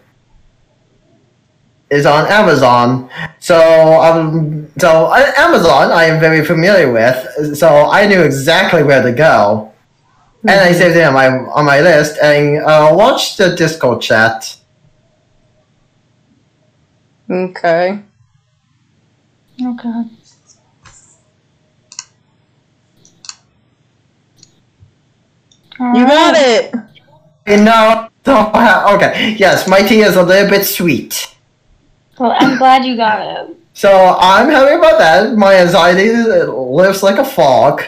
is 1.90 2.06
on 2.06 2.28
Amazon. 2.28 3.10
So 3.40 3.58
um, 4.02 4.70
so 4.78 5.06
uh, 5.06 5.32
Amazon 5.38 5.92
I 5.92 6.04
am 6.04 6.20
very 6.20 6.44
familiar 6.44 6.92
with. 6.92 7.58
So 7.58 7.68
I 7.90 8.06
knew 8.06 8.22
exactly 8.22 8.84
where 8.84 9.02
to 9.02 9.14
go, 9.14 9.72
and 10.42 10.60
I 10.60 10.72
saved 10.74 10.96
it 10.96 11.04
on 11.04 11.14
my 11.14 11.28
on 11.28 11.66
my 11.66 11.82
list 11.82 12.18
and 12.22 12.64
uh, 12.64 12.92
watched 12.94 13.38
the 13.38 13.56
Discord 13.56 14.02
chat. 14.02 14.58
Okay. 17.30 18.00
Okay. 19.62 20.04
god. 25.78 25.98
You 25.98 26.06
got 26.06 26.36
it! 26.36 26.74
You 27.48 27.64
know, 27.64 28.10
okay, 28.96 29.36
yes, 29.38 29.68
my 29.68 29.82
tea 29.82 30.02
is 30.02 30.16
a 30.16 30.24
little 30.24 30.50
bit 30.50 30.66
sweet. 30.66 31.36
Well, 32.20 32.36
I'm 32.38 32.58
glad 32.60 32.86
you 32.86 32.98
got 32.98 33.22
it. 33.22 33.58
So 33.74 34.18
I'm 34.20 34.50
happy 34.50 34.76
about 34.76 34.98
that. 34.98 35.38
My 35.38 35.56
anxiety 35.56 36.12
lifts 36.12 37.04
like 37.04 37.20
a 37.20 37.26
fog. 37.26 37.84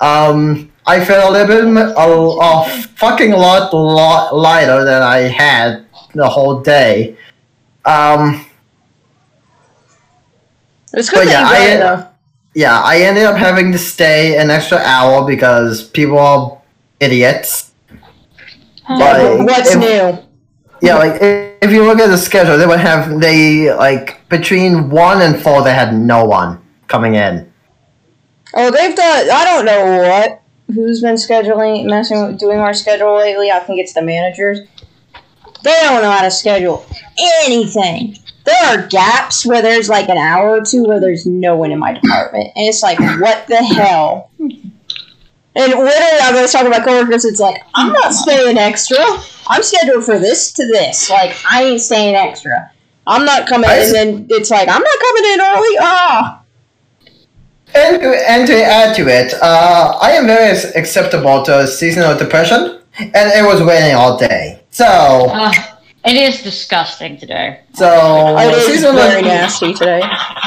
Um, 0.00 0.71
I 0.86 1.04
feel 1.04 1.28
a 1.28 1.30
little 1.30 1.46
bit 1.46 1.64
a, 1.96 2.08
a 2.08 2.64
fucking 2.96 3.30
lot, 3.32 3.72
lot 3.72 4.34
lighter 4.34 4.84
than 4.84 5.02
I 5.02 5.18
had 5.18 5.86
the 6.14 6.28
whole 6.28 6.60
day. 6.60 7.16
Um, 7.84 8.44
It's 10.92 11.08
good 11.08 11.28
yeah, 11.28 11.44
I- 11.46 11.58
it, 11.68 11.78
though. 11.78 12.06
yeah, 12.54 12.80
I 12.82 12.98
ended 13.02 13.24
up 13.24 13.36
having 13.36 13.72
to 13.72 13.78
stay 13.78 14.36
an 14.38 14.50
extra 14.50 14.78
hour 14.78 15.24
because 15.26 15.84
people 15.88 16.18
are 16.18 16.58
idiots. 17.00 17.70
But 18.88 19.38
What's 19.46 19.74
if- 19.74 19.78
new? 19.78 20.18
Yeah, 20.84 20.96
like 20.96 21.22
if, 21.22 21.58
if 21.62 21.70
you 21.70 21.84
look 21.84 22.00
at 22.00 22.08
the 22.08 22.18
schedule, 22.18 22.58
they 22.58 22.66
would 22.66 22.80
have 22.80 23.20
they 23.20 23.72
like 23.72 24.28
between 24.28 24.90
one 24.90 25.22
and 25.22 25.40
four, 25.40 25.62
they 25.62 25.72
had 25.72 25.94
no 25.94 26.24
one 26.24 26.60
coming 26.88 27.14
in. 27.14 27.50
Oh, 28.54 28.68
they've 28.70 28.94
done. 28.94 29.30
I 29.30 29.44
don't 29.44 29.64
know 29.64 29.98
what. 30.02 30.41
Who's 30.74 31.00
been 31.00 31.16
scheduling, 31.16 31.86
messing 31.86 32.26
with, 32.26 32.38
doing 32.38 32.58
our 32.58 32.74
schedule 32.74 33.16
lately? 33.16 33.50
I 33.50 33.58
think 33.60 33.80
it's 33.80 33.92
the 33.92 34.02
managers. 34.02 34.60
They 35.62 35.78
don't 35.82 36.02
know 36.02 36.10
how 36.10 36.22
to 36.22 36.30
schedule 36.30 36.84
anything. 37.44 38.16
There 38.44 38.64
are 38.64 38.86
gaps 38.88 39.46
where 39.46 39.62
there's 39.62 39.88
like 39.88 40.08
an 40.08 40.18
hour 40.18 40.50
or 40.50 40.64
two 40.64 40.84
where 40.84 40.98
there's 40.98 41.26
no 41.26 41.56
one 41.56 41.70
in 41.70 41.78
my 41.78 41.92
department, 41.92 42.52
and 42.56 42.66
it's 42.66 42.82
like, 42.82 42.98
what 42.98 43.46
the 43.46 43.56
hell? 43.56 44.30
And 45.54 45.70
literally, 45.70 46.20
I 46.22 46.30
was 46.32 46.50
talking 46.50 46.72
to 46.72 46.78
my 46.78 46.84
coworkers. 46.84 47.24
It's 47.24 47.38
like, 47.38 47.62
I'm 47.74 47.92
not 47.92 48.14
staying 48.14 48.56
extra. 48.56 48.96
I'm 49.48 49.62
scheduled 49.62 50.04
for 50.04 50.18
this 50.18 50.50
to 50.54 50.66
this. 50.66 51.10
Like, 51.10 51.36
I 51.48 51.64
ain't 51.64 51.80
staying 51.80 52.14
extra. 52.14 52.72
I'm 53.06 53.24
not 53.24 53.46
coming. 53.46 53.68
And 53.70 53.94
then 53.94 54.26
it's 54.30 54.50
like, 54.50 54.68
I'm 54.68 54.82
not 54.82 54.98
coming 55.00 55.32
in 55.32 55.40
early. 55.40 55.76
Ah. 55.80 56.41
And 57.74 58.00
to, 58.02 58.30
and 58.30 58.46
to 58.46 58.62
add 58.64 58.94
to 58.96 59.08
it, 59.08 59.32
uh, 59.40 59.98
I 60.00 60.12
am 60.12 60.26
very 60.26 60.50
s- 60.50 60.74
acceptable 60.76 61.42
to 61.44 61.66
seasonal 61.66 62.16
depression, 62.16 62.78
and 62.98 63.32
it 63.32 63.44
was 63.44 63.62
raining 63.62 63.94
all 63.94 64.18
day. 64.18 64.60
So, 64.70 64.84
Uh, 64.84 65.52
it 66.04 66.14
is 66.16 66.42
disgusting 66.42 67.16
today. 67.18 67.60
so 67.74 68.36
It 68.38 68.54
is 68.54 68.66
seasonal, 68.66 68.94
very 69.08 69.22
nasty 69.22 69.72
today. 69.72 70.02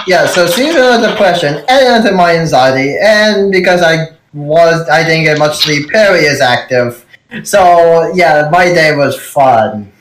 yeah, 0.05 0.27
so 0.27 0.45
seasonal 0.45 1.01
depression 1.01 1.63
added 1.67 2.07
to 2.07 2.13
my 2.15 2.35
anxiety, 2.35 2.95
and 3.01 3.51
because 3.51 3.81
I 3.81 4.09
was, 4.33 4.87
I 4.89 5.03
didn't 5.03 5.23
get 5.23 5.39
much 5.39 5.57
sleep. 5.63 5.89
Perry 5.91 6.25
is 6.25 6.41
active, 6.41 7.05
so 7.43 8.11
yeah, 8.13 8.49
my 8.51 8.65
day 8.65 8.95
was 8.95 9.15
fun. 9.19 9.91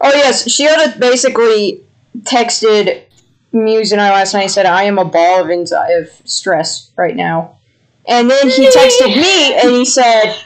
Oh 0.00 0.12
yes, 0.12 0.44
Shiota 0.48 0.98
basically 0.98 1.80
texted 2.24 3.02
Muse 3.54 3.92
and 3.92 4.00
I 4.00 4.10
last 4.10 4.34
night. 4.34 4.42
and 4.42 4.50
said, 4.50 4.66
"I 4.66 4.82
am 4.84 4.98
a 4.98 5.04
ball 5.04 5.42
of 5.42 5.50
anxiety, 5.50 5.94
of 5.94 6.08
stress 6.24 6.90
right 6.96 7.14
now," 7.14 7.58
and 8.06 8.30
then 8.30 8.50
he 8.50 8.68
texted 8.68 9.16
me 9.16 9.54
and 9.54 9.70
he 9.70 9.84
said, 9.84 10.36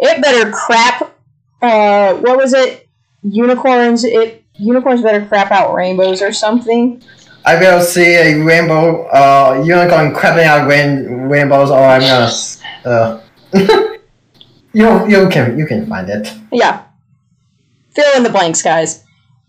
"It 0.00 0.22
better 0.22 0.50
crap." 0.50 1.14
Uh, 1.60 2.14
what 2.14 2.38
was 2.38 2.54
it? 2.54 2.88
Unicorns. 3.22 4.04
It 4.04 4.44
unicorns 4.54 5.02
better 5.02 5.24
crap 5.26 5.50
out 5.52 5.74
rainbows 5.74 6.22
or 6.22 6.32
something. 6.32 7.02
I 7.44 7.56
will 7.56 7.80
see 7.80 8.14
a 8.14 8.42
rainbow, 8.42 9.06
uh, 9.08 9.62
unicorn 9.64 10.12
crapping 10.14 10.44
out 10.44 10.68
rain, 10.68 11.28
rainbows, 11.28 11.70
or 11.70 11.78
I'm 11.78 12.00
gonna, 12.00 12.30
uh, 12.84 13.20
you 14.72 15.08
you 15.08 15.28
can 15.28 15.58
you 15.58 15.66
can 15.66 15.86
find 15.86 16.08
it. 16.08 16.32
Yeah. 16.52 16.82
Fill 17.90 18.16
in 18.16 18.22
the 18.22 18.30
blanks, 18.30 18.62
guys. 18.62 19.04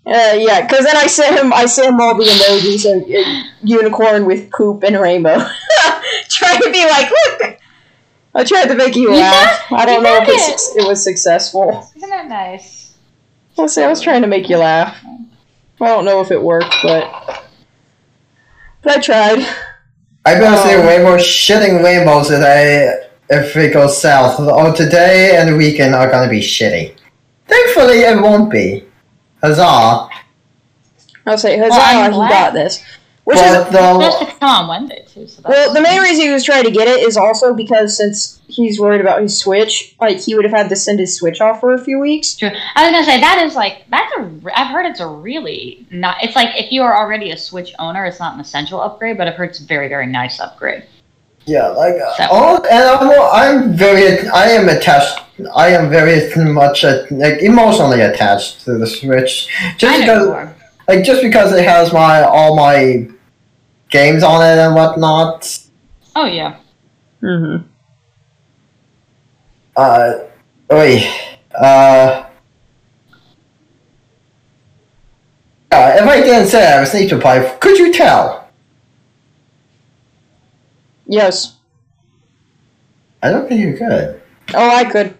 Uh, 0.06 0.36
yeah, 0.40 0.62
because 0.62 0.86
then 0.86 0.96
I 0.98 1.08
sent 1.08 1.38
him, 1.40 1.54
I 1.54 1.66
sent 1.66 1.90
him 1.90 2.02
all 2.02 2.16
the 2.16 2.24
emojis 2.24 2.86
of 2.86 3.04
uh, 3.04 3.50
unicorn 3.64 4.26
with 4.26 4.50
poop 4.52 4.84
and 4.84 5.00
rainbow, 5.00 5.38
trying 6.30 6.62
to 6.62 6.72
be 6.72 6.84
like, 6.90 7.10
look. 7.12 7.58
I 8.34 8.44
tried 8.44 8.68
to 8.68 8.76
make 8.76 8.96
you 8.96 9.12
You 9.12 9.18
laugh. 9.20 9.70
got- 9.70 9.80
I 9.82 9.86
don't 9.86 10.04
know 10.04 10.16
if 10.18 10.28
got 10.28 10.50
it's, 10.54 10.76
it 10.76 10.88
was 10.88 11.04
successful. 11.04 11.92
Isn't 11.96 12.10
that 12.10 12.28
nice? 12.28 12.96
I'll 13.58 13.68
say 13.68 13.84
I 13.84 13.88
was 13.88 14.02
trying 14.02 14.22
to 14.22 14.28
make 14.28 14.50
you 14.50 14.58
laugh. 14.58 14.96
I 15.82 15.86
don't 15.88 16.06
know 16.06 16.22
if 16.22 16.30
it 16.32 16.42
worked, 16.42 16.74
but 16.84 17.44
but 18.84 18.98
I 18.98 19.02
tried. 19.02 19.40
I'm 20.26 20.40
gonna 20.40 20.58
see 20.58 20.76
Oh. 20.76 20.88
rainbow 20.88 21.18
shitting 21.18 21.84
rainbows 21.84 22.30
if 22.32 22.42
I 22.42 23.08
if 23.36 23.56
it 23.58 23.74
goes 23.74 24.00
south. 24.02 24.36
Oh, 24.40 24.74
today 24.74 25.36
and 25.38 25.50
the 25.50 25.56
weekend 25.58 25.96
are 25.96 26.10
gonna 26.10 26.30
be 26.30 26.40
shitty. 26.40 26.96
Thankfully, 27.48 28.00
it 28.02 28.22
won't 28.22 28.52
be. 28.52 28.86
Huzzah! 29.42 30.10
I'll 31.26 31.38
say, 31.38 31.58
huzzah, 31.58 31.70
Well, 31.70 32.24
he 32.24 32.30
got 32.30 32.54
this. 32.54 32.84
Which 33.30 33.38
is 33.38 33.44
But 33.44 33.62
It's 33.62 33.72
the 33.72 33.94
supposed 33.94 34.32
to 34.32 34.40
come 34.40 34.50
on 34.50 34.68
Wednesday 34.68 35.06
too. 35.08 35.28
So 35.28 35.44
Well, 35.48 35.72
the 35.72 35.82
main 35.82 36.02
reason 36.02 36.26
he 36.26 36.32
was 36.32 36.44
trying 36.44 36.64
to 36.64 36.72
get 36.72 36.88
it 36.88 37.02
is 37.02 37.16
also 37.16 37.54
because 37.54 37.96
since 37.96 38.42
he's 38.48 38.80
worried 38.80 39.02
about 39.02 39.22
his 39.22 39.38
Switch, 39.38 39.96
like 40.02 40.18
he 40.20 40.34
would 40.34 40.46
have 40.46 40.54
had 40.54 40.70
to 40.70 40.76
send 40.76 41.00
his 41.00 41.16
Switch 41.16 41.40
off 41.40 41.60
for 41.60 41.74
a 41.74 41.78
few 41.78 42.00
weeks. 42.00 42.36
True. 42.36 42.50
I 42.76 42.86
was 42.86 42.92
gonna 42.92 43.06
say 43.06 43.22
that 43.22 43.44
is 43.46 43.56
like 43.56 43.84
that's 43.90 44.12
a. 44.18 44.24
re- 44.24 44.54
I've 44.56 44.72
heard 44.72 44.88
it's 44.88 45.00
a 45.00 45.08
really 45.08 45.86
not. 45.92 46.18
It's 46.24 46.36
like 46.36 46.50
if 46.56 46.72
you 46.72 46.82
are 46.82 46.98
already 46.98 47.30
a 47.30 47.38
Switch 47.38 47.72
owner, 47.78 48.04
it's 48.06 48.20
not 48.20 48.34
an 48.34 48.40
essential 48.40 48.82
upgrade, 48.82 49.18
but 49.20 49.28
I've 49.28 49.36
heard 49.36 49.52
it's 49.52 49.60
a 49.60 49.66
very 49.66 49.90
very 49.90 50.08
nice 50.08 50.40
upgrade. 50.40 50.86
Yeah, 51.50 51.68
like 51.70 51.96
uh, 51.96 52.14
So- 52.18 52.28
all, 52.32 52.56
and 52.68 52.84
I'm, 52.84 53.10
I'm 53.34 53.74
very 53.74 54.28
I 54.30 54.50
am 54.50 54.70
attached. 54.70 55.20
I 55.56 55.70
am 55.70 55.90
very 55.90 56.18
much 56.54 56.84
uh, 56.84 57.04
like 57.12 57.40
emotionally 57.42 58.02
attached 58.02 58.62
to 58.66 58.78
the 58.78 58.86
Switch, 58.88 59.48
just 59.78 59.94
I 59.94 60.06
know 60.06 60.06
because 60.06 60.26
you 60.28 60.34
are. 60.34 60.56
like 60.88 61.04
just 61.06 61.22
because 61.22 61.54
it 61.54 61.66
has 61.66 61.92
my 61.94 62.22
all 62.24 62.56
my 62.56 63.08
games 63.90 64.22
on 64.24 64.42
it 64.42 64.58
and 64.60 64.76
whatnot. 64.76 65.60
Oh 66.16 66.26
yeah. 66.26 66.58
Mm-hmm. 67.24 67.66
Uh, 69.76 70.14
oi, 70.74 70.98
uh, 71.56 72.26
yeah, 75.72 76.04
if 76.04 76.10
I 76.10 76.22
didn't 76.22 76.48
say 76.48 76.74
I 76.74 76.80
was 76.82 76.92
sleep 76.92 77.10
Pipe, 77.22 77.62
could 77.62 77.78
you 77.78 77.94
tell? 77.94 78.39
Yes. 81.10 81.58
I 83.24 83.32
don't 83.32 83.50
think 83.50 83.60
you 83.60 83.76
could. 83.76 84.22
Oh, 84.54 84.70
I 84.70 84.86
could. 84.86 85.18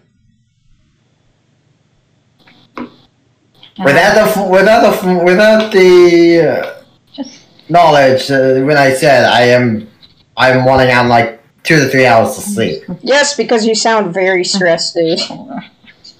Without 3.84 4.14
the 4.14 4.42
without 4.48 5.02
the 5.02 5.24
without 5.24 5.72
the 5.72 6.40
uh, 6.40 6.82
Just 7.12 7.42
knowledge, 7.68 8.30
uh, 8.30 8.60
when 8.62 8.76
I 8.76 8.92
said 8.92 9.24
I 9.24 9.42
am, 9.42 9.88
I'm 10.36 10.64
wanting 10.64 10.94
on 10.94 11.08
like 11.08 11.42
two 11.64 11.76
to 11.76 11.88
three 11.88 12.06
hours 12.06 12.38
of 12.38 12.44
sleep. 12.44 12.84
Yes, 13.02 13.36
because 13.36 13.66
you 13.66 13.74
sound 13.74 14.14
very 14.14 14.44
stressed, 14.44 14.94
dude. 14.94 15.18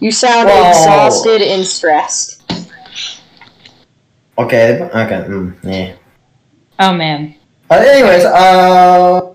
You 0.01 0.11
sound 0.11 0.49
Whoa. 0.49 0.69
exhausted 0.71 1.43
and 1.43 1.65
stressed. 1.65 2.43
Okay, 4.39 4.81
okay, 4.83 5.25
mm, 5.29 5.55
yeah. 5.63 5.95
oh 6.81 6.95
man. 6.95 7.37
But 7.69 7.87
anyways, 7.87 8.25
uh, 8.25 9.30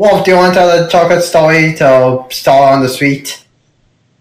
Wolf, 0.00 0.24
do 0.24 0.30
you 0.30 0.36
want 0.38 0.54
to 0.54 0.58
tell 0.60 0.82
the 0.82 0.88
chocolate 0.88 1.22
story 1.22 1.74
to 1.74 2.24
start 2.30 2.72
on 2.72 2.80
the 2.80 2.88
sweet? 2.88 3.44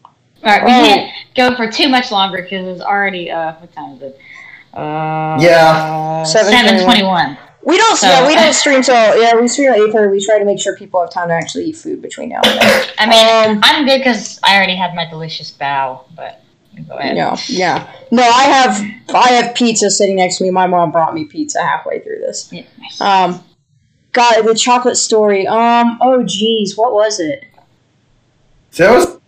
All 0.03 0.11
right, 0.43 0.65
we 0.65 0.71
Oh. 0.73 0.83
can't 0.83 1.11
go 1.37 1.55
for 1.55 1.71
too 1.71 1.87
much 1.87 2.11
longer 2.11 2.41
because 2.41 2.67
it's 2.67 2.81
already 2.81 3.31
uh 3.31 3.53
what 3.53 3.73
time 3.73 3.93
is 3.95 4.01
it? 4.01 4.19
Uh, 4.73 5.37
Yeah. 5.39 6.23
Seven 6.23 6.51
seven 6.51 6.83
twenty-one. 6.83 7.37
We 7.63 7.77
don't. 7.77 7.95
So- 7.97 8.07
yeah, 8.07 8.27
we 8.27 8.35
don't 8.35 8.53
stream 8.63 8.81
till 8.81 9.21
yeah. 9.21 9.35
We 9.39 9.47
stream 9.47 9.71
at 9.71 9.77
eight 9.79 9.93
thirty. 9.93 10.11
We 10.11 10.25
try 10.25 10.37
to 10.37 10.43
make 10.43 10.59
sure 10.59 10.75
people 10.75 10.99
have 10.99 11.11
time 11.11 11.29
to 11.29 11.33
actually 11.33 11.63
eat 11.65 11.77
food 11.77 12.01
between 12.01 12.27
now 12.29 12.41
and 12.43 12.59
then. 12.61 12.85
I 12.97 13.05
mean, 13.05 13.51
Um, 13.57 13.59
I'm 13.63 13.85
good 13.85 13.99
because 13.99 14.37
I 14.43 14.57
already 14.57 14.75
had 14.75 14.93
my 14.95 15.05
delicious 15.09 15.49
bao, 15.49 16.01
but 16.13 16.41
go 16.89 16.95
ahead. 16.95 17.15
No, 17.15 17.37
yeah, 17.47 17.87
no. 18.11 18.23
I 18.23 18.43
have 18.43 18.81
I 19.15 19.29
have 19.29 19.55
pizza 19.55 19.89
sitting 19.89 20.17
next 20.17 20.39
to 20.39 20.43
me. 20.43 20.49
My 20.49 20.67
mom 20.67 20.91
brought 20.91 21.13
me 21.13 21.23
pizza 21.23 21.61
halfway 21.61 21.99
through 21.99 22.19
this. 22.19 22.49
Yeah, 22.51 22.63
nice. 22.79 22.99
Um, 22.99 23.43
God, 24.11 24.41
the 24.41 24.55
chocolate 24.55 24.97
story. 24.97 25.45
Um, 25.47 25.97
oh 26.01 26.23
geez, 26.23 26.75
what 26.75 26.93
was 26.93 27.19
it? 27.19 27.45
So 28.71 28.91
it 28.91 28.95
was. 28.95 29.19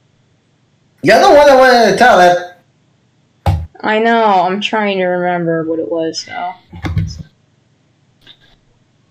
You're 1.04 1.20
the 1.20 1.30
one 1.30 1.48
that 1.48 1.58
wanted 1.58 1.92
to 1.92 1.98
tell 1.98 2.20
it. 2.20 2.48
I 3.82 4.00
know. 4.00 4.24
I'm 4.24 4.62
trying 4.62 5.00
to 5.00 5.06
remember 5.06 5.64
what 5.64 5.80
it 5.80 5.92
was 5.92 6.26
though. 6.26 6.54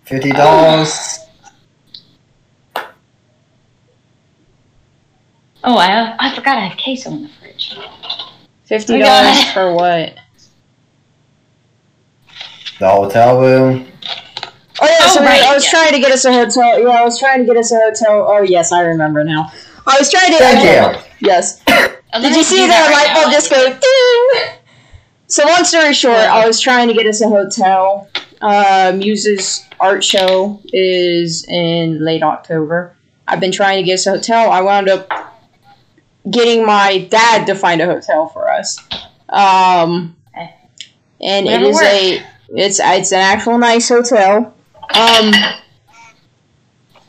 Fifty 0.04 0.30
dollars. 0.30 1.18
oh, 5.62 5.76
I 5.76 6.16
I 6.18 6.34
forgot 6.34 6.58
I 6.58 6.66
have 6.66 6.78
queso 6.78 7.10
in 7.10 7.22
the 7.24 7.28
fridge. 7.40 7.76
Fifty 8.64 8.98
dollars 8.98 9.52
for 9.52 9.74
what? 9.74 10.14
The 12.78 12.88
hotel 12.88 13.40
room. 13.40 13.86
Oh 14.82 14.86
yeah, 14.86 14.96
Oh, 15.02 15.14
so 15.14 15.20
we- 15.20 15.26
right, 15.26 15.42
I 15.42 15.54
was 15.54 15.64
yeah. 15.64 15.70
trying 15.70 15.92
to 15.92 15.98
get 16.00 16.10
us 16.12 16.24
a 16.24 16.32
hotel. 16.32 16.80
Yeah, 16.80 16.88
I 16.88 17.02
was 17.04 17.18
trying 17.18 17.40
to 17.40 17.44
get 17.44 17.56
us 17.56 17.70
a 17.72 17.76
hotel. 17.76 18.24
Oh 18.28 18.42
yes, 18.42 18.72
I 18.72 18.80
remember 18.82 19.24
now. 19.24 19.52
I 19.86 19.96
was 19.98 20.10
trying 20.10 20.30
to. 20.32 20.38
Thank 20.38 20.96
you. 20.96 21.26
Yes. 21.28 21.62
Oh, 22.12 22.20
Did 22.20 22.34
you 22.34 22.42
see 22.42 22.56
do 22.56 22.66
that 22.66 22.90
right 22.90 23.06
light 23.06 23.22
bulb 23.22 23.32
just 23.32 23.48
go 23.50 23.70
ding? 23.70 24.52
So 25.28 25.44
long 25.46 25.62
story 25.62 25.94
short, 25.94 26.16
I 26.16 26.44
was 26.44 26.60
trying 26.60 26.88
to 26.88 26.94
get 26.94 27.06
us 27.06 27.20
a 27.20 27.28
hotel. 27.28 28.08
Uh, 28.40 28.92
Muse's 28.96 29.64
art 29.78 30.02
show 30.02 30.60
is 30.72 31.44
in 31.46 32.04
late 32.04 32.24
October. 32.24 32.96
I've 33.28 33.38
been 33.38 33.52
trying 33.52 33.76
to 33.76 33.84
get 33.84 33.94
us 33.94 34.08
a 34.08 34.10
hotel. 34.10 34.50
I 34.50 34.60
wound 34.60 34.88
up 34.88 35.08
getting 36.28 36.66
my 36.66 37.06
dad 37.10 37.46
to 37.46 37.54
find 37.54 37.80
a 37.80 37.86
hotel 37.86 38.26
for 38.26 38.50
us. 38.50 38.76
Um, 39.28 40.16
and 41.20 41.46
it 41.46 41.60
Whatever 41.60 41.68
is 41.68 41.80
a 41.82 42.24
it's 42.56 42.80
it's 42.82 43.12
an 43.12 43.20
actual 43.20 43.56
nice 43.58 43.88
hotel. 43.88 44.52
Um, 44.94 45.32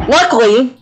luckily, 0.08 0.78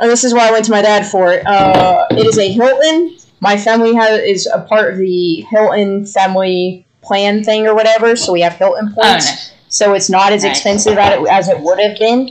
and 0.00 0.10
this 0.10 0.24
is 0.24 0.32
why 0.34 0.48
I 0.48 0.52
went 0.52 0.64
to 0.66 0.70
my 0.70 0.82
dad 0.82 1.06
for 1.06 1.32
it. 1.32 1.46
Uh, 1.46 2.06
it 2.10 2.26
is 2.26 2.38
a 2.38 2.48
Hilton. 2.50 3.16
My 3.40 3.56
family 3.56 3.94
has 3.94 4.20
is 4.20 4.46
a 4.46 4.60
part 4.62 4.92
of 4.92 4.98
the 4.98 5.42
Hilton 5.50 6.06
family 6.06 6.86
plan 7.02 7.42
thing 7.44 7.66
or 7.66 7.74
whatever, 7.74 8.16
so 8.16 8.32
we 8.32 8.40
have 8.42 8.54
Hilton 8.54 8.88
Oh, 8.96 9.02
points. 9.02 9.26
nice. 9.26 9.52
So 9.68 9.94
it's 9.94 10.10
not 10.10 10.32
as 10.32 10.42
Nice. 10.42 10.56
expensive 10.56 10.98
at 10.98 11.18
it, 11.20 11.28
as 11.28 11.48
it 11.48 11.60
would 11.60 11.78
have 11.78 11.98
been, 11.98 12.30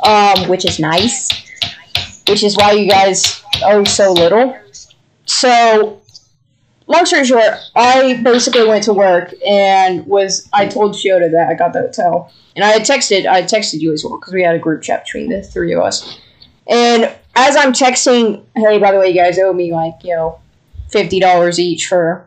um, 0.00 0.48
which 0.48 0.64
is 0.64 0.78
nice. 0.78 1.30
Which 2.28 2.42
is 2.42 2.56
why 2.56 2.72
you 2.72 2.88
guys 2.90 3.42
owe 3.64 3.84
so 3.84 4.12
little. 4.12 4.56
So, 5.26 6.00
long 6.86 7.06
story 7.06 7.24
short, 7.24 7.54
I 7.74 8.20
basically 8.22 8.66
went 8.66 8.84
to 8.84 8.92
work 8.92 9.32
and 9.46 10.06
was 10.06 10.48
I 10.52 10.66
told 10.66 10.94
Shiota 10.94 11.30
that 11.30 11.48
I 11.48 11.54
got 11.54 11.72
the 11.72 11.82
hotel, 11.82 12.32
and 12.54 12.64
I 12.64 12.68
had 12.68 12.82
texted 12.82 13.26
I 13.26 13.42
texted 13.42 13.80
you 13.80 13.92
as 13.92 14.04
well 14.04 14.18
because 14.18 14.32
we 14.32 14.42
had 14.42 14.54
a 14.54 14.58
group 14.58 14.82
chat 14.82 15.04
between 15.04 15.30
the 15.30 15.42
three 15.42 15.72
of 15.72 15.80
us. 15.80 16.18
And 16.66 17.14
as 17.36 17.56
I'm 17.56 17.72
texting, 17.72 18.44
hey, 18.54 18.78
by 18.78 18.92
the 18.92 18.98
way, 18.98 19.08
you 19.08 19.14
guys 19.14 19.38
owe 19.38 19.52
me 19.52 19.72
like 19.72 19.94
you 20.02 20.14
know 20.14 20.38
fifty 20.90 21.20
dollars 21.20 21.58
each 21.58 21.86
for 21.86 22.26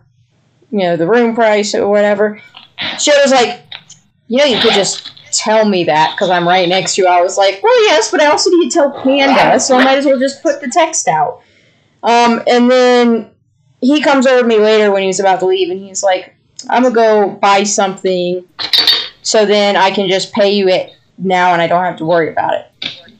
you 0.72 0.80
know 0.80 0.98
the 0.98 1.08
room 1.08 1.36
price 1.36 1.74
or 1.76 1.88
whatever. 1.88 2.42
Shiota's 2.80 3.32
like, 3.32 3.62
you 4.28 4.38
know, 4.38 4.46
you 4.46 4.60
could 4.60 4.74
just 4.74 5.12
tell 5.32 5.66
me 5.66 5.84
that 5.86 6.16
because 6.16 6.30
I'm 6.30 6.48
right 6.48 6.68
next 6.68 6.96
to 6.96 7.02
you. 7.02 7.08
I 7.08 7.22
was 7.22 7.38
like, 7.38 7.62
well, 7.62 7.84
yes, 7.86 8.12
but 8.12 8.22
I 8.22 8.28
also 8.28 8.50
need 8.52 8.70
to 8.70 8.74
tell 8.74 8.92
Panda, 9.02 9.60
so 9.60 9.78
I 9.78 9.84
might 9.84 9.98
as 9.98 10.06
well 10.06 10.20
just 10.20 10.42
put 10.42 10.62
the 10.62 10.68
text 10.68 11.08
out. 11.08 11.42
Um, 12.04 12.42
and 12.48 12.70
then 12.70 13.32
he 13.88 14.02
comes 14.02 14.28
over 14.28 14.42
to 14.42 14.48
me 14.48 14.60
later 14.60 14.92
when 14.92 15.04
he's 15.04 15.20
about 15.20 15.40
to 15.40 15.46
leave, 15.46 15.70
and 15.70 15.80
he's 15.80 16.04
like, 16.04 16.36
I'm 16.70 16.84
gonna 16.84 16.96
go 16.96 17.30
buy 17.30 17.64
something, 17.64 18.46
so 19.22 19.46
then 19.46 19.76
I 19.76 19.92
can 19.92 20.10
just 20.10 20.34
pay 20.34 20.52
you 20.54 20.68
it 20.68 20.94
now, 21.18 21.54
and 21.54 21.62
I 21.62 21.68
don't 21.68 21.84
have 21.84 21.98
to 21.98 22.06
worry 22.06 22.30
about 22.30 22.56
it. 22.56 23.12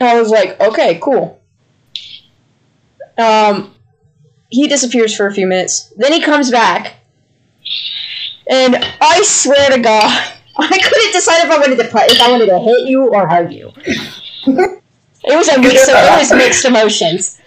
And 0.00 0.08
I 0.08 0.20
was 0.20 0.30
like, 0.30 0.60
okay, 0.60 0.98
cool. 1.02 1.40
Um, 3.16 3.74
he 4.48 4.68
disappears 4.68 5.16
for 5.16 5.26
a 5.26 5.34
few 5.34 5.46
minutes. 5.46 5.92
Then 5.96 6.12
he 6.12 6.20
comes 6.20 6.50
back, 6.50 6.96
and 8.48 8.76
I 9.00 9.22
swear 9.22 9.70
to 9.70 9.80
God, 9.80 10.34
I 10.58 10.78
couldn't 10.78 11.12
decide 11.12 11.44
if 11.44 11.50
I 11.50 11.58
wanted 11.58 11.76
to 11.76 11.84
if 11.84 12.20
I 12.22 12.30
wanted 12.30 12.46
to 12.46 12.58
hit 12.58 12.88
you 12.88 13.08
or 13.08 13.26
hug 13.26 13.52
you. 13.52 13.72
It 15.24 15.36
was 15.36 15.48
a 15.48 15.60
mix. 15.60 15.82
Of, 15.88 15.94
it 15.94 16.18
was 16.18 16.32
mixed 16.32 16.64
emotions. 16.64 17.38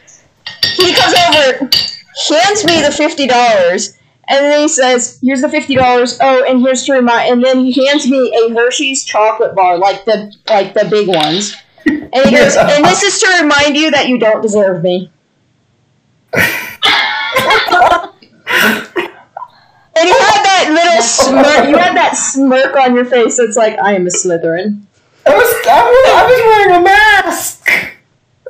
He 0.76 0.94
comes 0.94 1.16
over, 1.16 1.70
hands 2.30 2.66
me 2.66 2.82
the 2.82 2.92
fifty 2.92 3.28
dollars, 3.28 3.98
and 4.28 4.46
then 4.46 4.62
he 4.62 4.68
says, 4.68 5.20
"Here's 5.22 5.42
the 5.42 5.50
fifty 5.50 5.76
dollars. 5.76 6.18
Oh, 6.22 6.44
and 6.48 6.62
here's 6.62 6.84
to 6.86 6.94
remind." 6.94 7.32
And 7.32 7.44
then 7.44 7.66
he 7.66 7.86
hands 7.88 8.08
me 8.10 8.34
a 8.36 8.54
Hershey's 8.54 9.04
chocolate 9.04 9.56
bar, 9.56 9.78
like 9.78 10.06
the 10.06 10.34
like 10.50 10.74
the 10.74 10.86
big 10.90 11.08
ones. 11.08 11.56
And 11.86 12.26
he 12.26 12.32
goes, 12.36 12.56
"And 12.56 12.86
this 12.86 13.04
is 13.04 13.20
to 13.20 13.28
remind 13.42 13.76
you 13.76 13.92
that 13.92 14.08
you 14.08 14.18
don't 14.20 14.42
deserve 14.42 14.84
me." 14.84 15.12
And 19.94 20.08
you 20.08 20.16
had 20.16 20.44
that 20.44 20.68
little 20.72 21.02
smirk. 21.04 21.70
You 21.70 21.78
had 21.78 21.96
that 21.98 22.16
smirk 22.16 22.76
on 22.78 22.96
your 22.96 23.06
face. 23.06 23.38
It's 23.40 23.58
like 23.58 23.78
I 23.78 23.94
am 23.94 24.08
a 24.08 24.10
Slytherin. 24.10 24.82
I 25.28 25.36
was, 25.36 25.54
I 25.68 25.84
was, 25.84 26.06
I 26.10 26.24
was 26.26 26.42
wearing 26.48 26.76
a 26.76 26.84
mask. 26.84 27.61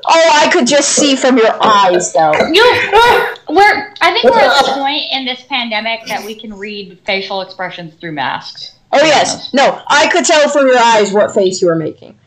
Oh, 0.08 0.30
I 0.34 0.50
could 0.52 0.68
just 0.68 0.90
see 0.90 1.16
from 1.16 1.38
your 1.38 1.52
eyes, 1.62 2.14
though. 2.14 2.34
You, 2.52 2.64
we're. 3.50 3.94
I 4.02 4.12
think 4.12 4.24
we're 4.26 4.40
at 4.40 4.66
the 4.66 4.72
point 4.76 5.04
in 5.12 5.26
this 5.26 5.44
pandemic 5.44 6.06
that 6.08 6.26
we 6.26 6.36
can 6.36 6.54
read 6.54 7.00
facial 7.06 7.42
expressions 7.42 7.94
through 7.96 8.14
masks. 8.14 8.78
Oh 8.94 9.04
yes, 9.04 9.54
no, 9.54 9.82
I 9.88 10.10
could 10.10 10.26
tell 10.26 10.50
from 10.50 10.68
your 10.68 10.78
eyes 10.78 11.14
what 11.14 11.34
face 11.34 11.62
you 11.62 11.68
were 11.68 11.76
making. 11.76 12.18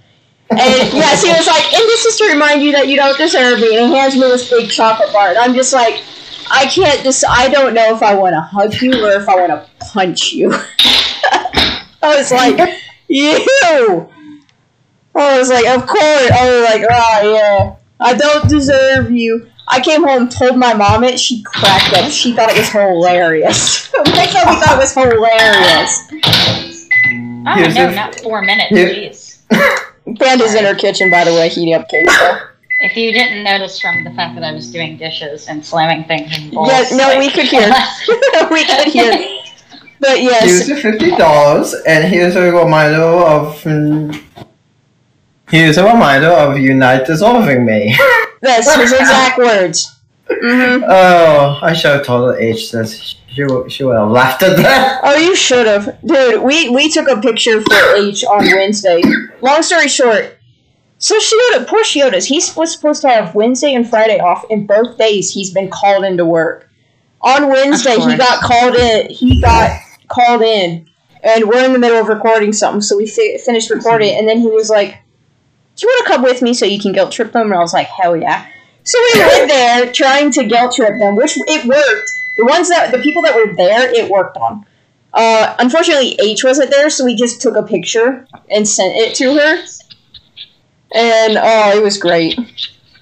And 0.51 0.61
yes, 0.93 1.23
he 1.23 1.31
was 1.31 1.47
like, 1.47 1.65
and 1.75 1.83
this 1.83 2.05
is 2.05 2.17
to 2.19 2.27
remind 2.33 2.63
you 2.63 2.73
that 2.73 2.89
you 2.89 2.97
don't 2.97 3.17
deserve 3.19 3.61
me. 3.61 3.77
And 3.77 3.89
he 3.89 3.97
hands 3.97 4.15
me 4.15 4.21
this 4.21 4.49
big 4.51 4.71
chocolate 4.71 5.13
bar, 5.13 5.29
and 5.29 5.39
I'm 5.39 5.55
just 5.55 5.73
like, 5.73 6.03
I 6.51 6.67
can't 6.67 7.03
just, 7.03 7.25
I 7.29 7.49
don't 7.49 7.75
know 7.75 7.95
if 7.95 8.03
I 8.03 8.15
want 8.15 8.35
to 8.35 8.41
hug 8.41 8.75
you 8.81 9.05
or 9.05 9.13
if 9.13 9.29
I 9.29 9.37
want 9.37 9.49
to 9.49 9.87
punch 9.87 10.33
you. 10.33 10.53
I 10.53 12.17
was 12.17 12.31
like, 12.31 12.81
you. 13.09 14.11
I 15.17 15.39
was 15.39 15.49
like, 15.49 15.67
of 15.67 15.87
course. 15.87 16.31
I 16.31 16.51
was 16.51 16.65
like, 16.65 16.83
oh 16.91 17.33
yeah, 17.35 17.77
I 18.01 18.15
don't 18.15 18.49
deserve 18.49 19.11
you. 19.11 19.49
I 19.67 19.81
came 19.81 20.03
home, 20.05 20.23
and 20.23 20.31
told 20.31 20.59
my 20.59 20.75
mom 20.75 21.05
it. 21.05 21.19
She 21.19 21.43
cracked 21.43 21.95
up. 21.95 22.11
She 22.11 22.35
thought 22.35 22.51
it 22.51 22.59
was 22.59 22.69
hilarious. 22.69 23.91
my 23.97 24.27
family 24.27 24.61
thought 24.61 24.75
it 24.75 24.79
was 24.79 24.93
hilarious. 24.95 26.09
Oh 27.47 27.55
Here's 27.57 27.75
no, 27.75 27.91
not 27.91 28.15
four 28.21 28.43
minutes. 28.43 28.69
Here- 28.71 28.89
Jeez. 28.89 30.19
Panda's 30.19 30.55
in 30.59 30.65
her 30.65 30.75
kitchen, 30.75 31.11
by 31.11 31.25
the 31.25 31.33
way, 31.33 31.49
heating 31.49 31.75
up 31.75 31.89
queso. 31.89 32.49
If 32.81 32.97
you 32.97 33.13
didn't 33.13 33.45
notice 33.45 33.81
from 33.81 34.05
the 34.05 34.11
fact 34.11 34.35
that 34.35 34.45
I 34.45 34.53
was 34.53 34.71
doing 34.71 34.97
dishes 34.99 35.47
and 35.49 35.65
slamming 35.65 36.05
things 36.05 36.37
in 36.37 36.51
bowls, 36.51 36.69
Yeah, 36.69 36.97
no, 36.97 37.05
like- 37.09 37.19
we 37.21 37.31
could 37.31 37.45
hear. 37.47 37.73
we 38.51 38.65
could 38.67 38.89
hear. 38.89 39.13
But 40.01 40.21
yes, 40.23 40.45
Here's 40.45 40.59
yes, 40.59 40.69
your 40.69 40.77
fifty 40.93 41.11
dollars, 41.17 41.75
and 41.87 42.05
here's 42.05 42.37
a 42.37 42.53
reminder 42.53 43.01
of. 43.03 43.63
Mm, 43.63 44.23
mm, 45.55 45.59
here's 45.59 45.79
a 45.79 45.85
reminder 45.85 46.29
of 46.29 46.59
you 46.59 46.75
not 46.75 47.07
deserving 47.07 47.65
me. 47.65 47.97
that's 48.41 48.75
his 48.75 48.93
exact 48.93 49.39
words. 49.39 49.99
hmm 50.29 50.83
Oh, 50.87 51.59
I 51.63 51.73
should 51.73 51.91
have 51.93 52.07
told 52.07 52.35
her 52.35 52.39
age 52.41 52.71
this. 52.71 53.17
She 53.29 53.45
would, 53.45 53.71
she 53.73 53.83
would 53.85 53.97
have 53.97 54.11
laughed 54.11 54.43
at 54.43 54.57
that. 54.59 55.01
Oh, 55.03 55.17
you 55.17 55.35
should 55.35 55.67
have, 55.67 55.99
dude. 56.07 56.43
We 56.43 56.69
we 56.71 56.89
took 56.89 57.09
a 57.09 57.21
picture 57.21 57.61
for 57.61 57.95
H 57.97 58.25
on 58.25 58.45
Wednesday. 58.45 59.03
Long 59.41 59.61
story 59.63 59.89
short, 59.89 60.39
so 60.99 61.19
Shiota, 61.19 61.67
poor 61.67 61.83
Shiota's. 61.83 62.27
He 62.27 62.37
was 62.57 62.73
supposed 62.73 63.03
to 63.03 63.09
have 63.09 63.35
Wednesday 63.35 63.75
and 63.75 63.89
Friday 63.89 64.21
off, 64.21 64.45
and 64.51 64.69
both 64.69 64.97
days 64.99 65.33
he's 65.33 65.51
been 65.51 65.69
called 65.69 66.05
into 66.05 66.25
work. 66.25 66.71
On 67.23 67.49
Wednesday, 67.49 67.97
he 67.99 68.17
got 68.17 68.41
called 68.43 68.77
in. 68.77 69.11
He 69.11 69.41
got 69.41 69.81
called 70.09 70.43
in, 70.43 70.89
and 71.23 71.45
we're 71.49 71.65
in 71.65 71.73
the 71.73 71.79
middle 71.79 71.99
of 72.01 72.07
recording 72.09 72.53
something. 72.53 72.83
So 72.83 72.97
we 72.97 73.07
fi- 73.07 73.39
finished 73.39 73.69
recording, 73.71 74.15
and 74.17 74.29
then 74.29 74.39
he 74.39 74.47
was 74.47 74.71
like, 74.71 74.99
"Do 75.77 75.87
you 75.87 75.89
want 75.89 76.07
to 76.07 76.13
come 76.13 76.23
with 76.23 76.43
me 76.43 76.55
so 76.55 76.67
you 76.67 76.81
can 76.81 76.93
guilt 76.93 77.13
trip 77.13 77.33
them?" 77.33 77.47
And 77.47 77.55
I 77.55 77.59
was 77.59 77.75
like, 77.75 77.87
"Hell 77.87 78.17
yeah!" 78.17 78.47
So 78.85 78.99
we 79.15 79.21
went 79.21 79.49
there 79.51 79.93
trying 79.93 80.31
to 80.33 80.45
guilt 80.45 80.75
trip 80.77 80.99
them, 80.99 81.17
which 81.17 81.37
it 81.37 81.67
worked. 81.67 82.11
The 82.39 82.45
ones 82.45 82.69
that 82.69 82.91
the 82.93 82.99
people 82.99 83.23
that 83.23 83.35
were 83.35 83.55
there, 83.55 83.93
it 83.93 84.11
worked 84.11 84.37
on. 84.37 84.67
Uh, 85.13 85.55
unfortunately, 85.61 86.19
H 86.21 86.43
wasn't 86.43 86.71
there, 86.71 86.91
so 86.91 87.05
we 87.05 87.15
just 87.15 87.41
took 87.41 87.57
a 87.57 87.63
picture 87.63 88.27
and 88.51 88.67
sent 88.67 88.97
it 88.97 89.15
to 89.17 89.35
her. 89.35 89.65
And 90.93 91.39
oh, 91.41 91.77
it 91.77 91.83
was 91.83 91.99
great. 91.99 92.37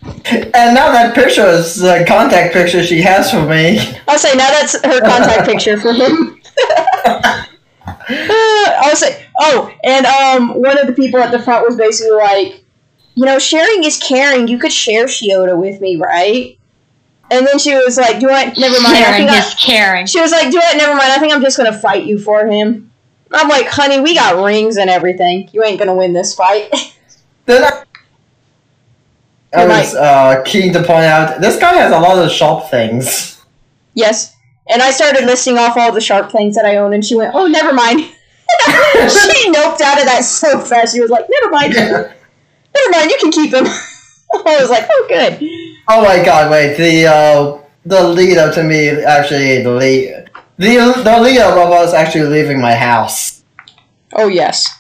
And 0.04 0.74
now 0.74 0.92
that 0.92 1.14
picture 1.14 1.46
is 1.46 1.76
the 1.76 2.04
contact 2.06 2.52
picture 2.52 2.82
she 2.84 3.00
has 3.02 3.30
for 3.30 3.46
me. 3.46 3.78
I'll 4.08 4.18
say 4.18 4.34
now 4.34 4.50
that's 4.50 4.74
her 4.84 5.00
contact 5.00 5.46
picture 5.46 5.78
for 5.80 5.92
him. 5.92 6.40
I'll 8.08 8.96
say, 8.96 9.26
oh, 9.40 9.72
and 9.84 10.06
um, 10.06 10.60
one 10.60 10.78
of 10.78 10.86
the 10.86 10.92
people 10.92 11.20
at 11.20 11.30
the 11.30 11.38
front 11.38 11.64
was 11.66 11.76
basically 11.76 12.16
like, 12.16 12.61
you 13.14 13.24
know, 13.24 13.38
sharing 13.38 13.84
is 13.84 13.98
caring. 13.98 14.48
You 14.48 14.58
could 14.58 14.72
share 14.72 15.06
Shiota 15.06 15.56
with 15.56 15.80
me, 15.80 15.96
right? 15.96 16.58
And 17.30 17.46
then 17.46 17.58
she 17.58 17.74
was 17.74 17.96
like, 17.96 18.20
do 18.20 18.28
I? 18.28 18.52
Never 18.58 18.80
mind. 18.82 18.96
I 18.96 19.02
Caring 19.04 19.26
think 19.26 19.30
I, 19.30 19.38
is 19.38 19.54
caring. 19.54 20.06
She 20.06 20.20
was 20.20 20.30
like, 20.32 20.50
"Do 20.50 20.58
it. 20.62 20.76
Never 20.76 20.92
mind. 20.92 21.12
I 21.12 21.18
think 21.18 21.32
I'm 21.32 21.40
just 21.40 21.56
gonna 21.56 21.72
fight 21.76 22.04
you 22.04 22.18
for 22.18 22.46
him." 22.46 22.90
I'm 23.32 23.48
like, 23.48 23.66
"Honey, 23.68 24.00
we 24.00 24.14
got 24.14 24.42
rings 24.44 24.76
and 24.76 24.90
everything. 24.90 25.48
You 25.52 25.64
ain't 25.64 25.78
gonna 25.78 25.94
win 25.94 26.12
this 26.12 26.34
fight." 26.34 26.70
Then 27.44 27.64
I, 27.64 27.82
I 29.52 29.66
was 29.66 29.94
uh, 29.96 30.42
keen 30.46 30.72
to 30.74 30.78
point 30.78 31.06
out 31.06 31.40
this 31.40 31.58
guy 31.58 31.72
has 31.72 31.90
a 31.90 31.98
lot 31.98 32.24
of 32.24 32.30
sharp 32.30 32.70
things. 32.70 33.42
yes. 33.94 34.36
And 34.68 34.80
I 34.80 34.92
started 34.92 35.24
listing 35.24 35.58
off 35.58 35.76
all 35.76 35.90
the 35.90 36.00
sharp 36.00 36.30
things 36.30 36.54
that 36.54 36.64
I 36.64 36.76
own, 36.76 36.92
and 36.92 37.04
she 37.04 37.16
went, 37.16 37.34
"Oh, 37.34 37.46
never 37.48 37.72
mind." 37.72 38.00
she 38.00 39.50
noped 39.50 39.80
out 39.80 39.98
of 39.98 40.04
that 40.04 40.20
so 40.22 40.60
fast. 40.60 40.94
She 40.94 41.00
was 41.00 41.10
like, 41.10 41.26
"Never 41.28 41.50
mind. 41.50 42.14
Never 42.74 42.90
mind. 42.90 43.10
You 43.10 43.18
can 43.20 43.32
keep 43.32 43.52
him." 43.52 43.66
I 44.46 44.60
was 44.60 44.70
like, 44.70 44.86
"Oh, 44.90 45.06
good." 45.08 45.38
Oh 45.88 46.02
my 46.02 46.24
god, 46.24 46.50
wait, 46.50 46.76
the 46.76 47.06
uh, 47.06 47.58
the 47.84 48.08
leader 48.08 48.52
to 48.52 48.62
me 48.62 48.88
actually 48.88 49.62
the 49.62 49.70
lead 49.70 50.30
the 50.58 51.02
the 51.04 51.20
leader 51.20 51.44
of 51.44 51.70
us 51.70 51.92
actually 51.92 52.28
leaving 52.28 52.60
my 52.60 52.74
house. 52.74 53.42
Oh 54.14 54.28
yes. 54.28 54.78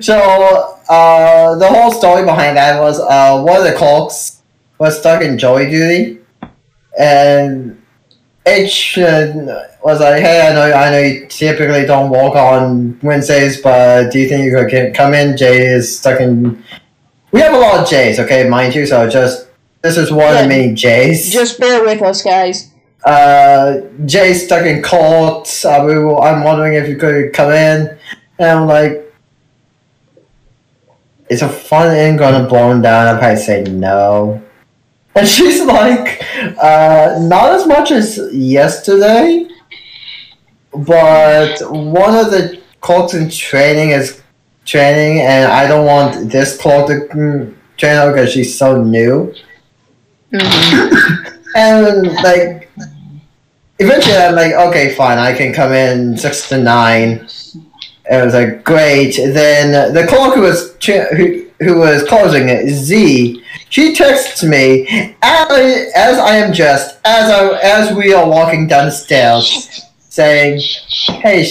So 0.00 0.78
uh, 0.88 1.56
the 1.56 1.66
whole 1.66 1.90
story 1.90 2.24
behind 2.24 2.56
that 2.56 2.80
was 2.80 3.00
uh, 3.00 3.42
one 3.42 3.56
of 3.58 3.64
the 3.64 3.72
clerks 3.72 4.40
was 4.78 4.98
stuck 4.98 5.22
in 5.22 5.36
jury 5.36 5.68
duty, 5.68 6.20
and 6.98 7.82
H 8.46 8.98
uh, 8.98 9.66
was 9.84 10.00
like, 10.00 10.22
"Hey, 10.22 10.48
I 10.48 10.52
know, 10.54 10.72
I 10.72 10.90
know 10.90 10.98
you 11.00 11.26
typically 11.26 11.86
don't 11.86 12.10
walk 12.10 12.36
on 12.36 12.98
Wednesdays, 13.02 13.60
but 13.60 14.12
do 14.12 14.20
you 14.20 14.28
think 14.28 14.44
you 14.44 14.56
could 14.56 14.70
get, 14.70 14.94
come 14.94 15.12
in?" 15.12 15.36
Jay 15.36 15.66
is 15.66 15.98
stuck 15.98 16.20
in. 16.20 16.62
We 17.32 17.40
have 17.40 17.54
a 17.54 17.58
lot 17.58 17.80
of 17.80 17.88
J's, 17.88 18.18
okay, 18.18 18.48
mind 18.48 18.74
you. 18.74 18.86
So 18.86 19.08
just 19.08 19.46
this 19.82 19.96
is 19.96 20.10
one 20.10 20.34
Yeah. 20.34 20.40
of 20.40 20.48
many 20.48 20.74
J's. 20.74 21.30
Just 21.32 21.58
bear 21.60 21.82
with 21.84 22.02
us, 22.02 22.22
guys. 22.22 22.68
uh, 23.04 23.78
Jay's 24.04 24.44
stuck 24.44 24.66
in 24.66 24.82
court. 24.82 25.48
Uh, 25.64 25.82
we 25.86 25.94
were, 25.98 26.20
I'm 26.20 26.44
wondering 26.44 26.74
if 26.74 26.86
you 26.88 26.96
could 26.96 27.32
come 27.32 27.50
in. 27.52 27.96
And 28.38 28.50
I'm 28.50 28.66
like, 28.66 29.10
is 31.30 31.42
a 31.42 31.48
fun 31.48 31.96
inn 31.96 32.16
gonna 32.16 32.46
blow 32.48 32.78
down? 32.80 33.06
I'd 33.06 33.18
probably 33.20 33.36
say 33.36 33.62
no. 33.64 34.42
And 35.14 35.26
she's 35.34 35.62
like, 35.64 36.22
uh, 36.62 37.16
not 37.20 37.52
as 37.54 37.66
much 37.66 37.90
as 37.90 38.18
yesterday, 38.34 39.46
but 40.72 41.58
one 41.70 42.14
of 42.16 42.30
the 42.30 42.60
clerks 42.80 43.14
in 43.14 43.30
training 43.30 43.90
is 43.90 44.19
training, 44.70 45.20
and 45.20 45.50
I 45.50 45.66
don't 45.66 45.84
want 45.84 46.30
this 46.30 46.56
clerk 46.56 46.86
to 46.88 47.56
train 47.76 47.96
her 47.96 48.12
because 48.12 48.32
she's 48.32 48.56
so 48.56 48.82
new. 48.82 49.34
Mm-hmm. 50.32 51.26
And 51.56 52.06
like, 52.22 52.70
eventually, 53.80 54.16
I'm 54.16 54.36
like, 54.36 54.52
okay, 54.52 54.94
fine, 54.94 55.18
I 55.18 55.32
can 55.32 55.52
come 55.52 55.72
in 55.72 56.16
six 56.16 56.48
to 56.48 56.58
nine. 56.58 57.26
And 58.08 58.22
it 58.22 58.24
was 58.24 58.34
like 58.34 58.62
great. 58.62 59.16
Then 59.16 59.92
the 59.92 60.06
clerk 60.06 60.36
who 60.36 60.42
was 60.42 60.76
who, 60.84 61.48
who 61.58 61.78
was 61.78 62.04
closing 62.04 62.48
it, 62.48 62.68
Z, 62.68 63.42
she 63.68 63.94
texts 63.96 64.44
me 64.44 64.86
as, 65.22 65.92
as 65.96 66.18
I 66.18 66.36
am 66.36 66.52
dressed, 66.52 67.00
as 67.04 67.30
I, 67.30 67.58
as 67.58 67.96
we 67.96 68.14
are 68.14 68.28
walking 68.28 68.68
down 68.68 68.86
the 68.86 68.92
stairs, 68.92 69.88
saying, 70.08 70.60
"Hey, 71.22 71.42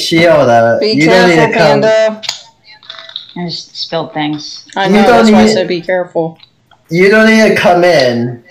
Be 0.80 0.92
you 0.92 1.08
don't 1.08 1.30
need 1.30 1.36
to 1.36 1.52
come. 1.52 1.82
Panda. 1.82 2.22
I 3.36 3.46
just 3.46 3.76
spilled 3.76 4.14
things. 4.14 4.68
I 4.76 4.86
You 4.88 4.94
know. 4.94 5.04
don't 5.04 5.18
That's 5.26 5.32
why 5.32 5.42
I 5.44 5.48
said 5.48 5.68
be 5.68 5.82
careful. 5.82 6.38
You 6.90 7.10
don't 7.10 7.30
need 7.30 7.50
to 7.50 7.56
come 7.56 7.84
in. 7.84 8.44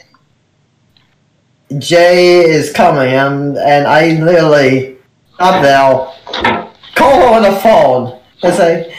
Jay 1.78 2.38
is 2.40 2.72
coming, 2.72 3.12
and, 3.12 3.59
and 3.59 3.86
I 3.86 4.12
literally 4.22 4.96
up 5.38 5.62
there, 5.62 6.62
call 6.94 7.20
her 7.20 7.26
on 7.36 7.42
the 7.42 7.60
phone, 7.60 8.18
and 8.42 8.55
say, 8.55 8.94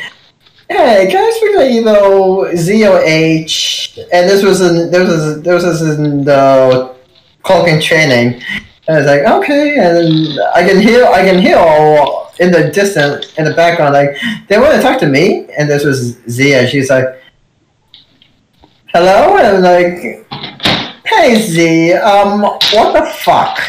"Hey, 0.70 1.08
can 1.10 1.18
I 1.18 1.32
speak 1.36 1.56
to 1.56 1.68
either 1.68 2.56
Z 2.58 2.88
or 2.88 3.02
H?" 3.02 3.98
And 4.14 4.30
this 4.30 4.44
was 4.44 4.62
in 4.62 4.92
this 4.92 5.08
was 5.10 5.42
this 5.42 5.64
was 5.64 5.82
in 5.98 6.24
the 6.26 6.94
cloaking 7.42 7.82
training. 7.82 8.42
And 8.88 8.98
I 8.98 9.00
was 9.00 9.08
like, 9.08 9.22
"Okay," 9.22 9.78
and 9.80 10.40
I 10.54 10.68
can 10.68 10.80
hear 10.80 11.06
I 11.06 11.24
can 11.24 11.40
hear 11.42 11.58
all 11.58 12.19
in 12.40 12.52
the 12.52 12.70
distance 12.72 13.34
in 13.38 13.46
the 13.46 13.54
background 13.54 13.94
like 13.94 14.16
they 14.48 14.58
want 14.58 14.74
to 14.76 14.82
talk 14.82 15.00
to 15.00 15.08
me, 15.08 15.48
and 15.58 15.70
this 15.70 15.84
was 15.84 16.18
Zia. 16.30 16.62
and 16.62 16.70
she's 16.70 16.90
like 16.90 17.06
hello 18.94 19.38
and 19.38 19.62
like 19.64 20.26
hey 21.06 21.36
z 21.36 21.94
um 21.94 22.42
what 22.42 22.94
the 22.94 23.06
fuck 23.24 23.60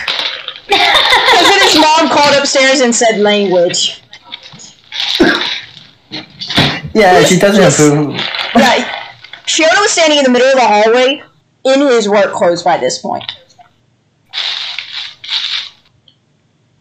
Because 0.67 1.47
then 1.49 1.61
his 1.63 1.77
mom 1.79 2.09
called 2.09 2.37
upstairs 2.39 2.81
and 2.81 2.95
said 2.95 3.19
language. 3.21 4.03
yeah 6.95 7.23
she 7.25 7.39
doesn't 7.39 7.63
Just- 7.63 7.79
approve 7.81 8.15
Yeah, 8.57 8.85
Shiota 9.47 9.81
was 9.81 9.91
standing 9.91 10.19
in 10.19 10.25
the 10.25 10.31
middle 10.31 10.49
of 10.49 10.55
the 10.57 10.67
hallway 10.67 11.23
in 11.65 11.81
his 11.89 12.09
work 12.09 12.33
clothes 12.33 12.63
by 12.63 12.79
this 12.79 12.99
point. 12.99 13.25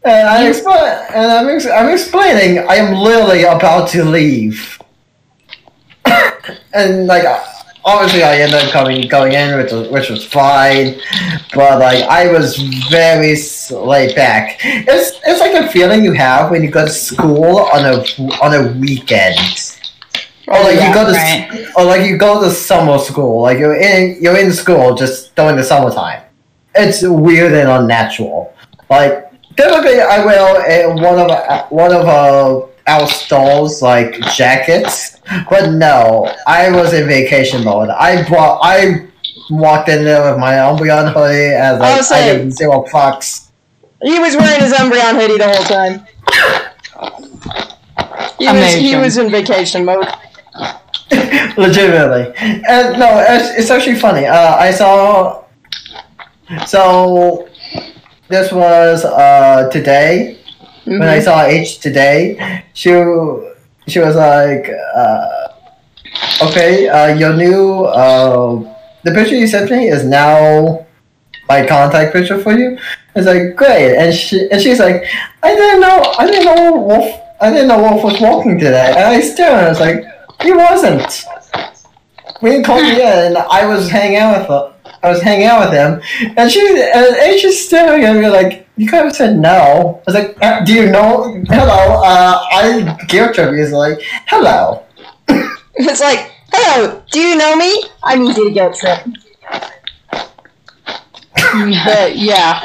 And 0.03 0.27
i 0.27 0.47
explain 0.47 0.97
and 1.13 1.31
I'm, 1.31 1.49
ex- 1.49 1.67
I'm 1.67 1.89
explaining 1.89 2.59
i 2.69 2.75
am 2.75 2.93
literally 2.95 3.43
about 3.43 3.89
to 3.89 4.03
leave 4.03 4.79
and 6.73 7.07
like 7.07 7.25
obviously 7.83 8.23
i 8.23 8.37
ended 8.37 8.61
up 8.63 8.71
coming 8.71 9.07
going 9.07 9.33
in 9.33 9.57
which 9.57 9.71
was, 9.71 9.89
which 9.89 10.09
was 10.09 10.25
fine 10.25 10.99
but 11.53 11.79
like 11.79 12.03
i 12.05 12.31
was 12.31 12.57
very 12.89 13.35
laid 13.71 14.15
back 14.15 14.59
it's 14.63 15.19
it's 15.25 15.39
like 15.39 15.53
a 15.53 15.69
feeling 15.69 16.03
you 16.03 16.13
have 16.13 16.49
when 16.51 16.63
you 16.63 16.71
go 16.71 16.85
to 16.85 16.91
school 16.91 17.59
on 17.73 17.85
a 17.85 18.03
on 18.41 18.53
a 18.53 18.71
weekend 18.79 19.37
Or 20.47 20.63
like 20.63 20.77
yeah, 20.77 20.87
you 20.87 20.93
go 20.95 21.05
to, 21.05 21.11
right. 21.11 21.67
or 21.77 21.85
like 21.85 22.09
you 22.09 22.17
go 22.17 22.41
to 22.41 22.49
summer 22.49 22.97
school, 22.97 23.43
like 23.43 23.59
you're 23.59 23.75
in, 23.75 24.17
you're 24.19 24.35
in 24.35 24.51
school 24.51 24.95
just 24.95 25.35
during 25.35 25.55
the 25.57 25.63
summertime. 25.63 26.23
It's 26.73 27.03
weird 27.03 27.53
and 27.53 27.69
unnatural. 27.69 28.51
Like 28.89 29.28
typically, 29.59 29.99
I 29.99 30.23
wear 30.25 30.39
a, 30.89 30.95
one 30.95 31.19
of 31.19 31.29
uh, 31.31 31.65
one 31.69 31.91
of 31.93 32.07
uh, 32.07 32.65
our 32.87 33.07
stalls 33.07 33.81
like 33.81 34.13
jackets, 34.35 35.17
but 35.49 35.71
no, 35.71 36.33
I 36.47 36.71
was 36.71 36.93
in 36.93 37.07
vacation 37.07 37.63
mode. 37.63 37.89
I 37.89 38.27
brought, 38.27 38.59
I 38.63 39.07
walked 39.49 39.89
in 39.89 40.03
there 40.05 40.31
with 40.31 40.39
my 40.39 40.53
Umbreon 40.53 41.11
hoodie 41.13 41.53
and 41.55 41.77
I 41.77 41.79
like 41.79 41.97
was 41.97 42.11
I 42.11 42.19
saying- 42.19 42.37
didn't 42.37 42.51
zero 42.53 42.85
fucks. 42.85 43.49
He 44.01 44.17
was 44.17 44.35
wearing 44.37 44.61
his 44.61 44.71
Umbreon 44.73 45.19
hoodie 45.19 45.37
the 45.37 45.49
whole 45.51 45.65
time. 45.65 46.05
He 48.39 48.47
was, 48.47 48.73
he 48.75 48.95
was 48.95 49.17
in 49.17 49.29
vacation 49.29 49.83
mode. 49.85 50.07
legitimately 51.57 52.31
and 52.37 52.99
no 52.99 53.07
it's, 53.27 53.57
it's 53.57 53.71
actually 53.71 53.95
funny 53.95 54.25
uh, 54.27 54.55
i 54.57 54.69
saw 54.69 55.43
so 56.67 57.48
this 58.29 58.51
was 58.51 59.05
uh, 59.05 59.69
today 59.71 60.37
when 60.85 61.03
i 61.03 61.17
Mhm. 61.19 61.23
saw 61.23 61.45
h 61.45 61.79
today 61.79 62.19
she 62.73 62.89
she 63.91 63.99
was 63.99 64.15
like 64.15 64.65
uh, 64.95 65.47
okay 66.47 66.87
uh, 66.87 67.09
your 67.21 67.33
new 67.33 67.83
uh, 67.85 68.59
the 69.03 69.11
picture 69.17 69.35
you 69.35 69.47
sent 69.47 69.69
me 69.71 69.87
is 69.87 70.03
now 70.03 70.85
my 71.49 71.65
contact 71.65 72.13
picture 72.13 72.37
for 72.37 72.53
you. 72.53 72.77
It's 73.15 73.25
like 73.25 73.55
great, 73.55 73.95
and 73.97 74.13
she 74.13 74.47
and 74.51 74.61
she's 74.61 74.77
like, 74.79 75.03
I 75.41 75.55
didn't 75.55 75.81
know, 75.81 75.97
I 76.19 76.27
didn't 76.27 76.45
know 76.45 76.73
Wolf, 76.89 77.07
I 77.41 77.49
didn't 77.49 77.69
know 77.69 77.79
Wolf 77.81 78.03
was 78.03 78.21
walking 78.21 78.59
today. 78.59 78.89
And 78.95 79.05
I 79.15 79.19
stared, 79.19 79.53
and 79.57 79.65
I 79.65 79.69
was 79.69 79.79
like, 79.79 79.99
he 80.43 80.51
wasn't. 80.53 81.09
We 82.41 82.51
didn't 82.51 82.65
call 82.65 82.79
me 82.81 83.01
in, 83.01 83.33
and 83.33 83.37
I 83.37 83.65
was 83.65 83.89
hanging 83.89 84.17
out 84.17 84.37
with 84.37 84.47
her. 84.53 84.63
I 85.03 85.09
was 85.09 85.21
hanging 85.21 85.47
out 85.47 85.69
with 85.69 85.73
him, 85.73 86.01
and 86.37 86.51
she 86.51 86.59
and, 86.59 87.15
and 87.15 87.39
she's 87.39 87.65
staring 87.65 88.03
at 88.03 88.15
me 88.15 88.27
like, 88.29 88.67
"You 88.77 88.87
could 88.87 89.05
have 89.05 89.15
said 89.15 89.37
no." 89.37 90.01
I 90.07 90.11
was 90.11 90.15
like, 90.15 90.37
"Uh, 90.41 90.63
"Do 90.65 90.73
you 90.73 90.91
know? 90.91 91.43
Hello." 91.47 92.01
Uh, 92.03 92.39
I 92.51 92.97
guilt 93.07 93.35
trip 93.35 93.53
is 93.53 93.71
like, 93.71 94.01
"Hello." 94.27 94.83
It's 95.81 96.01
like, 96.01 96.31
hello, 96.51 97.01
do 97.09 97.19
you 97.19 97.37
know 97.37 97.55
me? 97.55 97.83
I 98.03 98.17
need 98.17 98.35
you 98.35 98.49
to 98.49 98.53
guilt 98.53 98.75
trip. 98.75 98.99
But 101.85 102.17
yeah, 102.17 102.61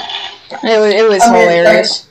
it 0.51 0.81
was, 0.81 0.95
it 0.95 1.09
was 1.09 1.23
I 1.23 1.33
mean, 1.33 1.43
hilarious. 1.43 2.11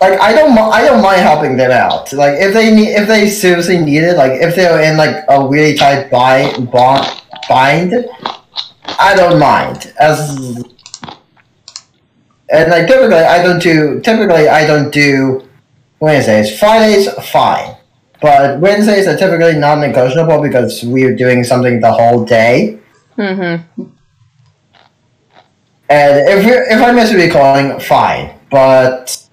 Like 0.00 0.20
I 0.20 0.32
don't, 0.32 0.58
I 0.58 0.84
don't 0.84 1.02
mind 1.02 1.20
helping 1.20 1.56
them 1.56 1.70
out. 1.70 2.12
Like 2.12 2.34
if 2.38 2.52
they 2.52 2.74
need, 2.74 2.88
if 2.88 3.08
they 3.08 3.30
seriously 3.30 3.78
need 3.78 4.02
it, 4.02 4.16
like 4.16 4.32
if 4.40 4.54
they're 4.56 4.80
in 4.82 4.96
like 4.96 5.24
a 5.28 5.46
really 5.46 5.74
tight 5.76 6.10
bind, 6.10 6.70
bond, 6.70 7.06
bind, 7.48 7.92
I 8.98 9.14
don't 9.16 9.38
mind. 9.38 9.92
As 9.98 10.36
and 12.50 12.70
like 12.70 12.86
typically, 12.86 13.14
I 13.14 13.42
don't 13.42 13.62
do. 13.62 14.00
Typically, 14.00 14.48
I 14.48 14.66
don't 14.66 14.92
do 14.92 15.48
Wednesdays. 16.00 16.58
Fridays, 16.58 17.08
fine. 17.30 17.76
But 18.20 18.60
Wednesdays 18.60 19.06
are 19.06 19.16
typically 19.16 19.58
non-negotiable 19.58 20.42
because 20.42 20.82
we're 20.84 21.16
doing 21.16 21.42
something 21.44 21.80
the 21.80 21.92
whole 21.92 22.24
day. 22.24 22.78
Mm-hmm. 23.16 23.82
And 25.88 26.28
if 26.28 26.44
you 26.44 26.54
if 26.68 26.82
I 26.82 26.92
miss 26.92 27.12
a 27.12 27.16
recording, 27.16 27.80
fine. 27.80 28.38
But 28.50 29.26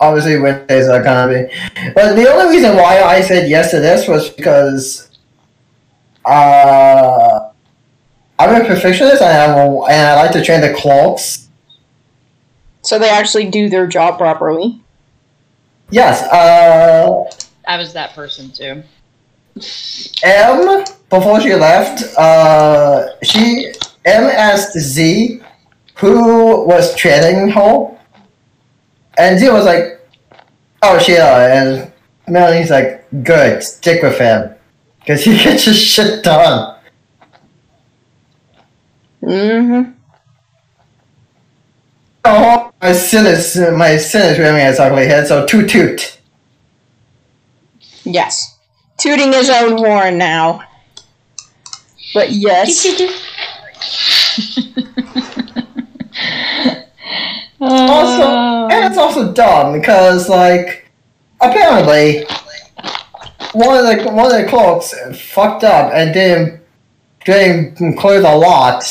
obviously 0.00 0.38
Wednesdays 0.38 0.88
are 0.88 1.02
gonna 1.02 1.32
be. 1.32 1.92
But 1.94 2.14
the 2.14 2.28
only 2.32 2.56
reason 2.56 2.76
why 2.76 3.02
I 3.02 3.20
said 3.20 3.48
yes 3.48 3.70
to 3.70 3.80
this 3.80 4.08
was 4.08 4.30
because 4.30 5.10
uh, 6.24 7.45
I'm 8.38 8.62
a 8.62 8.64
perfectionist 8.66 9.22
and 9.22 9.30
I 9.30 9.64
will, 9.64 9.88
and 9.88 10.06
I 10.06 10.14
like 10.16 10.32
to 10.32 10.44
train 10.44 10.60
the 10.60 10.74
clocks. 10.74 11.48
So 12.82 12.98
they 12.98 13.08
actually 13.08 13.50
do 13.50 13.68
their 13.68 13.86
job 13.86 14.18
properly. 14.18 14.80
Yes. 15.90 16.22
Uh, 16.22 17.24
I 17.66 17.76
was 17.78 17.92
that 17.94 18.14
person 18.14 18.50
too. 18.50 18.82
M 20.22 20.84
before 21.08 21.40
she 21.40 21.54
left, 21.54 22.02
uh, 22.18 23.06
she 23.22 23.72
M 24.04 24.24
asked 24.24 24.78
Z 24.78 25.40
who 25.94 26.66
was 26.66 26.94
training 26.94 27.48
her, 27.48 27.96
and 29.16 29.38
Z 29.38 29.48
was 29.48 29.64
like, 29.64 29.98
"Oh, 30.82 30.98
Sheila," 30.98 31.48
and 31.48 31.90
Melanie's 32.28 32.70
like, 32.70 33.06
"Good, 33.22 33.62
stick 33.62 34.02
with 34.02 34.18
him, 34.18 34.54
because 35.00 35.24
he 35.24 35.42
gets 35.42 35.64
his 35.64 35.78
shit 35.78 36.22
done." 36.22 36.75
Mm-hmm. 39.26 39.90
Oh, 42.24 42.72
my 42.80 42.92
sin 42.92 43.26
is 43.26 43.56
my 43.76 43.96
sin 43.96 44.32
is 44.32 44.38
rearing 44.38 44.64
its 44.64 44.78
ugly 44.78 45.06
head. 45.06 45.26
So 45.26 45.44
toot 45.46 45.68
toot. 45.68 46.20
Yes. 48.04 48.58
Tooting 48.98 49.32
his 49.32 49.50
own 49.50 49.76
horn 49.76 50.16
now. 50.16 50.62
But 52.14 52.30
yes. 52.30 52.86
Also, 57.58 58.68
and 58.68 58.84
it's 58.84 58.98
also 58.98 59.32
dumb 59.32 59.72
because 59.72 60.28
like 60.28 60.90
apparently 61.40 62.24
one 63.52 63.78
of 63.78 63.84
the 63.86 64.10
one 64.12 64.26
of 64.26 64.32
the 64.32 64.46
clerks 64.46 64.94
fucked 65.18 65.64
up 65.64 65.90
and 65.94 66.12
didn't 66.12 66.60
didn't 67.24 67.96
clear 67.96 68.20
the 68.20 68.36
lot 68.36 68.84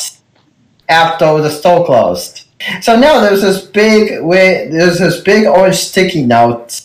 after 0.88 1.40
the 1.40 1.50
store 1.50 1.84
closed. 1.84 2.44
So 2.80 2.98
now 2.98 3.20
there's 3.20 3.42
this 3.42 3.62
big 3.62 4.08
there's 4.08 4.98
this 4.98 5.20
big 5.20 5.46
orange 5.46 5.76
sticky 5.76 6.24
note 6.24 6.80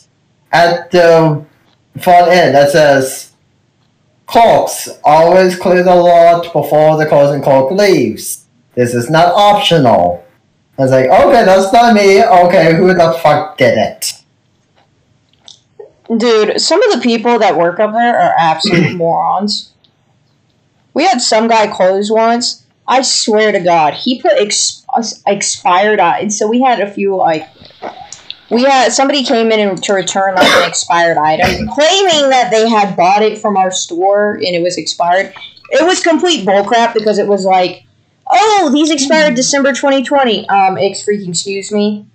at 0.51 0.91
the 0.91 1.45
front 1.99 2.31
end 2.31 2.55
that 2.55 2.71
says 2.71 3.31
clerks 4.27 4.89
always 5.03 5.57
clear 5.57 5.83
the 5.83 5.95
lot 5.95 6.51
before 6.53 6.97
the 6.97 7.05
closing 7.05 7.41
clerk 7.41 7.71
leaves. 7.71 8.45
This 8.75 8.93
is 8.93 9.09
not 9.09 9.33
optional. 9.33 10.25
I 10.77 10.83
was 10.83 10.91
like, 10.91 11.09
okay, 11.09 11.43
that's 11.43 11.71
not 11.73 11.93
me. 11.93 12.23
Okay, 12.23 12.75
who 12.75 12.87
the 12.93 13.19
fuck 13.21 13.57
did 13.57 13.77
it? 13.77 14.13
Dude, 16.17 16.59
some 16.59 16.81
of 16.83 16.93
the 16.93 17.01
people 17.01 17.39
that 17.39 17.57
work 17.57 17.79
up 17.79 17.93
there 17.93 18.17
are 18.17 18.33
absolute 18.37 18.95
morons. 18.97 19.71
We 20.93 21.03
had 21.05 21.21
some 21.21 21.47
guy 21.47 21.67
close 21.67 22.11
once. 22.11 22.60
I 22.91 23.03
swear 23.03 23.53
to 23.53 23.61
God, 23.61 23.93
he 23.93 24.21
put 24.21 24.33
ex- 24.33 24.83
expired 25.25 26.01
items. 26.01 26.37
So 26.37 26.45
we 26.49 26.61
had 26.61 26.81
a 26.81 26.91
few 26.91 27.15
like 27.15 27.47
we 28.49 28.63
had 28.63 28.91
somebody 28.91 29.23
came 29.23 29.49
in 29.49 29.61
and 29.61 29.81
to 29.83 29.93
return 29.93 30.35
like 30.35 30.45
an 30.45 30.67
expired 30.67 31.17
item, 31.17 31.69
claiming 31.69 32.29
that 32.31 32.51
they 32.51 32.69
had 32.69 32.97
bought 32.97 33.21
it 33.21 33.37
from 33.37 33.55
our 33.55 33.71
store 33.71 34.33
and 34.33 34.53
it 34.53 34.61
was 34.61 34.77
expired. 34.77 35.33
It 35.69 35.85
was 35.85 36.03
complete 36.03 36.45
bullcrap 36.45 36.93
because 36.93 37.17
it 37.17 37.29
was 37.29 37.45
like, 37.45 37.85
oh, 38.29 38.69
these 38.73 38.91
expired 38.91 39.35
December 39.35 39.71
2020. 39.71 40.49
Um, 40.49 40.77
ex 40.77 41.01
freaking 41.05 41.29
excuse 41.29 41.71
me. 41.71 42.05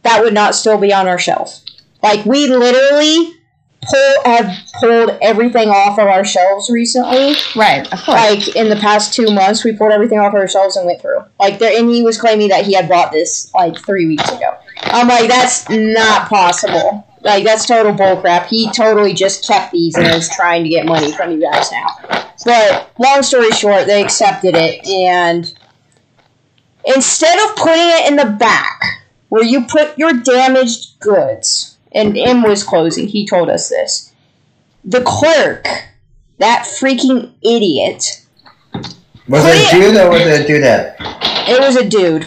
That 0.00 0.22
would 0.22 0.32
not 0.32 0.54
still 0.54 0.78
be 0.78 0.94
on 0.94 1.06
our 1.06 1.18
shelf. 1.18 1.60
Like 2.02 2.24
we 2.24 2.46
literally 2.46 3.37
pull 3.82 4.22
have 4.24 4.50
pulled 4.80 5.18
everything 5.22 5.68
off 5.68 5.98
of 5.98 6.06
our 6.06 6.24
shelves 6.24 6.70
recently. 6.70 7.34
Right, 7.56 7.90
of 7.92 8.02
course. 8.02 8.08
Like 8.08 8.56
in 8.56 8.68
the 8.68 8.76
past 8.76 9.14
two 9.14 9.32
months, 9.32 9.64
we 9.64 9.76
pulled 9.76 9.92
everything 9.92 10.18
off 10.18 10.34
our 10.34 10.48
shelves 10.48 10.76
and 10.76 10.86
went 10.86 11.00
through. 11.00 11.20
Like 11.38 11.58
there, 11.58 11.78
and 11.78 11.90
he 11.90 12.02
was 12.02 12.18
claiming 12.18 12.48
that 12.48 12.64
he 12.64 12.74
had 12.74 12.88
bought 12.88 13.12
this 13.12 13.52
like 13.54 13.78
three 13.78 14.06
weeks 14.06 14.28
ago. 14.28 14.56
I'm 14.82 15.08
like, 15.08 15.28
that's 15.28 15.68
not 15.68 16.28
possible. 16.28 17.06
Like 17.22 17.44
that's 17.44 17.66
total 17.66 17.92
bullcrap. 17.92 18.46
He 18.46 18.70
totally 18.72 19.12
just 19.12 19.46
kept 19.46 19.72
these 19.72 19.96
and 19.96 20.06
is 20.06 20.28
trying 20.28 20.62
to 20.64 20.70
get 20.70 20.86
money 20.86 21.12
from 21.12 21.32
you 21.32 21.40
guys 21.40 21.70
now. 21.72 21.86
But 22.44 22.90
long 22.98 23.22
story 23.22 23.50
short, 23.50 23.86
they 23.86 24.02
accepted 24.02 24.54
it, 24.56 24.86
and 24.86 25.52
instead 26.84 27.38
of 27.48 27.56
putting 27.56 27.74
it 27.76 28.08
in 28.08 28.16
the 28.16 28.36
back 28.38 28.80
where 29.28 29.42
you 29.44 29.64
put 29.64 29.98
your 29.98 30.12
damaged 30.12 31.00
goods, 31.00 31.77
and 31.92 32.16
M 32.16 32.42
was 32.42 32.62
closing, 32.64 33.06
he 33.08 33.26
told 33.26 33.48
us 33.50 33.68
this. 33.68 34.12
The 34.84 35.02
clerk, 35.02 35.66
that 36.38 36.64
freaking 36.80 37.32
idiot, 37.42 38.24
Was 39.28 39.42
Put 39.44 39.54
it 39.54 39.56
it- 39.56 39.70
dude 39.72 39.96
or 39.96 40.10
was 40.10 40.20
it 40.22 40.48
a 40.48 40.52
dudette? 40.52 41.48
it 41.48 41.60
was 41.60 41.76
a 41.76 41.88
dude. 41.88 42.26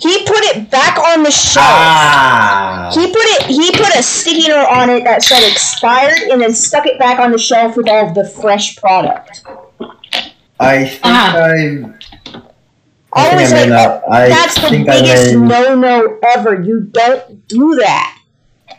He 0.00 0.18
put 0.26 0.42
it 0.54 0.70
back 0.70 0.98
on 0.98 1.22
the 1.22 1.30
shelf. 1.30 1.64
Ah. 1.66 2.90
He 2.92 3.06
put 3.06 3.16
it. 3.16 3.46
He 3.46 3.70
put 3.72 3.94
a 3.96 4.02
sticky 4.02 4.48
note 4.48 4.66
on 4.68 4.90
it 4.90 5.04
that 5.04 5.22
said 5.22 5.48
expired, 5.50 6.18
and 6.30 6.42
then 6.42 6.52
stuck 6.52 6.84
it 6.86 6.98
back 6.98 7.18
on 7.18 7.30
the 7.32 7.38
shelf 7.38 7.76
with 7.76 7.88
all 7.88 8.08
of 8.08 8.14
the 8.14 8.28
fresh 8.28 8.76
product. 8.76 9.42
I 10.60 10.84
think 10.86 11.00
Ah. 11.04 11.36
I. 11.36 11.50
I 13.16 13.26
I 13.26 13.30
think 13.30 13.40
was 13.40 13.52
I 13.52 13.56
like, 13.56 13.68
made 13.68 13.70
that. 13.70 14.02
I 14.10 14.28
That's 14.28 14.54
the 14.56 14.68
think 14.68 14.88
I 14.88 15.00
biggest 15.00 15.34
made- 15.36 15.48
no 15.48 15.74
no 15.76 16.18
ever. 16.34 16.60
You 16.60 16.80
don't 16.92 17.48
do 17.48 17.76
that. 17.76 18.18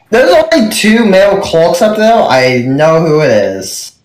There's 0.09 0.31
only 0.31 0.69
two 0.69 1.05
male 1.05 1.41
clerks 1.41 1.81
up 1.81 1.97
there. 1.97 2.13
I 2.13 2.59
know 2.59 3.05
who 3.05 3.21
it 3.21 3.31
is. 3.31 3.97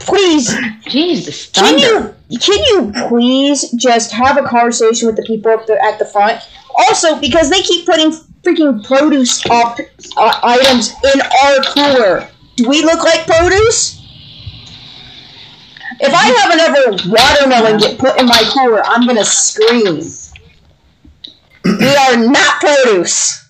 Please, 0.00 0.52
Jesus, 0.88 1.48
can 1.50 1.78
thunder. 1.78 2.16
you 2.28 2.38
can 2.38 2.58
you 2.64 2.92
please 3.08 3.70
just 3.72 4.10
have 4.10 4.36
a 4.36 4.42
conversation 4.42 5.06
with 5.06 5.16
the 5.16 5.22
people 5.22 5.52
up 5.52 5.66
there 5.66 5.82
at 5.82 5.98
the 5.98 6.04
front? 6.04 6.40
Also, 6.74 7.20
because 7.20 7.50
they 7.50 7.62
keep 7.62 7.86
putting 7.86 8.10
freaking 8.42 8.84
produce 8.84 9.44
up 9.50 9.78
uh, 10.16 10.40
items 10.42 10.92
in 11.14 11.20
our 11.20 11.62
cooler. 11.72 12.28
Do 12.56 12.68
we 12.68 12.82
look 12.82 13.04
like 13.04 13.26
produce? 13.26 14.00
If 16.00 16.12
I 16.12 16.24
have 16.24 16.52
another 16.52 17.10
watermelon 17.10 17.78
get 17.78 17.98
put 17.98 18.18
in 18.20 18.26
my 18.26 18.42
cooler, 18.52 18.82
I'm 18.84 19.06
gonna 19.06 19.24
scream. 19.24 20.00
we 21.64 21.96
are 21.96 22.16
not 22.16 22.60
produce. 22.60 23.41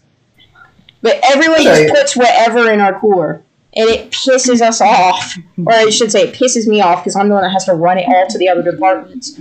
But 1.03 1.20
everyone 1.24 1.62
just 1.62 1.93
puts 1.93 2.16
whatever 2.16 2.70
in 2.70 2.81
our 2.81 2.99
cooler. 2.99 3.43
And 3.74 3.89
it 3.89 4.11
pisses 4.11 4.61
us 4.61 4.81
off. 4.81 5.37
Or 5.59 5.73
I 5.73 5.91
should 5.91 6.12
say, 6.12 6.29
it 6.29 6.35
pisses 6.35 6.66
me 6.66 6.81
off 6.81 7.03
because 7.03 7.16
I'm 7.16 7.29
the 7.29 7.35
one 7.35 7.43
that 7.43 7.51
has 7.51 7.65
to 7.66 7.74
run 7.74 7.99
it 7.99 8.07
all 8.07 8.27
to 8.29 8.39
the 8.39 8.49
other 8.49 8.62
departments. 8.62 9.41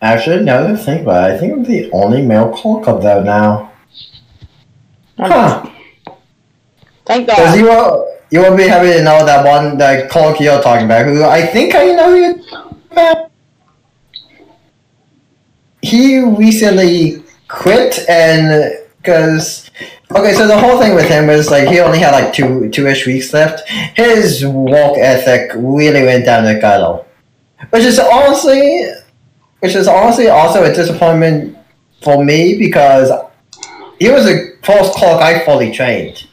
Actually, 0.00 0.44
now 0.44 0.62
that 0.62 0.70
I 0.70 0.76
think 0.76 1.02
about 1.02 1.30
it, 1.30 1.34
I 1.34 1.38
think 1.38 1.52
I'm 1.52 1.64
the 1.64 1.90
only 1.90 2.22
male 2.22 2.52
clerk 2.52 2.86
of 2.86 3.02
there 3.02 3.24
now. 3.24 3.72
Huh. 5.18 5.70
Thank 7.06 7.26
God. 7.26 7.36
Because 7.36 7.56
you 7.56 7.64
will, 7.64 8.18
you 8.30 8.40
will 8.40 8.56
be 8.56 8.64
happy 8.64 8.92
to 8.92 9.02
know 9.02 9.24
that 9.24 9.44
one, 9.44 9.78
that 9.78 10.10
clerk 10.10 10.38
you're 10.38 10.62
talking 10.62 10.86
about, 10.86 11.06
who 11.06 11.24
I 11.24 11.46
think 11.46 11.74
I 11.74 11.86
know 11.92 12.14
you 12.14 12.44
about. 12.90 13.30
he 15.82 16.20
recently 16.20 17.22
quit 17.48 17.98
and 18.08 18.78
because 19.06 19.70
okay, 20.10 20.32
so 20.32 20.48
the 20.48 20.58
whole 20.58 20.80
thing 20.80 20.94
with 20.94 21.08
him 21.08 21.28
was 21.28 21.50
like 21.50 21.68
he 21.68 21.78
only 21.78 21.98
had 21.98 22.10
like 22.10 22.32
two 22.32 22.68
two 22.70 22.86
ish 22.86 23.06
weeks 23.06 23.32
left. 23.32 23.68
His 23.94 24.44
work 24.44 24.98
ethic 24.98 25.52
really 25.54 26.04
went 26.04 26.24
down 26.24 26.44
the 26.44 26.58
gutter, 26.58 27.04
which 27.70 27.84
is 27.84 27.98
honestly, 27.98 28.86
which 29.60 29.76
is 29.76 29.86
honestly 29.86 30.28
also 30.28 30.64
a 30.64 30.74
disappointment 30.74 31.56
for 32.02 32.24
me 32.24 32.58
because 32.58 33.10
he 34.00 34.10
was 34.10 34.26
a 34.26 34.56
false 34.64 34.94
clock 34.96 35.22
I 35.22 35.44
fully 35.44 35.70
trained, 35.70 36.26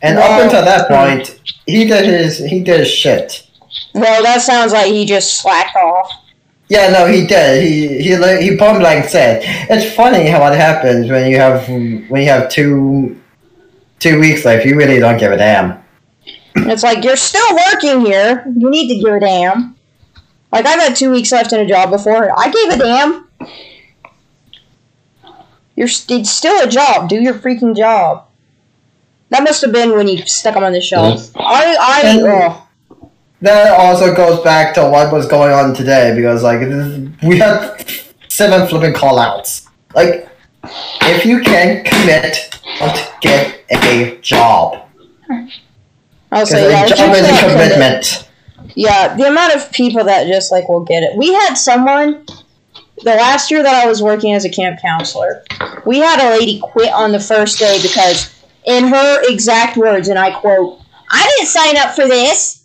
and 0.00 0.18
up 0.18 0.42
until 0.42 0.64
that 0.64 0.88
hmm. 0.88 0.94
point, 0.94 1.40
he 1.66 1.84
did 1.84 2.06
his 2.06 2.38
he 2.38 2.60
did 2.60 2.80
his 2.80 2.90
shit. 2.90 3.46
Well, 3.94 4.22
that 4.22 4.40
sounds 4.40 4.72
like 4.72 4.90
he 4.90 5.04
just 5.04 5.42
slacked 5.42 5.76
off. 5.76 6.10
Yeah, 6.68 6.90
no, 6.90 7.06
he 7.06 7.26
did. 7.26 7.62
He 7.62 8.02
he 8.02 8.16
li- 8.16 8.42
he 8.42 8.56
point 8.56 8.80
blank 8.80 9.06
said, 9.06 9.42
"It's 9.70 9.94
funny 9.94 10.26
how 10.28 10.46
it 10.52 10.56
happens 10.56 11.10
when 11.10 11.30
you 11.30 11.38
have 11.38 11.66
when 11.68 12.22
you 12.22 12.28
have 12.28 12.50
two 12.50 13.18
two 13.98 14.20
weeks 14.20 14.44
left. 14.44 14.66
You 14.66 14.76
really 14.76 14.98
don't 14.98 15.18
give 15.18 15.32
a 15.32 15.36
damn." 15.36 15.82
It's 16.54 16.82
like 16.82 17.04
you're 17.04 17.16
still 17.16 17.56
working 17.72 18.04
here. 18.04 18.44
You 18.54 18.70
need 18.70 18.88
to 18.88 19.00
give 19.02 19.14
a 19.14 19.20
damn. 19.20 19.76
Like 20.52 20.66
I've 20.66 20.80
had 20.80 20.96
two 20.96 21.10
weeks 21.10 21.32
left 21.32 21.52
in 21.52 21.60
a 21.60 21.66
job 21.66 21.90
before. 21.90 22.30
I 22.38 22.50
gave 22.50 22.72
a 22.72 22.76
damn. 22.78 23.28
You're 25.76 25.88
st- 25.88 26.20
it's 26.22 26.30
still 26.30 26.62
a 26.62 26.68
job. 26.68 27.08
Do 27.08 27.16
your 27.16 27.34
freaking 27.34 27.76
job. 27.76 28.26
That 29.30 29.42
must 29.42 29.62
have 29.62 29.72
been 29.72 29.92
when 29.92 30.08
you 30.08 30.18
stuck 30.26 30.54
them 30.54 30.64
on 30.64 30.72
the 30.72 30.80
shelf. 30.80 31.30
I 31.36 31.76
I 31.78 32.20
oh. 32.22 32.67
That 33.40 33.78
also 33.78 34.14
goes 34.14 34.42
back 34.42 34.74
to 34.74 34.88
what 34.88 35.12
was 35.12 35.26
going 35.26 35.52
on 35.52 35.74
today 35.74 36.14
because 36.14 36.42
like 36.42 36.60
we 37.22 37.38
had 37.38 37.84
seven 38.28 38.66
flipping 38.68 38.92
callouts. 38.92 39.66
Like, 39.94 40.28
if 41.02 41.24
you 41.24 41.40
can't 41.40 41.86
commit, 41.86 42.60
don't 42.78 43.12
get 43.20 43.64
a 43.70 44.18
job. 44.20 44.84
I'll 46.30 46.46
say 46.46 46.70
yeah. 46.70 46.84
a 46.84 46.88
job 46.88 47.14
is 47.14 47.28
a 47.28 47.48
commitment. 47.48 48.28
Yeah, 48.74 49.16
the 49.16 49.28
amount 49.28 49.54
of 49.54 49.70
people 49.72 50.04
that 50.04 50.26
just 50.26 50.52
like 50.52 50.68
will 50.68 50.84
get 50.84 51.02
it. 51.02 51.16
We 51.16 51.32
had 51.32 51.54
someone 51.54 52.24
the 53.02 53.14
last 53.14 53.50
year 53.50 53.62
that 53.62 53.84
I 53.84 53.86
was 53.86 54.02
working 54.02 54.34
as 54.34 54.44
a 54.44 54.50
camp 54.50 54.80
counselor. 54.80 55.44
We 55.86 55.98
had 55.98 56.20
a 56.20 56.38
lady 56.38 56.60
quit 56.60 56.92
on 56.92 57.12
the 57.12 57.20
first 57.20 57.58
day 57.58 57.78
because, 57.80 58.34
in 58.64 58.88
her 58.88 59.22
exact 59.30 59.76
words, 59.76 60.08
and 60.08 60.18
I 60.18 60.38
quote, 60.38 60.80
"I 61.10 61.34
didn't 61.36 61.48
sign 61.48 61.76
up 61.78 61.94
for 61.94 62.06
this." 62.06 62.57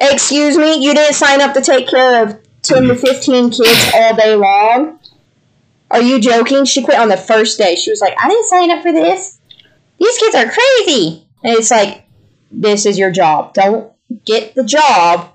Excuse 0.00 0.56
me, 0.56 0.82
you 0.82 0.94
didn't 0.94 1.14
sign 1.14 1.40
up 1.40 1.54
to 1.54 1.60
take 1.60 1.88
care 1.88 2.24
of 2.24 2.38
ten 2.62 2.84
to 2.84 2.94
fifteen 2.94 3.50
kids 3.50 3.90
all 3.94 4.16
day 4.16 4.34
long. 4.34 4.98
Are 5.90 6.00
you 6.00 6.20
joking? 6.20 6.64
She 6.64 6.82
quit 6.82 6.98
on 6.98 7.08
the 7.08 7.16
first 7.16 7.58
day. 7.58 7.76
She 7.76 7.90
was 7.90 8.00
like, 8.00 8.14
"I 8.18 8.28
didn't 8.28 8.46
sign 8.46 8.70
up 8.70 8.82
for 8.82 8.92
this. 8.92 9.38
These 9.98 10.18
kids 10.18 10.34
are 10.34 10.50
crazy." 10.50 11.26
And 11.42 11.54
it's 11.56 11.70
like, 11.70 12.04
this 12.50 12.86
is 12.86 12.98
your 12.98 13.10
job. 13.10 13.54
Don't 13.54 13.92
get 14.24 14.54
the 14.54 14.64
job 14.64 15.30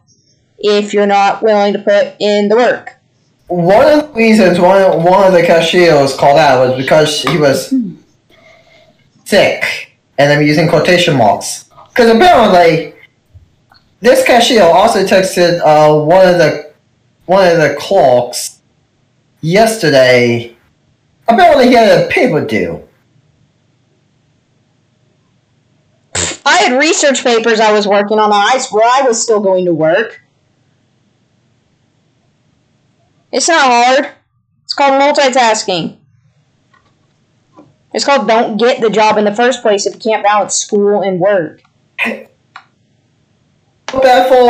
if 0.58 0.94
you're 0.94 1.08
not 1.08 1.42
willing 1.42 1.74
to 1.74 1.80
put 1.80 2.16
in 2.20 2.50
the 2.50 2.56
work. 2.56 2.94
One 3.48 3.88
of 3.88 4.08
the 4.08 4.14
reasons 4.14 4.60
one 4.60 5.04
one 5.04 5.28
of 5.28 5.34
the 5.34 5.44
cashiers 5.44 6.16
called 6.16 6.40
out 6.40 6.68
was 6.68 6.84
because 6.84 7.22
he 7.22 7.38
was 7.38 7.70
hmm. 7.70 7.98
sick, 9.24 9.92
and 10.18 10.34
I'm 10.34 10.42
using 10.42 10.68
quotation 10.68 11.16
marks 11.16 11.70
because 11.90 12.10
apparently 12.10 12.95
this 14.06 14.23
cashier 14.23 14.61
also 14.61 15.03
texted 15.03 15.60
uh, 15.61 16.06
one 16.06 16.27
of 16.27 16.38
the 16.38 16.72
one 17.26 17.48
of 17.48 17.57
the 17.57 17.76
clerks 17.80 18.61
yesterday. 19.41 20.56
Apparently, 21.27 21.69
he 21.69 21.73
had 21.73 22.03
a 22.03 22.07
paper 22.07 22.45
due. 22.45 22.88
I 26.45 26.57
had 26.57 26.80
research 26.80 27.23
papers 27.23 27.60
I 27.60 27.72
was 27.72 27.88
working 27.88 28.19
on. 28.19 28.32
I 28.32 28.60
swear 28.60 28.84
I 28.86 29.07
was 29.07 29.19
still 29.19 29.40
going 29.40 29.65
to 29.65 29.73
work. 29.73 30.22
It's 33.32 33.48
not 33.48 33.65
hard. 33.65 34.14
It's 34.65 34.76
called 34.76 35.02
multitasking. 35.02 35.98
It's 37.91 38.06
called 38.06 38.27
don't 38.27 38.57
get 38.57 38.82
the 38.82 38.91
job 38.91 39.18
in 39.18 39.26
the 39.26 39.34
first 39.34 39.64
place 39.64 39.88
if 39.88 39.95
you 39.95 39.99
can't 39.99 40.23
balance 40.23 40.53
school 40.53 41.02
and 41.02 41.19
work. 41.19 41.64
Feel 43.91 44.02
bad 44.02 44.28
for 44.30 44.49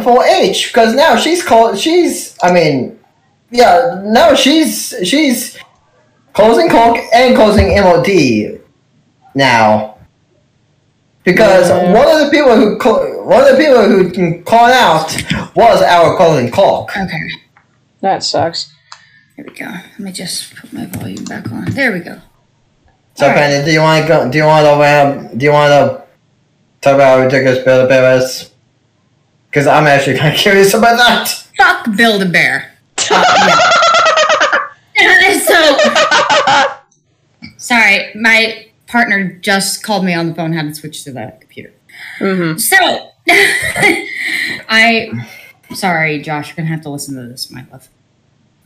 uh, 0.00 0.02
for 0.04 0.24
H 0.24 0.68
because 0.72 0.94
now 0.94 1.16
she's 1.16 1.44
called. 1.44 1.78
She's 1.78 2.36
I 2.42 2.52
mean, 2.52 2.98
yeah. 3.50 4.00
Now 4.04 4.34
she's 4.34 4.94
she's 5.04 5.58
closing 6.32 6.68
Coke 6.68 6.98
and 7.12 7.34
closing 7.36 7.68
MOD 7.76 8.60
now 9.34 9.96
because 11.24 11.68
Yeah. 11.68 11.92
one 11.92 12.08
of 12.08 12.24
the 12.24 12.30
people 12.30 12.54
who 12.56 12.78
co- 12.78 13.24
one 13.24 13.40
of 13.42 13.56
the 13.56 13.56
people 13.62 13.82
who 13.84 14.10
can 14.10 14.42
call 14.44 14.66
out 14.66 15.14
was 15.56 15.82
our 15.82 16.16
closing 16.16 16.50
Coke. 16.50 16.90
Okay, 16.96 17.30
That 18.00 18.22
sucks. 18.22 18.72
here 19.36 19.44
we 19.48 19.54
go. 19.54 19.66
Let 19.66 19.98
me 20.00 20.12
just 20.12 20.54
put 20.56 20.72
my 20.72 20.86
volume 20.86 21.24
back 21.24 21.50
on. 21.50 21.64
There 21.66 21.92
we 21.92 22.00
go. 22.00 22.20
So, 23.16 23.26
Alright. 23.26 23.38
Penny, 23.38 23.64
do 23.64 23.70
you 23.72 23.80
want 23.80 24.02
to 24.02 24.08
go? 24.08 24.30
Do 24.30 24.38
you 24.38 24.44
want 24.44 24.64
to 24.66 24.72
um, 25.30 25.38
Do 25.38 25.46
you 25.46 25.52
want 25.52 25.70
to 25.70 26.03
talk 26.84 26.94
about 26.94 27.18
how 27.18 27.24
ridiculous 27.24 27.64
Bill 27.64 27.88
Bear 27.88 28.18
is? 28.18 28.50
Because 29.48 29.66
I'm 29.66 29.86
actually 29.86 30.18
kind 30.18 30.34
of 30.34 30.40
curious 30.40 30.74
about 30.74 30.98
that. 30.98 31.28
Fuck 31.56 31.96
Build 31.96 32.20
a 32.22 32.26
Bear. 32.26 32.72
so 35.40 35.76
sorry, 37.56 38.12
my 38.14 38.66
partner 38.86 39.32
just 39.40 39.82
called 39.82 40.04
me 40.04 40.12
on 40.14 40.28
the 40.28 40.34
phone. 40.34 40.52
Had 40.52 40.68
to 40.68 40.74
switch 40.74 41.04
to 41.04 41.12
the 41.12 41.34
computer. 41.40 41.72
Mm-hmm. 42.18 42.58
So 42.58 42.76
I 44.68 45.26
sorry, 45.72 46.20
Josh. 46.20 46.48
You're 46.48 46.56
gonna 46.56 46.68
have 46.68 46.82
to 46.82 46.90
listen 46.90 47.16
to 47.16 47.22
this, 47.26 47.50
my 47.50 47.64
love. 47.72 47.88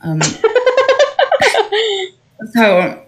Um, 0.01 0.21
so 2.53 3.05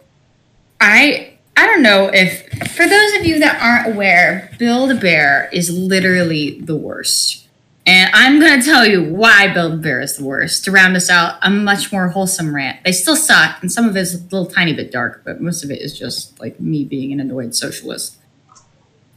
I 0.81 1.30
I 1.57 1.67
don't 1.67 1.83
know 1.83 2.11
if 2.13 2.47
for 2.73 2.87
those 2.87 3.15
of 3.21 3.27
you 3.27 3.39
that 3.41 3.61
aren't 3.63 3.95
aware, 3.95 4.51
Build 4.59 4.91
a 4.91 4.95
Bear 4.95 5.49
is 5.53 5.71
literally 5.71 6.61
the 6.61 6.77
worst. 6.77 7.47
And 7.87 8.11
I'm 8.15 8.41
gonna 8.41 8.63
tell 8.63 8.87
you 8.87 9.03
why 9.03 9.53
Build 9.53 9.73
a 9.75 9.77
Bear 9.77 10.01
is 10.01 10.17
the 10.17 10.25
worst. 10.25 10.65
To 10.65 10.71
round 10.71 10.97
us 10.97 11.11
out, 11.11 11.39
a 11.43 11.51
much 11.51 11.93
more 11.93 12.09
wholesome 12.09 12.55
rant. 12.55 12.79
They 12.85 12.93
still 12.93 13.17
suck, 13.17 13.61
and 13.63 13.71
some 13.71 13.89
of 13.89 13.97
it 13.97 14.01
is 14.01 14.15
a 14.15 14.23
little 14.25 14.47
tiny 14.47 14.73
bit 14.73 14.91
dark, 14.93 15.23
but 15.25 15.41
most 15.41 15.65
of 15.65 15.71
it 15.71 15.81
is 15.81 15.99
just 15.99 16.39
like 16.41 16.59
me 16.61 16.85
being 16.85 17.13
an 17.13 17.21
annoyed 17.21 17.55
socialist. 17.55 18.17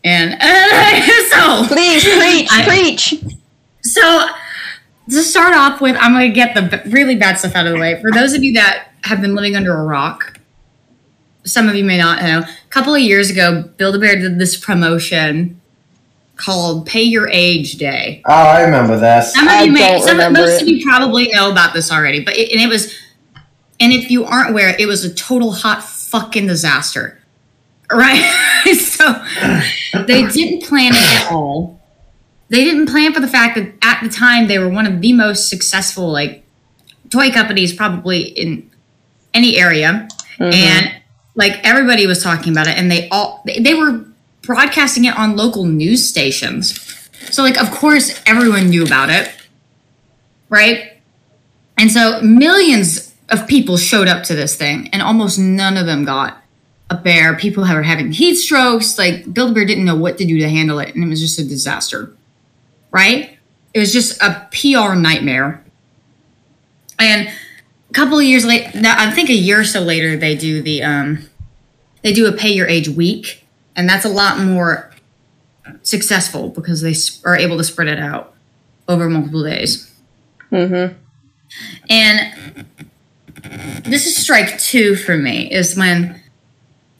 And 0.03 0.31
so 1.31 1.65
Please 1.67 2.03
preach, 2.03 2.49
I- 2.51 2.65
preach. 2.67 3.15
so, 3.83 4.27
to 5.09 5.21
start 5.23 5.53
off 5.53 5.79
with, 5.81 5.95
I'm 5.97 6.13
going 6.13 6.29
to 6.29 6.33
get 6.35 6.55
the 6.55 6.81
really 6.89 7.15
bad 7.15 7.37
stuff 7.39 7.55
out 7.55 7.67
of 7.67 7.73
the 7.73 7.79
way. 7.79 8.01
For 8.01 8.09
those 8.11 8.33
of 8.33 8.43
you 8.43 8.53
that 8.53 8.89
have 9.03 9.21
been 9.21 9.35
living 9.35 9.55
under 9.55 9.73
a 9.75 9.83
rock, 9.83 10.32
some 11.45 11.67
of 11.69 11.75
you 11.75 11.83
may 11.83 11.97
not 11.97 12.21
know. 12.21 12.39
A 12.39 12.69
couple 12.69 12.93
of 12.93 13.01
years 13.01 13.29
ago, 13.29 13.63
Build 13.77 13.95
a 13.95 13.99
Bear 13.99 14.15
did 14.15 14.39
this 14.39 14.57
promotion 14.57 15.59
called 16.35 16.85
Pay 16.85 17.03
Your 17.03 17.27
Age 17.29 17.73
Day. 17.75 18.21
Oh, 18.25 18.33
I 18.33 18.63
remember 18.63 18.99
this. 18.99 19.33
Some 19.33 19.47
of 19.47 19.53
I 19.53 19.63
you 19.63 19.71
may, 19.71 20.01
some 20.01 20.19
of, 20.19 20.31
most 20.31 20.61
it. 20.61 20.63
of 20.63 20.67
you 20.67 20.85
probably 20.85 21.27
know 21.29 21.51
about 21.51 21.73
this 21.73 21.91
already, 21.91 22.23
but 22.23 22.35
it, 22.35 22.51
and 22.51 22.61
it 22.61 22.67
was, 22.67 22.93
and 23.79 23.93
if 23.93 24.09
you 24.09 24.25
aren't 24.25 24.49
aware, 24.51 24.75
it 24.77 24.87
was 24.87 25.03
a 25.03 25.13
total 25.13 25.51
hot 25.51 25.83
fucking 25.83 26.47
disaster, 26.47 27.19
right? 27.91 28.21
so 28.77 29.23
they 30.05 30.27
didn't 30.27 30.63
plan 30.63 30.93
it 30.93 31.21
at 31.21 31.31
all. 31.31 31.79
They 32.49 32.63
didn't 32.63 32.87
plan 32.87 33.13
for 33.13 33.19
the 33.19 33.27
fact 33.27 33.55
that 33.55 33.73
at 33.81 34.03
the 34.03 34.09
time 34.09 34.47
they 34.47 34.59
were 34.59 34.69
one 34.69 34.85
of 34.85 35.01
the 35.01 35.13
most 35.13 35.49
successful 35.49 36.11
like 36.11 36.43
toy 37.09 37.31
companies 37.31 37.73
probably 37.73 38.21
in 38.21 38.69
any 39.33 39.57
area, 39.57 40.07
mm-hmm. 40.37 40.53
and 40.53 41.02
like 41.35 41.59
everybody 41.63 42.05
was 42.07 42.23
talking 42.23 42.51
about 42.51 42.67
it, 42.67 42.77
and 42.77 42.91
they 42.91 43.09
all 43.09 43.43
they, 43.45 43.73
were 43.73 44.05
broadcasting 44.41 45.05
it 45.05 45.17
on 45.17 45.35
local 45.35 45.65
news 45.65 46.07
stations. 46.07 46.79
So 47.31 47.43
like 47.43 47.61
of 47.61 47.71
course 47.71 48.21
everyone 48.25 48.69
knew 48.69 48.83
about 48.83 49.09
it. 49.09 49.31
Right? 50.49 50.93
And 51.77 51.91
so 51.91 52.21
millions 52.21 53.13
of 53.29 53.47
people 53.47 53.77
showed 53.77 54.07
up 54.07 54.23
to 54.25 54.35
this 54.35 54.55
thing 54.55 54.89
and 54.93 55.01
almost 55.01 55.39
none 55.39 55.77
of 55.77 55.85
them 55.85 56.05
got 56.05 56.37
a 56.89 56.95
bear. 56.95 57.35
People 57.35 57.63
were 57.63 57.81
having 57.81 58.11
heat 58.11 58.35
strokes. 58.35 58.99
Like 58.99 59.33
Build 59.33 59.55
Bear 59.55 59.65
didn't 59.65 59.85
know 59.85 59.95
what 59.95 60.17
to 60.19 60.25
do 60.25 60.37
to 60.39 60.49
handle 60.49 60.79
it 60.79 60.93
and 60.93 61.03
it 61.03 61.07
was 61.07 61.19
just 61.19 61.39
a 61.39 61.43
disaster. 61.43 62.13
Right? 62.91 63.37
It 63.73 63.79
was 63.79 63.91
just 63.91 64.21
a 64.21 64.47
PR 64.51 64.93
nightmare. 64.93 65.63
And 66.99 67.29
couple 67.93 68.17
of 68.17 68.23
years 68.23 68.45
later, 68.45 68.71
I 68.85 69.11
think 69.11 69.29
a 69.29 69.33
year 69.35 69.61
or 69.61 69.63
so 69.63 69.81
later, 69.81 70.17
they 70.17 70.35
do 70.35 70.61
the 70.61 70.83
um, 70.83 71.29
they 72.01 72.11
do 72.11 72.27
a 72.27 72.31
pay 72.31 72.51
your 72.51 72.67
age 72.67 72.89
week, 72.89 73.45
and 73.75 73.87
that's 73.87 74.05
a 74.05 74.09
lot 74.09 74.39
more 74.39 74.91
successful 75.83 76.49
because 76.49 76.81
they 76.81 76.95
are 77.25 77.37
able 77.37 77.57
to 77.57 77.63
spread 77.63 77.87
it 77.87 77.99
out 77.99 78.33
over 78.87 79.09
multiple 79.09 79.43
days. 79.43 79.91
Mm-hmm. 80.51 80.97
And 81.89 82.65
this 83.85 84.05
is 84.05 84.17
strike 84.17 84.57
two 84.59 84.95
for 84.95 85.17
me 85.17 85.51
is 85.51 85.77
when 85.77 86.21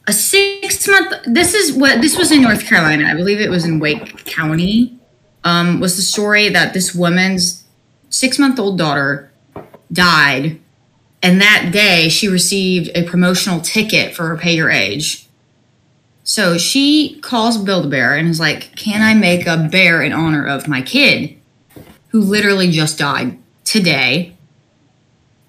a 0.06 0.12
six 0.12 0.86
month 0.86 1.14
this 1.26 1.54
is 1.54 1.72
what 1.72 2.00
this 2.00 2.16
was 2.18 2.30
in 2.30 2.42
north 2.42 2.66
carolina 2.66 3.06
i 3.06 3.14
believe 3.14 3.40
it 3.40 3.48
was 3.48 3.64
in 3.64 3.78
wake 3.78 4.24
county 4.26 4.98
um, 5.44 5.80
was 5.80 5.96
the 5.96 6.02
story 6.02 6.48
that 6.48 6.74
this 6.74 6.94
woman's 6.94 7.64
six 8.10 8.38
month 8.38 8.58
old 8.58 8.78
daughter 8.78 9.30
died 9.92 10.60
and 11.24 11.40
that 11.40 11.70
day 11.72 12.10
she 12.10 12.28
received 12.28 12.90
a 12.94 13.02
promotional 13.02 13.58
ticket 13.62 14.14
for 14.14 14.28
her 14.28 14.36
pay 14.36 14.54
your 14.54 14.70
age. 14.70 15.26
So 16.22 16.58
she 16.58 17.18
calls 17.22 17.56
build-a-bear 17.56 18.14
and 18.14 18.28
is 18.28 18.38
like 18.38 18.76
can 18.76 19.00
i 19.00 19.14
make 19.14 19.46
a 19.46 19.68
bear 19.72 20.02
in 20.02 20.12
honor 20.12 20.46
of 20.46 20.68
my 20.68 20.82
kid 20.82 21.36
who 22.08 22.20
literally 22.20 22.70
just 22.70 22.98
died 22.98 23.38
today? 23.64 24.36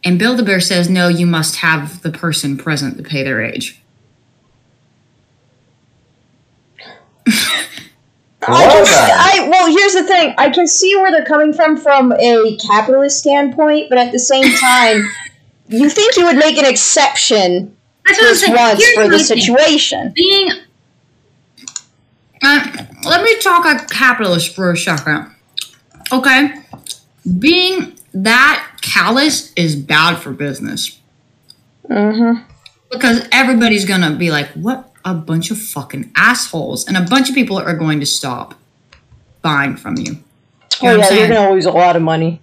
And 0.06 0.18
build-a-bear 0.18 0.61
says 0.61 0.89
no 0.89 1.10
you 1.10 1.27
must 1.27 1.57
have 1.57 2.02
the 2.03 2.11
person 2.11 2.57
present 2.57 2.95
to 2.95 3.03
pay 3.03 3.23
their 3.23 3.43
age. 3.43 3.81
I 8.47 8.69
can 8.69 8.85
see, 8.85 8.93
I 8.93 9.47
well, 9.49 9.68
here's 9.68 9.93
the 9.93 10.03
thing. 10.03 10.35
I 10.38 10.52
can 10.52 10.68
see 10.68 10.95
where 10.95 11.11
they're 11.11 11.26
coming 11.26 11.52
from 11.52 11.76
from 11.76 12.14
a 12.14 12.57
capitalist 12.57 13.19
standpoint, 13.19 13.89
but 13.89 13.97
at 13.97 14.11
the 14.11 14.19
same 14.19 14.56
time, 14.57 15.03
you 15.67 15.89
think 15.89 16.15
you 16.17 16.25
would 16.25 16.37
make 16.37 16.57
an 16.57 16.65
exception 16.65 17.75
That's 18.05 18.19
what 18.19 18.27
I'm 18.27 18.33
just 18.33 18.49
once 18.49 18.83
Here's 18.83 18.95
for 18.95 19.09
the 19.09 19.19
situation. 19.19 20.11
being 20.15 20.49
uh, 22.43 22.85
let 23.05 23.23
me 23.23 23.39
talk 23.39 23.65
a 23.65 23.85
capitalist 23.85 24.55
for 24.55 24.71
a 24.71 24.77
second. 24.77 25.31
Okay? 26.11 26.53
Being 27.39 27.97
that 28.13 28.77
callous 28.81 29.51
is 29.53 29.75
bad 29.75 30.17
for 30.17 30.31
business. 30.31 30.99
Mm-hmm. 31.89 32.41
because 32.89 33.27
everybody's 33.31 33.85
gonna 33.85 34.15
be 34.15 34.31
like 34.31 34.47
what 34.53 34.91
a 35.05 35.13
bunch 35.13 35.51
of 35.51 35.61
fucking 35.61 36.11
assholes. 36.15 36.87
And 36.87 36.97
a 36.97 37.01
bunch 37.01 37.29
of 37.29 37.35
people 37.35 37.57
are 37.57 37.75
going 37.75 37.99
to 37.99 38.05
stop 38.07 38.55
buying 39.43 39.77
from 39.77 39.97
you. 39.97 40.13
You 40.81 40.89
Oh 40.89 40.95
yeah, 40.95 41.13
you're 41.13 41.27
gonna 41.27 41.51
lose 41.51 41.65
a 41.65 41.71
lot 41.71 41.95
of 41.95 42.01
money. 42.01 42.41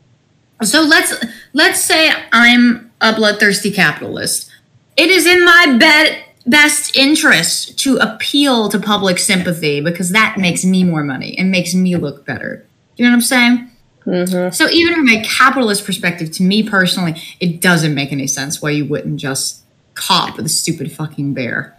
So 0.63 0.83
let's 0.83 1.13
let's 1.53 1.83
say 1.83 2.13
I'm 2.33 2.92
a 3.03 3.15
bloodthirsty 3.15 3.71
capitalist. 3.71 4.51
It 4.97 5.11
is 5.11 5.27
in 5.27 5.45
my 5.45 5.77
be- 5.79 6.51
best 6.51 6.97
interest 6.97 7.79
to 7.81 7.97
appeal 7.97 8.69
to 8.69 8.79
public 8.79 9.19
sympathy 9.19 9.81
because 9.81 10.11
that 10.11 10.39
makes 10.39 10.65
me 10.65 10.85
more 10.85 11.05
money 11.05 11.37
and 11.37 11.51
makes 11.51 11.75
me 11.75 11.97
look 11.97 12.25
better. 12.25 12.65
You 12.97 13.05
know 13.05 13.11
what 13.11 13.17
I'm 13.17 13.23
saying? 13.23 13.71
Mm-hmm. 14.07 14.53
So 14.53 14.69
even 14.69 14.95
from 14.95 15.09
a 15.09 15.23
capitalist 15.23 15.85
perspective, 15.85 16.31
to 16.33 16.43
me 16.43 16.63
personally, 16.63 17.21
it 17.41 17.61
doesn't 17.61 17.95
make 17.95 18.13
any 18.13 18.27
sense 18.27 18.61
why 18.61 18.71
you 18.71 18.85
wouldn't 18.85 19.21
just 19.21 19.63
cop 19.95 20.37
the 20.37 20.49
stupid 20.49 20.91
fucking 20.93 21.35
bear. 21.35 21.77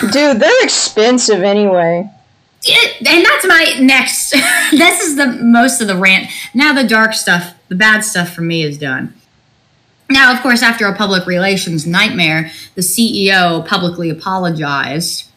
Dude, 0.00 0.40
they're 0.40 0.64
expensive 0.64 1.42
anyway. 1.42 2.08
It, 2.66 3.06
and 3.06 3.24
that's 3.24 3.46
my 3.46 3.76
next. 3.80 4.30
this 4.70 5.00
is 5.00 5.16
the 5.16 5.26
most 5.26 5.80
of 5.80 5.86
the 5.86 5.96
rant. 5.96 6.30
Now 6.54 6.72
the 6.72 6.84
dark 6.84 7.12
stuff, 7.12 7.54
the 7.68 7.74
bad 7.74 8.00
stuff 8.00 8.32
for 8.32 8.40
me 8.40 8.62
is 8.62 8.78
done. 8.78 9.14
Now, 10.10 10.32
of 10.32 10.40
course, 10.42 10.62
after 10.62 10.86
a 10.86 10.94
public 10.94 11.26
relations 11.26 11.86
nightmare, 11.86 12.50
the 12.74 12.82
CEO 12.82 13.66
publicly 13.66 14.10
apologized 14.10 15.30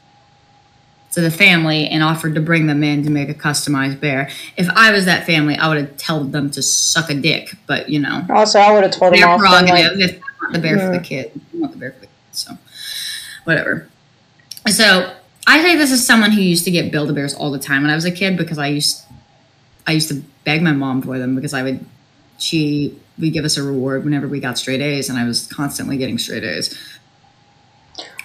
to 1.11 1.21
the 1.21 1.31
family 1.31 1.87
and 1.87 2.03
offered 2.03 2.35
to 2.35 2.41
bring 2.41 2.67
them 2.67 2.83
in 2.83 3.03
to 3.03 3.09
make 3.09 3.29
a 3.29 3.33
customized 3.33 3.99
bear. 3.99 4.29
If 4.57 4.69
I 4.69 4.91
was 4.91 5.05
that 5.05 5.25
family, 5.25 5.55
I 5.57 5.67
would 5.67 5.77
have 5.77 5.97
told 5.97 6.31
them 6.31 6.51
to 6.51 6.61
suck 6.61 7.09
a 7.09 7.15
dick. 7.15 7.55
But 7.65 7.89
you 7.89 7.99
know, 7.99 8.25
Also, 8.29 8.59
I 8.59 8.71
would 8.73 8.83
have 8.83 8.91
told 8.91 9.13
them 9.13 9.27
off. 9.27 9.39
prerogative. 9.39 9.97
like, 9.97 10.09
if 10.09 10.21
I 10.21 10.43
want 10.43 10.53
the 10.53 10.59
bear 10.59 10.77
for 10.77 10.91
the 10.91 10.97
hmm. 10.97 11.03
kid, 11.03 11.31
I 11.53 11.57
want 11.57 11.73
the 11.73 11.79
bear 11.79 11.91
for 11.93 11.99
the 12.01 12.05
kid. 12.07 12.15
So, 12.33 12.57
whatever. 13.45 13.87
So, 14.67 15.13
I 15.47 15.61
say 15.61 15.77
this 15.77 15.91
as 15.91 16.05
someone 16.05 16.31
who 16.31 16.41
used 16.41 16.65
to 16.65 16.71
get 16.71 16.91
Build 16.91 17.09
a 17.09 17.13
Bears 17.13 17.33
all 17.33 17.51
the 17.51 17.59
time 17.59 17.83
when 17.83 17.89
I 17.89 17.95
was 17.95 18.03
a 18.03 18.11
kid 18.11 18.37
because 18.37 18.57
I 18.57 18.67
used, 18.67 19.01
I 19.87 19.93
used 19.93 20.09
to 20.09 20.21
beg 20.43 20.61
my 20.61 20.73
mom 20.73 21.01
for 21.01 21.17
them 21.17 21.35
because 21.35 21.53
I 21.53 21.63
would, 21.63 21.85
she 22.37 22.99
would 23.19 23.33
give 23.33 23.45
us 23.45 23.57
a 23.57 23.63
reward 23.63 24.03
whenever 24.03 24.27
we 24.27 24.39
got 24.39 24.57
straight 24.57 24.81
A's, 24.81 25.09
and 25.09 25.17
I 25.17 25.23
was 25.25 25.47
constantly 25.47 25.97
getting 25.97 26.17
straight 26.17 26.43
A's. 26.43 26.77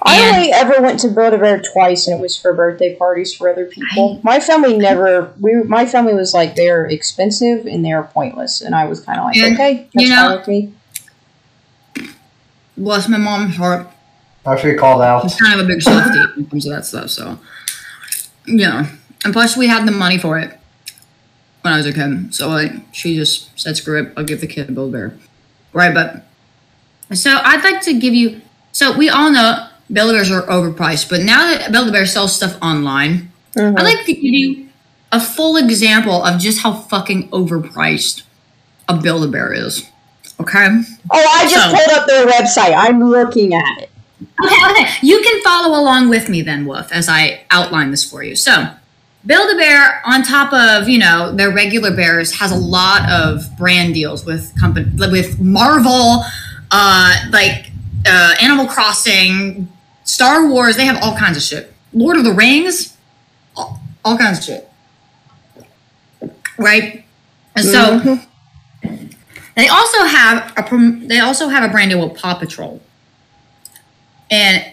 I 0.04 0.18
And- 0.20 0.36
only 0.36 0.52
ever 0.52 0.82
went 0.82 0.98
to 1.00 1.08
Build 1.08 1.32
a 1.32 1.38
Bear 1.38 1.62
twice, 1.72 2.06
and 2.08 2.18
it 2.18 2.20
was 2.20 2.36
for 2.36 2.52
birthday 2.52 2.94
parties 2.96 3.32
for 3.34 3.48
other 3.48 3.64
people. 3.66 4.20
my 4.24 4.40
family 4.40 4.76
never. 4.76 5.32
We 5.40 5.62
my 5.62 5.86
family 5.86 6.12
was 6.14 6.34
like 6.34 6.56
they're 6.56 6.86
expensive 6.86 7.66
and 7.66 7.84
they're 7.84 8.02
pointless, 8.02 8.60
and 8.60 8.74
I 8.74 8.84
was 8.86 9.00
kind 9.00 9.18
of 9.18 9.26
like, 9.26 9.36
And, 9.36 9.54
okay, 9.54 9.88
that's 9.94 10.04
you 10.04 10.10
know- 10.10 10.28
fine 10.28 10.38
with 10.38 10.48
me. 10.48 10.72
Bless 12.76 13.08
my 13.08 13.18
mom's 13.18 13.56
heart. 13.56 13.86
Actually 14.44 14.74
called 14.74 15.02
out. 15.02 15.22
She's 15.22 15.40
kind 15.40 15.58
of 15.60 15.64
a 15.64 15.68
big 15.68 15.80
softie 15.82 16.18
when 16.34 16.46
it 16.46 16.50
comes 16.50 16.64
to 16.64 16.70
that 16.70 16.84
stuff. 16.84 17.10
So, 17.10 17.38
yeah. 18.46 18.86
And 19.24 19.32
plus, 19.32 19.56
we 19.56 19.68
had 19.68 19.86
the 19.86 19.92
money 19.92 20.18
for 20.18 20.36
it 20.38 20.58
when 21.62 21.72
I 21.72 21.76
was 21.76 21.86
a 21.86 21.92
kid. 21.92 22.34
So, 22.34 22.48
like, 22.48 22.72
she 22.92 23.14
just 23.16 23.58
said, 23.58 23.76
screw 23.76 24.02
it, 24.02 24.12
I'll 24.16 24.24
give 24.24 24.40
the 24.40 24.46
kid 24.46 24.68
a 24.68 24.72
Build 24.72 24.92
Bear. 24.92 25.14
Right, 25.72 25.94
but. 25.94 26.24
So, 27.16 27.38
I'd 27.42 27.62
like 27.64 27.80
to 27.82 27.98
give 27.98 28.14
you. 28.14 28.40
So, 28.72 28.96
we 28.96 29.08
all 29.08 29.30
know 29.30 29.68
Build 29.90 30.12
Bears 30.12 30.30
are 30.30 30.42
overpriced, 30.42 31.08
but 31.08 31.22
now 31.22 31.46
that 31.54 31.72
Build 31.72 31.92
Bear 31.92 32.06
sells 32.06 32.34
stuff 32.34 32.56
online, 32.62 33.30
Mhm. 33.56 33.78
I'd 33.78 33.84
like 33.84 34.04
to 34.06 34.12
give 34.12 34.22
you 34.24 34.68
a 35.12 35.20
full 35.20 35.56
example 35.56 36.22
of 36.24 36.40
just 36.40 36.60
how 36.62 36.72
fucking 36.72 37.28
overpriced 37.30 38.22
a 38.88 38.96
Build 38.96 39.24
a 39.24 39.28
Bear 39.28 39.52
is. 39.52 39.84
Okay? 40.40 40.66
Oh, 41.12 41.36
I 41.38 41.42
just 41.48 41.54
So- 41.54 41.74
pulled 41.76 41.98
up 41.98 42.06
their 42.06 42.26
website. 42.26 42.74
I'm 42.76 43.08
looking 43.08 43.54
at 43.54 43.82
it. 43.82 43.90
Okay, 44.42 44.54
okay. 44.70 44.88
You 45.02 45.20
can 45.22 45.42
follow 45.42 45.78
along 45.78 46.08
with 46.08 46.28
me 46.28 46.42
then, 46.42 46.64
Wolf, 46.64 46.90
as 46.90 47.08
I 47.08 47.42
outline 47.50 47.90
this 47.90 48.04
for 48.04 48.22
you. 48.22 48.34
So, 48.34 48.68
Build 49.24 49.50
a 49.52 49.56
Bear, 49.56 50.02
on 50.04 50.22
top 50.24 50.52
of 50.52 50.88
you 50.88 50.98
know 50.98 51.32
their 51.32 51.52
regular 51.52 51.94
bears, 51.94 52.34
has 52.40 52.50
a 52.50 52.56
lot 52.56 53.08
of 53.10 53.44
brand 53.56 53.94
deals 53.94 54.24
with 54.24 54.52
company 54.58 54.86
with 54.96 55.38
Marvel, 55.40 56.24
uh, 56.70 57.16
like 57.30 57.70
uh, 58.06 58.34
Animal 58.42 58.66
Crossing, 58.66 59.68
Star 60.04 60.48
Wars. 60.48 60.76
They 60.76 60.86
have 60.86 61.00
all 61.02 61.16
kinds 61.16 61.36
of 61.36 61.42
shit. 61.44 61.72
Lord 61.92 62.16
of 62.16 62.24
the 62.24 62.32
Rings, 62.32 62.96
all, 63.56 63.80
all 64.04 64.18
kinds 64.18 64.38
of 64.38 64.44
shit. 64.44 64.68
Right. 66.58 67.04
And 67.54 67.64
so 67.64 68.00
Mhm. 68.00 69.14
they 69.54 69.68
also 69.68 70.04
have 70.04 70.52
a 70.56 71.06
they 71.06 71.20
also 71.20 71.48
have 71.48 71.62
a 71.62 71.68
brand 71.68 71.90
deal 71.90 72.08
with 72.08 72.18
Paw 72.20 72.34
Patrol. 72.34 72.80
And 74.30 74.64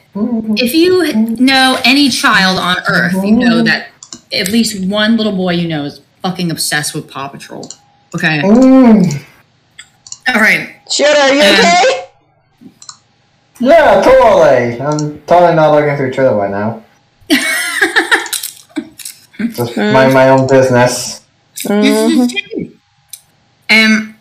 if 0.58 0.74
you 0.74 1.14
know 1.14 1.80
any 1.84 2.10
child 2.10 2.58
on 2.58 2.78
earth, 2.88 3.14
you 3.14 3.32
know 3.32 3.62
that 3.64 3.90
at 4.32 4.50
least 4.50 4.86
one 4.86 5.18
little 5.18 5.36
boy 5.36 5.54
you 5.54 5.68
know 5.68 5.86
is 5.86 6.02
fucking 6.22 6.52
obsessed 6.52 6.94
with 6.94 7.10
Paw 7.10 7.30
Patrol. 7.30 7.70
Okay. 8.16 8.40
Mm. 8.42 9.24
All 10.28 10.42
right. 10.42 10.76
Shit, 10.92 11.18
are 11.18 11.34
you 11.34 11.42
Um, 11.42 11.56
okay? 11.56 12.06
Yeah, 13.60 14.02
totally. 14.02 14.82
I'm 14.82 15.22
totally 15.22 15.56
not 15.56 15.72
looking 15.74 15.96
through 15.98 16.14
Twitter 16.14 16.34
right 16.34 16.52
now. 16.52 16.84
Just 19.56 19.78
mind 19.78 20.14
my 20.14 20.30
own 20.30 20.48
business. 20.48 21.22
Mhm. 21.64 22.72
Um, 23.70 24.16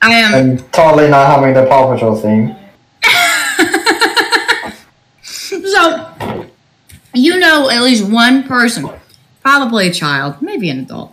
I 0.00 0.10
am. 0.12 0.34
And 0.34 0.72
totally 0.72 1.08
not 1.10 1.26
having 1.26 1.54
the 1.54 1.66
Paw 1.66 1.92
Patrol 1.92 2.16
theme. 2.16 2.54
So, 5.22 6.07
you 7.14 7.38
know 7.38 7.68
at 7.70 7.82
least 7.82 8.08
one 8.10 8.42
person, 8.44 8.88
probably 9.42 9.88
a 9.88 9.92
child, 9.92 10.40
maybe 10.42 10.68
an 10.70 10.80
adult, 10.80 11.12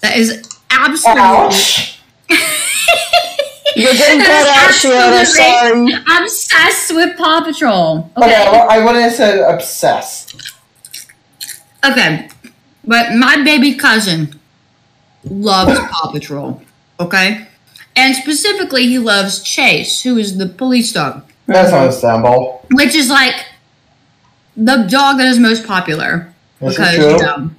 that 0.00 0.16
is 0.16 0.42
absolutely 0.70 1.22
Ouch! 1.22 2.00
You're 3.74 3.94
getting 3.94 4.20
cut 4.20 4.48
out, 4.48 4.70
Shiota. 4.70 5.24
Sorry. 5.24 5.92
obsessed 6.22 6.94
with 6.94 7.16
Paw 7.16 7.42
Patrol. 7.42 8.10
Okay, 8.18 8.26
Okay. 8.26 8.66
I 8.70 8.78
wouldn't 8.84 9.02
have 9.04 9.14
said 9.14 9.40
obsessed. 9.40 10.36
Okay. 11.84 12.28
But 12.84 13.14
my 13.14 13.42
baby 13.42 13.74
cousin 13.74 14.38
loves 15.24 15.78
Paw 15.78 16.10
Patrol. 16.12 16.60
Okay? 17.00 17.46
And 17.96 18.14
specifically, 18.14 18.86
he 18.88 18.98
loves 18.98 19.42
Chase, 19.42 20.02
who 20.02 20.18
is 20.18 20.36
the 20.36 20.46
police 20.46 20.92
dog, 20.92 21.24
That's 21.46 21.72
understandable. 21.72 22.66
which 22.72 22.94
is 22.94 23.08
like 23.08 23.46
the 24.56 24.86
dog 24.88 25.18
that 25.18 25.26
is 25.26 25.38
most 25.38 25.66
popular. 25.66 26.32
This 26.60 26.76
because 26.76 26.94
is 26.98 26.98
you 26.98 27.26
know, 27.26 27.50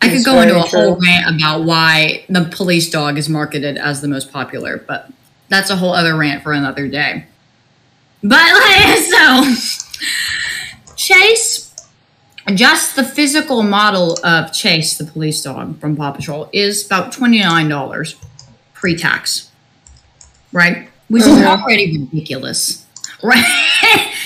I 0.00 0.08
could 0.08 0.24
go 0.24 0.40
into 0.40 0.54
very 0.54 0.64
a 0.64 0.68
whole 0.68 1.00
rant 1.00 1.36
about 1.36 1.64
why 1.64 2.24
the 2.28 2.44
police 2.44 2.90
dog 2.90 3.18
is 3.18 3.28
marketed 3.28 3.78
as 3.78 4.00
the 4.00 4.08
most 4.08 4.32
popular, 4.32 4.78
but 4.78 5.10
that's 5.48 5.70
a 5.70 5.76
whole 5.76 5.92
other 5.92 6.16
rant 6.16 6.42
for 6.42 6.52
another 6.52 6.88
day. 6.88 7.26
But 8.22 8.52
like 8.52 8.98
so, 8.98 9.54
Chase, 10.96 11.74
just 12.54 12.96
the 12.96 13.04
physical 13.04 13.62
model 13.62 14.18
of 14.24 14.52
Chase, 14.52 14.98
the 14.98 15.04
police 15.04 15.42
dog 15.42 15.78
from 15.80 15.96
Paw 15.96 16.12
Patrol, 16.12 16.48
is 16.52 16.86
about 16.86 17.12
twenty 17.12 17.40
nine 17.40 17.68
dollars 17.68 18.16
pre 18.74 18.96
tax. 18.96 19.48
Right? 20.52 20.88
which 21.12 21.24
is 21.24 21.28
mm-hmm. 21.28 21.62
already 21.62 21.98
ridiculous, 21.98 22.86
right? 23.22 23.44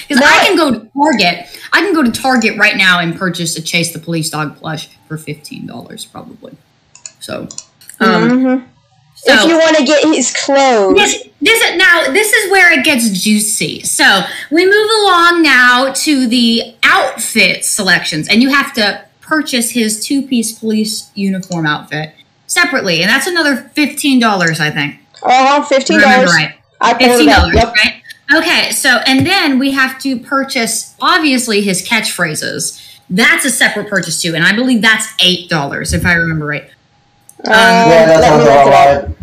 Because 0.08 0.22
I 0.24 0.44
can 0.44 0.56
go 0.56 0.70
to 0.72 0.88
Target, 0.94 1.46
I 1.72 1.80
can 1.80 1.94
go 1.94 2.02
to 2.02 2.10
Target 2.12 2.56
right 2.58 2.76
now 2.76 3.00
and 3.00 3.16
purchase 3.16 3.56
a 3.56 3.62
Chase 3.62 3.92
the 3.92 3.98
Police 3.98 4.30
Dog 4.30 4.56
plush 4.56 4.88
for 5.08 5.16
fifteen 5.18 5.66
dollars, 5.66 6.04
probably. 6.04 6.56
So, 7.20 7.48
um, 8.00 8.30
Mhm. 8.30 8.64
so 9.16 9.32
if 9.42 9.48
you 9.48 9.58
want 9.58 9.76
to 9.78 9.84
get 9.84 10.04
his 10.04 10.32
clothes, 10.32 10.96
this, 10.96 11.22
this 11.40 11.62
is 11.62 11.76
now 11.76 12.12
this 12.12 12.32
is 12.32 12.50
where 12.52 12.70
it 12.72 12.84
gets 12.84 13.08
juicy. 13.10 13.82
So 13.82 14.20
we 14.50 14.64
move 14.64 14.90
along 15.02 15.42
now 15.42 15.92
to 15.92 16.26
the 16.26 16.74
outfit 16.84 17.64
selections, 17.64 18.28
and 18.28 18.42
you 18.42 18.50
have 18.50 18.72
to 18.74 19.00
purchase 19.20 19.70
his 19.70 20.04
two-piece 20.04 20.52
police 20.52 21.10
uniform 21.16 21.66
outfit 21.66 22.14
separately, 22.46 23.02
and 23.02 23.10
that's 23.10 23.26
another 23.26 23.70
fifteen 23.74 24.20
dollars, 24.20 24.60
I 24.60 24.70
think. 24.70 24.96
uh, 25.24 25.62
fifteen 25.64 25.96
Remember 25.96 26.26
dollars. 26.26 26.34
right? 26.36 26.54
I 26.80 26.94
Fifteen 26.94 27.28
dollars, 27.30 27.54
Yep. 27.56 27.74
right? 27.74 27.94
Okay, 28.34 28.70
so 28.72 28.98
and 29.06 29.24
then 29.26 29.58
we 29.58 29.70
have 29.72 29.98
to 30.00 30.18
purchase 30.18 30.94
obviously 31.00 31.60
his 31.62 31.86
catchphrases. 31.86 32.82
That's 33.08 33.44
a 33.44 33.50
separate 33.50 33.88
purchase 33.88 34.20
too, 34.20 34.34
and 34.34 34.44
I 34.44 34.54
believe 34.54 34.82
that's 34.82 35.06
eight 35.22 35.48
dollars 35.48 35.92
if 35.92 36.04
I 36.04 36.14
remember 36.14 36.46
right. 36.46 36.68
Uh, 37.44 37.50
Yeah, 37.50 38.06
that 38.06 38.20
let 38.20 38.24
sounds 38.24 38.44
me 38.44 38.50
about 38.50 39.08
right. 39.08 39.14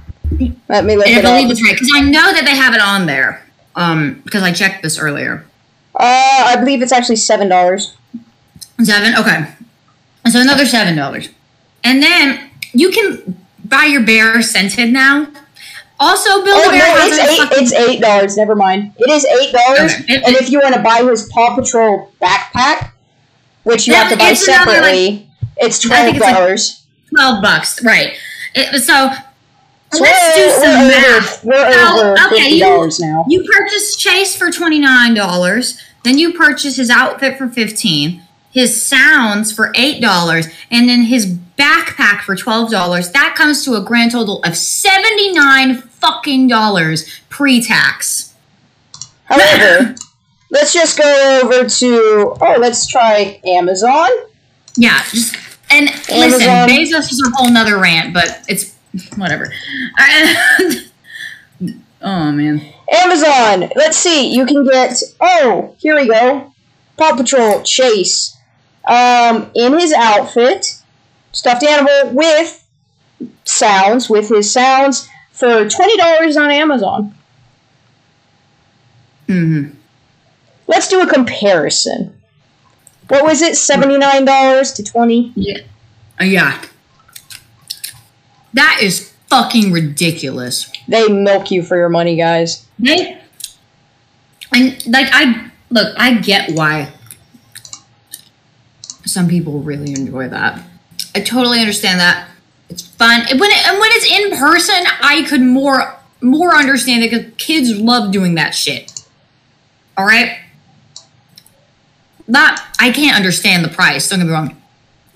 Let 0.69 0.85
me 0.85 0.95
look 0.95 1.07
And 1.07 1.17
I 1.27 1.31
believe 1.31 1.47
up. 1.47 1.51
it's 1.51 1.61
right 1.63 1.73
because 1.73 1.91
I 1.93 2.01
know 2.01 2.31
that 2.33 2.45
they 2.45 2.55
have 2.55 2.73
it 2.73 2.81
on 2.81 3.05
there. 3.05 3.45
Um, 3.75 4.21
because 4.23 4.43
I 4.43 4.51
checked 4.53 4.83
this 4.83 4.97
earlier. 4.99 5.45
Uh, 5.95 6.43
I 6.47 6.55
believe 6.57 6.81
it's 6.81 6.91
actually 6.91 7.15
seven 7.17 7.49
dollars. 7.49 7.95
Seven. 8.81 9.15
Okay. 9.15 9.47
So 10.31 10.39
another 10.39 10.65
seven 10.65 10.95
dollars, 10.95 11.29
and 11.83 12.01
then 12.01 12.49
you 12.71 12.91
can 12.91 13.45
buy 13.65 13.83
your 13.85 14.01
bear 14.03 14.41
scented 14.41 14.93
now. 14.93 15.27
Also, 15.99 16.43
Build 16.43 16.57
Oh 16.57 16.69
a 16.69 16.71
Bear 16.71 16.95
no, 16.97 17.05
it's 17.05 17.17
eight. 17.19 17.37
fucking- 17.37 17.63
It's 17.63 17.73
eight 17.73 18.01
dollars. 18.01 18.35
Never 18.35 18.55
mind. 18.55 18.93
It 18.97 19.09
is 19.09 19.25
eight 19.25 19.51
dollars. 19.53 19.93
Okay. 20.01 20.21
And 20.25 20.35
if 20.35 20.49
you 20.49 20.59
want 20.59 20.75
to 20.75 20.81
buy 20.81 21.03
his 21.03 21.29
Paw 21.31 21.55
Patrol 21.55 22.11
backpack, 22.21 22.91
which 23.63 23.87
you 23.87 23.93
That- 23.93 24.03
have 24.07 24.11
to 24.11 24.17
buy 24.17 24.31
it's 24.31 24.47
another, 24.47 24.65
like- 24.71 24.75
separately, 24.81 25.29
it's 25.57 25.79
twelve 25.79 26.07
it's 26.07 26.19
like- 26.19 26.35
dollars. 26.35 26.81
twelve 27.15 27.41
bucks, 27.41 27.81
right? 27.83 28.13
It, 28.55 28.81
so 28.83 29.11
So 29.93 30.01
let's 30.01 30.35
do 30.35 30.49
some 30.49 30.71
we're 30.81 30.87
math. 30.87 31.45
over, 31.45 31.47
we're 31.47 31.69
Now, 31.69 31.99
over 31.99 32.11
okay, 32.13 32.35
fifty 32.37 32.55
you- 32.55 32.59
dollars 32.65 32.99
now. 32.99 33.25
You 33.29 33.43
purchase 33.43 33.95
Chase 33.95 34.35
for 34.35 34.51
twenty 34.51 34.79
nine 34.79 35.13
dollars. 35.13 35.77
Then 36.03 36.17
you 36.17 36.33
purchase 36.33 36.75
his 36.75 36.89
outfit 36.89 37.37
for 37.37 37.47
fifteen, 37.47 38.23
his 38.51 38.83
sounds 38.83 39.51
for 39.53 39.71
eight 39.75 40.01
dollars, 40.01 40.47
and 40.71 40.89
then 40.89 41.03
his 41.03 41.27
backpack 41.57 42.21
for 42.21 42.35
twelve 42.35 42.71
dollars. 42.71 43.11
That 43.11 43.35
comes 43.35 43.63
to 43.65 43.75
a 43.75 43.81
grand 43.81 44.11
total 44.11 44.41
of 44.43 44.57
seventy 44.57 45.31
nine 45.31 45.77
fucking 45.77 46.47
dollars 46.47 47.21
pre 47.29 47.61
tax. 47.61 48.33
However, 49.25 49.95
let's 50.51 50.73
just 50.73 50.97
go 50.97 51.41
over 51.43 51.67
to 51.67 52.35
oh, 52.41 52.55
let's 52.59 52.87
try 52.87 53.39
Amazon. 53.45 54.09
Yeah, 54.75 55.01
just 55.09 55.35
and 55.69 55.89
Amazon. 56.09 56.67
listen, 56.67 56.99
Bezos 56.99 57.11
is 57.11 57.23
a 57.25 57.31
whole 57.35 57.51
nother 57.51 57.79
rant, 57.79 58.13
but 58.13 58.43
it's 58.47 58.75
whatever. 59.15 59.51
oh 62.01 62.31
man. 62.31 62.61
Amazon. 62.91 63.71
Let's 63.75 63.97
see. 63.97 64.33
You 64.33 64.45
can 64.45 64.65
get. 64.65 65.01
Oh, 65.19 65.75
here 65.79 65.95
we 65.95 66.07
go. 66.07 66.53
Paw 66.97 67.15
Patrol 67.15 67.63
Chase. 67.63 68.37
Um, 68.85 69.49
in 69.55 69.73
his 69.73 69.93
outfit, 69.93 70.82
stuffed 71.33 71.63
animal 71.63 72.15
with 72.15 72.65
sounds, 73.43 74.09
with 74.09 74.29
his 74.29 74.51
sounds 74.51 75.09
for 75.31 75.67
twenty 75.67 75.97
dollars 75.97 76.37
on 76.37 76.49
Amazon. 76.51 77.13
hmm 79.27 79.69
Let's 80.65 80.87
do 80.87 81.01
a 81.01 81.07
comparison. 81.07 82.15
What 83.09 83.25
was 83.25 83.41
it? 83.41 83.55
Seventy 83.57 83.97
nine 83.97 84.23
dollars 84.25 84.71
to 84.73 84.83
twenty. 84.83 85.33
Yeah. 85.35 85.59
Uh, 86.19 86.23
yeah. 86.23 86.63
That 88.53 88.79
is 88.81 89.11
fucking 89.29 89.71
ridiculous. 89.71 90.71
They 90.87 91.07
milk 91.09 91.51
you 91.51 91.63
for 91.63 91.75
your 91.75 91.89
money, 91.89 92.15
guys. 92.15 92.65
They 92.79 93.19
and 94.53 94.85
like 94.87 95.07
I 95.11 95.51
look, 95.69 95.93
I 95.97 96.13
get 96.15 96.51
why 96.51 96.93
some 99.05 99.27
people 99.27 99.59
really 99.59 99.91
enjoy 99.91 100.29
that. 100.29 100.63
I 101.15 101.21
totally 101.21 101.59
understand 101.59 101.99
that. 101.99 102.29
It's 102.69 102.81
fun. 102.81 103.25
And 103.29 103.39
when 103.39 103.51
it, 103.51 103.67
and 103.67 103.79
when 103.79 103.89
it's 103.93 104.09
in 104.09 104.37
person, 104.37 104.83
I 105.01 105.25
could 105.27 105.41
more 105.41 105.95
more 106.21 106.55
understand 106.55 107.03
it 107.03 107.11
because 107.11 107.33
kids 107.37 107.77
love 107.79 108.11
doing 108.11 108.35
that 108.35 108.55
shit. 108.55 108.91
All 109.97 110.05
right. 110.05 110.39
Not 112.27 112.61
I 112.79 112.91
can't 112.91 113.15
understand 113.15 113.63
the 113.63 113.69
price. 113.69 114.09
Don't 114.09 114.19
get 114.19 114.25
me 114.25 114.31
wrong, 114.31 114.61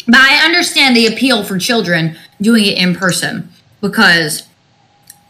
but 0.06 0.20
I 0.20 0.46
understand 0.46 0.96
the 0.96 1.08
appeal 1.08 1.44
for 1.44 1.58
children 1.58 2.18
doing 2.42 2.66
it 2.66 2.78
in 2.78 2.94
person 2.94 3.50
because 3.82 4.48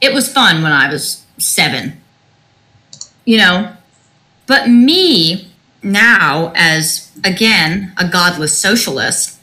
it 0.01 0.13
was 0.13 0.31
fun 0.31 0.63
when 0.63 0.71
I 0.71 0.91
was 0.91 1.25
seven. 1.37 2.01
You 3.25 3.37
know, 3.37 3.73
but 4.47 4.69
me 4.69 5.51
now 5.83 6.51
as 6.55 7.11
again 7.23 7.93
a 7.97 8.07
godless 8.07 8.57
socialist 8.57 9.36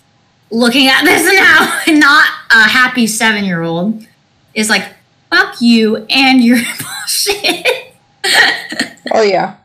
looking 0.50 0.88
at 0.88 1.02
this 1.04 1.24
now 1.38 1.80
and 1.86 2.00
not 2.00 2.28
a 2.50 2.68
happy 2.68 3.06
seven 3.06 3.44
year 3.44 3.62
old 3.62 4.06
is 4.54 4.68
like 4.70 4.84
fuck 5.30 5.60
you 5.60 6.04
and 6.10 6.42
your 6.42 6.56
bullshit. 6.80 7.66
Oh 9.12 9.22
yeah. 9.22 9.56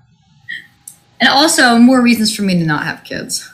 and 1.20 1.30
also 1.30 1.78
more 1.78 2.02
reasons 2.02 2.36
for 2.36 2.42
me 2.44 2.58
to 2.60 2.66
not 2.66 2.84
have 2.86 3.04
kids. 3.04 3.50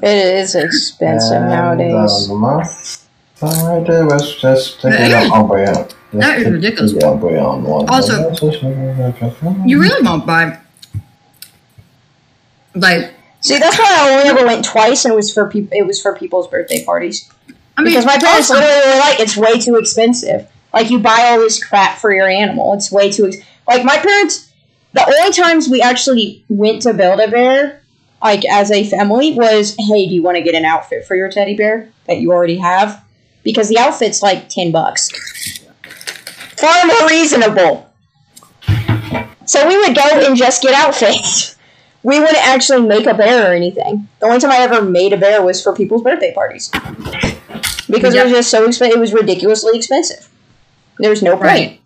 It 0.00 0.04
is 0.04 0.54
expensive 0.54 1.36
And, 1.42 1.48
nowadays. 1.50 1.92
uh, 1.92 2.28
the 2.28 2.34
I 3.42 3.82
do 3.84 4.06
was 4.06 4.36
just 4.40 4.80
take 4.80 4.92
That 4.92 5.10
it 5.10 5.24
is- 5.24 5.30
on 5.30 5.48
by 5.48 5.64
that 6.14 6.38
is 6.38 6.48
ridiculous. 6.50 6.92
Yeah, 6.92 7.08
on. 7.36 7.88
Also- 7.88 8.30
You 9.66 9.80
really 9.80 10.02
won't 10.02 10.24
buy 10.26 10.58
like 12.74 13.12
See, 13.40 13.58
that's 13.58 13.78
why 13.78 13.86
I 13.88 14.10
only 14.10 14.28
ever 14.28 14.46
went 14.46 14.64
twice, 14.64 15.04
and 15.04 15.12
it 15.12 15.16
was 15.16 15.32
for 15.32 15.48
people. 15.48 15.70
It 15.72 15.86
was 15.86 16.00
for 16.02 16.14
people's 16.16 16.48
birthday 16.48 16.84
parties. 16.84 17.30
I 17.76 17.82
mean 17.82 17.92
Because 17.92 18.04
my 18.04 18.18
parents 18.18 18.50
also- 18.50 18.54
literally 18.62 18.92
were 18.94 18.98
like, 19.00 19.20
it's 19.20 19.36
way 19.36 19.58
too 19.60 19.76
expensive. 19.76 20.48
Like, 20.74 20.90
you 20.90 20.98
buy 20.98 21.28
all 21.30 21.38
this 21.38 21.62
crap 21.62 21.98
for 21.98 22.12
your 22.12 22.28
animal. 22.28 22.74
It's 22.74 22.90
way 22.92 23.10
too. 23.10 23.28
Ex-. 23.28 23.38
Like, 23.66 23.84
my 23.84 23.96
parents, 23.96 24.50
the 24.92 25.04
only 25.06 25.32
times 25.32 25.68
we 25.68 25.80
actually 25.80 26.44
went 26.48 26.82
to 26.82 26.92
Build 26.92 27.20
a 27.20 27.28
Bear, 27.28 27.80
like, 28.22 28.44
as 28.44 28.70
a 28.70 28.84
family, 28.84 29.34
was, 29.34 29.76
hey, 29.78 30.08
do 30.08 30.14
you 30.14 30.22
want 30.22 30.36
to 30.36 30.42
get 30.42 30.54
an 30.54 30.64
outfit 30.64 31.06
for 31.06 31.14
your 31.14 31.30
teddy 31.30 31.56
bear 31.56 31.88
that 32.06 32.18
you 32.18 32.32
already 32.32 32.56
have? 32.58 33.02
Because 33.44 33.68
the 33.68 33.78
outfit's 33.78 34.20
like 34.22 34.48
10 34.48 34.72
bucks. 34.72 35.08
Far 36.58 36.86
more 36.86 37.08
reasonable. 37.08 37.88
So 39.46 39.66
we 39.66 39.78
would 39.78 39.94
go 39.96 40.02
and 40.26 40.36
just 40.36 40.62
get 40.62 40.74
outfits. 40.74 41.56
We 42.08 42.18
wouldn't 42.18 42.38
actually 42.38 42.88
make 42.88 43.04
a 43.04 43.12
bear 43.12 43.50
or 43.50 43.54
anything. 43.54 44.08
The 44.20 44.24
only 44.24 44.40
time 44.40 44.50
I 44.50 44.60
ever 44.60 44.80
made 44.80 45.12
a 45.12 45.18
bear 45.18 45.42
was 45.42 45.62
for 45.62 45.76
people's 45.76 46.02
birthday 46.02 46.32
parties 46.32 46.70
because 47.90 48.14
it 48.14 48.24
was 48.24 48.32
just 48.32 48.50
so 48.50 48.64
expensive. 48.66 48.96
It 48.96 48.98
was 48.98 49.12
ridiculously 49.12 49.76
expensive. 49.76 50.26
There 50.98 51.10
was 51.10 51.22
no 51.22 51.32
point. 51.32 51.42
Right. 51.42 51.80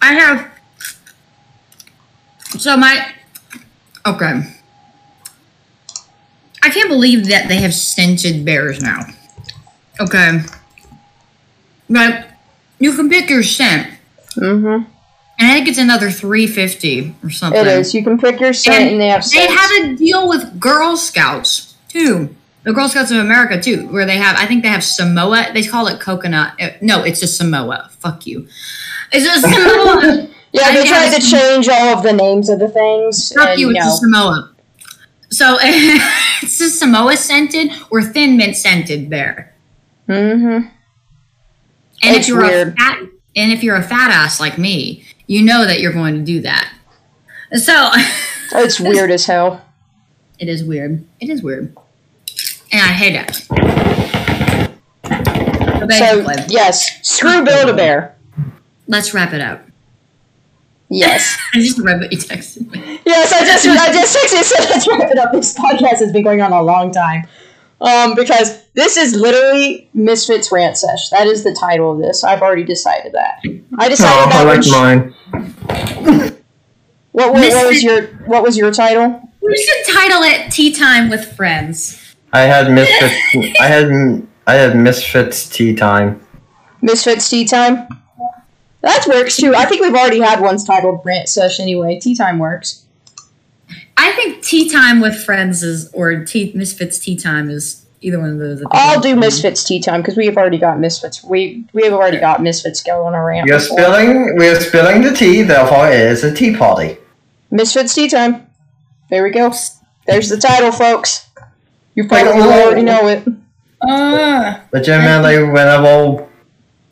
I 0.00 0.12
have. 0.12 0.52
So 2.56 2.76
my. 2.76 3.14
Okay. 4.06 4.42
I 6.62 6.70
can't 6.70 6.88
believe 6.88 7.26
that 7.26 7.48
they 7.48 7.56
have 7.56 7.74
scented 7.74 8.44
bears 8.44 8.80
now. 8.80 9.00
Okay. 9.98 10.42
But 11.90 12.28
you 12.78 12.94
can 12.94 13.08
pick 13.10 13.28
your 13.28 13.42
scent, 13.42 13.88
Mm-hmm. 14.36 14.88
And 15.38 15.48
I 15.50 15.54
think 15.54 15.68
it's 15.68 15.78
another 15.78 16.10
three 16.10 16.46
fifty 16.46 17.14
or 17.22 17.30
something. 17.30 17.60
It 17.60 17.66
is. 17.66 17.94
You 17.94 18.02
can 18.04 18.18
pick 18.18 18.40
your 18.40 18.52
scent, 18.52 18.76
and, 18.82 18.90
And 18.92 19.00
they 19.00 19.08
have. 19.08 19.28
they 19.30 19.46
have 19.46 19.70
a 19.84 19.96
deal 19.96 20.28
with 20.28 20.58
Girl 20.60 20.96
Scouts 20.96 21.74
too. 21.88 22.34
The 22.64 22.72
Girl 22.72 22.88
Scouts 22.88 23.10
of 23.10 23.18
America 23.18 23.60
too, 23.60 23.86
where 23.88 24.04
they 24.04 24.16
have. 24.16 24.36
I 24.36 24.46
think 24.46 24.62
they 24.62 24.68
have 24.68 24.84
Samoa. 24.84 25.46
They 25.54 25.62
call 25.62 25.86
it 25.86 26.00
coconut. 26.00 26.54
uh, 26.60 26.70
No, 26.82 27.02
it's 27.04 27.22
a 27.22 27.26
Samoa. 27.26 27.88
Fuck 28.00 28.26
you. 28.26 28.46
It's 29.12 29.26
a 29.26 29.40
Samoa. 29.48 30.28
Yeah, 30.52 30.72
they 30.72 30.84
tried 30.86 31.14
to 31.18 31.20
change 31.26 31.68
all 31.68 31.96
of 31.96 32.02
the 32.02 32.12
names 32.12 32.48
of 32.48 32.58
the 32.58 32.68
things. 32.68 33.32
Fuck 33.32 33.50
and, 33.50 33.60
you, 33.60 33.70
it's 33.70 33.78
know, 33.78 33.92
a 33.92 33.96
Samoa. 33.96 34.52
So 35.30 35.56
it's 35.60 36.60
a 36.60 36.68
Samoa 36.70 37.16
scented 37.16 37.70
or 37.90 38.02
thin 38.02 38.36
mint 38.38 38.56
scented 38.56 39.08
bear. 39.10 39.54
Mm-hmm. 40.08 40.66
And 42.02 42.16
It's 42.16 42.20
if 42.26 42.28
you're 42.28 42.40
weird. 42.42 42.68
a 42.68 42.72
fat 42.76 42.98
and 43.36 43.52
if 43.52 43.62
you're 43.62 43.76
a 43.76 43.82
fat 43.82 44.10
ass 44.10 44.40
like 44.40 44.56
me, 44.58 45.04
you 45.28 45.42
know 45.44 45.64
that 45.64 45.78
you're 45.80 45.92
going 45.92 46.14
to 46.14 46.22
do 46.22 46.40
that. 46.40 46.72
So 47.54 47.90
It's 48.52 48.80
weird 48.80 49.10
as 49.12 49.26
hell. 49.26 49.62
it 50.40 50.48
is 50.48 50.64
weird. 50.64 51.04
It 51.20 51.28
is 51.30 51.42
weird. 51.42 51.76
And 52.72 52.80
I 52.82 52.92
hate 52.92 53.14
it. 53.14 53.46
They 55.88 55.98
so 55.98 56.26
yes, 56.48 56.98
screw 57.08 57.44
Build 57.44 57.70
a 57.70 57.74
Bear. 57.74 58.16
Let's 58.88 59.14
wrap 59.14 59.32
it 59.32 59.40
up. 59.40 59.64
Yes. 60.90 61.36
I 61.54 61.58
just 61.58 61.78
read 61.78 62.00
what 62.00 62.12
you 62.12 62.18
texted 62.18 62.70
me. 62.70 63.00
Yes, 63.06 63.32
I 63.32 63.44
just 63.44 63.66
I 63.66 63.92
just 63.92 64.16
texted 64.16 64.42
said 64.44 64.68
let's 64.70 64.86
wrap 64.88 65.10
it 65.10 65.18
up. 65.18 65.32
This 65.32 65.54
podcast 65.56 65.98
has 66.00 66.12
been 66.12 66.24
going 66.24 66.42
on 66.42 66.52
a 66.52 66.62
long 66.62 66.90
time. 66.92 67.26
Um, 67.80 68.14
because 68.16 68.64
this 68.74 68.96
is 68.96 69.14
literally 69.14 69.88
Misfits 69.94 70.50
Rant 70.50 70.76
Sesh. 70.76 71.10
That 71.10 71.26
is 71.28 71.44
the 71.44 71.56
title 71.58 71.92
of 71.92 71.98
this. 71.98 72.24
I've 72.24 72.42
already 72.42 72.64
decided 72.64 73.12
that. 73.12 73.38
I 73.78 73.88
decided 73.88 74.26
Oh, 74.26 74.28
that 74.30 74.32
I 74.32 74.44
when 74.44 74.56
like 74.56 74.64
sh- 74.64 74.70
mine. 74.72 75.14
What, 75.30 76.32
what, 77.12 77.32
what 77.32 77.32
was 77.32 77.82
Misfit- 77.82 77.82
your 77.82 78.06
what 78.26 78.42
was 78.42 78.56
your 78.56 78.72
title? 78.72 79.22
We 79.40 79.56
should 79.56 79.94
title 79.94 80.22
it 80.22 80.50
"Tea 80.52 80.72
Time 80.72 81.08
with 81.10 81.34
Friends." 81.34 82.04
I 82.32 82.40
had 82.40 82.70
misfits. 82.70 83.60
I 83.60 83.66
had 83.66 84.26
I 84.46 84.54
had 84.54 84.76
misfits 84.76 85.48
tea 85.48 85.74
time. 85.74 86.20
Misfits 86.82 87.28
Tea 87.28 87.44
Time. 87.44 87.88
That 88.82 89.04
works 89.08 89.36
too. 89.36 89.54
I 89.54 89.64
think 89.64 89.82
we've 89.82 89.94
already 89.94 90.20
had 90.20 90.40
ones 90.40 90.62
titled 90.64 91.00
Rant 91.04 91.28
Sesh 91.28 91.58
anyway. 91.58 91.98
Tea 91.98 92.14
Time 92.14 92.38
works. 92.38 92.84
I 93.96 94.12
think 94.12 94.42
"Tea 94.42 94.70
Time 94.70 95.00
with 95.00 95.16
Friends" 95.16 95.62
is 95.62 95.90
or 95.92 96.24
tea, 96.24 96.52
"Misfits 96.54 96.98
Tea 96.98 97.16
Time" 97.16 97.50
is 97.50 97.84
either 98.00 98.18
one 98.18 98.30
of 98.30 98.38
those. 98.38 98.58
I 98.58 98.60
think 98.60 98.74
I'll 98.74 98.90
I'm- 98.92 99.00
do 99.00 99.16
Misfits 99.16 99.64
Tea 99.64 99.80
Time 99.80 100.00
because 100.00 100.16
we 100.16 100.26
have 100.26 100.36
already 100.36 100.58
got 100.58 100.78
Misfits. 100.78 101.22
We 101.22 101.64
we 101.72 101.84
have 101.84 101.92
already 101.92 102.18
got 102.18 102.42
Misfits 102.42 102.82
going 102.82 103.06
on 103.06 103.14
a 103.14 103.24
rant. 103.24 103.46
We 103.46 103.52
are 103.52 103.58
before. 103.58 103.78
spilling. 103.78 104.36
We 104.36 104.48
are 104.48 104.60
spilling 104.60 105.02
the 105.02 105.12
tea. 105.12 105.42
Therefore, 105.42 105.88
it 105.88 106.00
is 106.00 106.24
a 106.24 106.34
tea 106.34 106.56
party. 106.56 106.98
Misfits 107.50 107.94
Tea 107.94 108.08
Time. 108.08 108.46
There 109.10 109.22
we 109.22 109.30
go. 109.30 109.52
There's 110.06 110.28
the 110.28 110.36
title, 110.36 110.72
folks. 110.72 111.26
You 111.94 112.06
probably 112.06 112.42
oh. 112.42 112.62
already 112.66 112.82
know 112.82 113.08
it. 113.08 113.26
Uh, 113.80 114.60
Legitimately, 114.72 115.44
whenever 115.44 116.28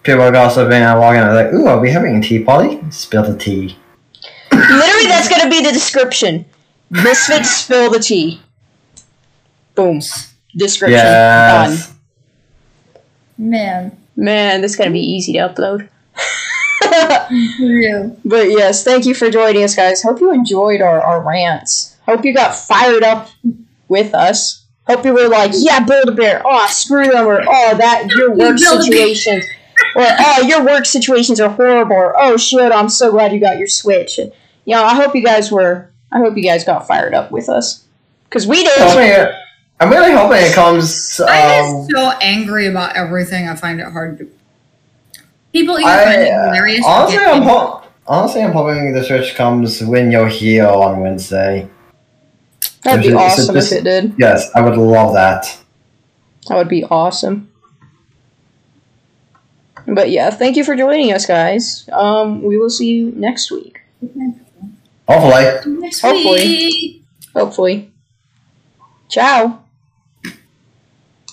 people 0.03 0.23
are 0.23 0.33
gossiping, 0.33 0.83
I 0.83 0.97
walk 0.97 1.17
in, 1.17 1.23
I'm 1.23 1.35
like, 1.35 1.53
"Ooh, 1.53 1.67
are 1.67 1.81
we 1.81 1.91
having 1.91 2.17
a 2.17 2.23
tea 2.23 2.43
party?" 2.43 2.81
Spill 2.91 3.23
the 3.25 3.37
tea. 3.37 3.77
Literally, 4.53 5.07
that's 5.07 5.29
gonna 5.29 5.51
be 5.51 5.63
the 5.63 5.73
description. 5.73 6.45
Misfits 6.91 7.51
spill 7.51 7.91
the 7.91 7.99
tea. 7.99 8.41
Boom. 9.75 10.01
Description. 10.57 10.99
Done. 10.99 11.77
Man, 13.39 13.97
Man, 14.17 14.63
this 14.63 14.73
is 14.73 14.77
gonna 14.77 14.91
be 14.91 15.01
easy 15.01 15.35
to 15.35 15.41
upload. 15.41 15.89
yeah. 17.61 18.11
But 18.25 18.49
yes, 18.51 18.83
thank 18.83 19.05
you 19.05 19.15
for 19.15 19.31
joining 19.31 19.63
us, 19.63 19.77
guys. 19.77 20.03
Hope 20.03 20.21
you 20.21 20.33
enjoyed 20.33 20.81
our, 20.81 21.01
our 21.01 21.21
rants. 21.23 21.97
Hope 22.07 22.25
you 22.25 22.33
got 22.33 22.55
fired 22.55 23.03
up 23.03 23.29
with 23.89 24.15
us. 24.15 24.65
Hope 24.87 25.05
you 25.05 25.13
were 25.13 25.29
like, 25.29 25.51
yeah, 25.55 25.85
Build 25.85 26.09
a 26.09 26.13
Bear. 26.13 26.41
Oh, 26.45 26.67
screw 26.69 27.09
them. 27.09 27.27
Or, 27.27 27.43
oh, 27.47 27.77
that, 27.77 28.09
your 28.09 28.31
work 28.31 28.57
Build-A-Bear. 28.57 28.83
situations. 28.83 29.45
Or, 29.97 30.05
oh, 30.07 30.43
your 30.47 30.65
work 30.65 30.87
situations 30.87 31.41
are 31.41 31.51
horrible. 31.51 31.97
Or, 31.97 32.15
oh, 32.17 32.37
shit, 32.37 32.71
I'm 32.73 32.89
so 32.89 33.11
glad 33.11 33.33
you 33.33 33.41
got 33.41 33.59
your 33.59 33.67
Switch. 33.67 34.19
And, 34.19 34.33
you 34.65 34.77
know, 34.77 34.85
I 34.85 34.95
hope 34.95 35.15
you 35.15 35.25
guys 35.25 35.51
were, 35.51 35.91
I 36.13 36.19
hope 36.19 36.37
you 36.37 36.43
guys 36.45 36.63
got 36.65 36.87
fired 36.87 37.15
up 37.15 37.33
with 37.33 37.49
us. 37.49 37.85
Because 38.25 38.47
we 38.47 38.63
did. 38.63 38.79
Hoping- 38.79 39.37
I'm 39.81 39.91
really 39.91 40.13
hoping 40.13 40.39
it 40.43 40.55
comes. 40.55 41.21
I'm 41.27 41.77
Um, 41.77 41.87
so 41.91 42.11
angry 42.23 42.67
about 42.67 42.97
everything. 42.97 43.49
I 43.49 43.55
find 43.57 43.79
it 43.81 43.87
hard 43.93 44.19
to. 44.19 44.29
People 45.53 45.79
either 45.79 46.05
find 46.05 46.23
it 46.23 46.31
I, 46.33 46.45
hilarious. 46.47 46.85
or 46.85 46.91
honestly, 46.91 47.17
get 47.19 47.27
I'm 47.29 47.35
angry. 47.43 47.51
ho- 47.53 47.83
honestly, 48.07 48.43
I'm 48.43 48.53
hoping 48.53 48.93
the 48.95 49.05
Switch 49.05 49.35
comes 49.35 49.83
when 49.83 50.11
you're 50.11 50.29
here 50.29 50.67
on 50.67 51.01
Wednesday. 51.01 51.69
That'd 52.85 53.03
be 53.03 53.09
Is 53.09 53.13
it 53.15 53.17
awesome 53.17 53.55
just- 53.55 53.73
if 53.73 53.79
it 53.81 53.85
did. 53.85 54.15
Yes, 54.19 54.51
I 54.55 54.61
would 54.63 54.77
love 54.79 55.13
that. 55.15 55.59
That 56.49 56.57
would 56.57 56.69
be 56.69 56.85
awesome. 56.85 57.51
But 59.87 60.11
yeah, 60.11 60.31
thank 60.31 60.57
you 60.57 60.65
for 60.65 60.75
joining 60.75 61.13
us, 61.13 61.27
guys. 61.27 61.89
Um, 61.93 62.43
we 62.43 62.57
will 62.59 62.71
see 62.71 62.89
you 62.93 63.13
next 63.17 63.51
week. 63.51 63.81
Hopefully. 65.09 65.79
Next 65.81 66.01
Hopefully. 66.01 66.41
week. 66.41 67.05
Hopefully. 67.35 67.93
Ciao. 69.09 69.61